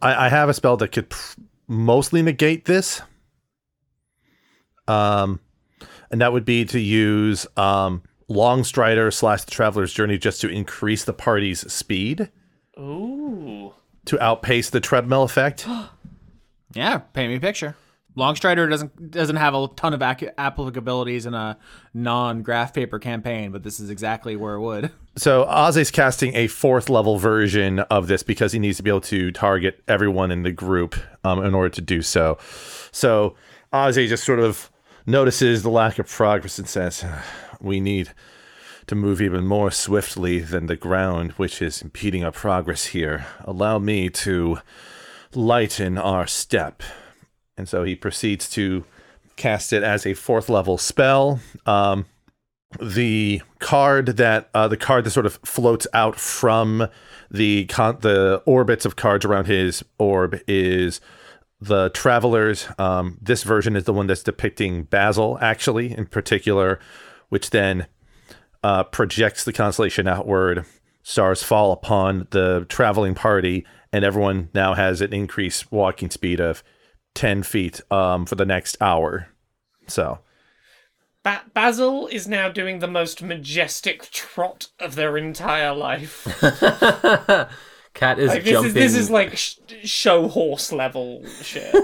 I, 0.00 0.26
I 0.26 0.28
have 0.28 0.48
a 0.48 0.54
spell 0.54 0.76
that 0.78 0.92
could 0.92 1.10
pr- 1.10 1.40
mostly 1.66 2.22
negate 2.22 2.64
this. 2.64 3.02
Um, 4.86 5.40
and 6.10 6.20
that 6.20 6.32
would 6.32 6.44
be 6.44 6.64
to 6.64 6.80
use 6.80 7.46
um 7.56 8.02
Longstrider 8.30 9.12
slash 9.12 9.44
the 9.44 9.50
Traveler's 9.50 9.92
Journey 9.92 10.18
just 10.18 10.40
to 10.42 10.48
increase 10.48 11.04
the 11.04 11.14
party's 11.14 11.70
speed 11.72 12.30
Ooh. 12.78 13.72
to 14.04 14.22
outpace 14.22 14.70
the 14.70 14.80
treadmill 14.80 15.22
effect. 15.22 15.66
Yeah, 16.74 16.98
paint 16.98 17.30
me 17.30 17.36
a 17.36 17.40
picture. 17.40 17.76
Longstrider 18.18 18.68
doesn't 18.68 19.10
doesn't 19.12 19.36
have 19.36 19.54
a 19.54 19.68
ton 19.68 19.94
of 19.94 20.02
ac- 20.02 20.30
applicabilities 20.36 21.24
in 21.24 21.34
a 21.34 21.56
non-graph 21.94 22.74
paper 22.74 22.98
campaign, 22.98 23.52
but 23.52 23.62
this 23.62 23.78
is 23.78 23.90
exactly 23.90 24.34
where 24.36 24.54
it 24.54 24.60
would. 24.60 24.90
So 25.16 25.46
Ozzy's 25.46 25.90
casting 25.90 26.36
a 26.36 26.46
fourth 26.46 26.88
level 26.88 27.18
version 27.18 27.80
of 27.80 28.06
this 28.06 28.22
because 28.22 28.52
he 28.52 28.60
needs 28.60 28.76
to 28.76 28.84
be 28.84 28.90
able 28.90 29.00
to 29.00 29.32
target 29.32 29.82
everyone 29.88 30.30
in 30.30 30.44
the 30.44 30.52
group 30.52 30.94
um, 31.24 31.44
in 31.44 31.56
order 31.56 31.70
to 31.70 31.80
do 31.80 32.02
so. 32.02 32.38
So 32.92 33.34
Ozzy 33.72 34.06
just 34.06 34.22
sort 34.22 34.38
of 34.38 34.70
notices 35.06 35.64
the 35.64 35.70
lack 35.70 35.98
of 35.98 36.08
progress 36.08 36.60
and 36.60 36.68
says, 36.68 37.04
"We 37.60 37.80
need 37.80 38.10
to 38.86 38.94
move 38.94 39.20
even 39.20 39.44
more 39.44 39.72
swiftly 39.72 40.38
than 40.38 40.66
the 40.66 40.76
ground, 40.76 41.32
which 41.32 41.60
is 41.60 41.82
impeding 41.82 42.22
our 42.22 42.30
progress 42.30 42.86
here. 42.86 43.26
Allow 43.44 43.80
me 43.80 44.10
to 44.10 44.58
lighten 45.34 45.98
our 45.98 46.28
step." 46.28 46.80
And 47.58 47.68
so 47.68 47.84
he 47.84 47.94
proceeds 47.94 48.48
to 48.50 48.84
cast 49.36 49.72
it 49.72 49.82
as 49.82 50.06
a 50.06 50.14
fourth 50.14 50.48
level 50.48 50.78
spell. 50.78 51.40
Um, 51.66 52.06
the 52.80 53.40
card 53.60 54.18
that 54.18 54.50
uh, 54.54 54.68
the 54.68 54.76
card 54.76 55.04
that 55.04 55.10
sort 55.10 55.26
of 55.26 55.38
floats 55.44 55.86
out 55.94 56.16
from 56.16 56.88
the 57.30 57.64
con- 57.66 57.98
the 58.00 58.42
orbits 58.46 58.84
of 58.84 58.96
cards 58.96 59.24
around 59.24 59.46
his 59.46 59.82
orb 59.98 60.38
is 60.46 61.00
the 61.60 61.88
travelers. 61.90 62.68
Um, 62.78 63.18
this 63.22 63.42
version 63.42 63.74
is 63.74 63.84
the 63.84 63.92
one 63.92 64.06
that's 64.06 64.22
depicting 64.22 64.84
Basil, 64.84 65.38
actually, 65.40 65.96
in 65.96 66.06
particular, 66.06 66.78
which 67.30 67.50
then 67.50 67.86
uh, 68.62 68.84
projects 68.84 69.44
the 69.44 69.52
constellation 69.52 70.06
outward. 70.06 70.64
Stars 71.02 71.42
fall 71.42 71.72
upon 71.72 72.28
the 72.30 72.66
traveling 72.68 73.14
party, 73.14 73.64
and 73.94 74.04
everyone 74.04 74.50
now 74.52 74.74
has 74.74 75.00
an 75.00 75.14
increased 75.14 75.72
walking 75.72 76.10
speed 76.10 76.38
of 76.38 76.62
ten 77.18 77.42
feet 77.42 77.80
um, 77.90 78.24
for 78.26 78.36
the 78.36 78.46
next 78.46 78.76
hour. 78.80 79.28
So. 79.88 80.20
Ba- 81.24 81.42
Basil 81.52 82.06
is 82.06 82.28
now 82.28 82.48
doing 82.48 82.78
the 82.78 82.86
most 82.86 83.22
majestic 83.22 84.08
trot 84.12 84.68
of 84.78 84.94
their 84.94 85.16
entire 85.18 85.74
life. 85.74 86.22
Cat 87.94 88.20
is 88.20 88.28
Like, 88.28 88.44
this 88.44 88.52
jumping. 88.52 88.68
is 88.68 88.74
this 88.74 88.94
is 88.94 89.10
like 89.10 89.36
sh- 89.36 89.56
show 89.82 90.28
horse 90.28 90.70
level 90.72 91.24
shit. 91.42 91.74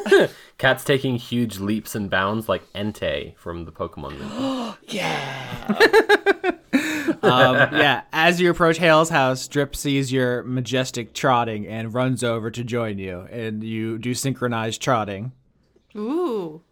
Cat's 0.58 0.84
taking 0.84 1.16
huge 1.16 1.58
leaps 1.58 1.96
and 1.96 2.08
bounds 2.08 2.48
like 2.48 2.62
Entei 2.74 3.36
from 3.36 3.64
the 3.64 3.72
Pokemon 3.72 4.18
movie. 4.20 4.76
yeah. 4.96 6.52
um, 7.24 7.54
yeah, 7.76 8.02
as 8.12 8.40
you 8.40 8.50
approach 8.50 8.78
Hale's 8.78 9.08
house, 9.10 9.46
Drip 9.48 9.74
sees 9.76 10.12
your 10.12 10.42
majestic 10.44 11.14
trotting 11.14 11.66
and 11.66 11.92
runs 11.94 12.22
over 12.24 12.50
to 12.50 12.62
join 12.64 12.98
you, 12.98 13.20
and 13.30 13.62
you 13.64 13.98
do 13.98 14.14
synchronized 14.14 14.80
trotting. 14.82 15.32
Ooh. 15.96 16.62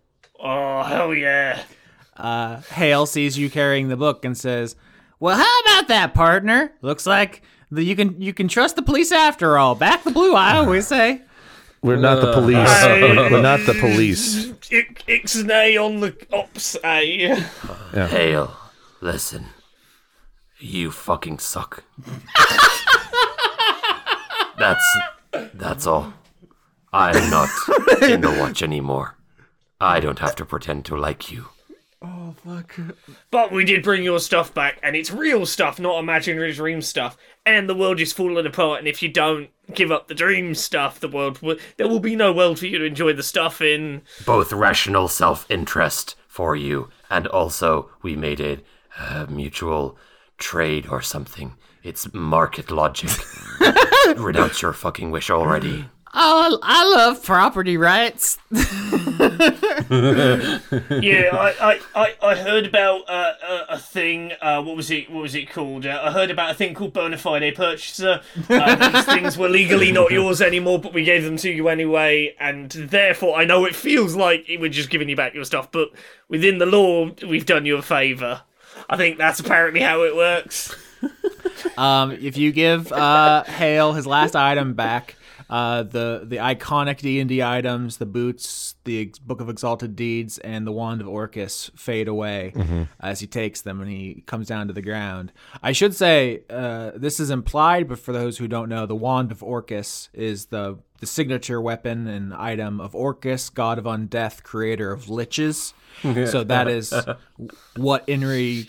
Oh 0.41 0.83
hell 0.83 1.15
yeah! 1.15 1.63
Hale 2.71 3.07
sees 3.07 3.39
you 3.39 3.49
carrying 3.51 3.89
the 3.89 3.97
book 3.97 4.25
and 4.25 4.37
says, 4.37 4.75
"Well, 5.21 5.37
how 5.37 5.61
about 5.61 5.89
that, 5.89 6.15
partner? 6.15 6.73
Looks 6.83 7.07
like 7.07 7.43
the, 7.71 7.85
you 7.85 7.95
can 7.97 8.21
you 8.21 8.35
can 8.35 8.49
trust 8.49 8.77
the 8.77 8.83
police 8.83 9.13
after 9.13 9.57
all. 9.57 9.75
Back 9.75 10.03
the 10.05 10.11
blue, 10.11 10.35
I 10.35 10.57
always 10.57 10.87
say." 10.87 11.23
We're 11.83 11.97
not 11.97 12.21
the 12.21 12.33
police. 12.33 12.69
Hey. 12.69 13.17
We're 13.29 13.43
not 13.43 13.59
the 13.67 13.75
police. 13.75 14.51
Ik- 14.71 15.05
Ixnay 15.09 15.85
on 15.85 15.99
the 15.99 16.17
ops, 16.33 16.77
eh? 16.85 17.35
Hale, 18.07 18.57
listen. 19.01 19.47
You 20.63 20.93
fucking 20.93 21.41
suck. 21.41 21.83
that's 24.57 24.99
that's 25.55 25.89
all. 25.89 26.15
I'm 26.93 27.31
not 27.31 27.49
in 28.01 28.21
the 28.21 28.31
watch 28.39 28.63
anymore. 28.63 29.17
I 29.81 29.99
don't 29.99 30.21
have 30.21 30.37
to 30.37 30.45
pretend 30.45 30.85
to 30.85 30.97
like 30.97 31.33
you. 31.33 31.47
Oh 32.01 32.37
fuck. 32.45 32.77
But 33.33 33.51
we 33.51 33.65
did 33.65 33.83
bring 33.83 34.05
your 34.05 34.21
stuff 34.21 34.55
back, 34.55 34.79
and 34.85 34.95
it's 34.95 35.11
real 35.11 35.47
stuff, 35.47 35.81
not 35.81 35.99
imaginary 35.99 36.53
dream 36.53 36.81
stuff. 36.81 37.17
And 37.45 37.69
the 37.69 37.75
world 37.75 37.99
is 37.99 38.13
falling 38.13 38.47
apart, 38.47 38.79
and 38.79 38.87
if 38.87 39.03
you 39.03 39.09
don't 39.09 39.51
give 39.75 39.91
up 39.91 40.07
the 40.07 40.15
dream 40.15 40.55
stuff, 40.55 41.01
the 41.01 41.09
world 41.09 41.43
will, 41.43 41.57
there 41.77 41.89
will 41.89 41.99
be 41.99 42.15
no 42.15 42.33
world 42.33 42.61
for 42.61 42.67
you 42.67 42.79
to 42.79 42.85
enjoy 42.85 43.15
the 43.15 43.25
stuff 43.25 43.61
in. 43.61 44.03
Both 44.25 44.53
rational 44.53 45.09
self-interest 45.09 46.15
for 46.29 46.55
you, 46.55 46.89
and 47.11 47.27
also 47.27 47.91
we 48.01 48.15
made 48.15 48.41
a 48.41 48.59
uh, 48.97 49.27
mutual 49.29 49.99
trade 50.43 50.87
or 50.91 51.01
something. 51.01 51.55
It's 51.83 52.13
market 52.13 52.71
logic. 52.71 53.11
Renounce 54.17 54.61
your 54.61 54.73
fucking 54.73 55.11
wish 55.11 55.31
already. 55.31 55.87
Oh, 56.15 56.59
I 56.63 56.85
love 56.85 57.25
property 57.25 57.77
rights. 57.79 58.37
Yeah, 59.93 61.31
I, 61.33 61.55
I, 61.61 61.81
I, 61.95 62.15
I 62.23 62.35
heard 62.37 62.67
about 62.67 63.09
uh, 63.09 63.33
a, 63.43 63.75
a 63.75 63.79
thing. 63.79 64.33
Uh, 64.41 64.63
what 64.63 64.77
was 64.77 64.91
it? 64.91 65.11
What 65.11 65.23
was 65.23 65.35
it 65.35 65.51
called? 65.51 65.87
Uh, 65.87 66.01
I 66.03 66.13
heard 66.13 66.31
about 66.31 66.51
a 66.51 66.55
thing 66.55 66.75
called 66.75 66.93
bona 66.93 67.19
fide 67.19 67.55
purchaser. 67.55 68.21
Uh, 68.49 68.91
these 68.91 69.05
things 69.05 69.37
were 69.39 69.49
legally 69.49 69.93
not 69.93 70.11
yours 70.13 70.41
anymore, 70.41 70.79
but 70.79 70.93
we 70.93 71.05
gave 71.05 71.25
them 71.25 71.37
to 71.39 71.51
you 71.51 71.69
anyway, 71.69 72.35
and 72.39 72.71
therefore 72.71 73.37
I 73.37 73.45
know 73.45 73.65
it 73.65 73.75
feels 73.75 74.15
like 74.15 74.47
we're 74.59 74.69
just 74.69 74.91
giving 74.91 75.09
you 75.09 75.17
back 75.17 75.35
your 75.35 75.45
stuff, 75.45 75.71
but 75.73 75.91
within 76.29 76.59
the 76.59 76.67
law, 76.67 77.11
we've 77.27 77.47
done 77.47 77.67
you 77.67 77.77
a 77.77 77.83
favour. 77.83 78.43
I 78.89 78.97
think 78.97 79.19
that's 79.19 79.41
apparently 79.41 79.81
how 79.81 80.03
it 80.03 80.15
works. 80.17 80.75
Um, 81.77 82.13
if 82.13 82.37
you 82.37 82.53
give 82.53 82.93
uh, 82.93 83.45
Hale 83.45 83.93
his 83.93 84.07
last 84.07 84.37
item 84.37 84.75
back, 84.75 85.17
uh, 85.51 85.83
the 85.83 86.23
the 86.25 86.37
iconic 86.37 86.99
D 86.99 87.21
and 87.21 87.29
D 87.29 87.43
items, 87.43 87.97
the 87.99 88.07
boots, 88.07 88.75
the 88.85 89.03
Ex- 89.03 89.19
Book 89.19 89.41
of 89.41 89.49
Exalted 89.49 89.95
Deeds, 89.97 90.39
and 90.39 90.67
the 90.67 90.73
Wand 90.73 91.01
of 91.01 91.09
Orcus 91.09 91.71
fade 91.77 92.09
away 92.09 92.53
as 93.01 93.21
he 93.21 93.27
takes 93.27 93.61
them 93.63 93.81
and 93.81 93.91
he 93.91 94.23
comes 94.27 94.49
down 94.49 94.69
to 94.69 94.73
the 94.73 94.83
ground. 94.83 95.33
I 95.63 95.73
should 95.73 95.95
say 95.95 96.43
uh, 96.49 96.93
this 96.95 97.21
is 97.21 97.31
implied, 97.31 97.89
but 97.89 97.99
for 97.99 98.13
those 98.13 98.39
who 98.39 98.49
don't 98.49 98.69
know, 98.69 98.87
the 98.87 98.95
Wand 98.97 99.31
of 99.33 99.43
Orcus 99.43 100.09
is 100.15 100.47
the 100.47 100.79
the 101.01 101.07
signature 101.07 101.61
weapon 101.61 102.07
and 102.07 102.33
item 102.33 102.81
of 102.81 102.95
Orcus, 102.95 103.51
god 103.51 103.79
of 103.79 103.85
undeath, 103.85 104.43
creator 104.43 104.93
of 104.93 105.07
liches. 105.07 105.73
So 106.03 106.45
that 106.45 106.69
is 106.69 106.93
what 107.77 108.07
Inri 108.07 108.67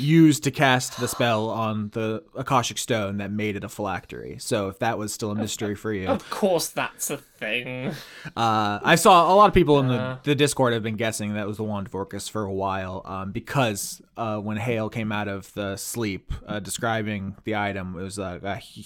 used 0.00 0.44
to 0.44 0.50
cast 0.50 0.98
the 0.98 1.08
spell 1.08 1.50
on 1.50 1.90
the 1.90 2.22
Akashic 2.34 2.78
Stone 2.78 3.18
that 3.18 3.30
made 3.30 3.56
it 3.56 3.64
a 3.64 3.68
phylactery. 3.68 4.38
So 4.40 4.68
if 4.68 4.78
that 4.80 4.98
was 4.98 5.12
still 5.12 5.30
a 5.30 5.34
mystery 5.34 5.74
for 5.74 5.92
you, 5.92 6.08
Of 6.08 6.28
course, 6.30 6.68
that's 6.68 7.10
a 7.10 7.16
thing. 7.18 7.88
uh, 8.36 8.78
I 8.82 8.94
saw 8.94 9.32
a 9.32 9.34
lot 9.34 9.48
of 9.48 9.54
people 9.54 9.78
in 9.80 9.88
the, 9.88 10.18
the 10.22 10.34
Discord 10.34 10.72
have 10.72 10.82
been 10.82 10.96
guessing 10.96 11.34
that 11.34 11.46
was 11.46 11.56
the 11.58 11.64
Wand 11.64 11.86
of 11.86 11.94
Orcus 11.94 12.28
for 12.28 12.42
a 12.44 12.52
while 12.52 13.02
um, 13.04 13.32
because 13.32 14.00
uh, 14.16 14.38
when 14.38 14.56
Hale 14.56 14.88
came 14.88 15.12
out 15.12 15.28
of 15.28 15.52
the 15.54 15.76
sleep 15.76 16.32
uh, 16.46 16.60
describing 16.60 17.36
the 17.44 17.56
item, 17.56 17.98
it 17.98 18.02
was 18.02 18.18
a, 18.18 18.40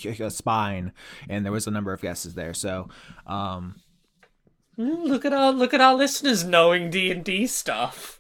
a, 0.05 0.09
a 0.25 0.31
spine, 0.31 0.93
and 1.29 1.45
there 1.45 1.53
was 1.53 1.67
a 1.67 1.71
number 1.71 1.93
of 1.93 2.01
guesses 2.03 2.35
there. 2.35 2.55
So 2.55 2.89
um, 3.27 3.77
Look 4.81 5.27
at 5.27 5.35
our 5.35 5.53
look 5.53 5.75
at 5.75 5.83
our 5.83 5.95
listeners 5.95 6.43
knowing 6.43 6.89
D 6.89 7.11
and 7.11 7.23
D 7.23 7.47
stuff. 7.47 8.19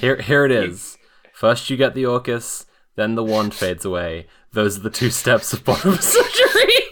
Here, 0.00 0.20
here 0.20 0.44
it 0.44 0.52
is. 0.52 0.96
First, 1.32 1.68
you 1.68 1.76
get 1.76 1.94
the 1.94 2.06
Orcus, 2.06 2.66
then 2.94 3.16
the 3.16 3.24
wand 3.24 3.52
fades 3.52 3.84
away. 3.84 4.28
Those 4.52 4.76
are 4.78 4.82
the 4.82 4.90
two 4.90 5.10
steps 5.10 5.52
of 5.52 5.64
bottom 5.64 5.96
surgery. 5.96 6.82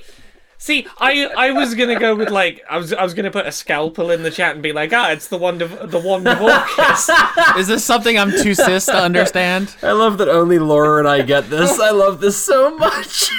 See, 0.59 0.89
I 0.98 1.27
I 1.27 1.52
was 1.52 1.77
gonna 1.77 2.01
go 2.01 2.16
with 2.16 2.31
like 2.31 2.64
I 2.68 2.77
was 2.77 2.93
I 2.93 3.05
was 3.05 3.14
gonna 3.14 3.31
put 3.31 3.47
a 3.47 3.52
scalpel 3.52 4.10
in 4.10 4.24
the 4.24 4.32
chat 4.32 4.55
and 4.55 4.62
be 4.64 4.72
like, 4.72 4.93
ah, 4.93 5.12
it's 5.12 5.28
the 5.28 5.39
wand 5.39 5.62
of 5.62 5.93
the 5.93 6.01
wand 6.01 6.27
of 6.27 6.40
Orcus. 6.43 7.09
is 7.56 7.68
this 7.68 7.85
something 7.85 8.18
I'm 8.18 8.32
too 8.32 8.55
cis 8.55 8.86
to 8.86 8.97
understand? 8.97 9.77
I 9.81 9.93
love 9.93 10.18
that 10.18 10.28
only 10.28 10.59
Laura 10.59 10.98
and 10.98 11.09
I 11.09 11.22
get 11.22 11.51
this. 11.51 11.78
I 11.78 11.90
love 11.90 12.20
this 12.20 12.36
so 12.36 12.77
much. 12.77 13.31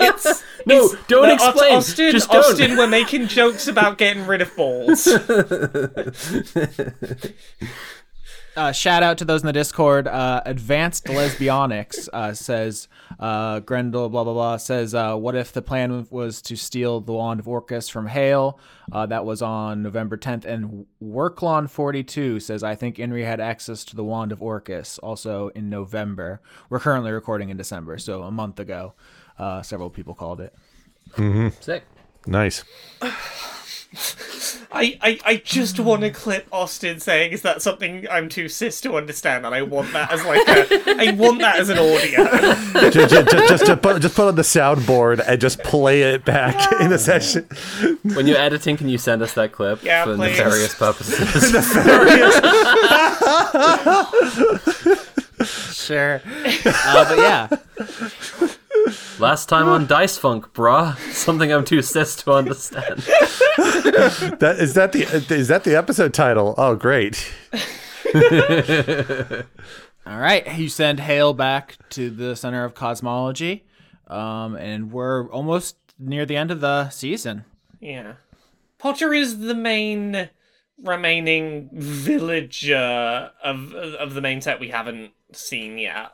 It's 0.00 0.42
No, 0.68 0.84
it's- 0.86 1.04
don't 1.08 1.26
no, 1.26 1.34
explain. 1.34 1.74
Austin, 1.74 2.12
Just 2.12 2.30
don't. 2.30 2.44
Austin, 2.44 2.76
we're 2.76 2.86
making 2.86 3.26
jokes 3.28 3.66
about 3.68 3.98
getting 3.98 4.26
rid 4.26 4.40
of 4.42 4.54
balls. 4.56 5.08
Uh, 8.58 8.72
shout 8.72 9.04
out 9.04 9.16
to 9.18 9.24
those 9.24 9.40
in 9.40 9.46
the 9.46 9.52
Discord. 9.52 10.08
Uh, 10.08 10.42
Advanced 10.44 11.04
Lesbionics 11.04 12.08
uh, 12.12 12.34
says, 12.34 12.88
uh, 13.20 13.60
Grendel, 13.60 14.08
blah, 14.08 14.24
blah, 14.24 14.32
blah, 14.32 14.56
says, 14.56 14.96
uh, 14.96 15.14
what 15.14 15.36
if 15.36 15.52
the 15.52 15.62
plan 15.62 16.08
was 16.10 16.42
to 16.42 16.56
steal 16.56 17.00
the 17.00 17.12
Wand 17.12 17.38
of 17.38 17.46
Orcus 17.46 17.88
from 17.88 18.08
Hale? 18.08 18.58
Uh, 18.90 19.06
that 19.06 19.24
was 19.24 19.42
on 19.42 19.84
November 19.84 20.16
10th. 20.16 20.44
And 20.44 20.86
Worklon42 21.00 22.42
says, 22.42 22.64
I 22.64 22.74
think 22.74 22.96
Inri 22.96 23.24
had 23.24 23.38
access 23.38 23.84
to 23.84 23.94
the 23.94 24.02
Wand 24.02 24.32
of 24.32 24.42
Orcus 24.42 24.98
also 24.98 25.50
in 25.50 25.70
November. 25.70 26.40
We're 26.68 26.80
currently 26.80 27.12
recording 27.12 27.50
in 27.50 27.56
December, 27.56 27.96
so 27.98 28.24
a 28.24 28.32
month 28.32 28.58
ago. 28.58 28.94
Uh, 29.38 29.62
several 29.62 29.90
people 29.90 30.14
called 30.14 30.40
it. 30.40 30.54
Sick. 31.60 31.84
Nice. 32.26 32.64
I, 34.70 34.98
I, 35.00 35.18
I 35.24 35.36
just 35.36 35.80
want 35.80 36.02
to 36.02 36.10
clip 36.10 36.46
Austin 36.52 37.00
saying, 37.00 37.32
"Is 37.32 37.40
that 37.40 37.62
something 37.62 38.06
I'm 38.10 38.28
too 38.28 38.46
cis 38.50 38.82
to 38.82 38.96
understand?" 38.96 39.46
And 39.46 39.54
I 39.54 39.62
want 39.62 39.92
that 39.94 40.12
as 40.12 40.22
like 40.26 40.46
a, 40.46 41.00
I 41.00 41.12
want 41.12 41.38
that 41.40 41.58
as 41.58 41.70
an 41.70 41.78
audio. 41.78 42.90
just, 42.90 43.10
just, 43.10 43.30
just, 43.30 43.66
just 43.66 43.80
put, 43.82 44.02
just 44.02 44.14
put 44.14 44.28
on 44.28 44.34
the 44.34 44.42
soundboard 44.42 45.24
and 45.26 45.40
just 45.40 45.60
play 45.60 46.02
it 46.02 46.26
back 46.26 46.70
in 46.82 46.90
the 46.90 46.98
session. 46.98 47.48
When 48.14 48.26
you're 48.26 48.36
editing, 48.36 48.76
can 48.76 48.90
you 48.90 48.98
send 48.98 49.22
us 49.22 49.32
that 49.34 49.52
clip 49.52 49.82
Yeah, 49.82 50.04
for 50.04 50.16
please. 50.16 50.36
nefarious 50.38 50.74
purposes? 50.74 51.52
nefarious. 51.54 52.40
Sure. 55.72 56.20
uh, 56.26 57.08
but 57.08 57.18
yeah. 57.18 57.48
Last 59.18 59.48
time 59.48 59.68
on 59.68 59.86
Dice 59.86 60.16
Funk, 60.18 60.52
brah. 60.52 60.96
Something 61.12 61.52
I'm 61.52 61.64
too 61.64 61.82
cis 61.82 62.16
to 62.16 62.32
understand. 62.32 63.06
That 64.38 64.56
is 64.60 64.74
that 64.74 64.92
the 64.92 65.02
is 65.34 65.48
that 65.48 65.64
the 65.64 65.74
episode 65.76 66.14
title? 66.14 66.54
Oh, 66.56 66.76
great. 66.76 67.32
All 70.06 70.18
right, 70.18 70.56
you 70.58 70.68
send 70.68 71.00
Hale 71.00 71.34
back 71.34 71.76
to 71.90 72.08
the 72.10 72.36
center 72.36 72.64
of 72.64 72.74
cosmology, 72.74 73.66
um, 74.06 74.54
and 74.56 74.92
we're 74.92 75.28
almost 75.30 75.76
near 75.98 76.24
the 76.24 76.36
end 76.36 76.50
of 76.50 76.60
the 76.60 76.88
season. 76.90 77.44
yeah, 77.80 78.14
Potter 78.78 79.12
is 79.12 79.40
the 79.40 79.54
main 79.54 80.30
remaining 80.82 81.68
villager 81.72 83.32
of 83.42 83.74
of 83.74 84.14
the 84.14 84.20
main 84.20 84.40
set 84.40 84.60
we 84.60 84.68
haven't 84.68 85.10
seen 85.32 85.76
yet. 85.78 86.12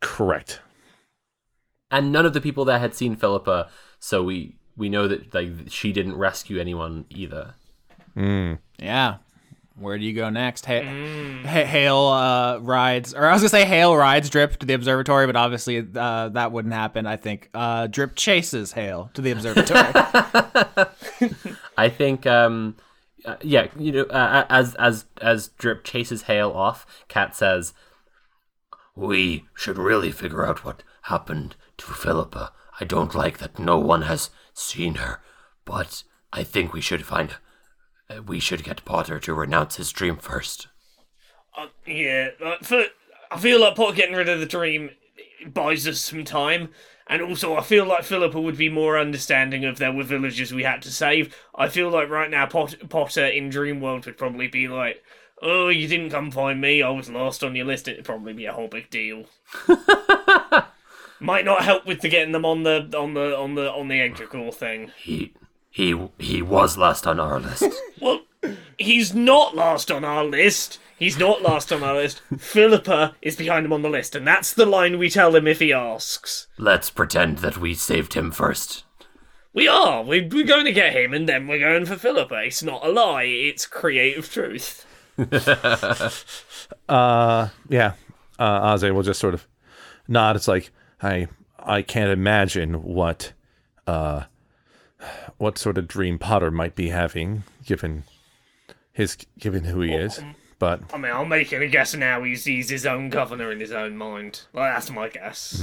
Correct. 0.00 0.60
And 1.94 2.10
none 2.10 2.26
of 2.26 2.32
the 2.32 2.40
people 2.40 2.64
there 2.64 2.80
had 2.80 2.94
seen 2.94 3.14
Philippa, 3.14 3.70
so 4.00 4.22
we 4.22 4.56
we 4.76 4.88
know 4.88 5.06
that 5.06 5.32
like 5.32 5.50
she 5.68 5.92
didn't 5.92 6.16
rescue 6.16 6.60
anyone 6.60 7.04
either. 7.08 7.54
Yeah. 8.78 9.18
Where 9.76 9.98
do 9.98 10.04
you 10.04 10.12
go 10.12 10.28
next? 10.30 10.66
Ha- 10.66 10.82
Ha- 10.82 11.64
Hale 11.64 12.06
uh, 12.06 12.58
rides, 12.58 13.12
or 13.12 13.26
I 13.26 13.32
was 13.32 13.42
gonna 13.42 13.48
say 13.48 13.64
Hale 13.64 13.96
rides 13.96 14.30
Drip 14.30 14.56
to 14.58 14.66
the 14.66 14.74
observatory, 14.74 15.26
but 15.26 15.36
obviously 15.36 15.84
uh, 15.96 16.28
that 16.30 16.52
wouldn't 16.52 16.74
happen. 16.74 17.06
I 17.06 17.16
think 17.16 17.50
uh, 17.54 17.86
Drip 17.88 18.14
chases 18.14 18.72
Hale 18.72 19.10
to 19.14 19.22
the 19.22 19.32
observatory. 19.32 19.80
I 21.76 21.88
think, 21.88 22.26
um, 22.26 22.76
uh, 23.24 23.36
yeah, 23.42 23.66
you 23.76 23.92
know, 23.92 24.02
uh, 24.04 24.46
as 24.48 24.74
as 24.76 25.06
as 25.20 25.48
Drip 25.58 25.82
chases 25.84 26.22
Hale 26.22 26.52
off, 26.52 26.86
Cat 27.08 27.34
says, 27.34 27.72
We 28.94 29.44
should 29.54 29.78
really 29.78 30.12
figure 30.12 30.46
out 30.46 30.64
what 30.64 30.82
happened 31.02 31.56
to 31.78 31.86
Philippa. 31.86 32.52
I 32.80 32.84
don't 32.84 33.14
like 33.14 33.38
that 33.38 33.58
no 33.58 33.78
one 33.78 34.02
has 34.02 34.30
seen 34.52 34.96
her, 34.96 35.20
but 35.64 36.02
I 36.32 36.42
think 36.42 36.72
we 36.72 36.80
should 36.80 37.06
find. 37.06 37.36
Uh, 38.10 38.22
we 38.22 38.38
should 38.40 38.64
get 38.64 38.84
Potter 38.84 39.18
to 39.20 39.34
renounce 39.34 39.76
his 39.76 39.92
dream 39.92 40.16
first. 40.16 40.68
Uh, 41.56 41.68
yeah, 41.86 42.30
uh, 42.44 42.56
for 42.62 42.84
I 43.30 43.38
feel 43.38 43.60
like 43.60 43.76
Potter 43.76 43.96
getting 43.96 44.16
rid 44.16 44.28
of 44.28 44.40
the 44.40 44.46
dream 44.46 44.90
buys 45.46 45.86
us 45.86 46.00
some 46.00 46.24
time. 46.24 46.70
And 47.06 47.20
also, 47.20 47.54
I 47.54 47.62
feel 47.62 47.84
like 47.84 48.04
Philippa 48.04 48.40
would 48.40 48.56
be 48.56 48.70
more 48.70 48.98
understanding 48.98 49.62
if 49.62 49.76
there 49.76 49.92
were 49.92 50.04
villagers 50.04 50.54
we 50.54 50.62
had 50.62 50.80
to 50.82 50.90
save. 50.90 51.36
I 51.54 51.68
feel 51.68 51.90
like 51.90 52.08
right 52.08 52.30
now, 52.30 52.46
Pot- 52.46 52.88
Potter 52.88 53.26
in 53.26 53.50
Dreamworld 53.50 54.06
would 54.06 54.16
probably 54.16 54.48
be 54.48 54.68
like, 54.68 55.02
"Oh, 55.42 55.68
you 55.68 55.86
didn't 55.86 56.10
come 56.10 56.30
find 56.30 56.62
me. 56.62 56.82
I 56.82 56.88
was 56.88 57.10
last 57.10 57.44
on 57.44 57.54
your 57.54 57.66
list." 57.66 57.88
It'd 57.88 58.06
probably 58.06 58.32
be 58.32 58.46
a 58.46 58.54
whole 58.54 58.68
big 58.68 58.88
deal. 58.88 59.26
Might 61.24 61.46
not 61.46 61.64
help 61.64 61.86
with 61.86 62.02
the 62.02 62.10
getting 62.10 62.32
them 62.32 62.44
on 62.44 62.64
the 62.64 62.90
on 62.96 63.14
the 63.14 63.34
on 63.34 63.54
the 63.54 63.72
on 63.72 63.88
the 63.88 63.94
Egregore 63.94 64.52
thing. 64.52 64.92
He 64.98 65.32
he 65.70 66.08
he 66.18 66.42
was 66.42 66.76
last 66.76 67.06
on 67.06 67.18
our 67.18 67.40
list. 67.40 67.64
Well, 68.00 68.20
he's 68.78 69.14
not 69.14 69.56
last 69.56 69.90
on 69.90 70.04
our 70.04 70.24
list. 70.24 70.78
He's 70.98 71.18
not 71.18 71.40
last 71.40 71.72
on 71.72 71.82
our 71.82 71.94
list. 71.94 72.20
Philippa 72.36 73.14
is 73.22 73.36
behind 73.36 73.64
him 73.64 73.72
on 73.72 73.80
the 73.80 73.88
list, 73.88 74.14
and 74.14 74.26
that's 74.26 74.52
the 74.52 74.66
line 74.66 74.98
we 74.98 75.08
tell 75.08 75.34
him 75.34 75.46
if 75.46 75.60
he 75.60 75.72
asks. 75.72 76.48
Let's 76.58 76.90
pretend 76.90 77.38
that 77.38 77.56
we 77.56 77.72
saved 77.72 78.12
him 78.12 78.30
first. 78.30 78.84
We 79.54 79.66
are. 79.66 80.02
We, 80.02 80.20
we're 80.20 80.44
going 80.44 80.66
to 80.66 80.72
get 80.72 80.92
him, 80.92 81.14
and 81.14 81.26
then 81.26 81.46
we're 81.46 81.60
going 81.60 81.86
for 81.86 81.96
Philippa. 81.96 82.42
It's 82.44 82.62
not 82.62 82.84
a 82.84 82.90
lie. 82.90 83.22
It's 83.22 83.64
creative 83.66 84.30
truth. 84.30 84.84
Uh, 86.88 87.48
yeah. 87.68 87.92
Uh, 88.38 88.74
Ozzy 88.74 88.92
will 88.92 89.02
just 89.02 89.20
sort 89.20 89.32
of 89.32 89.46
nod. 90.08 90.36
It's 90.36 90.48
like 90.48 90.70
I 91.04 91.28
I 91.58 91.82
can't 91.82 92.10
imagine 92.10 92.82
what 92.82 93.32
uh 93.86 94.24
what 95.38 95.58
sort 95.58 95.76
of 95.78 95.86
dream 95.86 96.18
Potter 96.18 96.50
might 96.50 96.74
be 96.74 96.88
having 96.88 97.44
given 97.64 98.04
his 98.92 99.16
given 99.38 99.64
who 99.64 99.80
he 99.82 99.92
is. 99.92 100.20
But 100.58 100.80
I 100.94 100.96
mean, 100.98 101.12
I'm 101.12 101.28
making 101.28 101.62
a 101.62 101.66
guess 101.68 101.94
now. 101.94 102.22
He's 102.22 102.44
he's 102.44 102.70
his 102.70 102.86
own 102.86 103.10
governor 103.10 103.52
in 103.52 103.60
his 103.60 103.72
own 103.72 103.96
mind. 103.96 104.42
Well, 104.52 104.64
that's 104.64 104.90
my 104.90 105.08
guess. 105.08 105.62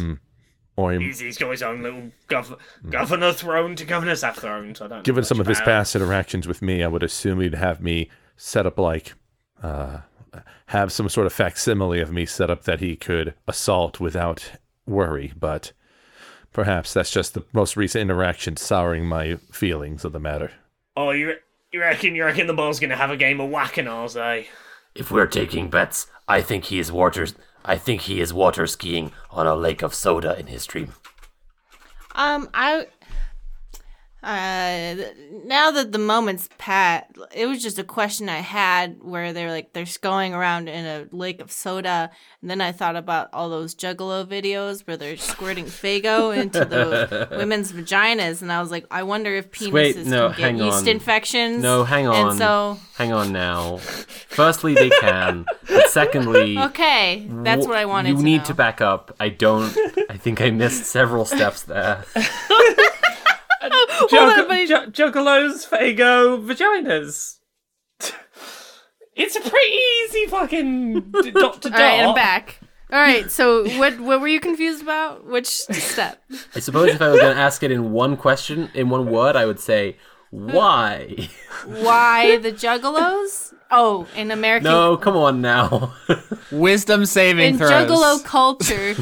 or 0.76 0.94
he, 0.94 1.00
He's, 1.06 1.20
he's 1.20 1.38
got 1.38 1.50
his 1.52 1.64
own 1.64 1.82
little 1.82 2.12
gov- 2.30 2.58
governor 2.90 3.32
throne 3.34 3.76
to 3.78 3.86
governors 3.86 4.22
have 4.22 4.36
thrones. 4.38 4.80
I 4.82 4.88
don't. 4.88 5.04
given 5.04 5.24
some 5.24 5.40
of 5.40 5.48
his 5.48 5.58
about- 5.58 5.66
past 5.66 5.96
interactions 5.96 6.48
with 6.48 6.62
me, 6.62 6.84
I 6.84 6.88
would 6.88 7.04
assume 7.04 7.40
he'd 7.40 7.56
have 7.56 7.82
me 7.82 8.10
set 8.38 8.66
up 8.66 8.78
like 8.78 9.14
uh 9.64 10.00
have 10.68 10.92
some 10.92 11.10
sort 11.10 11.28
of 11.28 11.34
facsimile 11.34 12.00
of 12.00 12.12
me 12.12 12.26
set 12.26 12.50
up 12.50 12.64
that 12.64 12.80
he 12.80 12.96
could 12.96 13.34
assault 13.48 14.00
without 14.00 14.52
worry, 14.92 15.34
but 15.40 15.72
perhaps 16.54 16.94
that's 16.94 17.12
just 17.12 17.34
the 17.34 17.46
most 17.54 17.76
recent 17.76 18.02
interaction 18.02 18.58
souring 18.58 19.06
my 19.06 19.38
feelings 19.52 20.06
of 20.06 20.12
the 20.12 20.20
matter. 20.20 20.52
Oh, 20.96 21.12
you 21.12 21.30
re- 21.30 21.40
you 21.72 21.80
reckon 21.80 22.16
you 22.16 22.26
reckon 22.26 22.48
the 22.48 22.54
ball's 22.54 22.80
gonna 22.80 22.96
have 22.98 23.12
a 23.12 23.18
game 23.18 23.40
of 23.40 23.50
whacking 23.50 23.88
ours, 23.88 24.18
eh? 24.18 24.44
If 24.94 25.10
we're 25.10 25.28
taking 25.28 25.70
bets, 25.70 26.08
I 26.28 26.42
think 26.42 26.66
he 26.66 26.80
is 26.80 26.92
water. 26.92 27.28
I 27.64 27.78
think 27.78 28.02
he 28.02 28.20
is 28.20 28.34
water 28.34 28.68
skiing 28.68 29.12
on 29.30 29.48
a 29.48 29.56
lake 29.56 29.82
of 29.82 29.94
soda 29.94 30.38
in 30.38 30.48
his 30.48 30.66
dream. 30.66 30.94
Um, 32.14 32.50
I. 32.54 32.88
Uh, 34.24 34.96
now 35.46 35.72
that 35.72 35.92
the 35.92 35.98
moment's 35.98 36.48
pat, 36.60 37.10
it 37.34 37.48
was 37.48 37.62
just 37.62 37.80
a 37.80 37.84
question 37.84 38.30
I 38.30 38.38
had 38.38 39.02
where 39.02 39.34
they're 39.34 39.50
like 39.50 39.74
they're 39.74 39.86
going 40.00 40.36
around 40.36 40.70
in 40.70 40.86
a 40.86 41.08
lake 41.12 41.42
of 41.42 41.52
soda, 41.52 42.12
and 42.42 42.50
then 42.50 42.62
I 42.62 42.72
thought 42.72 42.96
about 42.96 43.30
all 43.34 43.50
those 43.50 43.74
Juggalo 43.74 44.24
videos 44.26 44.86
where 44.86 44.96
they're 44.96 45.18
squirting 45.18 45.66
Faygo 45.66 46.38
into 46.38 46.64
the 46.66 47.28
women's 47.38 47.72
vaginas, 47.72 48.44
and 48.44 48.52
I 48.52 48.62
was 48.62 48.70
like, 48.70 48.86
I 48.92 49.02
wonder 49.04 49.34
if 49.34 49.50
penises 49.50 49.72
Wait, 49.72 49.98
no, 50.06 50.30
can 50.30 50.38
get 50.38 50.40
hang 50.40 50.58
yeast 50.58 50.88
infections. 50.88 51.64
No, 51.64 51.84
hang 51.84 52.08
on. 52.08 52.30
And 52.30 52.38
so, 52.38 52.78
Hang 52.98 53.14
on 53.14 53.32
now. 53.32 53.78
Firstly, 53.78 54.76
they 54.76 54.92
can. 54.92 55.46
But 55.68 55.90
secondly, 55.90 56.58
okay, 56.66 57.28
that's 57.28 57.66
wh- 57.66 57.70
what 57.70 57.78
I 57.80 57.86
wanted. 57.86 58.10
You 58.10 58.18
to 58.18 58.24
need 58.24 58.38
know. 58.40 58.46
to 58.46 58.54
back 58.54 58.82
up. 58.82 59.16
I 59.20 59.30
don't. 59.30 59.76
I 60.12 60.18
think 60.18 60.40
I 60.42 60.52
missed 60.52 60.86
several 60.86 61.26
steps 61.26 61.64
there. 61.64 62.06
Jugg- 64.10 64.68
ju- 64.68 64.92
juggalos, 64.92 65.68
Faygo, 65.70 66.44
vaginas. 66.44 67.38
it's 69.16 69.36
a 69.36 69.42
pretty 69.42 69.68
easy 70.04 70.26
fucking 70.28 71.12
d- 71.12 71.32
dot 71.32 71.62
to 71.62 71.70
dot. 71.70 71.80
All 71.80 71.86
right, 71.86 72.04
I'm 72.06 72.16
back. 72.16 72.60
All 72.92 73.00
right, 73.00 73.30
so 73.32 73.64
what 73.78 74.00
what 74.00 74.20
were 74.20 74.28
you 74.28 74.40
confused 74.40 74.82
about? 74.82 75.26
Which 75.26 75.48
step? 75.48 76.22
I 76.56 76.60
suppose 76.60 76.90
if 76.90 77.02
I 77.02 77.10
was 77.10 77.20
going 77.22 77.36
to 77.36 77.42
ask 77.42 77.64
it 77.64 77.72
in 77.72 77.92
one 77.92 78.18
question, 78.18 78.70
in 78.74 78.90
one 78.90 79.10
word, 79.10 79.36
I 79.38 79.46
would 79.46 79.60
say, 79.62 79.98
why? 80.30 81.30
Why 81.66 82.38
the 82.42 82.52
Juggalos? 82.52 83.54
Oh, 83.72 84.06
in 84.18 84.32
American 84.32 84.66
No, 84.66 84.98
come 84.98 85.16
on 85.16 85.40
now. 85.42 85.94
Wisdom 86.52 87.06
saving 87.06 87.54
in 87.54 87.58
throws. 87.58 87.72
Juggalo 87.72 88.24
culture. 88.26 88.90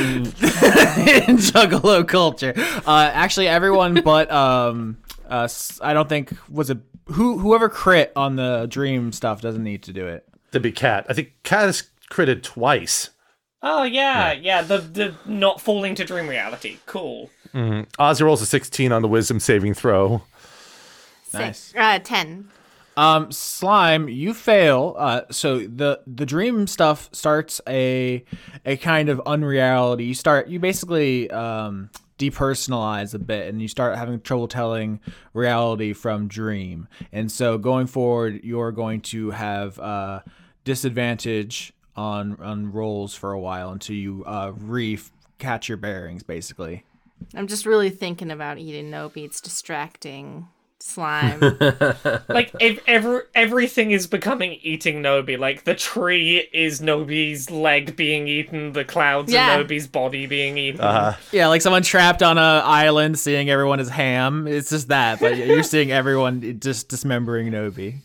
in 0.00 1.36
Juggalo 1.36 2.06
culture. 2.08 2.54
Uh, 2.86 3.10
actually, 3.12 3.48
everyone 3.48 4.00
but 4.04 4.30
um, 4.30 4.96
uh, 5.30 5.42
s- 5.44 5.78
I 5.82 5.92
don't 5.92 6.08
think 6.08 6.32
was 6.48 6.70
a 6.70 6.80
who 7.06 7.38
whoever 7.38 7.68
crit 7.68 8.12
on 8.16 8.36
the 8.36 8.66
dream 8.70 9.12
stuff 9.12 9.40
doesn't 9.40 9.62
need 9.64 9.82
to 9.84 9.92
do 9.92 10.06
it. 10.06 10.26
To 10.52 10.60
be 10.60 10.72
Cat. 10.72 11.06
I 11.08 11.12
think 11.12 11.32
Cat 11.42 11.62
has 11.66 11.84
critted 12.10 12.42
twice. 12.42 13.10
Oh 13.62 13.82
yeah, 13.82 14.32
yeah. 14.32 14.62
The 14.62 14.78
the 14.78 15.14
not 15.26 15.60
falling 15.60 15.94
to 15.96 16.04
dream 16.04 16.28
reality. 16.28 16.78
Cool. 16.86 17.30
Ozzy 17.52 18.22
rolls 18.22 18.40
a 18.40 18.46
16 18.46 18.92
on 18.92 19.02
the 19.02 19.08
wisdom 19.08 19.40
saving 19.40 19.74
throw. 19.74 20.22
Six, 21.24 21.74
uh, 21.76 21.98
ten. 21.98 22.48
Um, 22.96 23.30
slime, 23.32 24.08
you 24.08 24.34
fail. 24.34 24.94
Uh, 24.98 25.22
so 25.30 25.60
the 25.60 26.00
the 26.06 26.26
dream 26.26 26.66
stuff 26.66 27.08
starts 27.12 27.60
a 27.68 28.24
a 28.66 28.76
kind 28.78 29.08
of 29.08 29.20
unreality. 29.26 30.04
You 30.04 30.14
start 30.14 30.48
you 30.48 30.58
basically 30.58 31.30
um 31.30 31.90
depersonalize 32.18 33.14
a 33.14 33.18
bit 33.18 33.48
and 33.48 33.62
you 33.62 33.68
start 33.68 33.96
having 33.96 34.20
trouble 34.20 34.46
telling 34.48 35.00
reality 35.32 35.92
from 35.94 36.28
dream. 36.28 36.86
And 37.12 37.32
so 37.32 37.56
going 37.56 37.86
forward, 37.86 38.40
you're 38.44 38.72
going 38.72 39.00
to 39.02 39.30
have 39.30 39.78
uh 39.78 40.20
disadvantage 40.64 41.72
on 41.96 42.36
on 42.40 42.72
rolls 42.72 43.14
for 43.14 43.32
a 43.32 43.40
while 43.40 43.70
until 43.70 43.96
you 43.96 44.24
uh 44.26 44.52
re 44.56 44.98
catch 45.38 45.68
your 45.68 45.78
bearings 45.78 46.22
basically. 46.22 46.84
I'm 47.34 47.46
just 47.46 47.66
really 47.66 47.90
thinking 47.90 48.30
about 48.30 48.58
eating 48.58 48.90
Nobi. 48.90 49.24
It's 49.24 49.40
distracting. 49.40 50.48
Slime. 50.82 51.40
Like 52.28 52.52
if 52.60 52.80
ever 52.86 53.28
everything 53.34 53.90
is 53.90 54.06
becoming 54.06 54.58
eating 54.62 55.02
Nobi. 55.02 55.38
Like 55.38 55.64
the 55.64 55.74
tree 55.74 56.48
is 56.52 56.80
Nobi's 56.80 57.50
leg 57.50 57.96
being 57.96 58.28
eaten, 58.28 58.72
the 58.72 58.84
clouds 58.84 59.32
Yeah. 59.32 59.58
are 59.58 59.64
Nobi's 59.64 59.86
body 59.86 60.26
being 60.26 60.56
eaten. 60.58 60.80
Yeah, 61.32 61.48
like 61.48 61.60
someone 61.62 61.82
trapped 61.82 62.22
on 62.22 62.38
a 62.38 62.62
island 62.64 63.18
seeing 63.18 63.50
everyone 63.50 63.80
as 63.80 63.88
ham. 63.88 64.46
It's 64.46 64.70
just 64.70 64.88
that, 64.88 65.20
but 65.20 65.36
you're 65.36 65.62
seeing 65.62 65.90
everyone 65.92 66.60
just 66.60 66.88
dismembering 66.88 67.50
Nobi. 67.50 67.96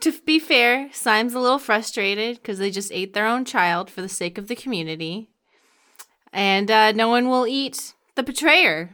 to 0.00 0.12
be 0.24 0.38
fair, 0.38 0.88
Slime's 0.92 1.34
a 1.34 1.40
little 1.40 1.58
frustrated 1.58 2.36
because 2.36 2.58
they 2.58 2.70
just 2.70 2.92
ate 2.92 3.14
their 3.14 3.26
own 3.26 3.44
child 3.44 3.90
for 3.90 4.02
the 4.02 4.08
sake 4.08 4.36
of 4.38 4.48
the 4.48 4.54
community. 4.56 5.28
And 6.32 6.70
uh, 6.70 6.92
no 6.92 7.08
one 7.08 7.28
will 7.28 7.46
eat 7.46 7.94
the 8.16 8.22
betrayer. 8.22 8.90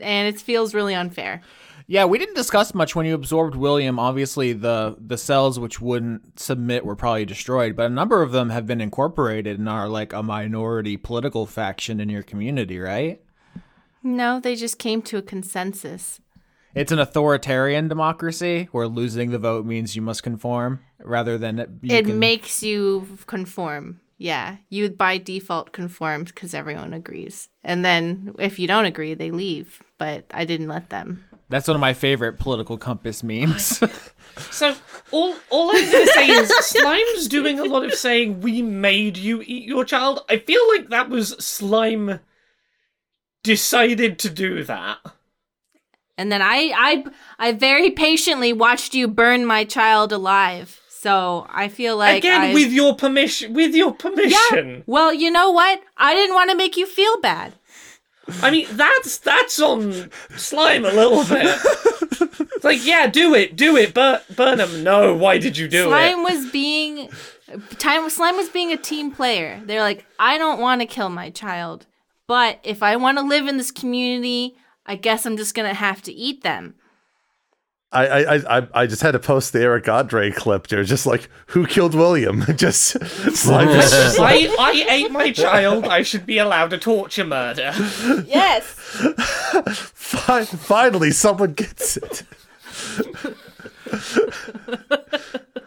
And 0.00 0.34
it 0.34 0.40
feels 0.40 0.72
really 0.74 0.94
unfair. 0.94 1.42
Yeah, 1.90 2.04
we 2.04 2.18
didn't 2.18 2.36
discuss 2.36 2.72
much 2.72 2.94
when 2.94 3.04
you 3.04 3.16
absorbed 3.16 3.56
William. 3.56 3.98
Obviously, 3.98 4.52
the 4.52 4.94
the 5.00 5.18
cells 5.18 5.58
which 5.58 5.80
wouldn't 5.80 6.38
submit 6.38 6.84
were 6.84 6.94
probably 6.94 7.24
destroyed, 7.24 7.74
but 7.74 7.86
a 7.86 7.92
number 7.92 8.22
of 8.22 8.30
them 8.30 8.50
have 8.50 8.64
been 8.64 8.80
incorporated 8.80 9.58
and 9.58 9.68
are 9.68 9.88
like 9.88 10.12
a 10.12 10.22
minority 10.22 10.96
political 10.96 11.46
faction 11.46 11.98
in 11.98 12.08
your 12.08 12.22
community, 12.22 12.78
right? 12.78 13.20
No, 14.04 14.38
they 14.38 14.54
just 14.54 14.78
came 14.78 15.02
to 15.02 15.16
a 15.16 15.22
consensus. 15.22 16.20
It's 16.76 16.92
an 16.92 17.00
authoritarian 17.00 17.88
democracy 17.88 18.68
where 18.70 18.86
losing 18.86 19.32
the 19.32 19.40
vote 19.40 19.66
means 19.66 19.96
you 19.96 20.02
must 20.02 20.22
conform 20.22 20.78
rather 21.00 21.38
than 21.38 21.58
it, 21.58 21.70
it 21.82 22.06
can- 22.06 22.20
makes 22.20 22.62
you 22.62 23.18
conform. 23.26 24.00
Yeah, 24.16 24.58
you 24.68 24.90
by 24.90 25.18
default 25.18 25.72
conform 25.72 26.22
because 26.22 26.54
everyone 26.54 26.94
agrees. 26.94 27.48
And 27.64 27.84
then 27.84 28.32
if 28.38 28.60
you 28.60 28.68
don't 28.68 28.84
agree, 28.84 29.14
they 29.14 29.32
leave. 29.32 29.82
But 29.98 30.26
I 30.30 30.44
didn't 30.44 30.68
let 30.68 30.90
them. 30.90 31.24
That's 31.50 31.68
one 31.68 31.74
of 31.74 31.80
my 31.80 31.92
favorite 31.92 32.38
political 32.38 32.78
compass 32.78 33.22
memes. 33.22 33.82
So 34.52 34.74
all 35.10 35.34
all 35.50 35.70
I'm 35.76 35.92
gonna 35.92 36.06
say 36.06 36.28
is 36.28 36.48
Slime's 36.66 37.28
doing 37.28 37.58
a 37.58 37.64
lot 37.64 37.84
of 37.84 37.92
saying 37.92 38.40
we 38.40 38.62
made 38.62 39.18
you 39.18 39.42
eat 39.44 39.64
your 39.64 39.84
child. 39.84 40.20
I 40.30 40.38
feel 40.38 40.66
like 40.68 40.88
that 40.88 41.10
was 41.10 41.30
Slime 41.44 42.20
decided 43.42 44.18
to 44.20 44.30
do 44.30 44.62
that. 44.64 44.98
And 46.16 46.30
then 46.30 46.40
I, 46.42 46.72
I, 46.76 47.04
I 47.38 47.52
very 47.52 47.90
patiently 47.90 48.52
watched 48.52 48.94
you 48.94 49.08
burn 49.08 49.44
my 49.44 49.64
child 49.64 50.12
alive. 50.12 50.80
So 50.88 51.46
I 51.50 51.68
feel 51.68 51.96
like 51.96 52.18
Again 52.18 52.40
I- 52.42 52.54
with 52.54 52.70
your 52.72 52.94
permission 52.94 53.52
with 53.52 53.74
your 53.74 53.92
permission. 53.92 54.68
Yeah. 54.68 54.82
Well, 54.86 55.12
you 55.12 55.30
know 55.30 55.50
what? 55.50 55.82
I 55.96 56.14
didn't 56.14 56.34
want 56.34 56.50
to 56.50 56.56
make 56.56 56.76
you 56.76 56.86
feel 56.86 57.20
bad. 57.20 57.54
I 58.42 58.50
mean 58.50 58.66
that's 58.72 59.18
that's 59.18 59.60
on 59.60 60.10
Slime 60.36 60.84
a 60.84 60.92
little 60.92 61.24
bit. 61.24 61.58
It's 62.60 62.64
like, 62.64 62.84
yeah, 62.84 63.06
do 63.06 63.34
it, 63.34 63.56
do 63.56 63.76
it, 63.76 63.94
but 63.94 64.36
burn 64.36 64.60
him. 64.60 64.82
No, 64.82 65.14
why 65.14 65.38
did 65.38 65.56
you 65.56 65.66
do 65.66 65.86
it? 65.86 65.88
Slime 65.88 66.18
it? 66.18 66.22
was 66.22 66.50
being 66.50 67.08
Time 67.78 68.08
Slime 68.10 68.36
was 68.36 68.48
being 68.48 68.72
a 68.72 68.76
team 68.76 69.10
player. 69.10 69.62
They're 69.64 69.80
like, 69.80 70.04
I 70.18 70.38
don't 70.38 70.60
want 70.60 70.80
to 70.82 70.86
kill 70.86 71.08
my 71.08 71.30
child, 71.30 71.86
but 72.26 72.60
if 72.62 72.82
I 72.82 72.96
want 72.96 73.18
to 73.18 73.24
live 73.24 73.48
in 73.48 73.56
this 73.56 73.70
community, 73.70 74.56
I 74.86 74.96
guess 74.96 75.24
I'm 75.26 75.36
just 75.36 75.54
gonna 75.54 75.74
have 75.74 76.02
to 76.02 76.12
eat 76.12 76.42
them. 76.42 76.74
I, 77.92 78.06
I, 78.06 78.58
I, 78.58 78.68
I 78.72 78.86
just 78.86 79.02
had 79.02 79.12
to 79.12 79.18
post 79.18 79.52
the 79.52 79.60
Eric 79.62 79.88
Andre 79.88 80.30
clip. 80.30 80.68
They're 80.68 80.84
just 80.84 81.06
like, 81.06 81.28
who 81.48 81.66
killed 81.66 81.94
William? 81.94 82.44
just 82.56 83.04
slime. 83.36 83.68
I, 83.68 84.54
I 84.58 84.86
ate 84.88 85.10
my 85.10 85.32
child. 85.32 85.84
I 85.84 86.02
should 86.02 86.24
be 86.24 86.38
allowed 86.38 86.70
to 86.70 86.78
torture 86.78 87.24
murder. 87.24 87.72
Yes. 88.26 88.64
Fi- 89.94 90.44
Finally, 90.44 91.10
someone 91.10 91.54
gets 91.54 91.96
it. 91.96 92.22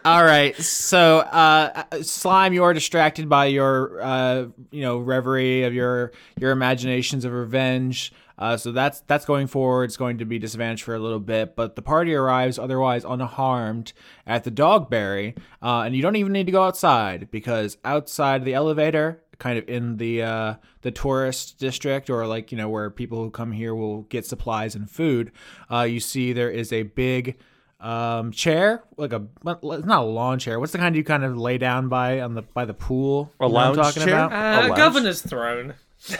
All 0.05 0.23
right, 0.23 0.53
so 0.57 1.19
uh, 1.19 1.83
slime, 2.01 2.51
you 2.53 2.63
are 2.63 2.73
distracted 2.73 3.29
by 3.29 3.45
your, 3.45 4.01
uh, 4.01 4.45
you 4.69 4.81
know, 4.81 4.97
reverie 4.97 5.63
of 5.63 5.73
your 5.73 6.11
your 6.37 6.51
imaginations 6.51 7.23
of 7.23 7.31
revenge. 7.31 8.11
Uh, 8.37 8.57
so 8.57 8.71
that's 8.71 9.01
that's 9.01 9.25
going 9.25 9.47
forward. 9.47 9.85
It's 9.85 9.97
going 9.97 10.17
to 10.17 10.25
be 10.25 10.39
disadvantaged 10.39 10.83
for 10.83 10.95
a 10.95 10.99
little 10.99 11.19
bit, 11.19 11.55
but 11.55 11.75
the 11.75 11.81
party 11.81 12.13
arrives 12.15 12.57
otherwise 12.57 13.03
unharmed 13.05 13.93
at 14.25 14.43
the 14.43 14.51
Dogberry, 14.51 15.37
uh, 15.61 15.81
and 15.81 15.95
you 15.95 16.01
don't 16.01 16.15
even 16.15 16.31
need 16.33 16.47
to 16.47 16.51
go 16.51 16.63
outside 16.63 17.29
because 17.29 17.77
outside 17.85 18.43
the 18.43 18.53
elevator, 18.55 19.21
kind 19.37 19.59
of 19.59 19.69
in 19.69 19.97
the 19.97 20.23
uh, 20.23 20.53
the 20.81 20.89
tourist 20.91 21.59
district 21.59 22.09
or 22.09 22.25
like 22.25 22.51
you 22.51 22.57
know 22.57 22.69
where 22.69 22.89
people 22.89 23.23
who 23.23 23.29
come 23.29 23.51
here 23.51 23.75
will 23.75 24.01
get 24.03 24.25
supplies 24.25 24.73
and 24.73 24.89
food, 24.89 25.31
uh, 25.71 25.81
you 25.81 25.99
see 25.99 26.33
there 26.33 26.49
is 26.49 26.73
a 26.73 26.83
big 26.83 27.37
um, 27.79 28.31
chair, 28.31 28.83
like 28.97 29.13
a 29.13 29.21
it's 29.45 29.85
not 29.85 30.01
a 30.03 30.05
lawn 30.05 30.39
chair. 30.39 30.59
What's 30.59 30.71
the 30.71 30.77
kind 30.79 30.95
you 30.95 31.03
kind 31.03 31.23
of 31.23 31.37
lay 31.37 31.57
down 31.59 31.87
by 31.89 32.21
on 32.21 32.33
the 32.33 32.41
by 32.41 32.65
the 32.65 32.73
pool? 32.73 33.31
A 33.39 33.45
You 33.45 33.51
what 33.51 33.63
I'm 33.63 33.75
lounge 33.75 33.87
talking 33.87 34.03
chair? 34.03 34.25
about? 34.25 34.31
Uh, 34.33 34.67
lounge? 34.69 34.77
governor's 34.77 35.21
throne. 35.21 35.73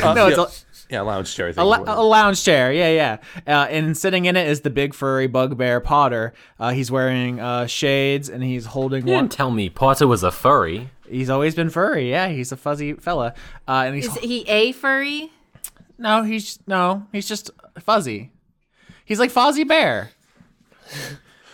Uh, 0.00 0.14
no, 0.14 0.26
it's 0.28 0.36
yeah, 0.36 0.44
a, 0.44 0.48
yeah, 0.90 1.00
lounge 1.02 1.34
chair. 1.34 1.46
I 1.46 1.50
a, 1.50 1.52
think. 1.54 1.66
lou- 1.66 1.84
a 1.94 2.02
lounge 2.02 2.42
chair. 2.42 2.72
Yeah, 2.72 2.88
yeah. 2.90 3.18
Uh, 3.46 3.66
and 3.68 3.96
sitting 3.96 4.24
in 4.24 4.36
it 4.36 4.48
is 4.48 4.62
the 4.62 4.70
big 4.70 4.94
furry 4.94 5.26
bugbear 5.26 5.80
Potter. 5.80 6.32
Uh, 6.58 6.70
he's 6.70 6.90
wearing 6.90 7.40
uh, 7.40 7.66
shades 7.66 8.28
and 8.30 8.42
he's 8.42 8.66
holding 8.66 9.06
You 9.06 9.14
one. 9.14 9.24
didn't 9.24 9.32
tell 9.32 9.50
me 9.50 9.68
Potter 9.68 10.06
was 10.06 10.22
a 10.22 10.30
furry. 10.30 10.90
He's 11.08 11.28
always 11.30 11.54
been 11.54 11.68
furry. 11.70 12.10
Yeah, 12.10 12.28
he's 12.28 12.52
a 12.52 12.56
fuzzy 12.56 12.94
fella. 12.94 13.34
Uh, 13.66 13.84
and 13.86 13.94
he's 13.94 14.06
Is 14.06 14.14
he 14.16 14.48
a 14.48 14.72
furry? 14.72 15.30
no, 15.98 16.22
he's 16.22 16.58
no, 16.66 17.06
he's 17.12 17.28
just 17.28 17.50
fuzzy. 17.80 18.30
He's 19.04 19.18
like 19.18 19.30
Fozzie 19.32 19.66
Bear. 19.66 20.10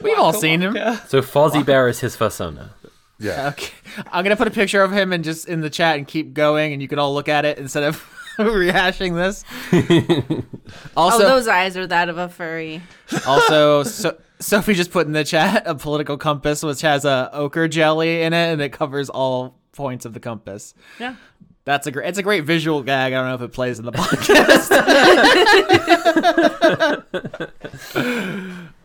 We've 0.01 0.19
all 0.19 0.33
seen 0.33 0.61
him. 0.61 0.75
So 1.09 1.23
Fozzie 1.23 1.65
Bear 1.65 1.89
is 1.89 2.01
his 2.01 2.17
persona. 2.17 2.71
Yeah. 3.19 3.49
Okay. 3.55 3.73
I'm 4.11 4.25
gonna 4.25 4.37
put 4.37 4.49
a 4.49 4.53
picture 4.53 4.83
of 4.83 4.93
him 4.93 5.13
and 5.13 5.23
just 5.25 5.49
in 5.49 5.61
the 5.61 5.71
chat 5.71 5.97
and 5.97 6.07
keep 6.07 6.35
going, 6.35 6.73
and 6.73 6.83
you 6.83 6.89
can 6.89 6.99
all 6.99 7.15
look 7.15 7.29
at 7.29 7.45
it 7.45 7.59
instead 7.59 7.83
of 7.85 7.97
rehashing 8.39 9.15
this. 9.15 9.45
also, 10.97 11.25
oh, 11.25 11.29
those 11.29 11.49
eyes 11.49 11.77
are 11.77 11.87
that 11.87 12.09
of 12.09 12.19
a 12.19 12.29
furry. 12.29 12.83
also, 13.27 13.83
so, 13.85 14.19
Sophie 14.41 14.75
just 14.75 14.91
put 14.91 15.07
in 15.07 15.13
the 15.13 15.25
chat 15.25 15.63
a 15.67 15.75
political 15.75 16.17
compass 16.17 16.63
which 16.63 16.81
has 16.81 17.05
a 17.05 17.31
ochre 17.33 17.69
jelly 17.69 18.23
in 18.23 18.33
it, 18.33 18.53
and 18.53 18.61
it 18.61 18.73
covers 18.73 19.09
all 19.09 19.57
points 19.73 20.05
of 20.05 20.15
the 20.15 20.21
compass. 20.21 20.75
Yeah. 20.99 21.17
That's 21.65 21.87
a 21.87 21.91
great. 21.91 22.09
It's 22.09 22.19
a 22.19 22.23
great 22.23 22.45
visual 22.45 22.83
gag. 22.83 23.15
I 23.15 23.17
don't 23.17 23.29
know 23.29 23.35
if 23.37 23.41
it 23.41 23.53
plays 23.55 23.79
in 23.79 23.87
the 23.87 23.93
podcast. 23.93 24.69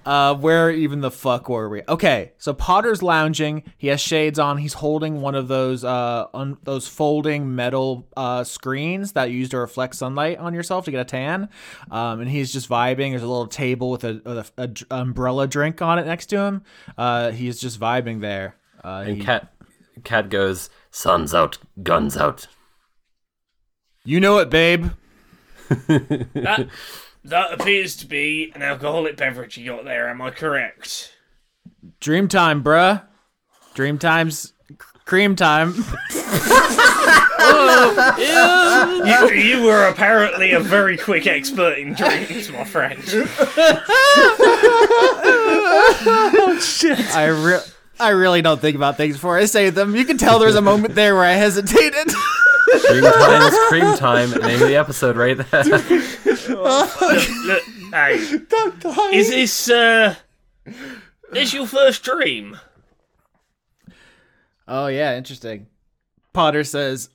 Uh, 0.05 0.33
where 0.35 0.71
even 0.71 1.01
the 1.01 1.11
fuck 1.11 1.49
were 1.49 1.69
we? 1.69 1.81
Okay, 1.87 2.31
so 2.37 2.53
Potter's 2.53 3.03
lounging. 3.03 3.63
He 3.77 3.87
has 3.87 4.01
shades 4.01 4.39
on. 4.39 4.57
He's 4.57 4.73
holding 4.73 5.21
one 5.21 5.35
of 5.35 5.47
those 5.47 5.83
uh 5.83 6.25
un- 6.33 6.57
those 6.63 6.87
folding 6.87 7.55
metal 7.55 8.07
uh 8.17 8.43
screens 8.43 9.11
that 9.11 9.29
you 9.31 9.37
use 9.39 9.49
to 9.49 9.59
reflect 9.59 9.95
sunlight 9.95 10.37
on 10.39 10.53
yourself 10.53 10.85
to 10.85 10.91
get 10.91 11.01
a 11.01 11.05
tan. 11.05 11.49
Um, 11.91 12.21
and 12.21 12.29
he's 12.29 12.51
just 12.53 12.69
vibing. 12.69 13.11
There's 13.11 13.21
a 13.23 13.27
little 13.27 13.47
table 13.47 13.91
with 13.91 14.03
a, 14.03 14.21
with 14.25 14.51
a, 14.57 14.63
a 14.63 14.71
umbrella 14.95 15.47
drink 15.47 15.81
on 15.81 15.99
it 15.99 16.05
next 16.05 16.27
to 16.27 16.39
him. 16.39 16.63
Uh, 16.97 17.31
he's 17.31 17.59
just 17.59 17.79
vibing 17.79 18.21
there. 18.21 18.55
Uh, 18.83 19.03
And 19.05 19.17
he- 19.17 19.23
Cat 19.23 19.53
Cat 20.03 20.29
goes, 20.29 20.69
Sun's 20.91 21.33
out, 21.33 21.57
guns 21.83 22.15
out. 22.17 22.47
you 24.05 24.19
know 24.19 24.37
it, 24.39 24.49
babe. 24.49 24.87
That, 25.87 26.67
that 27.23 27.51
appears 27.53 27.95
to 27.97 28.05
be 28.07 28.51
an 28.55 28.61
alcoholic 28.61 29.17
beverage 29.17 29.57
you 29.57 29.71
got 29.71 29.83
there, 29.85 30.09
am 30.09 30.21
I 30.21 30.31
correct? 30.31 31.13
Dream 31.99 32.27
time, 32.27 32.63
bruh. 32.63 33.03
Dream 33.73 33.97
time's 33.99 34.53
c- 34.69 34.75
cream 35.05 35.35
time. 35.35 35.73
You, 38.19 39.29
you 39.31 39.63
were 39.63 39.87
apparently 39.87 40.51
a 40.51 40.59
very 40.59 40.97
quick 40.97 41.25
expert 41.27 41.77
in 41.77 41.93
dreams, 41.93 42.51
my 42.51 42.63
friend. 42.63 43.01
Oh, 46.01 46.59
shit. 46.61 46.99
I 47.15 47.25
re- 47.27 47.59
I 47.99 48.09
really 48.09 48.41
don't 48.41 48.61
think 48.61 48.75
about 48.75 48.97
things 48.97 49.15
before 49.15 49.37
I 49.37 49.45
say 49.45 49.69
them. 49.69 49.95
You 49.95 50.05
can 50.05 50.17
tell 50.17 50.39
there's 50.39 50.55
a 50.55 50.61
moment 50.61 50.95
there 50.95 51.15
where 51.15 51.25
I 51.25 51.33
hesitated. 51.33 52.13
Dream 52.87 53.03
time 53.03 53.41
is 53.41 53.59
cream 53.67 53.97
time. 53.97 54.31
Name 54.31 54.61
of 54.61 54.67
the 54.67 54.75
episode 54.75 55.17
right 55.17 55.37
there. 55.37 55.63
Look, 56.49 57.01
look, 57.01 57.63
hey, 57.93 58.15
is 59.13 59.29
this, 59.29 59.69
uh, 59.69 60.15
this 61.31 61.53
your 61.53 61.67
first 61.67 62.03
dream? 62.03 62.57
oh 64.67 64.87
yeah, 64.87 65.15
interesting. 65.15 65.67
Potter 66.33 66.63
says, 66.63 67.09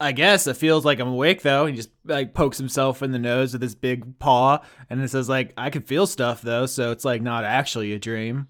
"I 0.00 0.12
guess 0.12 0.46
it 0.48 0.56
feels 0.56 0.84
like 0.84 0.98
I'm 0.98 1.08
awake 1.08 1.42
though." 1.42 1.66
He 1.66 1.76
just 1.76 1.90
like 2.04 2.34
pokes 2.34 2.58
himself 2.58 3.02
in 3.02 3.12
the 3.12 3.18
nose 3.20 3.52
with 3.52 3.62
his 3.62 3.74
big 3.76 4.18
paw, 4.18 4.60
and 4.90 5.00
it 5.00 5.08
says 5.10 5.28
like, 5.28 5.52
"I 5.56 5.70
can 5.70 5.82
feel 5.82 6.06
stuff 6.06 6.42
though, 6.42 6.66
so 6.66 6.90
it's 6.90 7.04
like 7.04 7.22
not 7.22 7.44
actually 7.44 7.92
a 7.92 7.98
dream." 7.98 8.48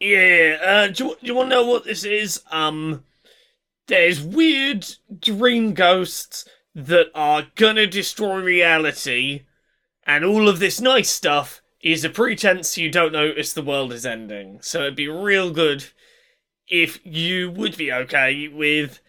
Yeah, 0.00 0.58
uh, 0.62 0.88
do 0.88 1.04
you, 1.04 1.10
do 1.20 1.26
you 1.26 1.34
want 1.34 1.50
to 1.50 1.56
know 1.56 1.66
what 1.66 1.84
this 1.84 2.04
is? 2.04 2.40
Um, 2.50 3.04
there's 3.88 4.20
weird 4.20 4.86
dream 5.18 5.74
ghosts 5.74 6.48
that 6.74 7.06
are 7.14 7.48
gonna 7.56 7.86
destroy 7.86 8.40
reality, 8.40 9.46
and 10.06 10.24
all 10.24 10.48
of 10.48 10.60
this 10.60 10.80
nice 10.80 11.10
stuff 11.10 11.60
is 11.80 12.04
a 12.04 12.10
pretense 12.10 12.78
you 12.78 12.90
don't 12.90 13.12
notice 13.12 13.52
the 13.52 13.62
world 13.62 13.92
is 13.92 14.06
ending. 14.06 14.58
So 14.62 14.80
it'd 14.82 14.96
be 14.96 15.08
real 15.08 15.50
good 15.50 15.86
if 16.68 17.04
you 17.04 17.50
would 17.50 17.76
be 17.76 17.92
okay 17.92 18.46
with 18.46 19.00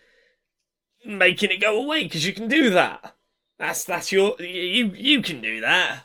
making 1.06 1.52
it 1.52 1.62
go 1.62 1.80
away, 1.80 2.04
because 2.04 2.26
you 2.26 2.34
can 2.34 2.48
do 2.48 2.72
that. 2.72 3.16
That's 3.60 3.84
that's 3.84 4.12
your 4.12 4.36
you 4.40 4.92
you 4.96 5.22
can 5.22 5.42
do 5.42 5.62
that. 5.62 6.04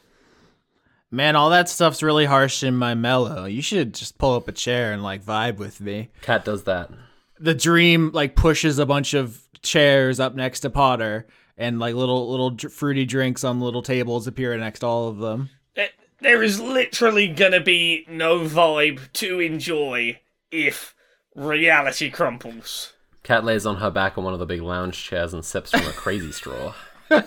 Man, 1.14 1.36
all 1.36 1.50
that 1.50 1.68
stuff's 1.68 2.02
really 2.02 2.24
harsh 2.24 2.62
in 2.62 2.76
my 2.76 2.94
mellow. 2.94 3.44
You 3.44 3.62
should 3.62 3.94
just 3.94 4.18
pull 4.18 4.34
up 4.34 4.48
a 4.48 4.52
chair 4.52 4.92
and 4.92 5.02
like 5.02 5.24
vibe 5.24 5.56
with 5.56 5.80
me. 5.80 6.10
Cat 6.22 6.44
does 6.44 6.64
that. 6.64 6.90
the 7.38 7.54
dream 7.54 8.10
like 8.12 8.34
pushes 8.36 8.78
a 8.78 8.86
bunch 8.86 9.14
of 9.14 9.40
chairs 9.62 10.18
up 10.20 10.34
next 10.34 10.60
to 10.60 10.70
Potter, 10.70 11.26
and 11.56 11.78
like 11.78 11.94
little 11.94 12.30
little 12.30 12.50
dr- 12.50 12.72
fruity 12.72 13.04
drinks 13.04 13.44
on 13.44 13.60
little 13.60 13.82
tables 13.82 14.26
appear 14.26 14.56
next 14.58 14.80
to 14.80 14.86
all 14.86 15.08
of 15.08 15.18
them. 15.18 15.50
There- 15.74 15.88
there 16.20 16.42
is 16.42 16.60
literally 16.60 17.28
gonna 17.28 17.60
be 17.60 18.04
no 18.08 18.40
vibe 18.40 19.12
to 19.14 19.40
enjoy 19.40 20.20
if 20.50 20.94
reality 21.34 22.10
crumples. 22.10 22.92
Cat 23.22 23.44
lays 23.44 23.66
on 23.66 23.76
her 23.76 23.90
back 23.90 24.16
on 24.18 24.24
one 24.24 24.32
of 24.32 24.38
the 24.40 24.46
big 24.46 24.62
lounge 24.62 25.02
chairs 25.02 25.32
and 25.34 25.44
sips 25.44 25.70
from 25.70 25.86
a 25.86 25.92
crazy 25.92 26.32
straw. 26.32 26.74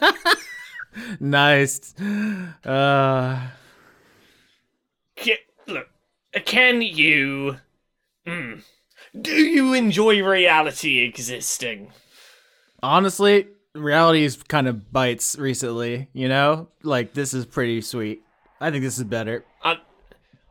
Nice. 1.20 1.94
Uh, 2.66 3.40
Ca- 5.20 5.46
look, 5.68 5.88
can 6.46 6.82
you? 6.82 7.58
Hmm. 8.26 8.56
do 9.20 9.32
you 9.32 9.74
enjoy 9.74 10.22
reality 10.24 11.00
existing? 11.00 11.92
honestly, 12.84 13.48
reality's 13.74 14.36
kind 14.44 14.68
of 14.68 14.92
bites 14.92 15.38
recently. 15.38 16.10
You 16.14 16.28
know, 16.30 16.68
like 16.84 17.14
this 17.14 17.34
is 17.34 17.46
pretty 17.46 17.82
sweet. 17.82 18.22
I 18.60 18.72
think 18.72 18.84
this 18.84 18.98
is 18.98 19.04
better. 19.04 19.44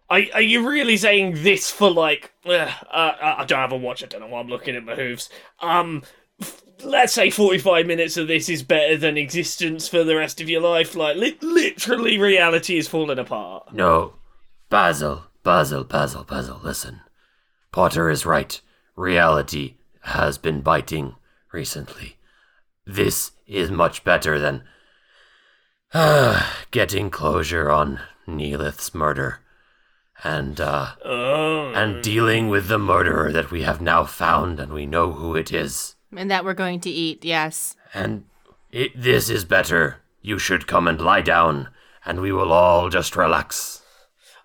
Are, 0.08 0.20
are 0.34 0.40
you 0.42 0.68
really 0.68 0.96
saying 0.96 1.42
this 1.42 1.70
for 1.70 1.90
like? 1.90 2.32
Uh, 2.44 2.70
uh, 2.90 3.34
I 3.38 3.44
don't 3.44 3.58
have 3.58 3.72
a 3.72 3.76
watch. 3.76 4.04
I 4.04 4.06
don't 4.06 4.20
know 4.20 4.28
why 4.28 4.38
I'm 4.38 4.46
looking 4.46 4.76
at 4.76 4.84
my 4.84 4.94
hooves. 4.94 5.28
Um, 5.60 6.04
f- 6.40 6.62
let's 6.84 7.12
say 7.12 7.28
45 7.28 7.86
minutes 7.86 8.16
of 8.16 8.28
this 8.28 8.48
is 8.48 8.62
better 8.62 8.96
than 8.96 9.16
existence 9.18 9.88
for 9.88 10.04
the 10.04 10.14
rest 10.14 10.40
of 10.40 10.48
your 10.48 10.60
life. 10.60 10.94
Like, 10.94 11.16
li- 11.16 11.36
literally, 11.42 12.18
reality 12.18 12.78
is 12.78 12.86
falling 12.86 13.18
apart. 13.18 13.74
No. 13.74 14.14
Basil, 14.68 15.24
Basil, 15.42 15.84
Basil, 15.84 16.24
Basil, 16.24 16.60
listen. 16.62 17.00
Potter 17.72 18.10
is 18.10 18.26
right. 18.26 18.60
Reality 18.96 19.74
has 20.02 20.38
been 20.38 20.60
biting 20.60 21.14
recently. 21.52 22.16
This 22.86 23.32
is 23.46 23.70
much 23.70 24.04
better 24.04 24.38
than 24.38 24.62
getting 26.70 27.10
closure 27.10 27.70
on 27.70 28.00
Neelith's 28.26 28.94
murder. 28.94 29.40
and 30.24 30.58
uh, 30.62 30.92
Oh. 31.04 31.72
and 31.74 32.02
dealing 32.02 32.48
with 32.48 32.68
the 32.68 32.78
murderer 32.78 33.30
that 33.32 33.50
we 33.50 33.62
have 33.64 33.82
now 33.82 34.04
found, 34.04 34.58
and 34.58 34.72
we 34.72 34.86
know 34.86 35.12
who 35.12 35.36
it 35.36 35.52
is. 35.52 35.94
And 36.16 36.30
that 36.30 36.42
we're 36.44 36.54
going 36.54 36.80
to 36.80 36.90
eat, 36.90 37.22
yes. 37.22 37.76
And 37.92 38.24
it, 38.72 38.92
this 39.00 39.28
is 39.28 39.44
better. 39.44 39.96
You 40.22 40.38
should 40.38 40.66
come 40.66 40.88
and 40.88 40.98
lie 40.98 41.20
down, 41.20 41.68
and 42.06 42.20
we 42.20 42.32
will 42.32 42.50
all 42.50 42.88
just 42.88 43.14
relax. 43.14 43.82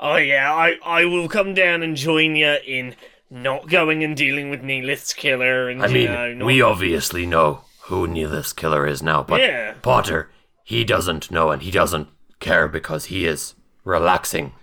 Oh 0.02 0.16
yeah, 0.18 0.52
I, 0.54 0.78
I 0.84 1.06
will 1.06 1.30
come 1.30 1.54
down 1.54 1.84
and 1.84 1.96
join 1.96 2.36
you 2.36 2.58
in 2.66 2.96
not 3.30 3.70
going 3.70 4.04
and 4.04 4.18
dealing 4.18 4.50
with 4.50 4.62
Neelith's 4.62 5.14
killer 5.14 5.70
and 5.70 5.82
I 5.84 5.88
you 5.88 5.94
mean, 5.94 6.06
know 6.06 6.34
not 6.34 6.46
we 6.46 6.62
obviously 6.62 7.26
know 7.26 7.62
who 7.84 8.08
Neelith's 8.08 8.52
killer 8.54 8.86
is 8.88 9.02
now, 9.04 9.24
but 9.24 9.40
Yeah. 9.40 9.74
Potter, 9.82 10.30
he 10.64 10.84
doesn't 10.84 11.30
know 11.32 11.52
and 11.52 11.62
he 11.62 11.72
doesn't 11.72 12.10
care 12.40 12.68
because 12.68 13.06
he 13.06 13.26
is 13.26 13.54
relaxing. 13.84 14.54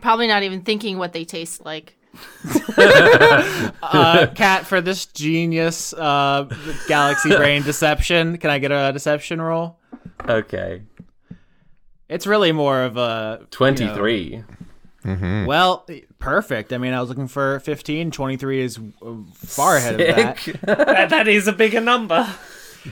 Probably 0.00 0.26
not 0.26 0.42
even 0.42 0.62
thinking 0.62 0.98
what 0.98 1.12
they 1.12 1.24
taste 1.24 1.64
like. 1.64 1.94
Uh, 2.76 4.26
Cat, 4.34 4.66
for 4.66 4.80
this 4.80 5.06
genius 5.06 5.92
uh, 5.94 6.44
galaxy 6.88 7.34
brain 7.34 7.62
deception, 7.62 8.36
can 8.38 8.50
I 8.50 8.58
get 8.58 8.70
a 8.72 8.92
deception 8.92 9.40
roll? 9.40 9.78
Okay. 10.28 10.82
It's 12.08 12.26
really 12.26 12.52
more 12.52 12.82
of 12.82 12.96
a 12.96 13.46
23. 13.50 14.44
Well, 15.46 15.86
perfect. 16.18 16.72
I 16.72 16.78
mean, 16.78 16.92
I 16.92 17.00
was 17.00 17.08
looking 17.08 17.28
for 17.28 17.60
15. 17.60 18.10
23 18.10 18.60
is 18.60 18.78
uh, 18.78 19.14
far 19.34 19.76
ahead 19.76 20.00
of 20.00 20.06
that. 20.16 20.38
That, 20.88 21.10
that 21.10 21.28
is 21.28 21.46
a 21.46 21.52
bigger 21.52 21.80
number. 21.80 22.26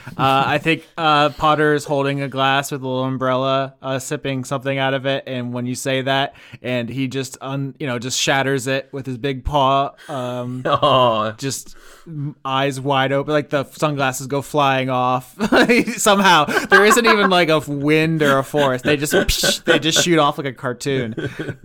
Uh, 0.17 0.45
I 0.47 0.59
think 0.59 0.87
uh, 0.97 1.29
Potter's 1.31 1.85
holding 1.85 2.23
a 2.23 2.29
glass 2.29 2.73
with 2.73 2.83
a 2.83 2.87
little 2.89 3.05
umbrella, 3.05 3.75
uh, 3.83 3.99
sipping 3.99 4.45
something 4.45 4.79
out 4.79 4.95
of 4.95 5.05
it. 5.05 5.25
And 5.27 5.53
when 5.53 5.67
you 5.67 5.75
say 5.75 6.01
that, 6.03 6.35
and 6.63 6.89
he 6.89 7.07
just, 7.07 7.37
un, 7.43 7.75
you 7.79 7.87
know, 7.87 7.99
just 7.99 8.19
shatters 8.19 8.67
it 8.67 8.89
with 8.93 9.05
his 9.05 9.19
big 9.19 9.45
paw, 9.45 9.91
um, 10.09 10.63
Oh, 10.67 11.33
just 11.33 11.77
eyes 12.45 12.81
wide 12.81 13.13
open, 13.13 13.33
like 13.33 13.51
the 13.51 13.65
sunglasses 13.65 14.27
go 14.27 14.41
flying 14.41 14.89
off. 14.89 15.37
Somehow 15.97 16.45
there 16.45 16.87
isn't 16.87 17.05
even 17.05 17.29
like 17.29 17.51
a 17.51 17.59
wind 17.59 18.23
or 18.23 18.39
a 18.39 18.45
force. 18.45 18.81
They 18.81 18.97
just 18.97 19.65
they 19.67 19.79
just 19.79 20.03
shoot 20.03 20.19
off 20.19 20.39
like 20.39 20.47
a 20.47 20.53
cartoon. 20.53 21.15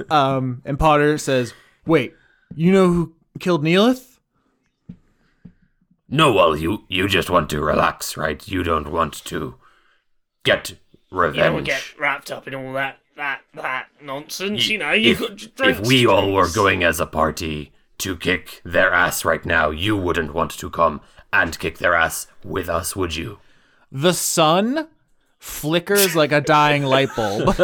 Um, 0.10 0.62
and 0.66 0.78
Potter 0.78 1.18
says, 1.18 1.54
"Wait, 1.86 2.16
you 2.56 2.72
know 2.72 2.88
who 2.88 3.14
killed 3.40 3.64
Neelith?" 3.64 4.11
No, 6.14 6.34
well, 6.34 6.58
you 6.58 6.84
you 6.90 7.08
just 7.08 7.30
want 7.30 7.50
to 7.52 7.62
relax, 7.62 8.18
right? 8.18 8.46
You 8.48 8.64
don't 8.64 8.92
want 8.92 9.14
to 9.26 9.56
get 10.44 10.72
You 10.72 10.78
revenge. 11.10 11.56
don't 11.56 11.64
get 11.64 11.98
wrapped 11.98 12.30
up 12.30 12.48
in 12.48 12.54
all 12.54 12.74
that 12.74 12.98
that 13.16 13.42
that 13.54 13.88
nonsense. 14.02 14.68
You 14.68 14.80
know, 14.80 14.92
you 14.92 15.12
if, 15.14 15.56
got 15.56 15.70
if 15.70 15.80
we 15.80 16.06
all 16.06 16.34
were 16.34 16.50
going 16.54 16.84
as 16.84 17.00
a 17.00 17.06
party 17.06 17.72
to 18.00 18.18
kick 18.18 18.62
their 18.66 18.92
ass 18.94 19.24
right 19.24 19.46
now, 19.46 19.70
you 19.70 19.96
wouldn't 19.96 20.34
want 20.34 20.52
to 20.52 20.70
come 20.70 21.00
and 21.32 21.58
kick 21.58 21.78
their 21.78 21.96
ass 21.96 22.28
with 22.44 22.68
us, 22.68 22.94
would 22.96 23.16
you? 23.16 23.40
The 23.92 24.14
sun 24.14 24.88
flickers 25.40 26.16
like 26.16 26.32
a 26.32 26.42
dying 26.42 26.84
light 26.84 27.10
bulb. 27.16 27.56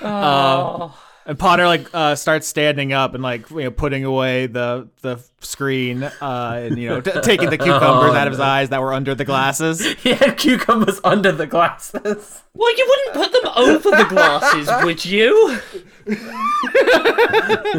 Uh, 0.00 0.90
and 1.28 1.38
Potter 1.38 1.66
like 1.66 1.94
uh, 1.94 2.14
starts 2.14 2.46
standing 2.46 2.94
up 2.94 3.12
and 3.12 3.22
like 3.22 3.50
you 3.50 3.64
know 3.64 3.70
putting 3.70 4.02
away 4.04 4.46
the 4.46 4.88
the 5.02 5.22
screen 5.40 6.02
uh, 6.02 6.60
and 6.64 6.78
you 6.78 6.88
know 6.88 7.02
t- 7.02 7.12
taking 7.22 7.50
the 7.50 7.58
cucumbers 7.58 8.14
out 8.14 8.26
of 8.26 8.32
his 8.32 8.40
eyes 8.40 8.70
that 8.70 8.80
were 8.80 8.94
under 8.94 9.14
the 9.14 9.26
glasses. 9.26 9.84
he 10.02 10.14
had 10.14 10.38
cucumbers 10.38 10.98
under 11.04 11.30
the 11.30 11.46
glasses. 11.46 12.42
Well, 12.54 12.76
you 12.76 12.86
wouldn't 12.88 13.30
put 13.30 13.42
them 13.42 13.52
over 13.56 13.90
the 13.90 14.06
glasses, 14.08 14.70
would 14.84 15.04
you? 15.04 15.60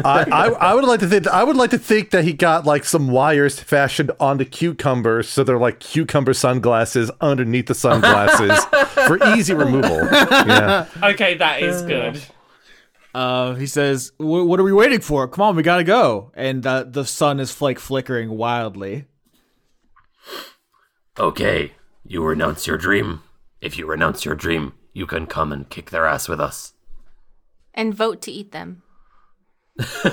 I, 0.04 0.26
I, 0.32 0.46
I 0.60 0.74
would 0.74 0.84
like 0.84 1.00
to 1.00 1.08
think 1.08 1.26
I 1.26 1.42
would 1.42 1.56
like 1.56 1.70
to 1.70 1.78
think 1.78 2.10
that 2.10 2.22
he 2.22 2.32
got 2.32 2.64
like 2.64 2.84
some 2.84 3.08
wires 3.08 3.58
fashioned 3.58 4.12
onto 4.20 4.44
cucumbers, 4.44 5.28
so 5.28 5.42
they're 5.42 5.58
like 5.58 5.80
cucumber 5.80 6.34
sunglasses 6.34 7.10
underneath 7.20 7.66
the 7.66 7.74
sunglasses 7.74 8.64
for 9.08 9.18
easy 9.34 9.54
removal. 9.54 10.04
Yeah. 10.06 10.86
Okay, 11.02 11.34
that 11.38 11.62
is 11.62 11.82
good. 11.82 12.22
Uh, 13.14 13.54
he 13.54 13.66
says, 13.66 14.12
"What 14.18 14.60
are 14.60 14.64
we 14.64 14.72
waiting 14.72 15.00
for? 15.00 15.26
Come 15.26 15.42
on, 15.42 15.56
we 15.56 15.62
gotta 15.62 15.84
go!" 15.84 16.30
And 16.34 16.66
uh, 16.66 16.84
the 16.84 17.04
sun 17.04 17.40
is 17.40 17.60
like 17.60 17.78
flickering 17.78 18.30
wildly. 18.30 19.06
Okay, 21.18 21.72
you 22.04 22.22
renounce 22.22 22.66
your 22.66 22.78
dream. 22.78 23.22
If 23.60 23.76
you 23.76 23.86
renounce 23.86 24.24
your 24.24 24.34
dream, 24.34 24.74
you 24.92 25.06
can 25.06 25.26
come 25.26 25.52
and 25.52 25.68
kick 25.68 25.90
their 25.90 26.06
ass 26.06 26.28
with 26.28 26.40
us. 26.40 26.72
And 27.74 27.94
vote 27.94 28.22
to 28.22 28.32
eat 28.32 28.52
them. 28.52 28.82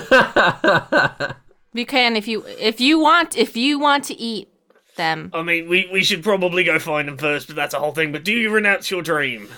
you 1.72 1.86
can 1.86 2.16
if 2.16 2.26
you 2.28 2.44
if 2.46 2.80
you 2.80 2.98
want 2.98 3.36
if 3.36 3.56
you 3.56 3.78
want 3.78 4.04
to 4.04 4.18
eat 4.18 4.48
them. 4.96 5.30
I 5.32 5.42
mean, 5.42 5.68
we, 5.68 5.88
we 5.92 6.02
should 6.02 6.22
probably 6.22 6.64
go 6.64 6.78
find 6.78 7.08
them 7.08 7.16
first, 7.18 7.46
but 7.46 7.56
that's 7.56 7.74
a 7.74 7.78
whole 7.78 7.92
thing. 7.92 8.12
But 8.12 8.24
do 8.24 8.32
you 8.32 8.50
renounce 8.50 8.90
your 8.90 9.02
dream 9.02 9.48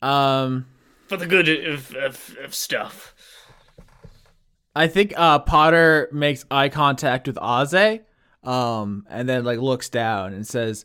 Um, 0.00 0.66
for 1.06 1.16
the 1.16 1.26
good 1.26 1.48
of 1.48 1.94
of, 1.94 2.36
of 2.42 2.54
stuff? 2.54 3.14
I 4.74 4.88
think 4.88 5.14
uh, 5.16 5.38
Potter 5.38 6.08
makes 6.12 6.44
eye 6.50 6.68
contact 6.68 7.26
with 7.26 7.36
Aze, 7.36 8.00
um, 8.44 9.06
and 9.08 9.28
then 9.28 9.44
like 9.44 9.58
looks 9.58 9.88
down 9.88 10.34
and 10.34 10.46
says, 10.46 10.84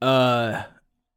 "Uh, 0.00 0.62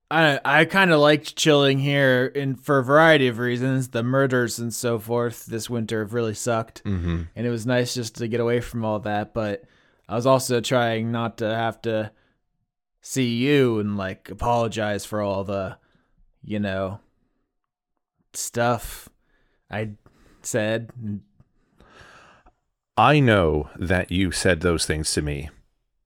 I 0.10 0.40
I 0.44 0.66
kind 0.66 0.92
of 0.92 1.00
liked 1.00 1.38
chilling 1.38 1.80
here, 1.80 2.26
in 2.26 2.56
for 2.56 2.80
a 2.80 2.84
variety 2.84 3.28
of 3.28 3.40
reasons. 3.40 3.90
The 3.90 4.04
murders 4.04 4.60
and 4.60 4.74
so 4.74 5.00
forth 5.00 5.46
this 5.46 5.70
winter 5.70 6.02
have 6.02 6.14
really 6.14 6.34
sucked, 6.34 6.84
Mm-hmm. 6.84 7.22
and 7.36 7.48
it 7.48 7.50
was 7.50 7.66
nice 7.66 7.94
just 7.94 8.16
to 8.16 8.28
get 8.28 8.42
away 8.42 8.60
from 8.60 8.84
all 8.84 9.00
that. 9.00 9.34
But 9.34 9.64
I 10.10 10.16
was 10.16 10.26
also 10.26 10.60
trying 10.60 11.12
not 11.14 11.38
to 11.38 11.46
have 11.46 11.82
to 11.84 12.12
see 13.00 13.36
you 13.38 13.80
and 13.80 13.96
like 13.96 14.30
apologize 14.30 15.06
for 15.06 15.22
all 15.22 15.46
the, 15.46 15.78
you 16.44 16.60
know, 16.60 17.00
stuff 18.34 19.10
I 19.70 19.92
said." 20.42 20.92
I 22.98 23.20
know 23.20 23.70
that 23.78 24.12
you 24.12 24.32
said 24.32 24.62
those 24.62 24.86
things 24.86 25.12
to 25.14 25.22
me 25.22 25.50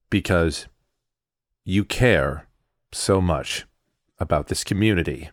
because 0.08 0.66
you 1.64 1.84
care 1.84 2.46
so 2.92 3.20
much 3.20 3.66
about 4.18 4.46
this 4.46 4.64
community 4.64 5.30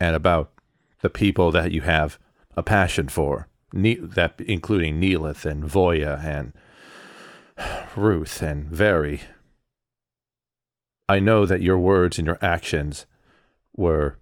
and 0.00 0.16
about 0.16 0.52
the 1.00 1.10
people 1.10 1.50
that 1.52 1.72
you 1.72 1.82
have 1.82 2.18
a 2.56 2.62
passion 2.62 3.08
for, 3.08 3.48
ne- 3.72 3.94
that 3.94 4.40
including 4.40 4.98
Neelith 4.98 5.46
and 5.46 5.64
Voya 5.64 6.22
and 6.22 6.52
Ruth 7.96 8.42
and 8.42 8.68
Very. 8.68 9.22
I 11.08 11.20
know 11.20 11.46
that 11.46 11.62
your 11.62 11.78
words 11.78 12.18
and 12.18 12.26
your 12.26 12.38
actions 12.42 13.06
were 13.76 14.18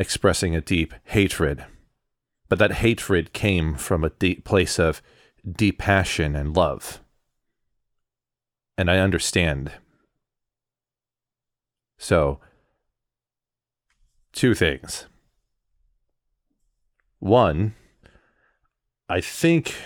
expressing 0.00 0.56
a 0.56 0.60
deep 0.60 0.92
hatred 1.04 1.64
but 2.50 2.58
that 2.58 2.72
hatred 2.72 3.32
came 3.32 3.76
from 3.76 4.04
a 4.04 4.10
deep 4.10 4.44
place 4.44 4.78
of 4.78 5.00
deep 5.50 5.78
passion 5.78 6.34
and 6.34 6.54
love. 6.54 7.00
And 8.76 8.90
I 8.90 8.98
understand. 8.98 9.72
So, 11.96 12.40
two 14.32 14.54
things. 14.54 15.06
One, 17.20 17.76
I 19.08 19.20
think 19.20 19.76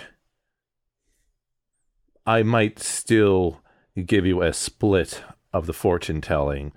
I 2.25 2.41
might 2.41 2.79
still 2.79 3.61
give 4.05 4.25
you 4.25 4.41
a 4.41 4.53
split 4.53 5.21
of 5.53 5.67
the 5.67 5.73
fortune 5.73 6.19
telling 6.19 6.71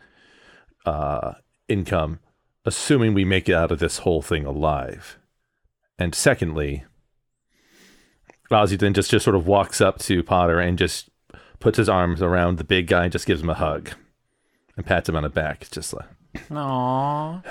uh, 0.85 1.35
income, 1.66 2.20
assuming 2.69 3.15
we 3.15 3.24
make 3.24 3.49
it 3.49 3.55
out 3.55 3.73
of 3.73 3.81
this 3.81 3.99
whole 3.99 4.23
thing 4.23 4.45
alive. 4.45 5.19
And 5.99 6.15
secondly, 6.15 6.85
Ozzy 8.51 8.78
then 8.78 8.95
just, 8.95 9.11
just 9.11 9.24
sort 9.24 9.35
of 9.35 9.47
walks 9.47 9.81
up 9.81 9.99
to 10.01 10.23
Potter 10.23 10.61
and 10.61 10.78
just 10.78 11.11
puts 11.59 11.78
his 11.78 11.89
arms 11.89 12.23
around 12.23 12.59
the 12.59 12.65
big 12.65 12.86
guy 12.86 13.05
and 13.05 13.12
just 13.12 13.27
gives 13.27 13.43
him 13.43 13.51
a 13.51 13.55
hug 13.55 13.90
and 14.77 14.86
pats 14.86 15.09
him 15.09 15.16
on 15.16 15.24
the 15.24 15.28
back. 15.28 15.62
It's 15.62 15.70
just 15.70 15.93
like, 15.93 16.07
Aww. 16.51 17.43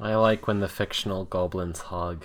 I 0.00 0.14
like 0.14 0.46
when 0.46 0.60
the 0.60 0.68
fictional 0.68 1.24
goblins 1.24 1.80
hug. 1.80 2.24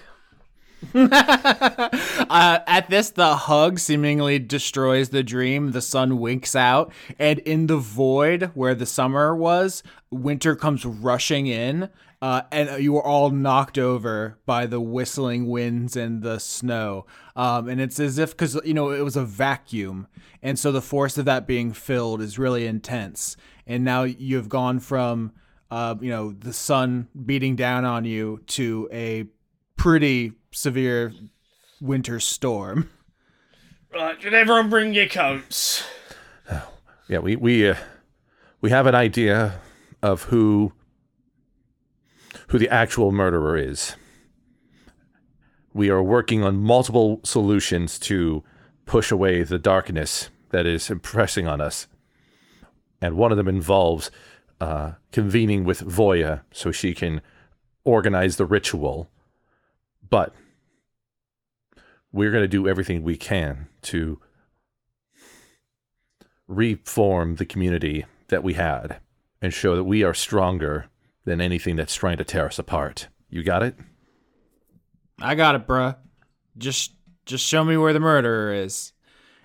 uh, 0.94 2.60
at 2.68 2.90
this, 2.90 3.10
the 3.12 3.36
hug 3.36 3.80
seemingly 3.80 4.40
destroys 4.40 5.10
the 5.10 5.24
dream. 5.24 5.72
The 5.72 5.82
sun 5.82 6.20
winks 6.20 6.56
out, 6.56 6.92
and 7.18 7.40
in 7.40 7.68
the 7.68 7.78
void 7.78 8.52
where 8.54 8.76
the 8.76 8.86
summer 8.86 9.36
was, 9.36 9.84
winter 10.12 10.56
comes 10.56 10.86
rushing 10.86 11.48
in, 11.48 11.90
uh, 12.22 12.44
and 12.52 12.84
you 12.84 12.96
are 12.98 13.04
all 13.04 13.30
knocked 13.30 13.78
over 13.78 14.38
by 14.46 14.66
the 14.66 14.80
whistling 14.80 15.48
winds 15.48 15.96
and 15.96 16.22
the 16.22 16.40
snow. 16.40 17.06
Um, 17.36 17.68
and 17.68 17.82
it's 17.82 18.00
as 18.00 18.18
if, 18.18 18.32
because, 18.32 18.60
you 18.64 18.74
know, 18.74 18.92
it 18.92 19.02
was 19.02 19.16
a 19.16 19.26
vacuum, 19.26 20.08
and 20.42 20.58
so 20.58 20.72
the 20.72 20.82
force 20.82 21.18
of 21.18 21.26
that 21.26 21.48
being 21.48 21.74
filled 21.74 22.22
is 22.22 22.40
really 22.40 22.68
intense. 22.68 23.36
And 23.68 23.84
now 23.84 24.04
you've 24.04 24.50
gone 24.50 24.80
from 24.80 25.32
uh, 25.72 25.96
you 26.00 26.10
know, 26.10 26.32
the 26.32 26.54
sun 26.54 27.08
beating 27.26 27.56
down 27.56 27.86
on 27.86 28.06
you 28.06 28.42
to 28.48 28.88
a 28.92 29.26
pretty 29.76 30.34
severe 30.56 31.14
winter 31.82 32.20
storm. 32.20 32.90
Right, 33.94 34.20
did 34.20 34.34
everyone 34.34 34.70
bring 34.70 34.94
your 34.94 35.08
coats? 35.08 35.84
Yeah, 37.08 37.20
we 37.20 37.36
we 37.36 37.70
uh, 37.70 37.76
we 38.62 38.72
have 38.72 38.88
an 38.88 38.96
idea 38.96 39.62
of 40.02 40.24
who 40.24 40.74
who 42.48 42.58
the 42.58 42.70
actual 42.70 43.12
murderer 43.12 43.58
is. 43.58 43.96
We 45.74 45.90
are 45.90 46.02
working 46.02 46.44
on 46.44 46.58
multiple 46.58 47.20
solutions 47.24 48.00
to 48.00 48.44
push 48.86 49.12
away 49.12 49.44
the 49.44 49.60
darkness 49.60 50.30
that 50.50 50.66
is 50.66 50.90
impressing 50.90 51.48
on 51.48 51.62
us. 51.62 51.88
And 53.02 53.18
one 53.18 53.32
of 53.32 53.38
them 53.38 53.48
involves 53.48 54.10
uh, 54.62 54.94
convening 55.12 55.64
with 55.64 55.82
Voya 55.82 56.42
so 56.52 56.72
she 56.72 56.94
can 56.94 57.22
organize 57.84 58.38
the 58.38 58.46
ritual. 58.46 59.10
But 60.10 60.34
we're 62.16 62.32
going 62.32 62.44
to 62.44 62.48
do 62.48 62.66
everything 62.66 63.04
we 63.04 63.18
can 63.18 63.68
to 63.82 64.18
reform 66.48 67.36
the 67.36 67.46
community 67.46 68.06
that 68.30 68.42
we 68.42 68.54
had 68.54 69.02
and 69.42 69.54
show 69.54 69.76
that 69.76 69.84
we 69.84 70.02
are 70.02 70.14
stronger 70.14 70.86
than 71.26 71.42
anything 71.42 71.76
that's 71.76 71.94
trying 71.94 72.16
to 72.16 72.24
tear 72.24 72.46
us 72.46 72.58
apart. 72.58 73.10
You 73.30 73.44
got 73.44 73.64
it? 73.64 73.76
I 75.20 75.36
got 75.36 75.56
it, 75.56 75.68
bruh. 75.68 75.98
Just 76.58 76.94
just 77.26 77.46
show 77.46 77.66
me 77.66 77.76
where 77.76 77.92
the 77.92 78.00
murderer 78.00 78.54
is. 78.54 78.94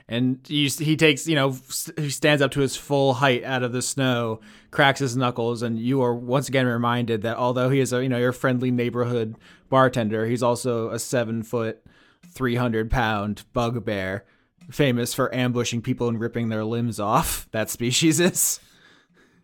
And 0.08 0.38
you, 0.48 0.68
he 0.68 0.96
takes, 0.96 1.26
you 1.26 1.34
know, 1.34 1.56
he 1.96 2.10
stands 2.10 2.42
up 2.42 2.50
to 2.52 2.60
his 2.60 2.76
full 2.76 3.14
height 3.14 3.42
out 3.42 3.62
of 3.62 3.72
the 3.72 3.82
snow, 3.82 4.40
cracks 4.70 5.00
his 5.00 5.16
knuckles, 5.16 5.62
and 5.62 5.78
you 5.78 6.02
are 6.02 6.14
once 6.14 6.48
again 6.48 6.66
reminded 6.66 7.22
that 7.22 7.36
although 7.36 7.70
he 7.70 7.80
is 7.80 7.92
a, 7.92 8.02
you 8.02 8.08
know, 8.08 8.18
your 8.18 8.32
friendly 8.32 8.70
neighborhood 8.70 9.36
bartender, 9.68 10.26
he's 10.26 10.42
also 10.42 10.90
a 10.90 10.98
seven 10.98 11.42
foot, 11.42 11.82
three 12.26 12.56
hundred 12.56 12.90
pound 12.90 13.44
bugbear, 13.52 14.24
famous 14.70 15.14
for 15.14 15.34
ambushing 15.34 15.82
people 15.82 16.08
and 16.08 16.20
ripping 16.20 16.48
their 16.48 16.64
limbs 16.64 17.00
off. 17.00 17.48
That 17.52 17.70
species 17.70 18.20
is. 18.20 18.60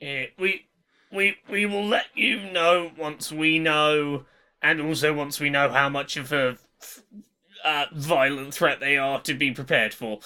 Yeah, 0.00 0.26
we 0.38 0.66
we 1.12 1.36
we 1.48 1.66
will 1.66 1.86
let 1.86 2.06
you 2.14 2.50
know 2.50 2.90
once 2.98 3.32
we 3.32 3.58
know, 3.58 4.24
and 4.62 4.80
also 4.80 5.12
once 5.12 5.40
we 5.40 5.50
know 5.50 5.68
how 5.70 5.88
much 5.88 6.16
of 6.16 6.32
a 6.32 6.58
uh, 7.64 7.86
violent 7.92 8.54
threat 8.54 8.80
they 8.80 8.96
are 8.96 9.20
to 9.22 9.34
be 9.34 9.50
prepared 9.50 9.92
for. 9.92 10.20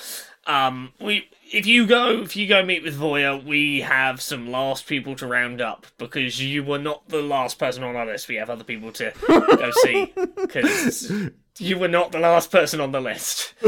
Um, 0.47 0.93
we 1.01 1.28
if 1.52 1.66
you 1.66 1.86
go 1.86 2.22
if 2.22 2.36
you 2.36 2.47
go 2.47 2.64
meet 2.64 2.82
with 2.82 2.98
Voya, 2.98 3.43
we 3.43 3.81
have 3.81 4.20
some 4.20 4.51
last 4.51 4.86
people 4.86 5.16
to 5.16 5.27
round 5.27 5.60
up 5.60 5.86
because 5.98 6.40
you 6.40 6.62
were 6.64 6.78
not 6.78 7.09
the 7.09 7.22
last 7.22 7.59
person 7.59 7.82
on 7.82 7.97
our 7.97 8.06
list. 8.06 8.28
We 8.28 8.36
have 8.36 8.51
other 8.51 8.64
people 8.64 8.93
to 8.93 9.12
go 9.28 9.70
see 9.82 10.12
because 10.36 11.12
you 11.61 11.78
were 11.78 11.89
not 11.89 12.12
the 12.12 12.19
last 12.19 12.51
person 12.51 12.81
on 12.81 12.93
the 12.93 13.01
list. 13.01 13.55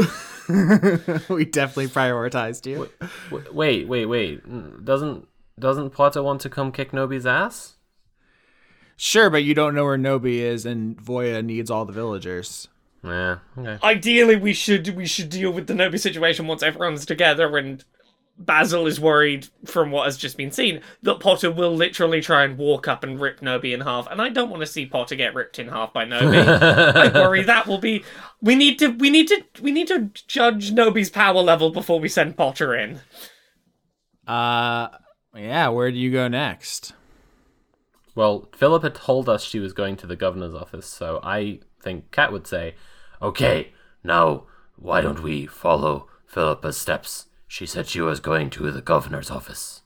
we 1.29 1.45
definitely 1.45 1.87
prioritized 1.87 2.65
you. 2.65 2.89
Wait, 3.51 3.87
wait, 3.87 4.05
wait. 4.05 4.83
Doesn't 4.85 5.27
doesn't 5.59 5.91
Potter 5.91 6.23
want 6.23 6.41
to 6.41 6.49
come 6.49 6.71
kick 6.71 6.91
Nobi's 6.91 7.25
ass? 7.25 7.75
Sure, 8.95 9.29
but 9.29 9.43
you 9.43 9.53
don't 9.53 9.75
know 9.75 9.85
where 9.85 9.97
Nobi 9.97 10.37
is, 10.37 10.65
and 10.65 10.97
Voya 10.97 11.43
needs 11.43 11.69
all 11.69 11.85
the 11.85 11.93
villagers. 11.93 12.67
Yeah. 13.03 13.39
Okay. 13.57 13.77
Ideally, 13.83 14.35
we 14.35 14.53
should 14.53 14.95
we 14.95 15.05
should 15.05 15.29
deal 15.29 15.51
with 15.51 15.67
the 15.67 15.73
Nobi 15.73 15.99
situation 15.99 16.47
once 16.47 16.63
everyone's 16.63 17.05
together 17.05 17.57
and. 17.57 17.83
Basil 18.37 18.87
is 18.87 18.99
worried 18.99 19.47
from 19.65 19.91
what 19.91 20.05
has 20.05 20.17
just 20.17 20.37
been 20.37 20.51
seen 20.51 20.81
that 21.03 21.19
Potter 21.19 21.51
will 21.51 21.75
literally 21.75 22.19
try 22.19 22.43
and 22.43 22.57
walk 22.57 22.87
up 22.87 23.03
and 23.03 23.19
rip 23.19 23.41
Nobi 23.41 23.73
in 23.73 23.81
half, 23.81 24.07
and 24.09 24.21
I 24.21 24.29
don't 24.29 24.49
want 24.49 24.61
to 24.61 24.67
see 24.67 24.85
Potter 24.85 25.15
get 25.15 25.35
ripped 25.35 25.59
in 25.59 25.67
half 25.67 25.93
by 25.93 26.05
Nobi. 26.05 26.43
I 26.95 27.13
worry 27.13 27.43
that 27.43 27.67
will 27.67 27.77
be. 27.77 28.03
We 28.41 28.55
need 28.55 28.79
to. 28.79 28.87
We 28.87 29.09
need 29.09 29.27
to. 29.27 29.43
We 29.61 29.71
need 29.71 29.87
to 29.87 30.09
judge 30.27 30.71
Nobi's 30.71 31.09
power 31.09 31.41
level 31.41 31.69
before 31.71 31.99
we 31.99 32.09
send 32.09 32.35
Potter 32.35 32.75
in. 32.75 33.01
Uh, 34.27 34.89
yeah. 35.35 35.69
Where 35.69 35.91
do 35.91 35.97
you 35.97 36.11
go 36.11 36.27
next? 36.27 36.93
Well, 38.15 38.49
Philip 38.55 38.83
had 38.83 38.95
told 38.95 39.27
us 39.27 39.43
she 39.43 39.59
was 39.59 39.73
going 39.73 39.95
to 39.97 40.07
the 40.07 40.15
governor's 40.15 40.53
office, 40.53 40.87
so 40.87 41.19
I 41.23 41.59
think 41.81 42.11
Cat 42.11 42.31
would 42.31 42.45
say, 42.47 42.75
Okay, 43.21 43.73
now 44.03 44.43
why 44.75 45.01
don't 45.01 45.23
we 45.23 45.45
follow 45.45 46.07
Philippa's 46.25 46.77
steps? 46.77 47.27
She 47.53 47.67
said 47.67 47.85
she 47.85 48.01
was 48.01 48.19
going 48.19 48.49
to 48.49 48.71
the 48.71 48.81
governor's 48.81 49.29
office. 49.29 49.83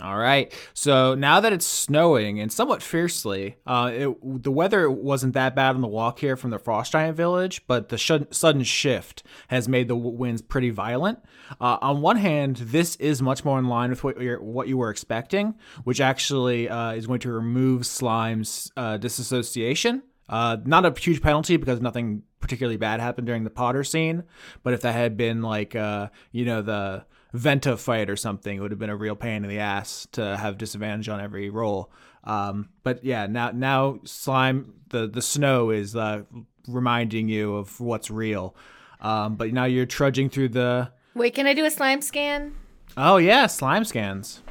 All 0.00 0.16
right. 0.16 0.50
So 0.72 1.14
now 1.14 1.38
that 1.38 1.52
it's 1.52 1.66
snowing 1.66 2.40
and 2.40 2.50
somewhat 2.50 2.82
fiercely, 2.82 3.56
uh, 3.66 3.90
it, 3.92 4.42
the 4.42 4.50
weather 4.50 4.90
wasn't 4.90 5.34
that 5.34 5.54
bad 5.54 5.74
on 5.74 5.82
the 5.82 5.86
walk 5.86 6.20
here 6.20 6.34
from 6.34 6.48
the 6.48 6.58
Frost 6.58 6.92
Giant 6.92 7.14
Village, 7.14 7.60
but 7.66 7.90
the 7.90 7.98
sh- 7.98 8.12
sudden 8.30 8.62
shift 8.62 9.22
has 9.48 9.68
made 9.68 9.86
the 9.86 9.96
winds 9.96 10.40
pretty 10.40 10.70
violent. 10.70 11.18
Uh, 11.60 11.76
on 11.82 12.00
one 12.00 12.16
hand, 12.16 12.56
this 12.56 12.96
is 12.96 13.20
much 13.20 13.44
more 13.44 13.58
in 13.58 13.68
line 13.68 13.90
with 13.90 14.02
what 14.02 14.16
what 14.40 14.66
you 14.66 14.78
were 14.78 14.88
expecting, 14.88 15.54
which 15.84 16.00
actually 16.00 16.70
uh, 16.70 16.92
is 16.92 17.06
going 17.06 17.20
to 17.20 17.32
remove 17.32 17.84
Slime's 17.84 18.72
uh, 18.78 18.96
disassociation. 18.96 20.02
Uh, 20.32 20.56
not 20.64 20.86
a 20.86 20.98
huge 20.98 21.20
penalty 21.20 21.58
because 21.58 21.82
nothing 21.82 22.22
particularly 22.40 22.78
bad 22.78 23.00
happened 23.00 23.26
during 23.26 23.44
the 23.44 23.50
Potter 23.50 23.84
scene, 23.84 24.24
but 24.62 24.72
if 24.72 24.80
that 24.80 24.94
had 24.94 25.14
been 25.16 25.42
like, 25.42 25.76
uh, 25.76 26.08
you 26.32 26.46
know, 26.46 26.62
the 26.62 27.04
Venta 27.34 27.76
fight 27.76 28.08
or 28.08 28.16
something, 28.16 28.56
it 28.56 28.60
would 28.60 28.70
have 28.70 28.78
been 28.78 28.88
a 28.90 28.96
real 28.96 29.14
pain 29.14 29.44
in 29.44 29.50
the 29.50 29.58
ass 29.58 30.08
to 30.12 30.36
have 30.38 30.56
disadvantage 30.56 31.08
on 31.10 31.20
every 31.20 31.50
roll. 31.50 31.92
Um, 32.24 32.70
but 32.82 33.04
yeah, 33.04 33.26
now 33.26 33.50
now 33.50 34.00
slime 34.04 34.72
the 34.88 35.06
the 35.06 35.20
snow 35.20 35.70
is 35.70 35.94
uh, 35.94 36.22
reminding 36.66 37.28
you 37.28 37.56
of 37.56 37.78
what's 37.78 38.10
real. 38.10 38.56
Um, 39.00 39.36
but 39.36 39.52
now 39.52 39.64
you're 39.64 39.86
trudging 39.86 40.30
through 40.30 40.50
the 40.50 40.92
Wait, 41.14 41.34
can 41.34 41.46
I 41.46 41.52
do 41.52 41.64
a 41.66 41.70
slime 41.70 42.00
scan? 42.00 42.54
oh 42.96 43.18
yeah 43.18 43.46
slime 43.48 43.84
scans. 43.84 44.42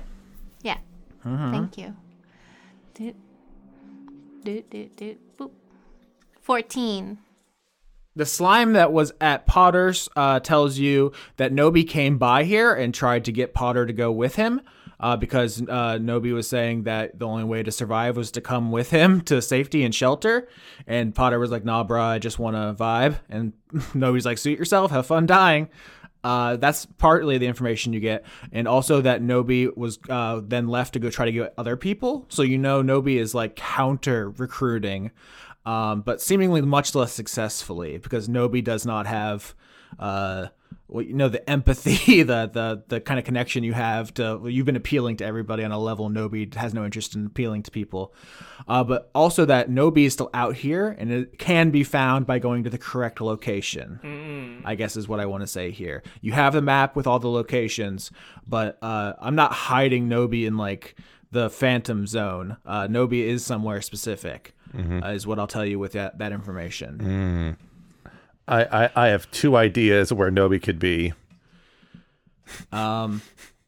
Yeah. 0.62 0.78
Thank 1.24 1.78
you. 1.78 1.96
Doot, 2.94 3.16
doot, 4.44 4.70
doot, 4.70 4.96
doot, 4.98 5.18
boop. 5.20 5.31
14. 6.42 7.18
The 8.16 8.26
slime 8.26 8.74
that 8.74 8.92
was 8.92 9.14
at 9.22 9.46
Potter's 9.46 10.10
uh, 10.16 10.42
tells 10.42 10.78
you 10.78 11.14
that 11.38 11.54
Nobi 11.54 11.88
came 11.88 12.18
by 12.18 12.44
here 12.44 12.74
and 12.74 12.94
tried 12.94 13.24
to 13.26 13.32
get 13.32 13.54
Potter 13.54 13.86
to 13.86 13.94
go 13.94 14.12
with 14.12 14.36
him 14.36 14.60
uh, 15.00 15.18
because 15.18 15.62
uh, 15.62 15.98
Nobi 15.98 16.34
was 16.34 16.48
saying 16.48 16.84
that 16.84 17.18
the 17.18 17.26
only 17.26 17.44
way 17.44 17.64
to 17.64 17.72
survive 17.72 18.18
was 18.18 18.32
to 18.32 18.42
come 18.42 18.72
with 18.72 18.92
him 18.92 19.22
to 19.22 19.42
safety 19.42 19.84
and 19.84 19.96
shelter. 19.96 20.48
And 20.86 21.16
Potter 21.16 21.40
was 21.40 21.52
like, 21.52 21.66
nah, 21.66 21.86
bruh, 21.86 22.02
I 22.02 22.20
just 22.20 22.38
want 22.38 22.56
to 22.56 22.82
vibe. 22.82 23.20
And 23.30 23.54
Nobi's 23.74 24.26
like, 24.26 24.38
suit 24.38 24.60
yourself, 24.60 24.92
have 24.92 25.08
fun 25.08 25.26
dying. 25.26 25.70
Uh, 26.24 26.56
that's 26.58 26.86
partly 26.86 27.40
the 27.40 27.48
information 27.48 27.94
you 27.94 28.00
get, 28.00 28.24
and 28.52 28.68
also 28.68 29.02
that 29.02 29.24
Nobi 29.24 29.76
was 29.76 29.98
uh, 30.08 30.40
then 30.44 30.68
left 30.68 30.94
to 30.94 31.00
go 31.00 31.10
try 31.10 31.26
to 31.26 31.32
get 31.32 31.54
other 31.58 31.76
people. 31.76 32.28
So 32.30 32.44
you 32.44 32.60
know 32.60 32.84
Nobi 32.84 33.20
is 33.20 33.34
like 33.34 33.56
counter 33.56 34.30
recruiting, 34.30 35.10
um, 35.66 36.02
but 36.02 36.22
seemingly 36.22 36.62
much 36.62 36.96
less 36.96 37.14
successfully 37.14 37.98
because 37.98 38.28
Nobi 38.28 38.64
does 38.64 38.86
not 38.86 39.06
have, 39.08 39.54
uh, 40.00 40.48
well, 40.88 41.04
you 41.06 41.14
know, 41.14 41.30
the 41.30 41.48
empathy, 41.50 42.24
the 42.24 42.50
the 42.52 42.84
the 42.88 43.00
kind 43.00 43.18
of 43.20 43.26
connection 43.26 43.64
you 43.64 43.74
have 43.74 44.14
to. 44.16 44.38
well, 44.42 44.50
You've 44.50 44.66
been 44.66 44.76
appealing 44.76 45.18
to 45.18 45.26
everybody 45.26 45.64
on 45.64 45.72
a 45.72 45.80
level 45.80 46.10
Nobi 46.10 46.54
has 46.56 46.74
no 46.74 46.84
interest 46.84 47.16
in 47.16 47.26
appealing 47.28 47.64
to 47.64 47.72
people, 47.72 48.14
uh, 48.68 48.84
but 48.84 49.10
also 49.16 49.46
that 49.46 49.70
Nobi 49.70 50.06
is 50.06 50.14
still 50.14 50.30
out 50.34 50.56
here 50.56 50.96
and 51.00 51.12
it 51.12 51.38
can 51.40 51.70
be 51.72 51.84
found 51.84 52.26
by 52.26 52.40
going 52.40 52.64
to 52.64 52.70
the 52.70 52.78
correct 52.78 53.22
location. 53.22 54.62
I 54.66 54.76
guess 54.76 54.98
is 54.98 55.08
what 55.08 55.20
I 55.20 55.26
want 55.28 55.42
to 55.42 55.48
say 55.48 55.72
here. 55.72 56.04
You 56.22 56.34
have 56.34 56.54
the 56.54 56.62
map 56.62 56.96
with 56.96 57.08
all 57.08 57.20
the 57.20 57.30
locations, 57.30 58.12
but 58.48 58.78
uh, 58.82 59.14
I'm 59.20 59.36
not 59.36 59.54
hiding 59.54 60.10
Nobi 60.10 60.46
in 60.46 60.58
like 60.58 60.96
the 61.32 61.50
Phantom 61.50 62.06
Zone. 62.06 62.58
Uh, 62.66 62.88
Nobi 62.88 63.22
is 63.24 63.46
somewhere 63.46 63.80
specific, 63.82 64.54
uh, 64.74 65.08
is 65.10 65.26
what 65.28 65.40
I'll 65.40 65.48
tell 65.48 65.66
you 65.66 65.80
with 65.80 65.94
that, 65.94 66.18
that 66.20 66.32
information. 66.32 67.58
I, 68.48 68.64
I, 68.86 68.90
I 68.96 69.08
have 69.08 69.30
two 69.32 69.56
ideas 69.56 70.12
where 70.12 70.32
Nobi 70.32 70.62
could 70.62 70.80
be. 70.80 71.14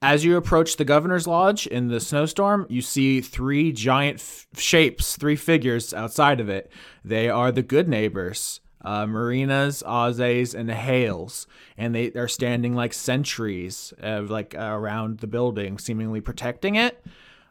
As 0.02 0.26
you 0.26 0.36
approach 0.36 0.76
the 0.76 0.84
governor's 0.84 1.28
lodge 1.28 1.66
in 1.66 1.88
the 1.88 2.02
snowstorm, 2.02 2.66
you 2.70 2.82
see 2.82 3.22
three 3.22 3.72
giant 3.72 4.20
f- 4.20 4.48
shapes, 4.58 5.16
three 5.16 5.38
figures 5.38 5.94
outside 5.94 6.42
of 6.42 6.50
it. 6.50 6.70
They 7.06 7.30
are 7.30 7.54
the 7.54 7.64
good 7.64 7.88
neighbors. 7.88 8.60
Uh, 8.82 9.06
Marinas, 9.06 9.82
Ozes, 9.86 10.54
and 10.54 10.70
Hales, 10.70 11.48
and 11.78 11.96
they 11.96 12.12
are 12.12 12.28
standing 12.28 12.76
like 12.76 12.92
sentries, 12.92 13.94
uh, 14.04 14.24
like 14.28 14.56
uh, 14.56 14.60
around 14.60 15.20
the 15.20 15.28
building, 15.28 15.78
seemingly 15.78 16.20
protecting 16.20 16.76
it. 16.76 17.02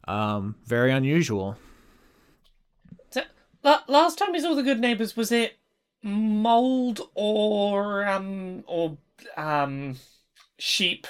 Um, 0.06 0.56
very 0.66 0.92
unusual. 0.92 1.56
Last 3.62 4.18
time 4.18 4.32
we 4.32 4.40
saw 4.40 4.54
the 4.54 4.62
good 4.62 4.80
neighbors, 4.80 5.16
was 5.16 5.30
it 5.32 5.58
mold 6.02 7.00
or 7.14 8.04
um 8.04 8.64
or 8.66 8.98
um 9.36 9.96
sheep 10.58 11.06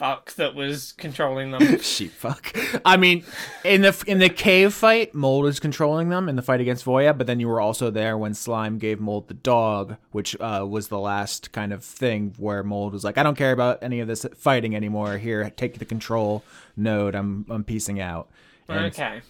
fuck 0.00 0.32
that 0.36 0.54
was 0.54 0.92
controlling 0.92 1.50
them. 1.50 1.78
Sheep 1.82 2.10
fuck. 2.10 2.56
I 2.86 2.96
mean, 2.96 3.22
in 3.64 3.82
the 3.82 4.02
in 4.06 4.18
the 4.18 4.30
cave 4.30 4.72
fight, 4.72 5.14
Mold 5.14 5.46
is 5.46 5.60
controlling 5.60 6.08
them 6.08 6.26
in 6.26 6.36
the 6.36 6.42
fight 6.42 6.58
against 6.62 6.86
Voya, 6.86 7.16
but 7.16 7.26
then 7.26 7.38
you 7.38 7.48
were 7.48 7.60
also 7.60 7.90
there 7.90 8.16
when 8.16 8.32
Slime 8.32 8.78
gave 8.78 8.98
Mold 8.98 9.28
the 9.28 9.34
dog, 9.34 9.98
which 10.10 10.34
uh, 10.40 10.64
was 10.66 10.88
the 10.88 10.98
last 10.98 11.52
kind 11.52 11.70
of 11.70 11.84
thing 11.84 12.34
where 12.38 12.62
Mold 12.62 12.94
was 12.94 13.04
like, 13.04 13.18
"I 13.18 13.22
don't 13.22 13.36
care 13.36 13.52
about 13.52 13.82
any 13.82 14.00
of 14.00 14.08
this 14.08 14.24
fighting 14.34 14.74
anymore. 14.74 15.18
Here, 15.18 15.50
take 15.50 15.78
the 15.78 15.84
control 15.84 16.44
node. 16.78 17.14
I'm 17.14 17.44
I'm 17.50 17.62
piecing 17.62 18.00
out." 18.00 18.30
And 18.68 18.86
okay. 18.86 19.20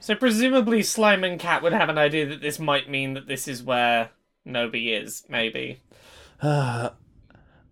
So 0.00 0.14
presumably 0.14 0.82
Slime 0.82 1.24
and 1.24 1.38
Cat 1.38 1.62
would 1.62 1.74
have 1.74 1.90
an 1.90 1.98
idea 1.98 2.26
that 2.26 2.40
this 2.40 2.58
might 2.58 2.88
mean 2.88 3.12
that 3.14 3.28
this 3.28 3.46
is 3.46 3.62
where 3.62 4.10
Nobi 4.46 4.98
is, 4.98 5.24
maybe. 5.28 5.82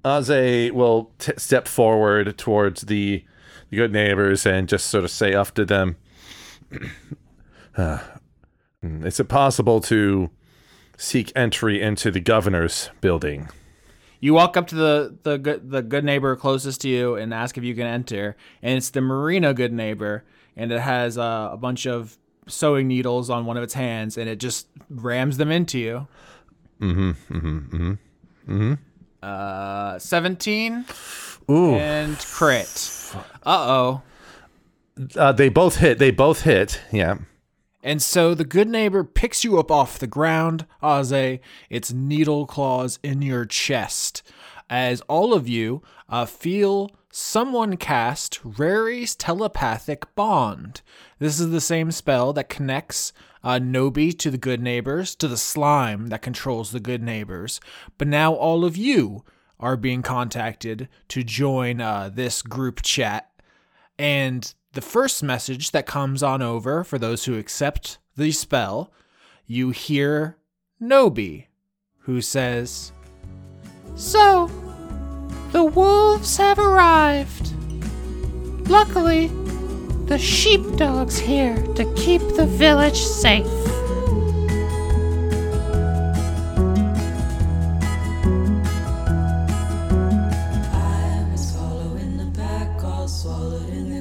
Aze 0.05 0.70
will 0.70 1.10
t- 1.18 1.32
step 1.38 1.66
forward 1.66 2.36
towards 2.36 2.82
the, 2.82 3.24
the 3.70 3.76
good 3.76 3.92
neighbors 3.92 4.44
and 4.44 4.68
just 4.68 4.88
sort 4.88 5.05
of 5.05 5.10
say 5.10 5.32
up 5.32 5.55
to 5.55 5.64
them, 5.64 5.96
uh, 7.76 7.98
"Is 8.82 9.18
it 9.18 9.28
possible 9.28 9.80
to 9.82 10.30
seek 10.98 11.32
entry 11.34 11.80
into 11.80 12.10
the 12.10 12.20
governor's 12.20 12.90
building?" 13.00 13.48
You 14.20 14.34
walk 14.34 14.56
up 14.56 14.66
to 14.68 14.74
the 14.74 15.18
the 15.22 15.38
good 15.38 15.70
the 15.70 15.80
good 15.80 16.05
neighbor 16.05 16.36
closest 16.36 16.82
to 16.82 16.88
you 16.88 17.14
and 17.14 17.32
ask 17.32 17.56
if 17.56 17.64
you 17.64 17.74
can 17.74 17.86
enter, 17.86 18.36
and 18.62 18.76
it's 18.76 18.90
the 18.90 19.00
Marina 19.00 19.55
good 19.55 19.72
neighbor, 19.72 20.24
and 20.59 20.70
it 20.70 20.80
has 20.80 21.16
uh, 21.16 21.48
a 21.52 21.56
bunch 21.56 21.86
of 21.86 22.18
sewing 22.47 22.89
needles 22.89 23.30
on 23.30 23.47
one 23.47 23.56
of 23.56 23.62
its 23.62 23.74
hands, 23.74 24.18
and 24.18 24.28
it 24.28 24.39
just 24.39 24.66
rams 24.90 25.39
them 25.39 25.51
into 25.51 25.78
you. 25.78 26.06
Mm-hmm. 26.80 27.10
Mm-hmm. 27.35 27.93
Mm-hmm. 28.48 28.74
Uh, 29.22 29.98
seventeen 29.98 30.85
Ooh. 31.51 31.74
and 31.74 32.18
crit. 32.18 33.14
Uh 33.47 33.66
oh. 33.68 34.02
Uh, 35.16 35.32
they 35.32 35.48
both 35.48 35.76
hit. 35.76 35.98
They 35.98 36.10
both 36.10 36.43
hit. 36.43 36.80
Yeah. 36.93 37.18
And 37.82 38.02
so 38.02 38.35
the 38.35 38.44
good 38.44 38.68
neighbor 38.68 39.05
picks 39.05 39.44
you 39.44 39.59
up 39.59 39.70
off 39.70 40.01
the 40.01 40.09
ground, 40.09 40.66
Aze, 40.82 41.39
its 41.70 41.93
needle 41.93 42.44
claws 42.44 42.98
in 43.05 43.22
your 43.22 43.44
chest, 43.44 44.22
as 44.68 45.01
all 45.02 45.32
of 45.32 45.48
you 45.48 45.82
uh, 46.09 46.26
feel 46.26 46.90
someone 47.10 47.76
cast 47.76 48.40
Rary's 48.44 49.14
telepathic 49.14 50.14
bond. 50.14 50.82
This 51.18 51.40
is 51.40 51.51
the 51.51 51.60
same 51.60 51.90
spell 51.90 52.32
that 52.35 52.48
connects 52.48 53.12
uh, 53.43 53.59
Nobi 53.59 54.16
to 54.18 54.30
the 54.30 54.39
good 54.39 54.60
neighbors, 54.60 55.14
to 55.16 55.28
the 55.28 55.36
slime 55.36 56.09
that 56.09 56.22
controls 56.22 56.70
the 56.70 56.80
good 56.80 57.02
neighbors. 57.02 57.60
But 57.97 58.09
now 58.09 58.35
all 58.35 58.64
of 58.64 58.76
you 58.76 59.24
are 59.60 59.76
being 59.76 60.02
contacted 60.02 60.89
to 61.09 61.24
join 61.24 61.80
uh, 61.80 62.10
this 62.12 62.43
group 62.43 62.82
chat. 62.82 63.30
And 63.98 64.52
the 64.72 64.80
first 64.80 65.22
message 65.22 65.72
that 65.72 65.86
comes 65.86 66.22
on 66.22 66.43
over 66.43 66.85
for 66.85 66.98
those 66.98 67.24
who 67.24 67.39
accept 67.39 67.98
the 68.16 68.30
spell, 68.32 68.93
you 69.47 69.70
hear 69.70 70.36
Nobi, 70.80 71.47
who 72.01 72.20
says, 72.20 72.93
So, 73.97 74.68
the 75.52 75.64
wolves 75.64 76.36
have 76.36 76.59
arrived. 76.59 77.52
Luckily, 78.68 79.28
the 80.06 80.18
sheepdog's 80.18 81.18
here 81.18 81.56
to 81.74 81.84
keep 81.94 82.20
the 82.36 82.46
village 82.46 83.00
safe. 83.00 83.46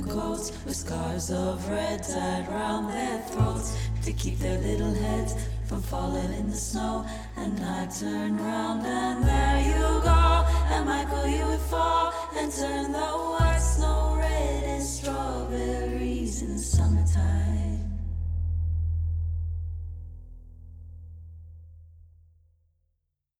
Coats, 0.07 0.51
with 0.63 0.75
scars 0.75 1.31
of 1.31 1.67
red 1.69 2.01
tied 2.01 2.47
round 2.49 2.93
their 2.93 3.19
throats 3.23 3.75
to 4.03 4.13
keep 4.13 4.37
their 4.39 4.57
little 4.59 4.93
heads 4.93 5.33
from 5.67 5.81
falling 5.81 6.33
in 6.33 6.49
the 6.49 6.55
snow. 6.55 7.05
And 7.35 7.59
I 7.59 7.85
turn 7.87 8.37
round 8.37 8.85
and 8.85 9.23
there 9.23 9.59
you 9.59 10.01
go. 10.01 10.45
And 10.71 10.85
Michael, 10.85 11.27
you 11.27 11.45
would 11.45 11.59
fall 11.59 12.13
and 12.35 12.51
turn 12.51 12.91
the 12.93 12.99
white 12.99 13.59
snow 13.59 14.15
red 14.17 14.63
as 14.63 14.97
strawberries 14.99 16.41
in 16.41 16.53
the 16.53 16.59
summertime. 16.59 17.46